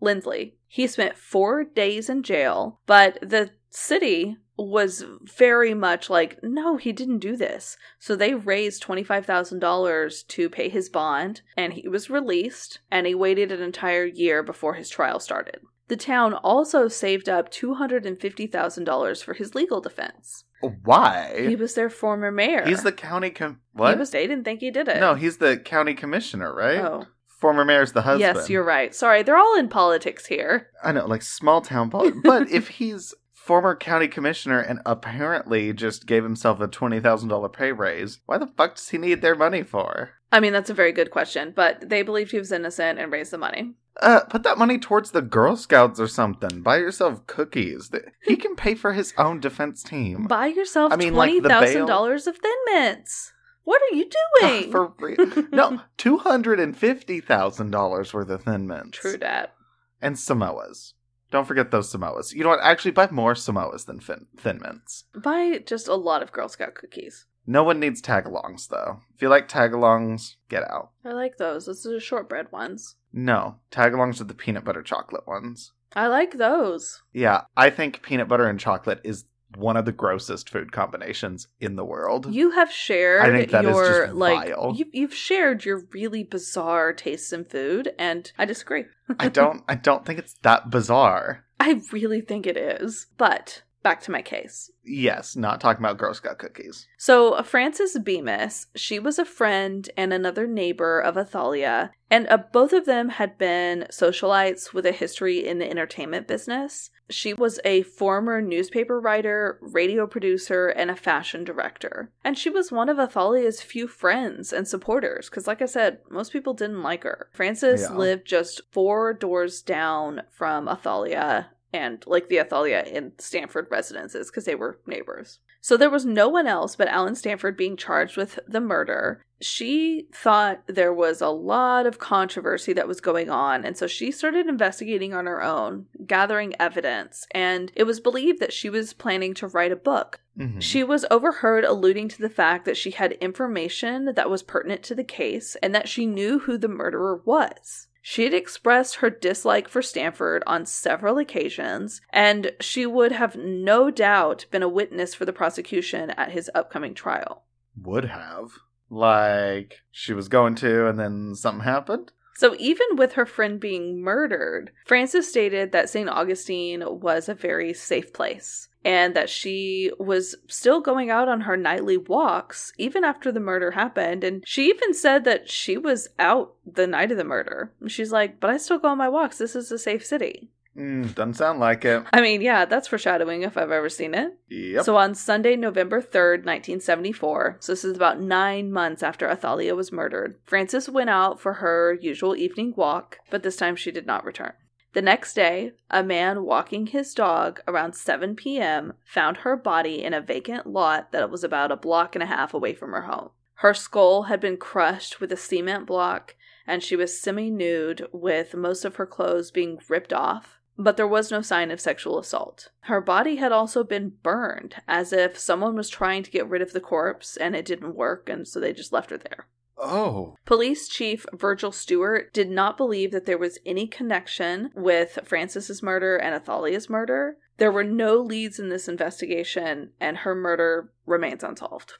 Lindsley. 0.00 0.54
He 0.68 0.86
spent 0.86 1.18
four 1.18 1.64
days 1.64 2.08
in 2.08 2.22
jail, 2.22 2.78
but 2.86 3.18
the 3.20 3.50
city 3.68 4.36
was 4.56 5.04
very 5.24 5.74
much 5.74 6.08
like, 6.08 6.38
no, 6.44 6.76
he 6.76 6.92
didn't 6.92 7.18
do 7.18 7.36
this. 7.36 7.76
So 7.98 8.14
they 8.14 8.34
raised 8.34 8.84
$25,000 8.84 10.26
to 10.28 10.48
pay 10.48 10.68
his 10.68 10.88
bond, 10.88 11.40
and 11.56 11.72
he 11.72 11.88
was 11.88 12.10
released, 12.10 12.78
and 12.92 13.08
he 13.08 13.16
waited 13.16 13.50
an 13.50 13.60
entire 13.60 14.04
year 14.04 14.44
before 14.44 14.74
his 14.74 14.88
trial 14.88 15.18
started. 15.18 15.62
The 15.90 15.96
town 15.96 16.34
also 16.34 16.86
saved 16.86 17.28
up 17.28 17.50
$250,000 17.50 19.24
for 19.24 19.34
his 19.34 19.56
legal 19.56 19.80
defense. 19.80 20.44
Why? 20.84 21.46
He 21.48 21.56
was 21.56 21.74
their 21.74 21.90
former 21.90 22.30
mayor. 22.30 22.64
He's 22.64 22.84
the 22.84 22.92
county 22.92 23.30
com- 23.30 23.58
what? 23.72 23.94
He 23.94 23.98
was. 23.98 24.10
They 24.10 24.28
didn't 24.28 24.44
think 24.44 24.60
he 24.60 24.70
did 24.70 24.86
it. 24.86 25.00
No, 25.00 25.16
he's 25.16 25.38
the 25.38 25.56
county 25.56 25.94
commissioner, 25.94 26.54
right? 26.54 26.78
Oh, 26.78 27.06
Former 27.26 27.64
mayor's 27.64 27.90
the 27.92 28.02
husband. 28.02 28.36
yes, 28.36 28.48
you're 28.48 28.62
right. 28.62 28.94
Sorry, 28.94 29.24
they're 29.24 29.36
all 29.36 29.58
in 29.58 29.68
politics 29.68 30.26
here. 30.26 30.68
I 30.84 30.92
know, 30.92 31.06
like 31.06 31.22
small 31.22 31.60
town 31.60 31.90
politics. 31.90 32.20
but 32.24 32.48
if 32.48 32.68
he's 32.68 33.12
former 33.32 33.74
county 33.74 34.06
commissioner 34.06 34.60
and 34.60 34.78
apparently 34.86 35.72
just 35.72 36.06
gave 36.06 36.22
himself 36.22 36.60
a 36.60 36.68
twenty 36.68 37.00
thousand 37.00 37.30
dollar 37.30 37.48
pay 37.48 37.72
raise, 37.72 38.20
why 38.26 38.38
the 38.38 38.46
fuck 38.46 38.76
does 38.76 38.90
he 38.90 38.98
need 38.98 39.22
their 39.22 39.34
money 39.34 39.64
for? 39.64 40.10
I 40.30 40.38
mean, 40.38 40.52
that's 40.52 40.70
a 40.70 40.74
very 40.74 40.92
good 40.92 41.10
question, 41.10 41.52
but 41.56 41.88
they 41.88 42.02
believed 42.02 42.30
he 42.30 42.38
was 42.38 42.52
innocent 42.52 43.00
and 43.00 43.10
raised 43.10 43.32
the 43.32 43.38
money. 43.38 43.72
Uh, 44.00 44.20
put 44.24 44.42
that 44.44 44.58
money 44.58 44.78
towards 44.78 45.10
the 45.10 45.22
Girl 45.22 45.56
Scouts 45.56 46.00
or 46.00 46.08
something. 46.08 46.62
Buy 46.62 46.78
yourself 46.78 47.26
cookies. 47.26 47.90
He 48.24 48.36
can 48.36 48.56
pay 48.56 48.74
for 48.74 48.92
his 48.92 49.12
own 49.18 49.40
defense 49.40 49.82
team. 49.82 50.26
Buy 50.26 50.46
yourself 50.46 50.92
I 50.92 50.96
mean, 50.96 51.12
twenty 51.12 51.40
like 51.40 51.50
thousand 51.50 51.86
dollars 51.86 52.26
of 52.26 52.38
Thin 52.38 52.56
Mints. 52.66 53.32
What 53.64 53.82
are 53.82 53.94
you 53.94 54.08
doing? 54.40 54.70
for 54.70 54.92
real. 54.98 55.44
No, 55.52 55.82
two 55.96 56.18
hundred 56.18 56.60
and 56.60 56.76
fifty 56.76 57.20
thousand 57.20 57.70
dollars 57.70 58.14
worth 58.14 58.30
of 58.30 58.44
Thin 58.44 58.66
Mints. 58.66 58.98
True 58.98 59.16
dat. 59.16 59.54
And 60.00 60.16
Samoas. 60.16 60.94
Don't 61.30 61.46
forget 61.46 61.70
those 61.70 61.92
Samoas. 61.92 62.32
You 62.32 62.42
know 62.42 62.50
what? 62.50 62.60
Actually, 62.62 62.90
buy 62.92 63.08
more 63.10 63.34
Samoas 63.34 63.86
than 63.86 64.00
fin- 64.00 64.26
Thin 64.36 64.60
Mints. 64.62 65.04
Buy 65.14 65.58
just 65.64 65.88
a 65.88 65.94
lot 65.94 66.22
of 66.22 66.32
Girl 66.32 66.48
Scout 66.48 66.74
cookies. 66.74 67.26
No 67.46 67.62
one 67.62 67.80
needs 67.80 68.02
tagalongs, 68.02 68.68
though. 68.68 69.00
If 69.14 69.22
you 69.22 69.28
like 69.28 69.48
tagalongs, 69.48 70.36
get 70.48 70.62
out. 70.68 70.90
I 71.04 71.12
like 71.12 71.36
those. 71.36 71.66
Those 71.66 71.86
are 71.86 71.92
the 71.92 72.00
shortbread 72.00 72.50
ones. 72.52 72.96
No, 73.12 73.56
tagalongs 73.70 74.20
are 74.20 74.24
the 74.24 74.34
peanut 74.34 74.64
butter 74.64 74.82
chocolate 74.82 75.26
ones. 75.26 75.72
I 75.94 76.06
like 76.06 76.38
those. 76.38 77.02
Yeah, 77.12 77.42
I 77.56 77.70
think 77.70 78.02
peanut 78.02 78.28
butter 78.28 78.46
and 78.46 78.60
chocolate 78.60 79.00
is 79.02 79.24
one 79.56 79.76
of 79.76 79.84
the 79.84 79.92
grossest 79.92 80.48
food 80.48 80.70
combinations 80.70 81.48
in 81.58 81.76
the 81.76 81.84
world. 81.84 82.32
You 82.32 82.52
have 82.52 82.70
shared 82.70 83.22
I 83.22 83.36
think 83.36 83.50
that 83.50 83.64
is 83.64 83.70
your 83.70 84.06
just 84.06 84.14
like 84.14 84.48
vile. 84.48 84.74
you, 84.76 84.86
you've 84.92 85.14
shared 85.14 85.64
your 85.64 85.82
really 85.92 86.22
bizarre 86.22 86.92
tastes 86.92 87.32
in 87.32 87.44
food, 87.44 87.92
and 87.98 88.30
I 88.38 88.44
disagree. 88.44 88.84
I 89.18 89.28
don't 89.28 89.62
I 89.68 89.74
don't 89.74 90.06
think 90.06 90.18
it's 90.18 90.34
that 90.42 90.70
bizarre. 90.70 91.44
I 91.58 91.80
really 91.92 92.20
think 92.20 92.46
it 92.46 92.56
is. 92.56 93.06
But 93.18 93.62
back 93.82 94.00
to 94.02 94.10
my 94.10 94.22
case. 94.22 94.70
Yes, 94.84 95.36
not 95.36 95.60
talking 95.60 95.84
about 95.84 95.98
Girl 95.98 96.14
Scout 96.14 96.38
cookies. 96.38 96.86
So, 96.96 97.40
Frances 97.42 97.96
Bemis, 97.98 98.66
she 98.74 98.98
was 98.98 99.18
a 99.18 99.24
friend 99.24 99.88
and 99.96 100.12
another 100.12 100.46
neighbor 100.46 100.98
of 101.00 101.16
Athalia, 101.16 101.90
and 102.10 102.26
uh, 102.28 102.38
both 102.52 102.72
of 102.72 102.86
them 102.86 103.10
had 103.10 103.38
been 103.38 103.86
socialites 103.90 104.72
with 104.72 104.86
a 104.86 104.92
history 104.92 105.46
in 105.46 105.58
the 105.58 105.68
entertainment 105.70 106.26
business. 106.26 106.90
She 107.08 107.34
was 107.34 107.60
a 107.64 107.82
former 107.82 108.40
newspaper 108.40 109.00
writer, 109.00 109.58
radio 109.60 110.06
producer, 110.06 110.68
and 110.68 110.90
a 110.90 110.96
fashion 110.96 111.44
director. 111.44 112.10
And 112.24 112.38
she 112.38 112.50
was 112.50 112.72
one 112.72 112.88
of 112.88 112.98
Athalia's 112.98 113.62
few 113.62 113.86
friends 113.86 114.52
and 114.52 114.66
supporters, 114.66 115.28
because, 115.28 115.46
like 115.46 115.62
I 115.62 115.66
said, 115.66 115.98
most 116.10 116.32
people 116.32 116.54
didn't 116.54 116.82
like 116.82 117.04
her. 117.04 117.28
Frances 117.32 117.82
Yeah. 117.82 117.96
lived 117.96 118.26
just 118.26 118.60
four 118.72 119.12
doors 119.12 119.62
down 119.62 120.22
from 120.30 120.68
Athalia 120.68 121.50
and 121.72 122.04
like 122.06 122.28
the 122.28 122.38
Athalia 122.38 122.82
in 122.82 123.12
Stanford 123.18 123.66
residences 123.70 124.30
because 124.30 124.44
they 124.44 124.54
were 124.54 124.80
neighbors. 124.86 125.38
So 125.60 125.76
there 125.76 125.90
was 125.90 126.06
no 126.06 126.28
one 126.28 126.46
else 126.46 126.74
but 126.74 126.88
Alan 126.88 127.14
Stanford 127.14 127.56
being 127.56 127.76
charged 127.76 128.16
with 128.16 128.38
the 128.48 128.60
murder. 128.60 129.22
She 129.42 130.06
thought 130.12 130.62
there 130.66 130.92
was 130.92 131.20
a 131.20 131.28
lot 131.28 131.86
of 131.86 131.98
controversy 131.98 132.72
that 132.74 132.88
was 132.88 133.00
going 133.00 133.30
on, 133.30 133.64
and 133.64 133.76
so 133.76 133.86
she 133.86 134.10
started 134.10 134.46
investigating 134.46 135.14
on 135.14 135.26
her 135.26 135.42
own, 135.42 135.86
gathering 136.06 136.54
evidence, 136.60 137.26
and 137.30 137.72
it 137.74 137.84
was 137.84 138.00
believed 138.00 138.40
that 138.40 138.52
she 138.52 138.68
was 138.68 138.92
planning 138.92 139.32
to 139.34 139.46
write 139.48 139.72
a 139.72 139.76
book. 139.76 140.20
Mhm. 140.38 140.60
She 140.60 140.84
was 140.84 141.06
overheard 141.10 141.64
alluding 141.64 142.08
to 142.08 142.20
the 142.20 142.28
fact 142.28 142.64
that 142.66 142.76
she 142.76 142.90
had 142.90 143.12
information 143.12 144.12
that 144.14 144.30
was 144.30 144.42
pertinent 144.42 144.82
to 144.84 144.94
the 144.94 145.04
case 145.04 145.56
and 145.62 145.74
that 145.74 145.88
she 145.88 146.04
knew 146.06 146.40
who 146.40 146.58
the 146.58 146.68
murderer 146.68 147.22
was. 147.24 147.88
She 148.02 148.24
had 148.24 148.34
expressed 148.34 148.96
her 148.96 149.10
dislike 149.10 149.68
for 149.68 149.82
Stanford 149.82 150.42
on 150.46 150.64
several 150.66 151.18
occasions, 151.18 152.00
and 152.12 152.52
she 152.60 152.86
would 152.86 153.12
have 153.12 153.36
no 153.36 153.90
doubt 153.90 154.46
been 154.50 154.62
a 154.62 154.68
witness 154.68 155.14
for 155.14 155.24
the 155.24 155.32
prosecution 155.32 156.10
at 156.10 156.32
his 156.32 156.50
upcoming 156.54 156.94
trial. 156.94 157.44
Would 157.82 158.06
have. 158.06 158.52
Like, 158.88 159.80
she 159.90 160.12
was 160.14 160.28
going 160.28 160.54
to, 160.56 160.88
and 160.88 160.98
then 160.98 161.34
something 161.34 161.64
happened? 161.64 162.12
So, 162.40 162.56
even 162.58 162.96
with 162.96 163.12
her 163.12 163.26
friend 163.26 163.60
being 163.60 164.00
murdered, 164.00 164.70
Frances 164.86 165.28
stated 165.28 165.72
that 165.72 165.90
St. 165.90 166.08
Augustine 166.08 166.82
was 166.86 167.28
a 167.28 167.34
very 167.34 167.74
safe 167.74 168.14
place 168.14 168.70
and 168.82 169.14
that 169.14 169.28
she 169.28 169.92
was 169.98 170.36
still 170.46 170.80
going 170.80 171.10
out 171.10 171.28
on 171.28 171.42
her 171.42 171.58
nightly 171.58 171.98
walks 171.98 172.72
even 172.78 173.04
after 173.04 173.30
the 173.30 173.40
murder 173.40 173.72
happened. 173.72 174.24
And 174.24 174.42
she 174.46 174.70
even 174.70 174.94
said 174.94 175.24
that 175.24 175.50
she 175.50 175.76
was 175.76 176.08
out 176.18 176.54
the 176.64 176.86
night 176.86 177.12
of 177.12 177.18
the 177.18 177.24
murder. 177.24 177.74
She's 177.86 178.10
like, 178.10 178.40
But 178.40 178.48
I 178.48 178.56
still 178.56 178.78
go 178.78 178.88
on 178.88 178.96
my 178.96 179.10
walks. 179.10 179.36
This 179.36 179.54
is 179.54 179.70
a 179.70 179.78
safe 179.78 180.06
city. 180.06 180.48
Mm, 180.76 181.14
doesn't 181.14 181.34
sound 181.34 181.58
like 181.58 181.84
it. 181.84 182.04
I 182.12 182.20
mean, 182.20 182.42
yeah, 182.42 182.64
that's 182.64 182.88
foreshadowing 182.88 183.42
if 183.42 183.56
I've 183.56 183.72
ever 183.72 183.88
seen 183.88 184.14
it. 184.14 184.38
Yep. 184.48 184.84
So 184.84 184.96
on 184.96 185.14
Sunday, 185.14 185.56
November 185.56 186.00
3rd, 186.00 186.44
1974, 186.46 187.56
so 187.60 187.72
this 187.72 187.84
is 187.84 187.96
about 187.96 188.20
nine 188.20 188.70
months 188.72 189.02
after 189.02 189.28
Athalia 189.28 189.74
was 189.74 189.92
murdered, 189.92 190.38
Frances 190.46 190.88
went 190.88 191.10
out 191.10 191.40
for 191.40 191.54
her 191.54 191.98
usual 192.00 192.36
evening 192.36 192.72
walk, 192.76 193.18
but 193.30 193.42
this 193.42 193.56
time 193.56 193.74
she 193.74 193.90
did 193.90 194.06
not 194.06 194.24
return. 194.24 194.52
The 194.92 195.02
next 195.02 195.34
day, 195.34 195.72
a 195.90 196.02
man 196.02 196.44
walking 196.44 196.88
his 196.88 197.14
dog 197.14 197.60
around 197.68 197.94
7 197.94 198.34
p.m. 198.34 198.94
found 199.04 199.38
her 199.38 199.56
body 199.56 200.02
in 200.02 200.14
a 200.14 200.20
vacant 200.20 200.66
lot 200.66 201.12
that 201.12 201.30
was 201.30 201.44
about 201.44 201.70
a 201.70 201.76
block 201.76 202.16
and 202.16 202.22
a 202.22 202.26
half 202.26 202.54
away 202.54 202.74
from 202.74 202.92
her 202.92 203.02
home. 203.02 203.30
Her 203.54 203.74
skull 203.74 204.24
had 204.24 204.40
been 204.40 204.56
crushed 204.56 205.20
with 205.20 205.30
a 205.30 205.36
cement 205.36 205.86
block, 205.86 206.34
and 206.66 206.82
she 206.82 206.96
was 206.96 207.20
semi 207.20 207.50
nude, 207.50 208.06
with 208.12 208.54
most 208.54 208.84
of 208.84 208.96
her 208.96 209.06
clothes 209.06 209.50
being 209.50 209.78
ripped 209.88 210.12
off 210.12 210.59
but 210.82 210.96
there 210.96 211.06
was 211.06 211.30
no 211.30 211.42
sign 211.42 211.70
of 211.70 211.80
sexual 211.80 212.18
assault. 212.18 212.70
Her 212.80 213.00
body 213.00 213.36
had 213.36 213.52
also 213.52 213.84
been 213.84 214.14
burned, 214.22 214.76
as 214.88 215.12
if 215.12 215.38
someone 215.38 215.76
was 215.76 215.88
trying 215.88 216.22
to 216.22 216.30
get 216.30 216.48
rid 216.48 216.62
of 216.62 216.72
the 216.72 216.80
corpse 216.80 217.36
and 217.36 217.54
it 217.54 217.64
didn't 217.64 217.94
work, 217.94 218.28
and 218.28 218.48
so 218.48 218.58
they 218.58 218.72
just 218.72 218.92
left 218.92 219.10
her 219.10 219.18
there. 219.18 219.46
Oh. 219.76 220.36
Police 220.44 220.88
Chief 220.88 221.24
Virgil 221.32 221.72
Stewart 221.72 222.32
did 222.34 222.50
not 222.50 222.76
believe 222.76 223.12
that 223.12 223.24
there 223.24 223.38
was 223.38 223.58
any 223.64 223.86
connection 223.86 224.70
with 224.74 225.18
Frances's 225.24 225.82
murder 225.82 226.16
and 226.16 226.34
Athalia's 226.34 226.90
murder. 226.90 227.38
There 227.56 227.72
were 227.72 227.84
no 227.84 228.16
leads 228.16 228.58
in 228.58 228.68
this 228.68 228.88
investigation, 228.88 229.92
and 229.98 230.18
her 230.18 230.34
murder 230.34 230.92
remains 231.06 231.42
unsolved. 231.42 231.94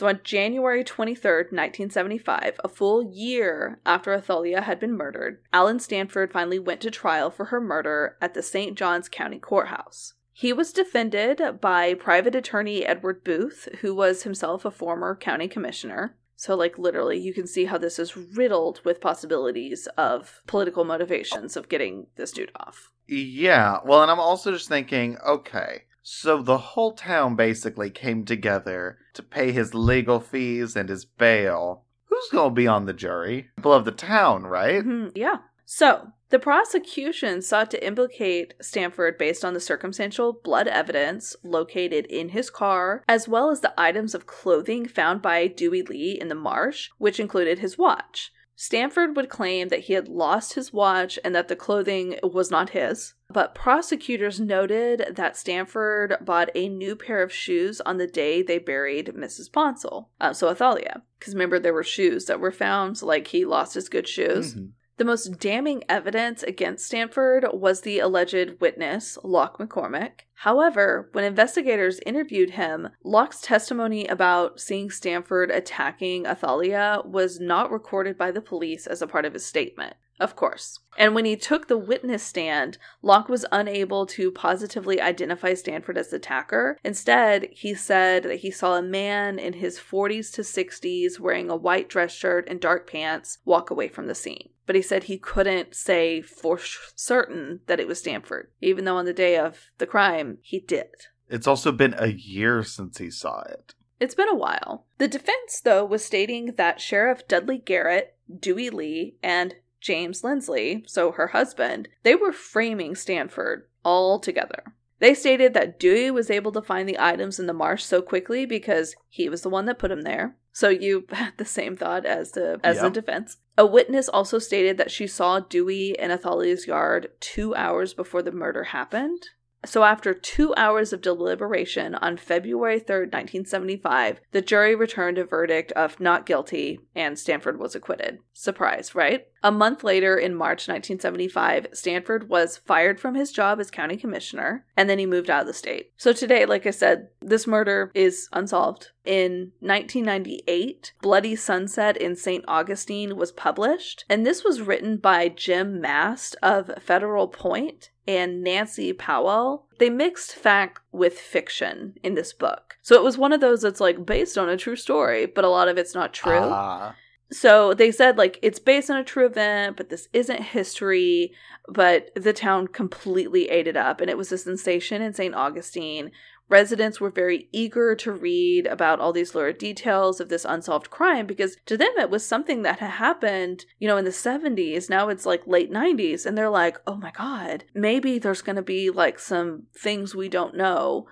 So 0.00 0.08
on 0.08 0.20
January 0.24 0.82
23rd, 0.82 1.52
1975, 1.52 2.58
a 2.64 2.68
full 2.68 3.02
year 3.02 3.80
after 3.84 4.14
Athalia 4.14 4.62
had 4.62 4.80
been 4.80 4.96
murdered, 4.96 5.42
Alan 5.52 5.78
Stanford 5.78 6.32
finally 6.32 6.58
went 6.58 6.80
to 6.80 6.90
trial 6.90 7.30
for 7.30 7.44
her 7.44 7.60
murder 7.60 8.16
at 8.18 8.32
the 8.32 8.42
St. 8.42 8.78
Johns 8.78 9.10
County 9.10 9.38
Courthouse. 9.38 10.14
He 10.32 10.54
was 10.54 10.72
defended 10.72 11.60
by 11.60 11.92
private 11.92 12.34
attorney 12.34 12.86
Edward 12.86 13.22
Booth, 13.24 13.68
who 13.82 13.94
was 13.94 14.22
himself 14.22 14.64
a 14.64 14.70
former 14.70 15.14
county 15.14 15.48
commissioner. 15.48 16.16
So, 16.34 16.56
like, 16.56 16.78
literally, 16.78 17.18
you 17.18 17.34
can 17.34 17.46
see 17.46 17.66
how 17.66 17.76
this 17.76 17.98
is 17.98 18.16
riddled 18.16 18.80
with 18.82 19.02
possibilities 19.02 19.86
of 19.98 20.40
political 20.46 20.84
motivations 20.84 21.58
of 21.58 21.68
getting 21.68 22.06
this 22.16 22.32
dude 22.32 22.52
off. 22.56 22.90
Yeah. 23.06 23.80
Well, 23.84 24.00
and 24.00 24.10
I'm 24.10 24.18
also 24.18 24.50
just 24.50 24.66
thinking, 24.66 25.18
okay, 25.18 25.82
so 26.02 26.42
the 26.42 26.58
whole 26.58 26.92
town 26.92 27.36
basically 27.36 27.90
came 27.90 28.24
together 28.24 28.98
to 29.14 29.22
pay 29.22 29.52
his 29.52 29.74
legal 29.74 30.20
fees 30.20 30.76
and 30.76 30.88
his 30.88 31.04
bail. 31.04 31.84
Who's 32.04 32.28
going 32.32 32.50
to 32.50 32.54
be 32.54 32.66
on 32.66 32.86
the 32.86 32.92
jury? 32.92 33.48
People 33.56 33.72
of 33.72 33.84
the 33.84 33.92
town, 33.92 34.44
right? 34.44 34.84
Mm-hmm. 34.84 35.08
Yeah. 35.14 35.38
So, 35.64 36.12
the 36.30 36.38
prosecution 36.38 37.42
sought 37.42 37.70
to 37.72 37.86
implicate 37.86 38.54
Stanford 38.60 39.18
based 39.18 39.44
on 39.44 39.54
the 39.54 39.60
circumstantial 39.60 40.32
blood 40.32 40.68
evidence 40.68 41.36
located 41.42 42.06
in 42.06 42.30
his 42.30 42.50
car, 42.50 43.04
as 43.08 43.28
well 43.28 43.50
as 43.50 43.60
the 43.60 43.74
items 43.78 44.14
of 44.14 44.26
clothing 44.26 44.86
found 44.86 45.22
by 45.22 45.48
Dewey 45.48 45.82
Lee 45.82 46.18
in 46.20 46.28
the 46.28 46.34
marsh, 46.34 46.90
which 46.98 47.20
included 47.20 47.58
his 47.58 47.76
watch. 47.76 48.32
Stanford 48.62 49.16
would 49.16 49.30
claim 49.30 49.68
that 49.68 49.80
he 49.80 49.94
had 49.94 50.06
lost 50.06 50.52
his 50.52 50.70
watch 50.70 51.18
and 51.24 51.34
that 51.34 51.48
the 51.48 51.56
clothing 51.56 52.16
was 52.22 52.50
not 52.50 52.68
his. 52.70 53.14
But 53.30 53.54
prosecutors 53.54 54.38
noted 54.38 55.16
that 55.16 55.34
Stanford 55.34 56.18
bought 56.20 56.50
a 56.54 56.68
new 56.68 56.94
pair 56.94 57.22
of 57.22 57.32
shoes 57.32 57.80
on 57.80 57.96
the 57.96 58.06
day 58.06 58.42
they 58.42 58.58
buried 58.58 59.14
Mrs. 59.16 59.50
Ponsell, 59.50 60.08
uh, 60.20 60.34
so 60.34 60.50
Athalia. 60.50 61.00
Because 61.18 61.32
remember, 61.32 61.58
there 61.58 61.72
were 61.72 61.82
shoes 61.82 62.26
that 62.26 62.38
were 62.38 62.52
found, 62.52 62.98
so 62.98 63.06
like 63.06 63.28
he 63.28 63.46
lost 63.46 63.72
his 63.72 63.88
good 63.88 64.06
shoes. 64.06 64.54
Mm-hmm. 64.54 64.66
The 65.00 65.06
most 65.06 65.38
damning 65.40 65.82
evidence 65.88 66.42
against 66.42 66.84
Stanford 66.84 67.46
was 67.54 67.80
the 67.80 68.00
alleged 68.00 68.60
witness, 68.60 69.16
Locke 69.24 69.56
McCormick. 69.56 70.26
However, 70.34 71.08
when 71.12 71.24
investigators 71.24 72.00
interviewed 72.04 72.50
him, 72.50 72.90
Locke's 73.02 73.40
testimony 73.40 74.06
about 74.06 74.60
seeing 74.60 74.90
Stanford 74.90 75.50
attacking 75.50 76.26
Athalia 76.26 77.00
was 77.06 77.40
not 77.40 77.72
recorded 77.72 78.18
by 78.18 78.30
the 78.30 78.42
police 78.42 78.86
as 78.86 79.00
a 79.00 79.06
part 79.06 79.24
of 79.24 79.32
his 79.32 79.46
statement. 79.46 79.94
Of 80.20 80.36
course. 80.36 80.80
And 80.98 81.14
when 81.14 81.24
he 81.24 81.34
took 81.34 81.66
the 81.66 81.78
witness 81.78 82.22
stand, 82.22 82.76
Locke 83.00 83.30
was 83.30 83.46
unable 83.50 84.04
to 84.04 84.30
positively 84.30 85.00
identify 85.00 85.54
Stanford 85.54 85.96
as 85.96 86.08
the 86.08 86.16
attacker. 86.16 86.78
Instead, 86.84 87.48
he 87.52 87.74
said 87.74 88.24
that 88.24 88.40
he 88.40 88.50
saw 88.50 88.74
a 88.74 88.82
man 88.82 89.38
in 89.38 89.54
his 89.54 89.78
40s 89.78 90.30
to 90.34 90.42
60s 90.42 91.18
wearing 91.18 91.48
a 91.48 91.56
white 91.56 91.88
dress 91.88 92.12
shirt 92.12 92.46
and 92.50 92.60
dark 92.60 92.86
pants 92.86 93.38
walk 93.46 93.70
away 93.70 93.88
from 93.88 94.08
the 94.08 94.14
scene. 94.14 94.50
But 94.70 94.76
he 94.76 94.82
said 94.82 95.02
he 95.02 95.18
couldn't 95.18 95.74
say 95.74 96.22
for 96.22 96.56
certain 96.94 97.58
that 97.66 97.80
it 97.80 97.88
was 97.88 97.98
Stanford, 97.98 98.52
even 98.60 98.84
though 98.84 98.98
on 98.98 99.04
the 99.04 99.12
day 99.12 99.36
of 99.36 99.72
the 99.78 99.86
crime, 99.86 100.38
he 100.42 100.60
did. 100.60 100.86
It's 101.28 101.48
also 101.48 101.72
been 101.72 101.96
a 101.98 102.06
year 102.06 102.62
since 102.62 102.98
he 102.98 103.10
saw 103.10 103.40
it. 103.40 103.74
It's 103.98 104.14
been 104.14 104.28
a 104.28 104.36
while. 104.36 104.86
The 104.98 105.08
defense, 105.08 105.60
though, 105.60 105.84
was 105.84 106.04
stating 106.04 106.54
that 106.56 106.80
Sheriff 106.80 107.26
Dudley 107.26 107.58
Garrett, 107.58 108.14
Dewey 108.32 108.70
Lee, 108.70 109.16
and 109.24 109.56
James 109.80 110.22
Lindsley, 110.22 110.84
so 110.86 111.10
her 111.10 111.26
husband, 111.26 111.88
they 112.04 112.14
were 112.14 112.30
framing 112.30 112.94
Stanford 112.94 113.66
all 113.84 114.20
together. 114.20 114.76
They 115.00 115.14
stated 115.14 115.54
that 115.54 115.80
Dewey 115.80 116.10
was 116.10 116.30
able 116.30 116.52
to 116.52 116.62
find 116.62 116.88
the 116.88 116.98
items 116.98 117.40
in 117.40 117.46
the 117.46 117.52
marsh 117.52 117.82
so 117.82 118.00
quickly 118.00 118.46
because 118.46 118.94
he 119.08 119.28
was 119.28 119.42
the 119.42 119.48
one 119.48 119.64
that 119.66 119.78
put 119.78 119.88
them 119.88 120.02
there. 120.02 120.36
So 120.52 120.68
you 120.68 121.06
had 121.10 121.32
the 121.36 121.44
same 121.44 121.76
thought 121.76 122.06
as 122.06 122.32
the 122.32 122.60
as 122.62 122.80
the 122.80 122.90
defense. 122.90 123.38
A 123.58 123.66
witness 123.66 124.08
also 124.08 124.38
stated 124.38 124.78
that 124.78 124.90
she 124.90 125.06
saw 125.06 125.40
Dewey 125.40 125.96
in 125.98 126.10
Athalia's 126.10 126.66
yard 126.66 127.10
two 127.18 127.54
hours 127.54 127.94
before 127.94 128.22
the 128.22 128.32
murder 128.32 128.64
happened. 128.64 129.22
So 129.64 129.84
after 129.84 130.14
two 130.14 130.54
hours 130.56 130.92
of 130.92 131.02
deliberation 131.02 131.94
on 131.94 132.16
February 132.16 132.80
3rd, 132.80 133.12
1975, 133.12 134.20
the 134.32 134.40
jury 134.40 134.74
returned 134.74 135.18
a 135.18 135.24
verdict 135.24 135.70
of 135.72 136.00
not 136.00 136.24
guilty 136.24 136.80
and 136.94 137.18
Stanford 137.18 137.58
was 137.58 137.74
acquitted. 137.74 138.20
Surprise, 138.32 138.94
right? 138.94 139.26
A 139.42 139.52
month 139.52 139.84
later, 139.84 140.16
in 140.16 140.34
March 140.34 140.68
1975, 140.68 141.68
Stanford 141.72 142.28
was 142.28 142.58
fired 142.58 143.00
from 143.00 143.14
his 143.14 143.32
job 143.32 143.60
as 143.60 143.70
county 143.70 143.96
commissioner 143.96 144.64
and 144.76 144.88
then 144.88 144.98
he 144.98 145.06
moved 145.06 145.28
out 145.28 145.42
of 145.42 145.46
the 145.46 145.54
state. 145.54 145.92
So 145.96 146.12
today, 146.12 146.46
like 146.46 146.66
I 146.66 146.70
said, 146.70 147.08
this 147.20 147.46
murder 147.46 147.90
is 147.94 148.28
unsolved. 148.32 148.90
In 149.04 149.52
1998, 149.60 150.92
Bloody 151.00 151.34
Sunset 151.34 151.96
in 151.96 152.16
St. 152.16 152.44
Augustine 152.46 153.16
was 153.16 153.32
published, 153.32 154.04
and 154.10 154.26
this 154.26 154.44
was 154.44 154.60
written 154.60 154.98
by 154.98 155.28
Jim 155.28 155.80
Mast 155.80 156.36
of 156.42 156.70
Federal 156.78 157.26
Point 157.26 157.90
and 158.10 158.42
Nancy 158.42 158.92
Powell. 158.92 159.66
They 159.78 159.88
mixed 159.88 160.34
fact 160.34 160.80
with 160.90 161.18
fiction 161.18 161.94
in 162.02 162.14
this 162.14 162.32
book. 162.32 162.76
So 162.82 162.96
it 162.96 163.04
was 163.04 163.16
one 163.16 163.32
of 163.32 163.40
those 163.40 163.62
that's 163.62 163.80
like 163.80 164.04
based 164.04 164.36
on 164.36 164.48
a 164.48 164.56
true 164.56 164.74
story, 164.74 165.26
but 165.26 165.44
a 165.44 165.48
lot 165.48 165.68
of 165.68 165.78
it's 165.78 165.94
not 165.94 166.12
true. 166.12 166.50
Ah. 166.50 166.96
So 167.30 167.72
they 167.72 167.92
said 167.92 168.18
like 168.18 168.40
it's 168.42 168.58
based 168.58 168.90
on 168.90 168.96
a 168.96 169.04
true 169.04 169.26
event, 169.26 169.76
but 169.76 169.90
this 169.90 170.08
isn't 170.12 170.42
history. 170.42 171.32
But 171.68 172.10
the 172.16 172.32
town 172.32 172.66
completely 172.66 173.48
ate 173.48 173.68
it 173.68 173.76
up, 173.76 174.00
and 174.00 174.10
it 174.10 174.18
was 174.18 174.32
a 174.32 174.38
sensation 174.38 175.02
in 175.02 175.14
St. 175.14 175.34
Augustine. 175.34 176.10
Residents 176.50 177.00
were 177.00 177.10
very 177.10 177.48
eager 177.52 177.94
to 177.94 178.12
read 178.12 178.66
about 178.66 178.98
all 178.98 179.12
these 179.12 179.34
lurid 179.34 179.56
details 179.56 180.20
of 180.20 180.28
this 180.28 180.44
unsolved 180.44 180.90
crime 180.90 181.26
because 181.26 181.56
to 181.66 181.76
them 181.76 181.92
it 181.96 182.10
was 182.10 182.26
something 182.26 182.62
that 182.62 182.80
had 182.80 182.90
happened, 182.90 183.64
you 183.78 183.86
know, 183.86 183.96
in 183.96 184.04
the 184.04 184.10
70s. 184.10 184.90
Now 184.90 185.08
it's 185.08 185.24
like 185.24 185.46
late 185.46 185.70
90s, 185.72 186.26
and 186.26 186.36
they're 186.36 186.50
like, 186.50 186.78
oh 186.86 186.96
my 186.96 187.12
God, 187.12 187.64
maybe 187.72 188.18
there's 188.18 188.42
going 188.42 188.56
to 188.56 188.62
be 188.62 188.90
like 188.90 189.18
some 189.20 189.68
things 189.78 190.14
we 190.14 190.28
don't 190.28 190.56
know. 190.56 191.06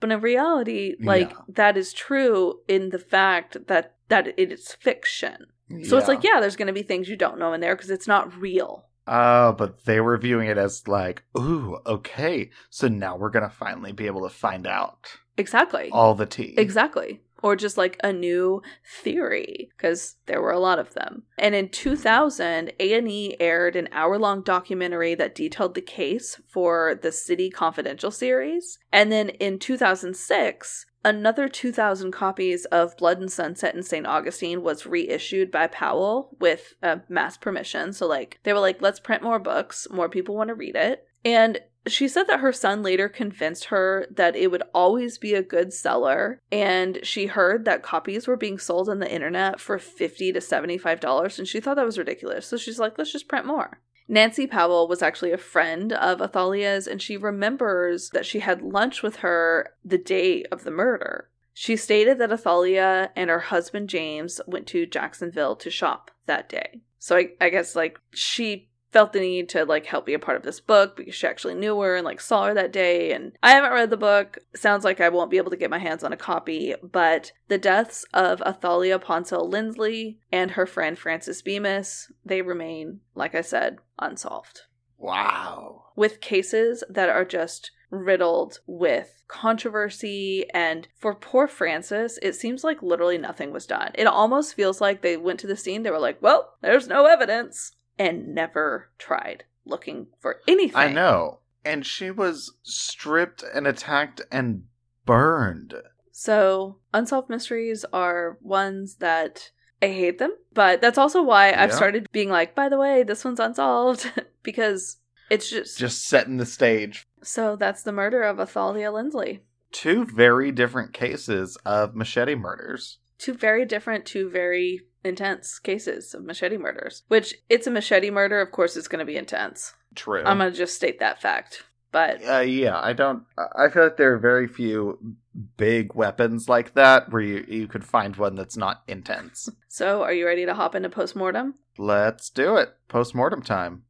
But 0.00 0.10
in 0.10 0.20
reality, 0.20 0.96
like 1.00 1.30
Yeah. 1.30 1.36
that 1.48 1.76
is 1.76 1.92
true 1.92 2.60
in 2.66 2.90
the 2.90 2.98
fact 2.98 3.68
that 3.68 3.94
that 4.08 4.26
it 4.36 4.50
is 4.50 4.72
fiction. 4.72 5.46
So 5.84 5.96
it's 5.98 6.08
like, 6.08 6.24
yeah, 6.24 6.40
there's 6.40 6.56
going 6.56 6.66
to 6.66 6.72
be 6.72 6.82
things 6.82 7.08
you 7.08 7.14
don't 7.14 7.38
know 7.38 7.52
in 7.52 7.60
there 7.60 7.76
because 7.76 7.90
it's 7.90 8.08
not 8.08 8.34
real. 8.36 8.86
Oh, 9.12 9.52
but 9.52 9.84
they 9.86 10.00
were 10.00 10.16
viewing 10.16 10.46
it 10.48 10.56
as 10.56 10.86
like, 10.86 11.24
ooh, 11.36 11.78
okay. 11.84 12.50
So 12.70 12.86
now 12.86 13.16
we're 13.16 13.30
gonna 13.30 13.50
finally 13.50 13.90
be 13.92 14.06
able 14.06 14.22
to 14.22 14.32
find 14.34 14.66
out 14.68 15.18
Exactly. 15.36 15.90
all 15.90 16.14
the 16.14 16.26
tea. 16.26 16.54
Exactly. 16.56 17.20
Or 17.42 17.56
just 17.56 17.76
like 17.78 17.98
a 18.04 18.12
new 18.12 18.62
theory 19.02 19.70
because 19.76 20.16
there 20.26 20.40
were 20.42 20.52
a 20.52 20.60
lot 20.60 20.78
of 20.78 20.92
them. 20.94 21.22
And 21.38 21.54
in 21.54 21.70
2000, 21.70 22.70
A&E 22.78 23.36
aired 23.40 23.76
an 23.76 23.88
hour-long 23.92 24.42
documentary 24.42 25.14
that 25.14 25.34
detailed 25.34 25.74
the 25.74 25.80
case 25.80 26.38
for 26.46 26.94
the 27.02 27.10
City 27.10 27.48
Confidential 27.50 28.10
series. 28.10 28.78
And 28.92 29.10
then 29.10 29.30
in 29.30 29.58
2006, 29.58 30.84
another 31.04 31.48
2000 31.48 32.10
copies 32.10 32.64
of 32.66 32.96
Bloody 32.96 33.28
Sunset 33.28 33.74
in 33.74 33.82
St. 33.82 34.06
Augustine 34.06 34.62
was 34.62 34.86
reissued 34.86 35.50
by 35.50 35.66
Powell 35.66 36.36
with 36.38 36.74
uh, 36.82 36.96
Mast 37.08 37.40
permission. 37.40 37.92
So 37.92 38.06
like 38.06 38.38
they 38.42 38.52
were 38.52 38.60
like 38.60 38.82
let's 38.82 39.00
print 39.00 39.22
more 39.22 39.38
books, 39.38 39.86
more 39.90 40.08
people 40.08 40.34
want 40.34 40.48
to 40.48 40.54
read 40.54 40.76
it. 40.76 41.06
And 41.24 41.60
she 41.86 42.08
said 42.08 42.24
that 42.24 42.40
her 42.40 42.52
son 42.52 42.82
later 42.82 43.08
convinced 43.08 43.66
her 43.66 44.06
that 44.10 44.36
it 44.36 44.50
would 44.50 44.62
always 44.74 45.16
be 45.16 45.34
a 45.34 45.42
good 45.42 45.72
seller, 45.72 46.38
and 46.52 46.98
she 47.02 47.26
heard 47.26 47.64
that 47.64 47.82
copies 47.82 48.28
were 48.28 48.36
being 48.36 48.58
sold 48.58 48.88
on 48.88 48.98
the 48.98 49.10
internet 49.10 49.60
for 49.60 49.78
50 49.78 50.32
to 50.32 50.40
$75, 50.40 51.38
and 51.38 51.48
she 51.48 51.58
thought 51.58 51.76
that 51.76 51.86
was 51.86 51.98
ridiculous. 51.98 52.46
So 52.46 52.58
she's 52.58 52.78
like, 52.78 52.98
let's 52.98 53.12
just 53.12 53.28
print 53.28 53.46
more. 53.46 53.80
Nancy 54.10 54.48
Powell 54.48 54.88
was 54.88 55.02
actually 55.02 55.30
a 55.30 55.38
friend 55.38 55.92
of 55.92 56.20
Athalia's, 56.20 56.88
and 56.88 57.00
she 57.00 57.16
remembers 57.16 58.10
that 58.10 58.26
she 58.26 58.40
had 58.40 58.60
lunch 58.60 59.04
with 59.04 59.16
her 59.16 59.72
the 59.84 59.98
day 59.98 60.42
of 60.46 60.64
the 60.64 60.72
murder. 60.72 61.30
She 61.54 61.76
stated 61.76 62.18
that 62.18 62.32
Athalia 62.32 63.12
and 63.14 63.30
her 63.30 63.38
husband 63.38 63.88
James 63.88 64.40
went 64.48 64.66
to 64.66 64.84
Jacksonville 64.84 65.54
to 65.54 65.70
shop 65.70 66.10
that 66.26 66.48
day. 66.48 66.80
So 66.98 67.18
I, 67.18 67.28
I 67.40 67.50
guess 67.50 67.76
like 67.76 68.00
she 68.10 68.69
felt 68.90 69.12
the 69.12 69.20
need 69.20 69.48
to 69.50 69.64
like 69.64 69.86
help 69.86 70.06
be 70.06 70.14
a 70.14 70.18
part 70.18 70.36
of 70.36 70.42
this 70.42 70.60
book 70.60 70.96
because 70.96 71.14
she 71.14 71.26
actually 71.26 71.54
knew 71.54 71.80
her 71.80 71.96
and 71.96 72.04
like 72.04 72.20
saw 72.20 72.46
her 72.46 72.54
that 72.54 72.72
day 72.72 73.12
and 73.12 73.32
I 73.42 73.52
haven't 73.52 73.72
read 73.72 73.90
the 73.90 73.96
book. 73.96 74.38
Sounds 74.54 74.84
like 74.84 75.00
I 75.00 75.08
won't 75.08 75.30
be 75.30 75.36
able 75.36 75.50
to 75.50 75.56
get 75.56 75.70
my 75.70 75.78
hands 75.78 76.02
on 76.02 76.12
a 76.12 76.16
copy, 76.16 76.74
but 76.82 77.32
the 77.48 77.58
deaths 77.58 78.04
of 78.12 78.42
Athalia 78.42 78.98
Ponsell 78.98 79.48
Lindsley 79.48 80.18
and 80.32 80.52
her 80.52 80.66
friend 80.66 80.98
Frances 80.98 81.42
Bemis, 81.42 82.10
they 82.24 82.42
remain, 82.42 83.00
like 83.14 83.34
I 83.34 83.42
said, 83.42 83.78
unsolved. 83.98 84.62
Wow. 84.98 85.84
With 85.96 86.20
cases 86.20 86.84
that 86.88 87.08
are 87.08 87.24
just 87.24 87.70
riddled 87.90 88.60
with 88.66 89.22
controversy 89.28 90.46
and 90.52 90.88
for 90.96 91.14
poor 91.14 91.46
Frances, 91.48 92.18
it 92.22 92.34
seems 92.34 92.62
like 92.64 92.82
literally 92.82 93.18
nothing 93.18 93.52
was 93.52 93.66
done. 93.66 93.90
It 93.94 94.06
almost 94.06 94.54
feels 94.54 94.80
like 94.80 95.02
they 95.02 95.16
went 95.16 95.40
to 95.40 95.46
the 95.46 95.56
scene, 95.56 95.82
they 95.82 95.90
were 95.90 95.98
like, 95.98 96.20
"Well, 96.20 96.54
there's 96.60 96.86
no 96.86 97.06
evidence." 97.06 97.72
And 98.00 98.34
never 98.34 98.88
tried 98.98 99.44
looking 99.66 100.06
for 100.18 100.40
anything. 100.48 100.76
I 100.76 100.90
know. 100.90 101.40
And 101.64 101.84
she 101.84 102.10
was 102.10 102.54
stripped 102.62 103.44
and 103.54 103.66
attacked 103.66 104.22
and 104.32 104.64
burned. 105.04 105.74
So, 106.10 106.78
unsolved 106.94 107.28
mysteries 107.28 107.84
are 107.92 108.38
ones 108.40 108.96
that 108.96 109.50
I 109.82 109.88
hate 109.88 110.18
them, 110.18 110.34
but 110.52 110.80
that's 110.80 110.98
also 110.98 111.22
why 111.22 111.48
I've 111.52 111.70
Yeah. 111.70 111.76
started 111.76 112.06
being 112.12 112.30
like, 112.30 112.54
by 112.54 112.68
the 112.70 112.78
way, 112.78 113.02
this 113.02 113.24
one's 113.24 113.40
unsolved 113.40 114.10
because 114.42 114.96
it's 115.30 115.48
just 115.50 115.78
Just 115.78 116.04
setting 116.06 116.38
the 116.38 116.46
stage. 116.46 117.06
so 117.22 117.54
that's 117.56 117.82
the 117.82 117.92
murder 117.92 118.22
of 118.22 118.38
Athalia 118.40 118.90
Lindsley. 118.92 119.42
Two 119.72 120.04
very 120.04 120.50
different 120.50 120.92
cases 120.92 121.56
of 121.64 121.94
machete 121.94 122.34
murders. 122.34 122.98
Two 123.18 123.34
very 123.34 123.64
different, 123.66 124.04
two 124.06 124.28
very 124.30 124.80
intense 125.04 125.58
cases 125.58 126.14
of 126.14 126.24
machete 126.24 126.56
murders. 126.56 127.02
Which 127.08 127.34
it's 127.48 127.66
a 127.66 127.70
machete 127.70 128.10
murder, 128.10 128.40
of 128.40 128.52
course 128.52 128.76
it's 128.76 128.88
going 128.88 129.00
to 129.00 129.04
be 129.04 129.16
intense. 129.16 129.74
True. 129.94 130.22
I'm 130.24 130.38
going 130.38 130.52
to 130.52 130.56
just 130.56 130.76
state 130.76 131.00
that 131.00 131.20
fact. 131.20 131.64
But 131.92 132.24
Uh, 132.24 132.40
yeah, 132.40 132.78
I 132.80 132.92
don't. 132.92 133.24
I 133.36 133.68
feel 133.68 133.84
like 133.84 133.96
there 133.96 134.14
are 134.14 134.18
very 134.18 134.46
few 134.46 135.16
big 135.56 135.94
weapons 135.94 136.48
like 136.48 136.74
that 136.74 137.10
where 137.10 137.22
you, 137.22 137.44
you 137.48 137.66
could 137.66 137.84
find 137.84 138.14
one 138.16 138.36
that's 138.36 138.56
not 138.56 138.82
intense. 138.86 139.48
so 139.68 140.02
are 140.02 140.12
you 140.12 140.26
ready 140.26 140.46
to 140.46 140.54
hop 140.54 140.74
into 140.74 140.88
postmortem? 140.88 141.54
Let's 141.78 142.30
do 142.30 142.56
it. 142.56 142.74
Post 142.88 143.14
mortem 143.14 143.42
time. 143.42 143.82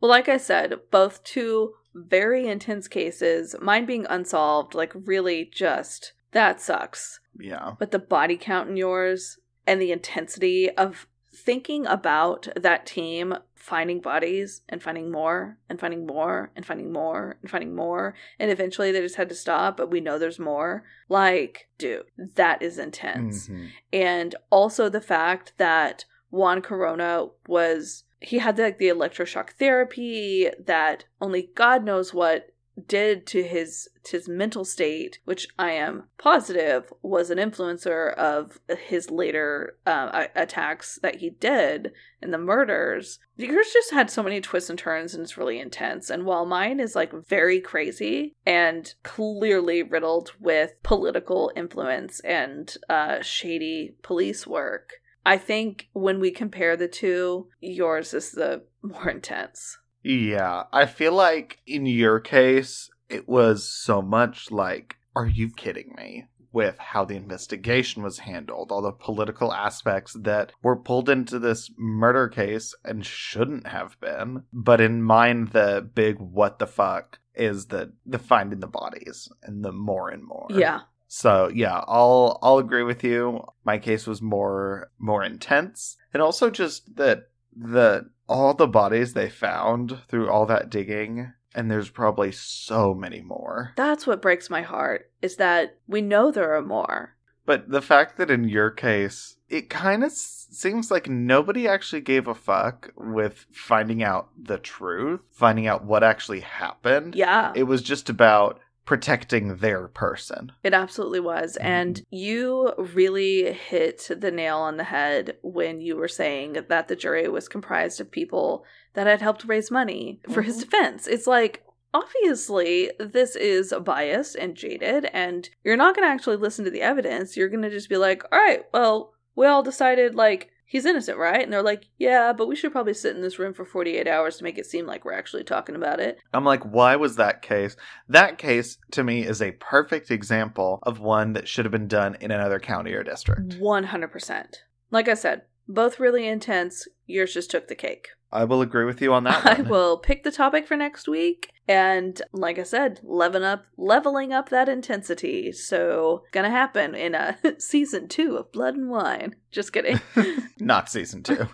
Well, 0.00 0.10
like 0.10 0.28
I 0.28 0.36
said, 0.36 0.74
both 0.92 1.24
two 1.24 1.74
very 1.94 2.46
intense 2.46 2.86
cases, 2.86 3.56
mine 3.60 3.86
being 3.86 4.06
unsolved, 4.08 4.74
like 4.74 4.92
really 4.94 5.44
just 5.52 6.12
that 6.32 6.60
sucks. 6.60 7.18
Yeah. 7.38 7.74
But 7.78 7.90
the 7.90 7.98
body 7.98 8.36
count 8.36 8.68
in 8.68 8.76
yours 8.76 9.38
and 9.68 9.80
the 9.80 9.92
intensity 9.92 10.70
of 10.70 11.06
thinking 11.32 11.86
about 11.86 12.48
that 12.56 12.86
team 12.86 13.34
finding 13.54 14.00
bodies 14.00 14.62
and 14.68 14.82
finding 14.82 15.10
more 15.10 15.58
and 15.68 15.78
finding 15.78 16.06
more 16.06 16.50
and 16.56 16.64
finding 16.64 16.90
more 16.90 17.36
and 17.42 17.50
finding 17.50 17.74
more 17.76 18.14
and 18.38 18.50
eventually 18.50 18.90
they 18.90 19.00
just 19.00 19.16
had 19.16 19.28
to 19.28 19.34
stop 19.34 19.76
but 19.76 19.90
we 19.90 20.00
know 20.00 20.18
there's 20.18 20.38
more 20.38 20.84
like 21.08 21.68
dude 21.76 22.04
that 22.34 22.62
is 22.62 22.78
intense 22.78 23.48
Mhm. 23.48 23.68
and 23.92 24.34
also 24.50 24.88
the 24.88 25.00
fact 25.02 25.52
that 25.58 26.06
Juan 26.30 26.62
Corona 26.62 27.26
was 27.46 28.04
he 28.20 28.38
had 28.38 28.58
like 28.58 28.78
the 28.78 28.88
electroshock 28.88 29.50
therapy 29.50 30.50
that 30.58 31.04
only 31.20 31.50
God 31.54 31.84
knows 31.84 32.12
what 32.14 32.50
did 32.86 33.26
to 33.28 33.42
his 33.42 33.88
to 34.04 34.16
his 34.16 34.28
mental 34.28 34.64
state, 34.64 35.18
which 35.24 35.48
I 35.58 35.72
am 35.72 36.04
positive 36.18 36.92
was 37.02 37.30
an 37.30 37.38
influencer 37.38 38.14
of 38.14 38.58
his 38.68 39.10
later 39.10 39.76
uh, 39.86 40.26
attacks 40.34 40.98
that 41.02 41.16
he 41.16 41.30
did 41.30 41.92
and 42.22 42.32
the 42.32 42.38
murders. 42.38 43.18
Yours 43.36 43.70
just 43.72 43.92
had 43.92 44.10
so 44.10 44.22
many 44.22 44.40
twists 44.40 44.70
and 44.70 44.78
turns, 44.78 45.14
and 45.14 45.22
it's 45.22 45.36
really 45.36 45.60
intense. 45.60 46.10
And 46.10 46.24
while 46.24 46.46
mine 46.46 46.80
is 46.80 46.94
like 46.94 47.12
very 47.12 47.60
crazy 47.60 48.34
and 48.46 48.92
clearly 49.02 49.82
riddled 49.82 50.32
with 50.40 50.82
political 50.82 51.52
influence 51.54 52.20
and 52.20 52.74
uh, 52.88 53.20
shady 53.22 53.96
police 54.02 54.46
work, 54.46 54.94
I 55.24 55.36
think 55.36 55.88
when 55.92 56.20
we 56.20 56.30
compare 56.30 56.76
the 56.76 56.88
two, 56.88 57.48
yours 57.60 58.14
is 58.14 58.32
the 58.32 58.64
more 58.82 59.10
intense. 59.10 59.78
Yeah, 60.08 60.62
I 60.72 60.86
feel 60.86 61.12
like 61.12 61.58
in 61.66 61.84
your 61.84 62.18
case, 62.18 62.88
it 63.10 63.28
was 63.28 63.68
so 63.68 64.00
much 64.00 64.50
like, 64.50 64.96
are 65.14 65.26
you 65.26 65.50
kidding 65.50 65.94
me? 65.98 66.28
With 66.50 66.78
how 66.78 67.04
the 67.04 67.14
investigation 67.14 68.02
was 68.02 68.20
handled, 68.20 68.72
all 68.72 68.80
the 68.80 68.90
political 68.90 69.52
aspects 69.52 70.16
that 70.22 70.52
were 70.62 70.76
pulled 70.76 71.10
into 71.10 71.38
this 71.38 71.70
murder 71.76 72.26
case 72.26 72.74
and 72.82 73.04
shouldn't 73.04 73.66
have 73.66 74.00
been. 74.00 74.44
But 74.50 74.80
in 74.80 75.02
mine, 75.02 75.50
the 75.52 75.86
big 75.94 76.16
what 76.18 76.58
the 76.58 76.66
fuck 76.66 77.18
is 77.34 77.66
the 77.66 77.92
the 78.06 78.18
finding 78.18 78.60
the 78.60 78.66
bodies 78.66 79.28
and 79.42 79.62
the 79.62 79.72
more 79.72 80.08
and 80.08 80.24
more. 80.24 80.46
Yeah. 80.48 80.80
So 81.06 81.50
yeah, 81.54 81.84
I'll 81.86 82.38
I'll 82.42 82.58
agree 82.58 82.82
with 82.82 83.04
you. 83.04 83.44
My 83.64 83.76
case 83.76 84.06
was 84.06 84.22
more 84.22 84.90
more 84.98 85.22
intense, 85.22 85.98
and 86.14 86.22
also 86.22 86.48
just 86.48 86.96
that 86.96 87.27
the 87.58 88.10
all 88.28 88.54
the 88.54 88.66
bodies 88.68 89.14
they 89.14 89.28
found 89.30 89.98
through 90.08 90.28
all 90.30 90.46
that 90.46 90.70
digging, 90.70 91.32
and 91.54 91.70
there's 91.70 91.90
probably 91.90 92.30
so 92.32 92.94
many 92.94 93.20
more. 93.20 93.72
That's 93.76 94.06
what 94.06 94.22
breaks 94.22 94.50
my 94.50 94.62
heart 94.62 95.10
is 95.22 95.36
that 95.36 95.78
we 95.86 96.00
know 96.02 96.30
there 96.30 96.54
are 96.56 96.62
more. 96.62 97.14
But 97.46 97.70
the 97.70 97.80
fact 97.80 98.18
that 98.18 98.30
in 98.30 98.44
your 98.46 98.70
case, 98.70 99.36
it 99.48 99.70
kind 99.70 100.04
of 100.04 100.10
s- 100.12 100.46
seems 100.50 100.90
like 100.90 101.08
nobody 101.08 101.66
actually 101.66 102.02
gave 102.02 102.28
a 102.28 102.34
fuck 102.34 102.92
with 102.94 103.46
finding 103.50 104.02
out 104.02 104.28
the 104.38 104.58
truth, 104.58 105.20
finding 105.32 105.66
out 105.66 105.82
what 105.84 106.04
actually 106.04 106.40
happened. 106.40 107.14
Yeah. 107.14 107.52
It 107.56 107.62
was 107.62 107.80
just 107.80 108.10
about 108.10 108.60
protecting 108.88 109.56
their 109.56 109.86
person. 109.88 110.50
It 110.64 110.72
absolutely 110.72 111.20
was. 111.20 111.58
Mhm. 111.60 111.64
And 111.66 112.02
you 112.08 112.72
really 112.78 113.52
hit 113.52 114.08
the 114.08 114.30
nail 114.30 114.56
on 114.56 114.78
the 114.78 114.84
head 114.84 115.36
when 115.42 115.82
you 115.82 115.94
were 115.94 116.08
saying 116.08 116.54
that 116.70 116.88
the 116.88 116.96
jury 116.96 117.28
was 117.28 117.48
comprised 117.50 118.00
of 118.00 118.10
people 118.10 118.64
that 118.94 119.06
had 119.06 119.20
helped 119.20 119.44
raise 119.44 119.70
money 119.70 120.22
for 120.32 120.40
his 120.40 120.56
Mhm. 120.56 120.60
defense. 120.70 121.06
It's 121.06 121.26
like, 121.26 121.64
obviously, 121.92 122.90
this 122.98 123.36
is 123.36 123.74
biased 123.84 124.36
and 124.36 124.54
jaded, 124.54 125.04
and 125.12 125.50
you're 125.64 125.76
not 125.76 125.94
going 125.94 126.08
to 126.08 126.10
actually 126.14 126.36
listen 126.36 126.64
to 126.64 126.70
the 126.70 126.80
evidence. 126.80 127.36
You're 127.36 127.50
going 127.50 127.60
to 127.64 127.68
just 127.70 127.90
be 127.90 127.98
like, 127.98 128.22
all 128.32 128.38
right, 128.38 128.64
well, 128.72 129.12
we 129.36 129.44
all 129.44 129.62
decided, 129.62 130.14
like, 130.14 130.48
he's 130.68 130.84
innocent, 130.84 131.18
right? 131.18 131.42
And 131.42 131.52
they're 131.52 131.62
like, 131.62 131.88
yeah, 131.98 132.32
but 132.32 132.46
we 132.46 132.54
should 132.54 132.70
probably 132.70 132.94
sit 132.94 133.16
in 133.16 133.22
this 133.22 133.38
room 133.38 133.54
for 133.54 133.64
48 133.64 134.06
hours 134.06 134.36
to 134.36 134.44
make 134.44 134.58
it 134.58 134.66
seem 134.66 134.86
like 134.86 135.04
we're 135.04 135.12
actually 135.14 135.42
talking 135.42 135.74
about 135.74 135.98
it. 135.98 136.18
I'm 136.32 136.44
like, 136.44 136.62
why 136.62 136.94
was 136.94 137.16
that 137.16 137.42
case? 137.42 137.74
That 138.08 138.38
case 138.38 138.78
to 138.92 139.02
me 139.02 139.24
is 139.24 139.42
a 139.42 139.52
perfect 139.52 140.10
example 140.10 140.78
of 140.82 141.00
one 141.00 141.32
that 141.32 141.48
should 141.48 141.64
have 141.64 141.72
been 141.72 141.88
done 141.88 142.16
in 142.20 142.30
another 142.30 142.60
county 142.60 142.92
or 142.92 143.02
district. 143.02 143.58
100%. 143.58 144.46
Like 144.90 145.08
I 145.08 145.14
said, 145.14 145.42
both 145.66 145.98
really 145.98 146.28
intense. 146.28 146.86
Yours 147.06 147.34
just 147.34 147.50
took 147.50 147.68
the 147.68 147.74
cake. 147.74 148.08
I 148.30 148.44
will 148.44 148.60
agree 148.60 148.84
with 148.84 149.00
you 149.00 149.12
on 149.14 149.24
that 149.24 149.46
I 149.46 149.54
one. 149.62 149.68
will 149.70 149.98
pick 149.98 150.22
the 150.22 150.30
topic 150.30 150.66
for 150.66 150.76
next 150.76 151.08
week. 151.08 151.50
And 151.66 152.20
like 152.32 152.58
I 152.58 152.62
said, 152.62 153.00
leveling 153.02 153.42
up 153.44 153.64
leveling 153.76 154.32
up 154.32 154.48
that 154.48 154.68
intensity. 154.70 155.52
So 155.52 156.24
gonna 156.32 156.50
happen 156.50 156.94
in 156.94 157.14
a 157.14 157.36
season 157.58 158.08
two 158.08 158.36
of 158.36 158.50
Blood 158.52 158.74
and 158.74 158.88
Wine. 158.88 159.34
Just 159.50 159.72
kidding. 159.72 160.00
Not 160.58 160.88
season 160.90 161.22
two. 161.22 161.46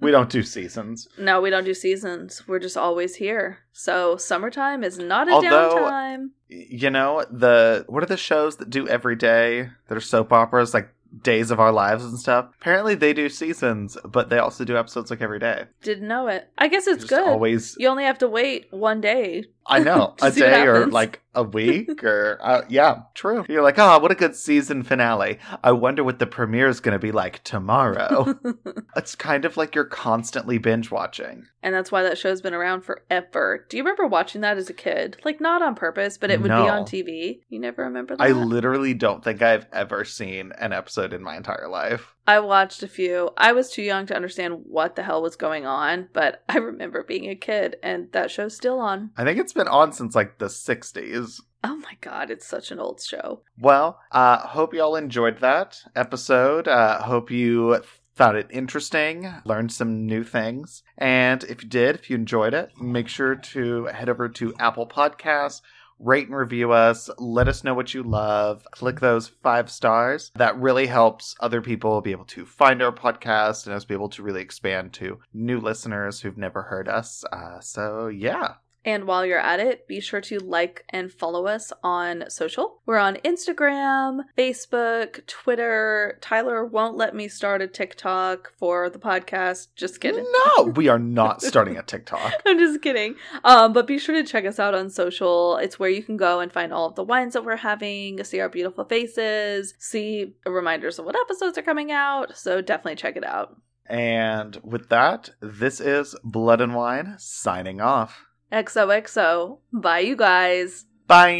We 0.00 0.10
don't 0.12 0.30
do 0.30 0.42
seasons. 0.42 1.08
no, 1.18 1.40
we 1.40 1.50
don't 1.50 1.64
do 1.64 1.74
seasons. 1.74 2.42
We're 2.46 2.58
just 2.60 2.76
always 2.76 3.16
here. 3.16 3.58
So 3.72 4.16
summertime 4.16 4.82
is 4.84 4.98
not 4.98 5.28
a 5.28 5.32
Although- 5.32 5.74
downtime. 5.76 6.26
You 6.48 6.90
know, 6.90 7.24
the 7.30 7.84
what 7.88 8.02
are 8.04 8.06
the 8.06 8.16
shows 8.16 8.56
that 8.58 8.70
do 8.70 8.86
every 8.88 9.16
day 9.16 9.68
that 9.88 9.96
are 9.98 10.00
soap 10.00 10.32
operas 10.32 10.72
like 10.74 10.88
Days 11.22 11.50
of 11.50 11.60
Our 11.60 11.72
Lives 11.72 12.04
and 12.04 12.18
stuff? 12.18 12.50
Apparently 12.60 12.94
they 12.94 13.12
do 13.12 13.28
seasons, 13.28 13.96
but 14.04 14.28
they 14.28 14.38
also 14.38 14.64
do 14.64 14.76
episodes 14.76 15.10
like 15.10 15.20
every 15.20 15.38
day. 15.38 15.64
Didn't 15.82 16.08
know 16.08 16.28
it. 16.28 16.48
I 16.58 16.68
guess 16.68 16.86
it's 16.86 17.04
Just 17.04 17.10
good. 17.10 17.28
Always 17.28 17.76
You 17.78 17.88
only 17.88 18.04
have 18.04 18.18
to 18.18 18.28
wait 18.28 18.66
one 18.70 19.00
day. 19.00 19.44
I 19.68 19.80
know. 19.80 20.14
A 20.22 20.30
day 20.30 20.62
or 20.62 20.86
like 20.86 21.22
a 21.34 21.42
week 21.56 22.02
or 22.02 22.38
uh, 22.40 22.62
yeah, 22.68 23.02
true. 23.14 23.44
You're 23.48 23.62
like, 23.62 23.78
"Oh, 23.78 23.98
what 23.98 24.10
a 24.10 24.14
good 24.14 24.34
season 24.34 24.82
finale. 24.82 25.38
I 25.62 25.72
wonder 25.72 26.02
what 26.02 26.18
the 26.18 26.26
premiere 26.26 26.68
is 26.68 26.80
going 26.80 26.94
to 26.94 26.98
be 26.98 27.12
like 27.12 27.44
tomorrow." 27.44 28.38
it's 28.96 29.14
kind 29.14 29.44
of 29.44 29.56
like 29.56 29.74
you're 29.74 29.84
constantly 29.84 30.58
binge 30.58 30.90
watching. 30.90 31.46
and 31.62 31.74
that's 31.74 31.92
why 31.92 32.02
that 32.02 32.18
show's 32.18 32.40
been 32.40 32.54
around 32.54 32.82
forever. 32.82 33.66
Do 33.68 33.76
you 33.76 33.82
remember 33.82 34.06
watching 34.06 34.40
that 34.40 34.56
as 34.56 34.70
a 34.70 34.74
kid? 34.74 35.18
Like 35.24 35.40
not 35.40 35.62
on 35.62 35.74
purpose, 35.74 36.16
but 36.18 36.30
it 36.30 36.40
would 36.40 36.48
be 36.48 36.54
on 36.54 36.84
TV. 36.84 37.40
You 37.48 37.60
never 37.60 37.82
remember 37.84 38.16
that? 38.16 38.22
I 38.22 38.30
literally 38.30 38.94
don't 38.94 39.22
think 39.22 39.42
I've 39.42 39.66
ever 39.72 40.04
seen 40.04 40.52
an 40.58 40.72
episode 40.72 41.12
in 41.12 41.22
my 41.22 41.36
entire 41.36 41.68
life. 41.68 42.15
I 42.26 42.40
watched 42.40 42.82
a 42.82 42.88
few. 42.88 43.30
I 43.36 43.52
was 43.52 43.70
too 43.70 43.82
young 43.82 44.06
to 44.06 44.16
understand 44.16 44.62
what 44.64 44.96
the 44.96 45.02
hell 45.02 45.22
was 45.22 45.36
going 45.36 45.66
on, 45.66 46.08
but 46.12 46.42
I 46.48 46.58
remember 46.58 47.02
being 47.02 47.28
a 47.28 47.36
kid 47.36 47.76
and 47.82 48.10
that 48.12 48.30
show's 48.30 48.56
still 48.56 48.80
on. 48.80 49.10
I 49.16 49.24
think 49.24 49.38
it's 49.38 49.52
been 49.52 49.68
on 49.68 49.92
since 49.92 50.14
like 50.14 50.38
the 50.38 50.46
60s. 50.46 51.40
Oh 51.64 51.76
my 51.76 51.96
god, 52.00 52.30
it's 52.30 52.46
such 52.46 52.70
an 52.70 52.78
old 52.78 53.00
show. 53.00 53.42
Well, 53.58 53.98
uh, 54.12 54.38
hope 54.38 54.72
y'all 54.74 54.96
enjoyed 54.96 55.40
that 55.40 55.80
episode. 55.96 56.68
Uh, 56.68 57.02
hope 57.02 57.30
you 57.30 57.82
found 58.16 58.36
it 58.36 58.46
interesting, 58.50 59.30
learned 59.44 59.70
some 59.70 60.06
new 60.06 60.24
things. 60.24 60.82
And 60.96 61.44
if 61.44 61.62
you 61.62 61.68
did, 61.68 61.96
if 61.96 62.08
you 62.08 62.16
enjoyed 62.16 62.54
it, 62.54 62.70
make 62.80 63.08
sure 63.08 63.34
to 63.34 63.84
head 63.86 64.08
over 64.08 64.28
to 64.28 64.54
Apple 64.58 64.86
Podcasts, 64.86 65.60
rate 65.98 66.26
and 66.28 66.36
review 66.36 66.72
us, 66.72 67.08
let 67.18 67.48
us 67.48 67.64
know 67.64 67.74
what 67.74 67.94
you 67.94 68.02
love, 68.02 68.64
click 68.70 69.00
those 69.00 69.28
five 69.28 69.70
stars. 69.70 70.30
That 70.34 70.58
really 70.58 70.86
helps 70.86 71.34
other 71.40 71.62
people 71.62 72.00
be 72.00 72.12
able 72.12 72.24
to 72.26 72.46
find 72.46 72.82
our 72.82 72.92
podcast 72.92 73.66
and 73.66 73.74
us 73.74 73.84
be 73.84 73.94
able 73.94 74.08
to 74.10 74.22
really 74.22 74.42
expand 74.42 74.92
to 74.94 75.20
new 75.32 75.60
listeners 75.60 76.20
who've 76.20 76.38
never 76.38 76.62
heard 76.62 76.88
us. 76.88 77.24
Uh, 77.32 77.60
so, 77.60 78.08
yeah. 78.08 78.54
And 78.86 79.04
while 79.04 79.26
you're 79.26 79.40
at 79.40 79.58
it, 79.58 79.88
be 79.88 80.00
sure 80.00 80.20
to 80.22 80.38
like 80.38 80.84
and 80.90 81.12
follow 81.12 81.46
us 81.46 81.72
on 81.82 82.30
social. 82.30 82.80
We're 82.86 82.98
on 82.98 83.16
Instagram, 83.16 84.20
Facebook, 84.38 85.26
Twitter. 85.26 86.18
Tyler 86.20 86.64
won't 86.64 86.96
let 86.96 87.12
me 87.12 87.26
start 87.26 87.60
a 87.60 87.66
TikTok 87.66 88.52
for 88.56 88.88
the 88.88 89.00
podcast. 89.00 89.68
Just 89.74 90.00
kidding. 90.00 90.24
No, 90.56 90.66
we 90.66 90.86
are 90.86 91.00
not 91.00 91.42
starting 91.42 91.76
a 91.76 91.82
TikTok. 91.82 92.32
I'm 92.46 92.60
just 92.60 92.80
kidding. 92.80 93.16
Um, 93.42 93.72
but 93.72 93.88
be 93.88 93.98
sure 93.98 94.14
to 94.14 94.22
check 94.22 94.46
us 94.46 94.60
out 94.60 94.72
on 94.72 94.88
social. 94.88 95.56
It's 95.56 95.80
where 95.80 95.90
you 95.90 96.04
can 96.04 96.16
go 96.16 96.38
and 96.38 96.52
find 96.52 96.72
all 96.72 96.86
of 96.86 96.94
the 96.94 97.02
wines 97.02 97.32
that 97.32 97.44
we're 97.44 97.56
having, 97.56 98.22
see 98.22 98.38
our 98.38 98.48
beautiful 98.48 98.84
faces, 98.84 99.74
see 99.80 100.36
reminders 100.46 101.00
of 101.00 101.06
what 101.06 101.16
episodes 101.16 101.58
are 101.58 101.62
coming 101.62 101.90
out. 101.90 102.36
So 102.36 102.60
definitely 102.60 102.94
check 102.94 103.16
it 103.16 103.24
out. 103.24 103.56
And 103.86 104.60
with 104.62 104.90
that, 104.90 105.30
this 105.40 105.80
is 105.80 106.14
Blood 106.22 106.60
and 106.60 106.76
Wine 106.76 107.16
signing 107.18 107.80
off. 107.80 108.26
XOXO. 108.52 109.58
Bye, 109.72 110.00
you 110.00 110.16
guys. 110.16 110.86
Bye. 111.06 111.36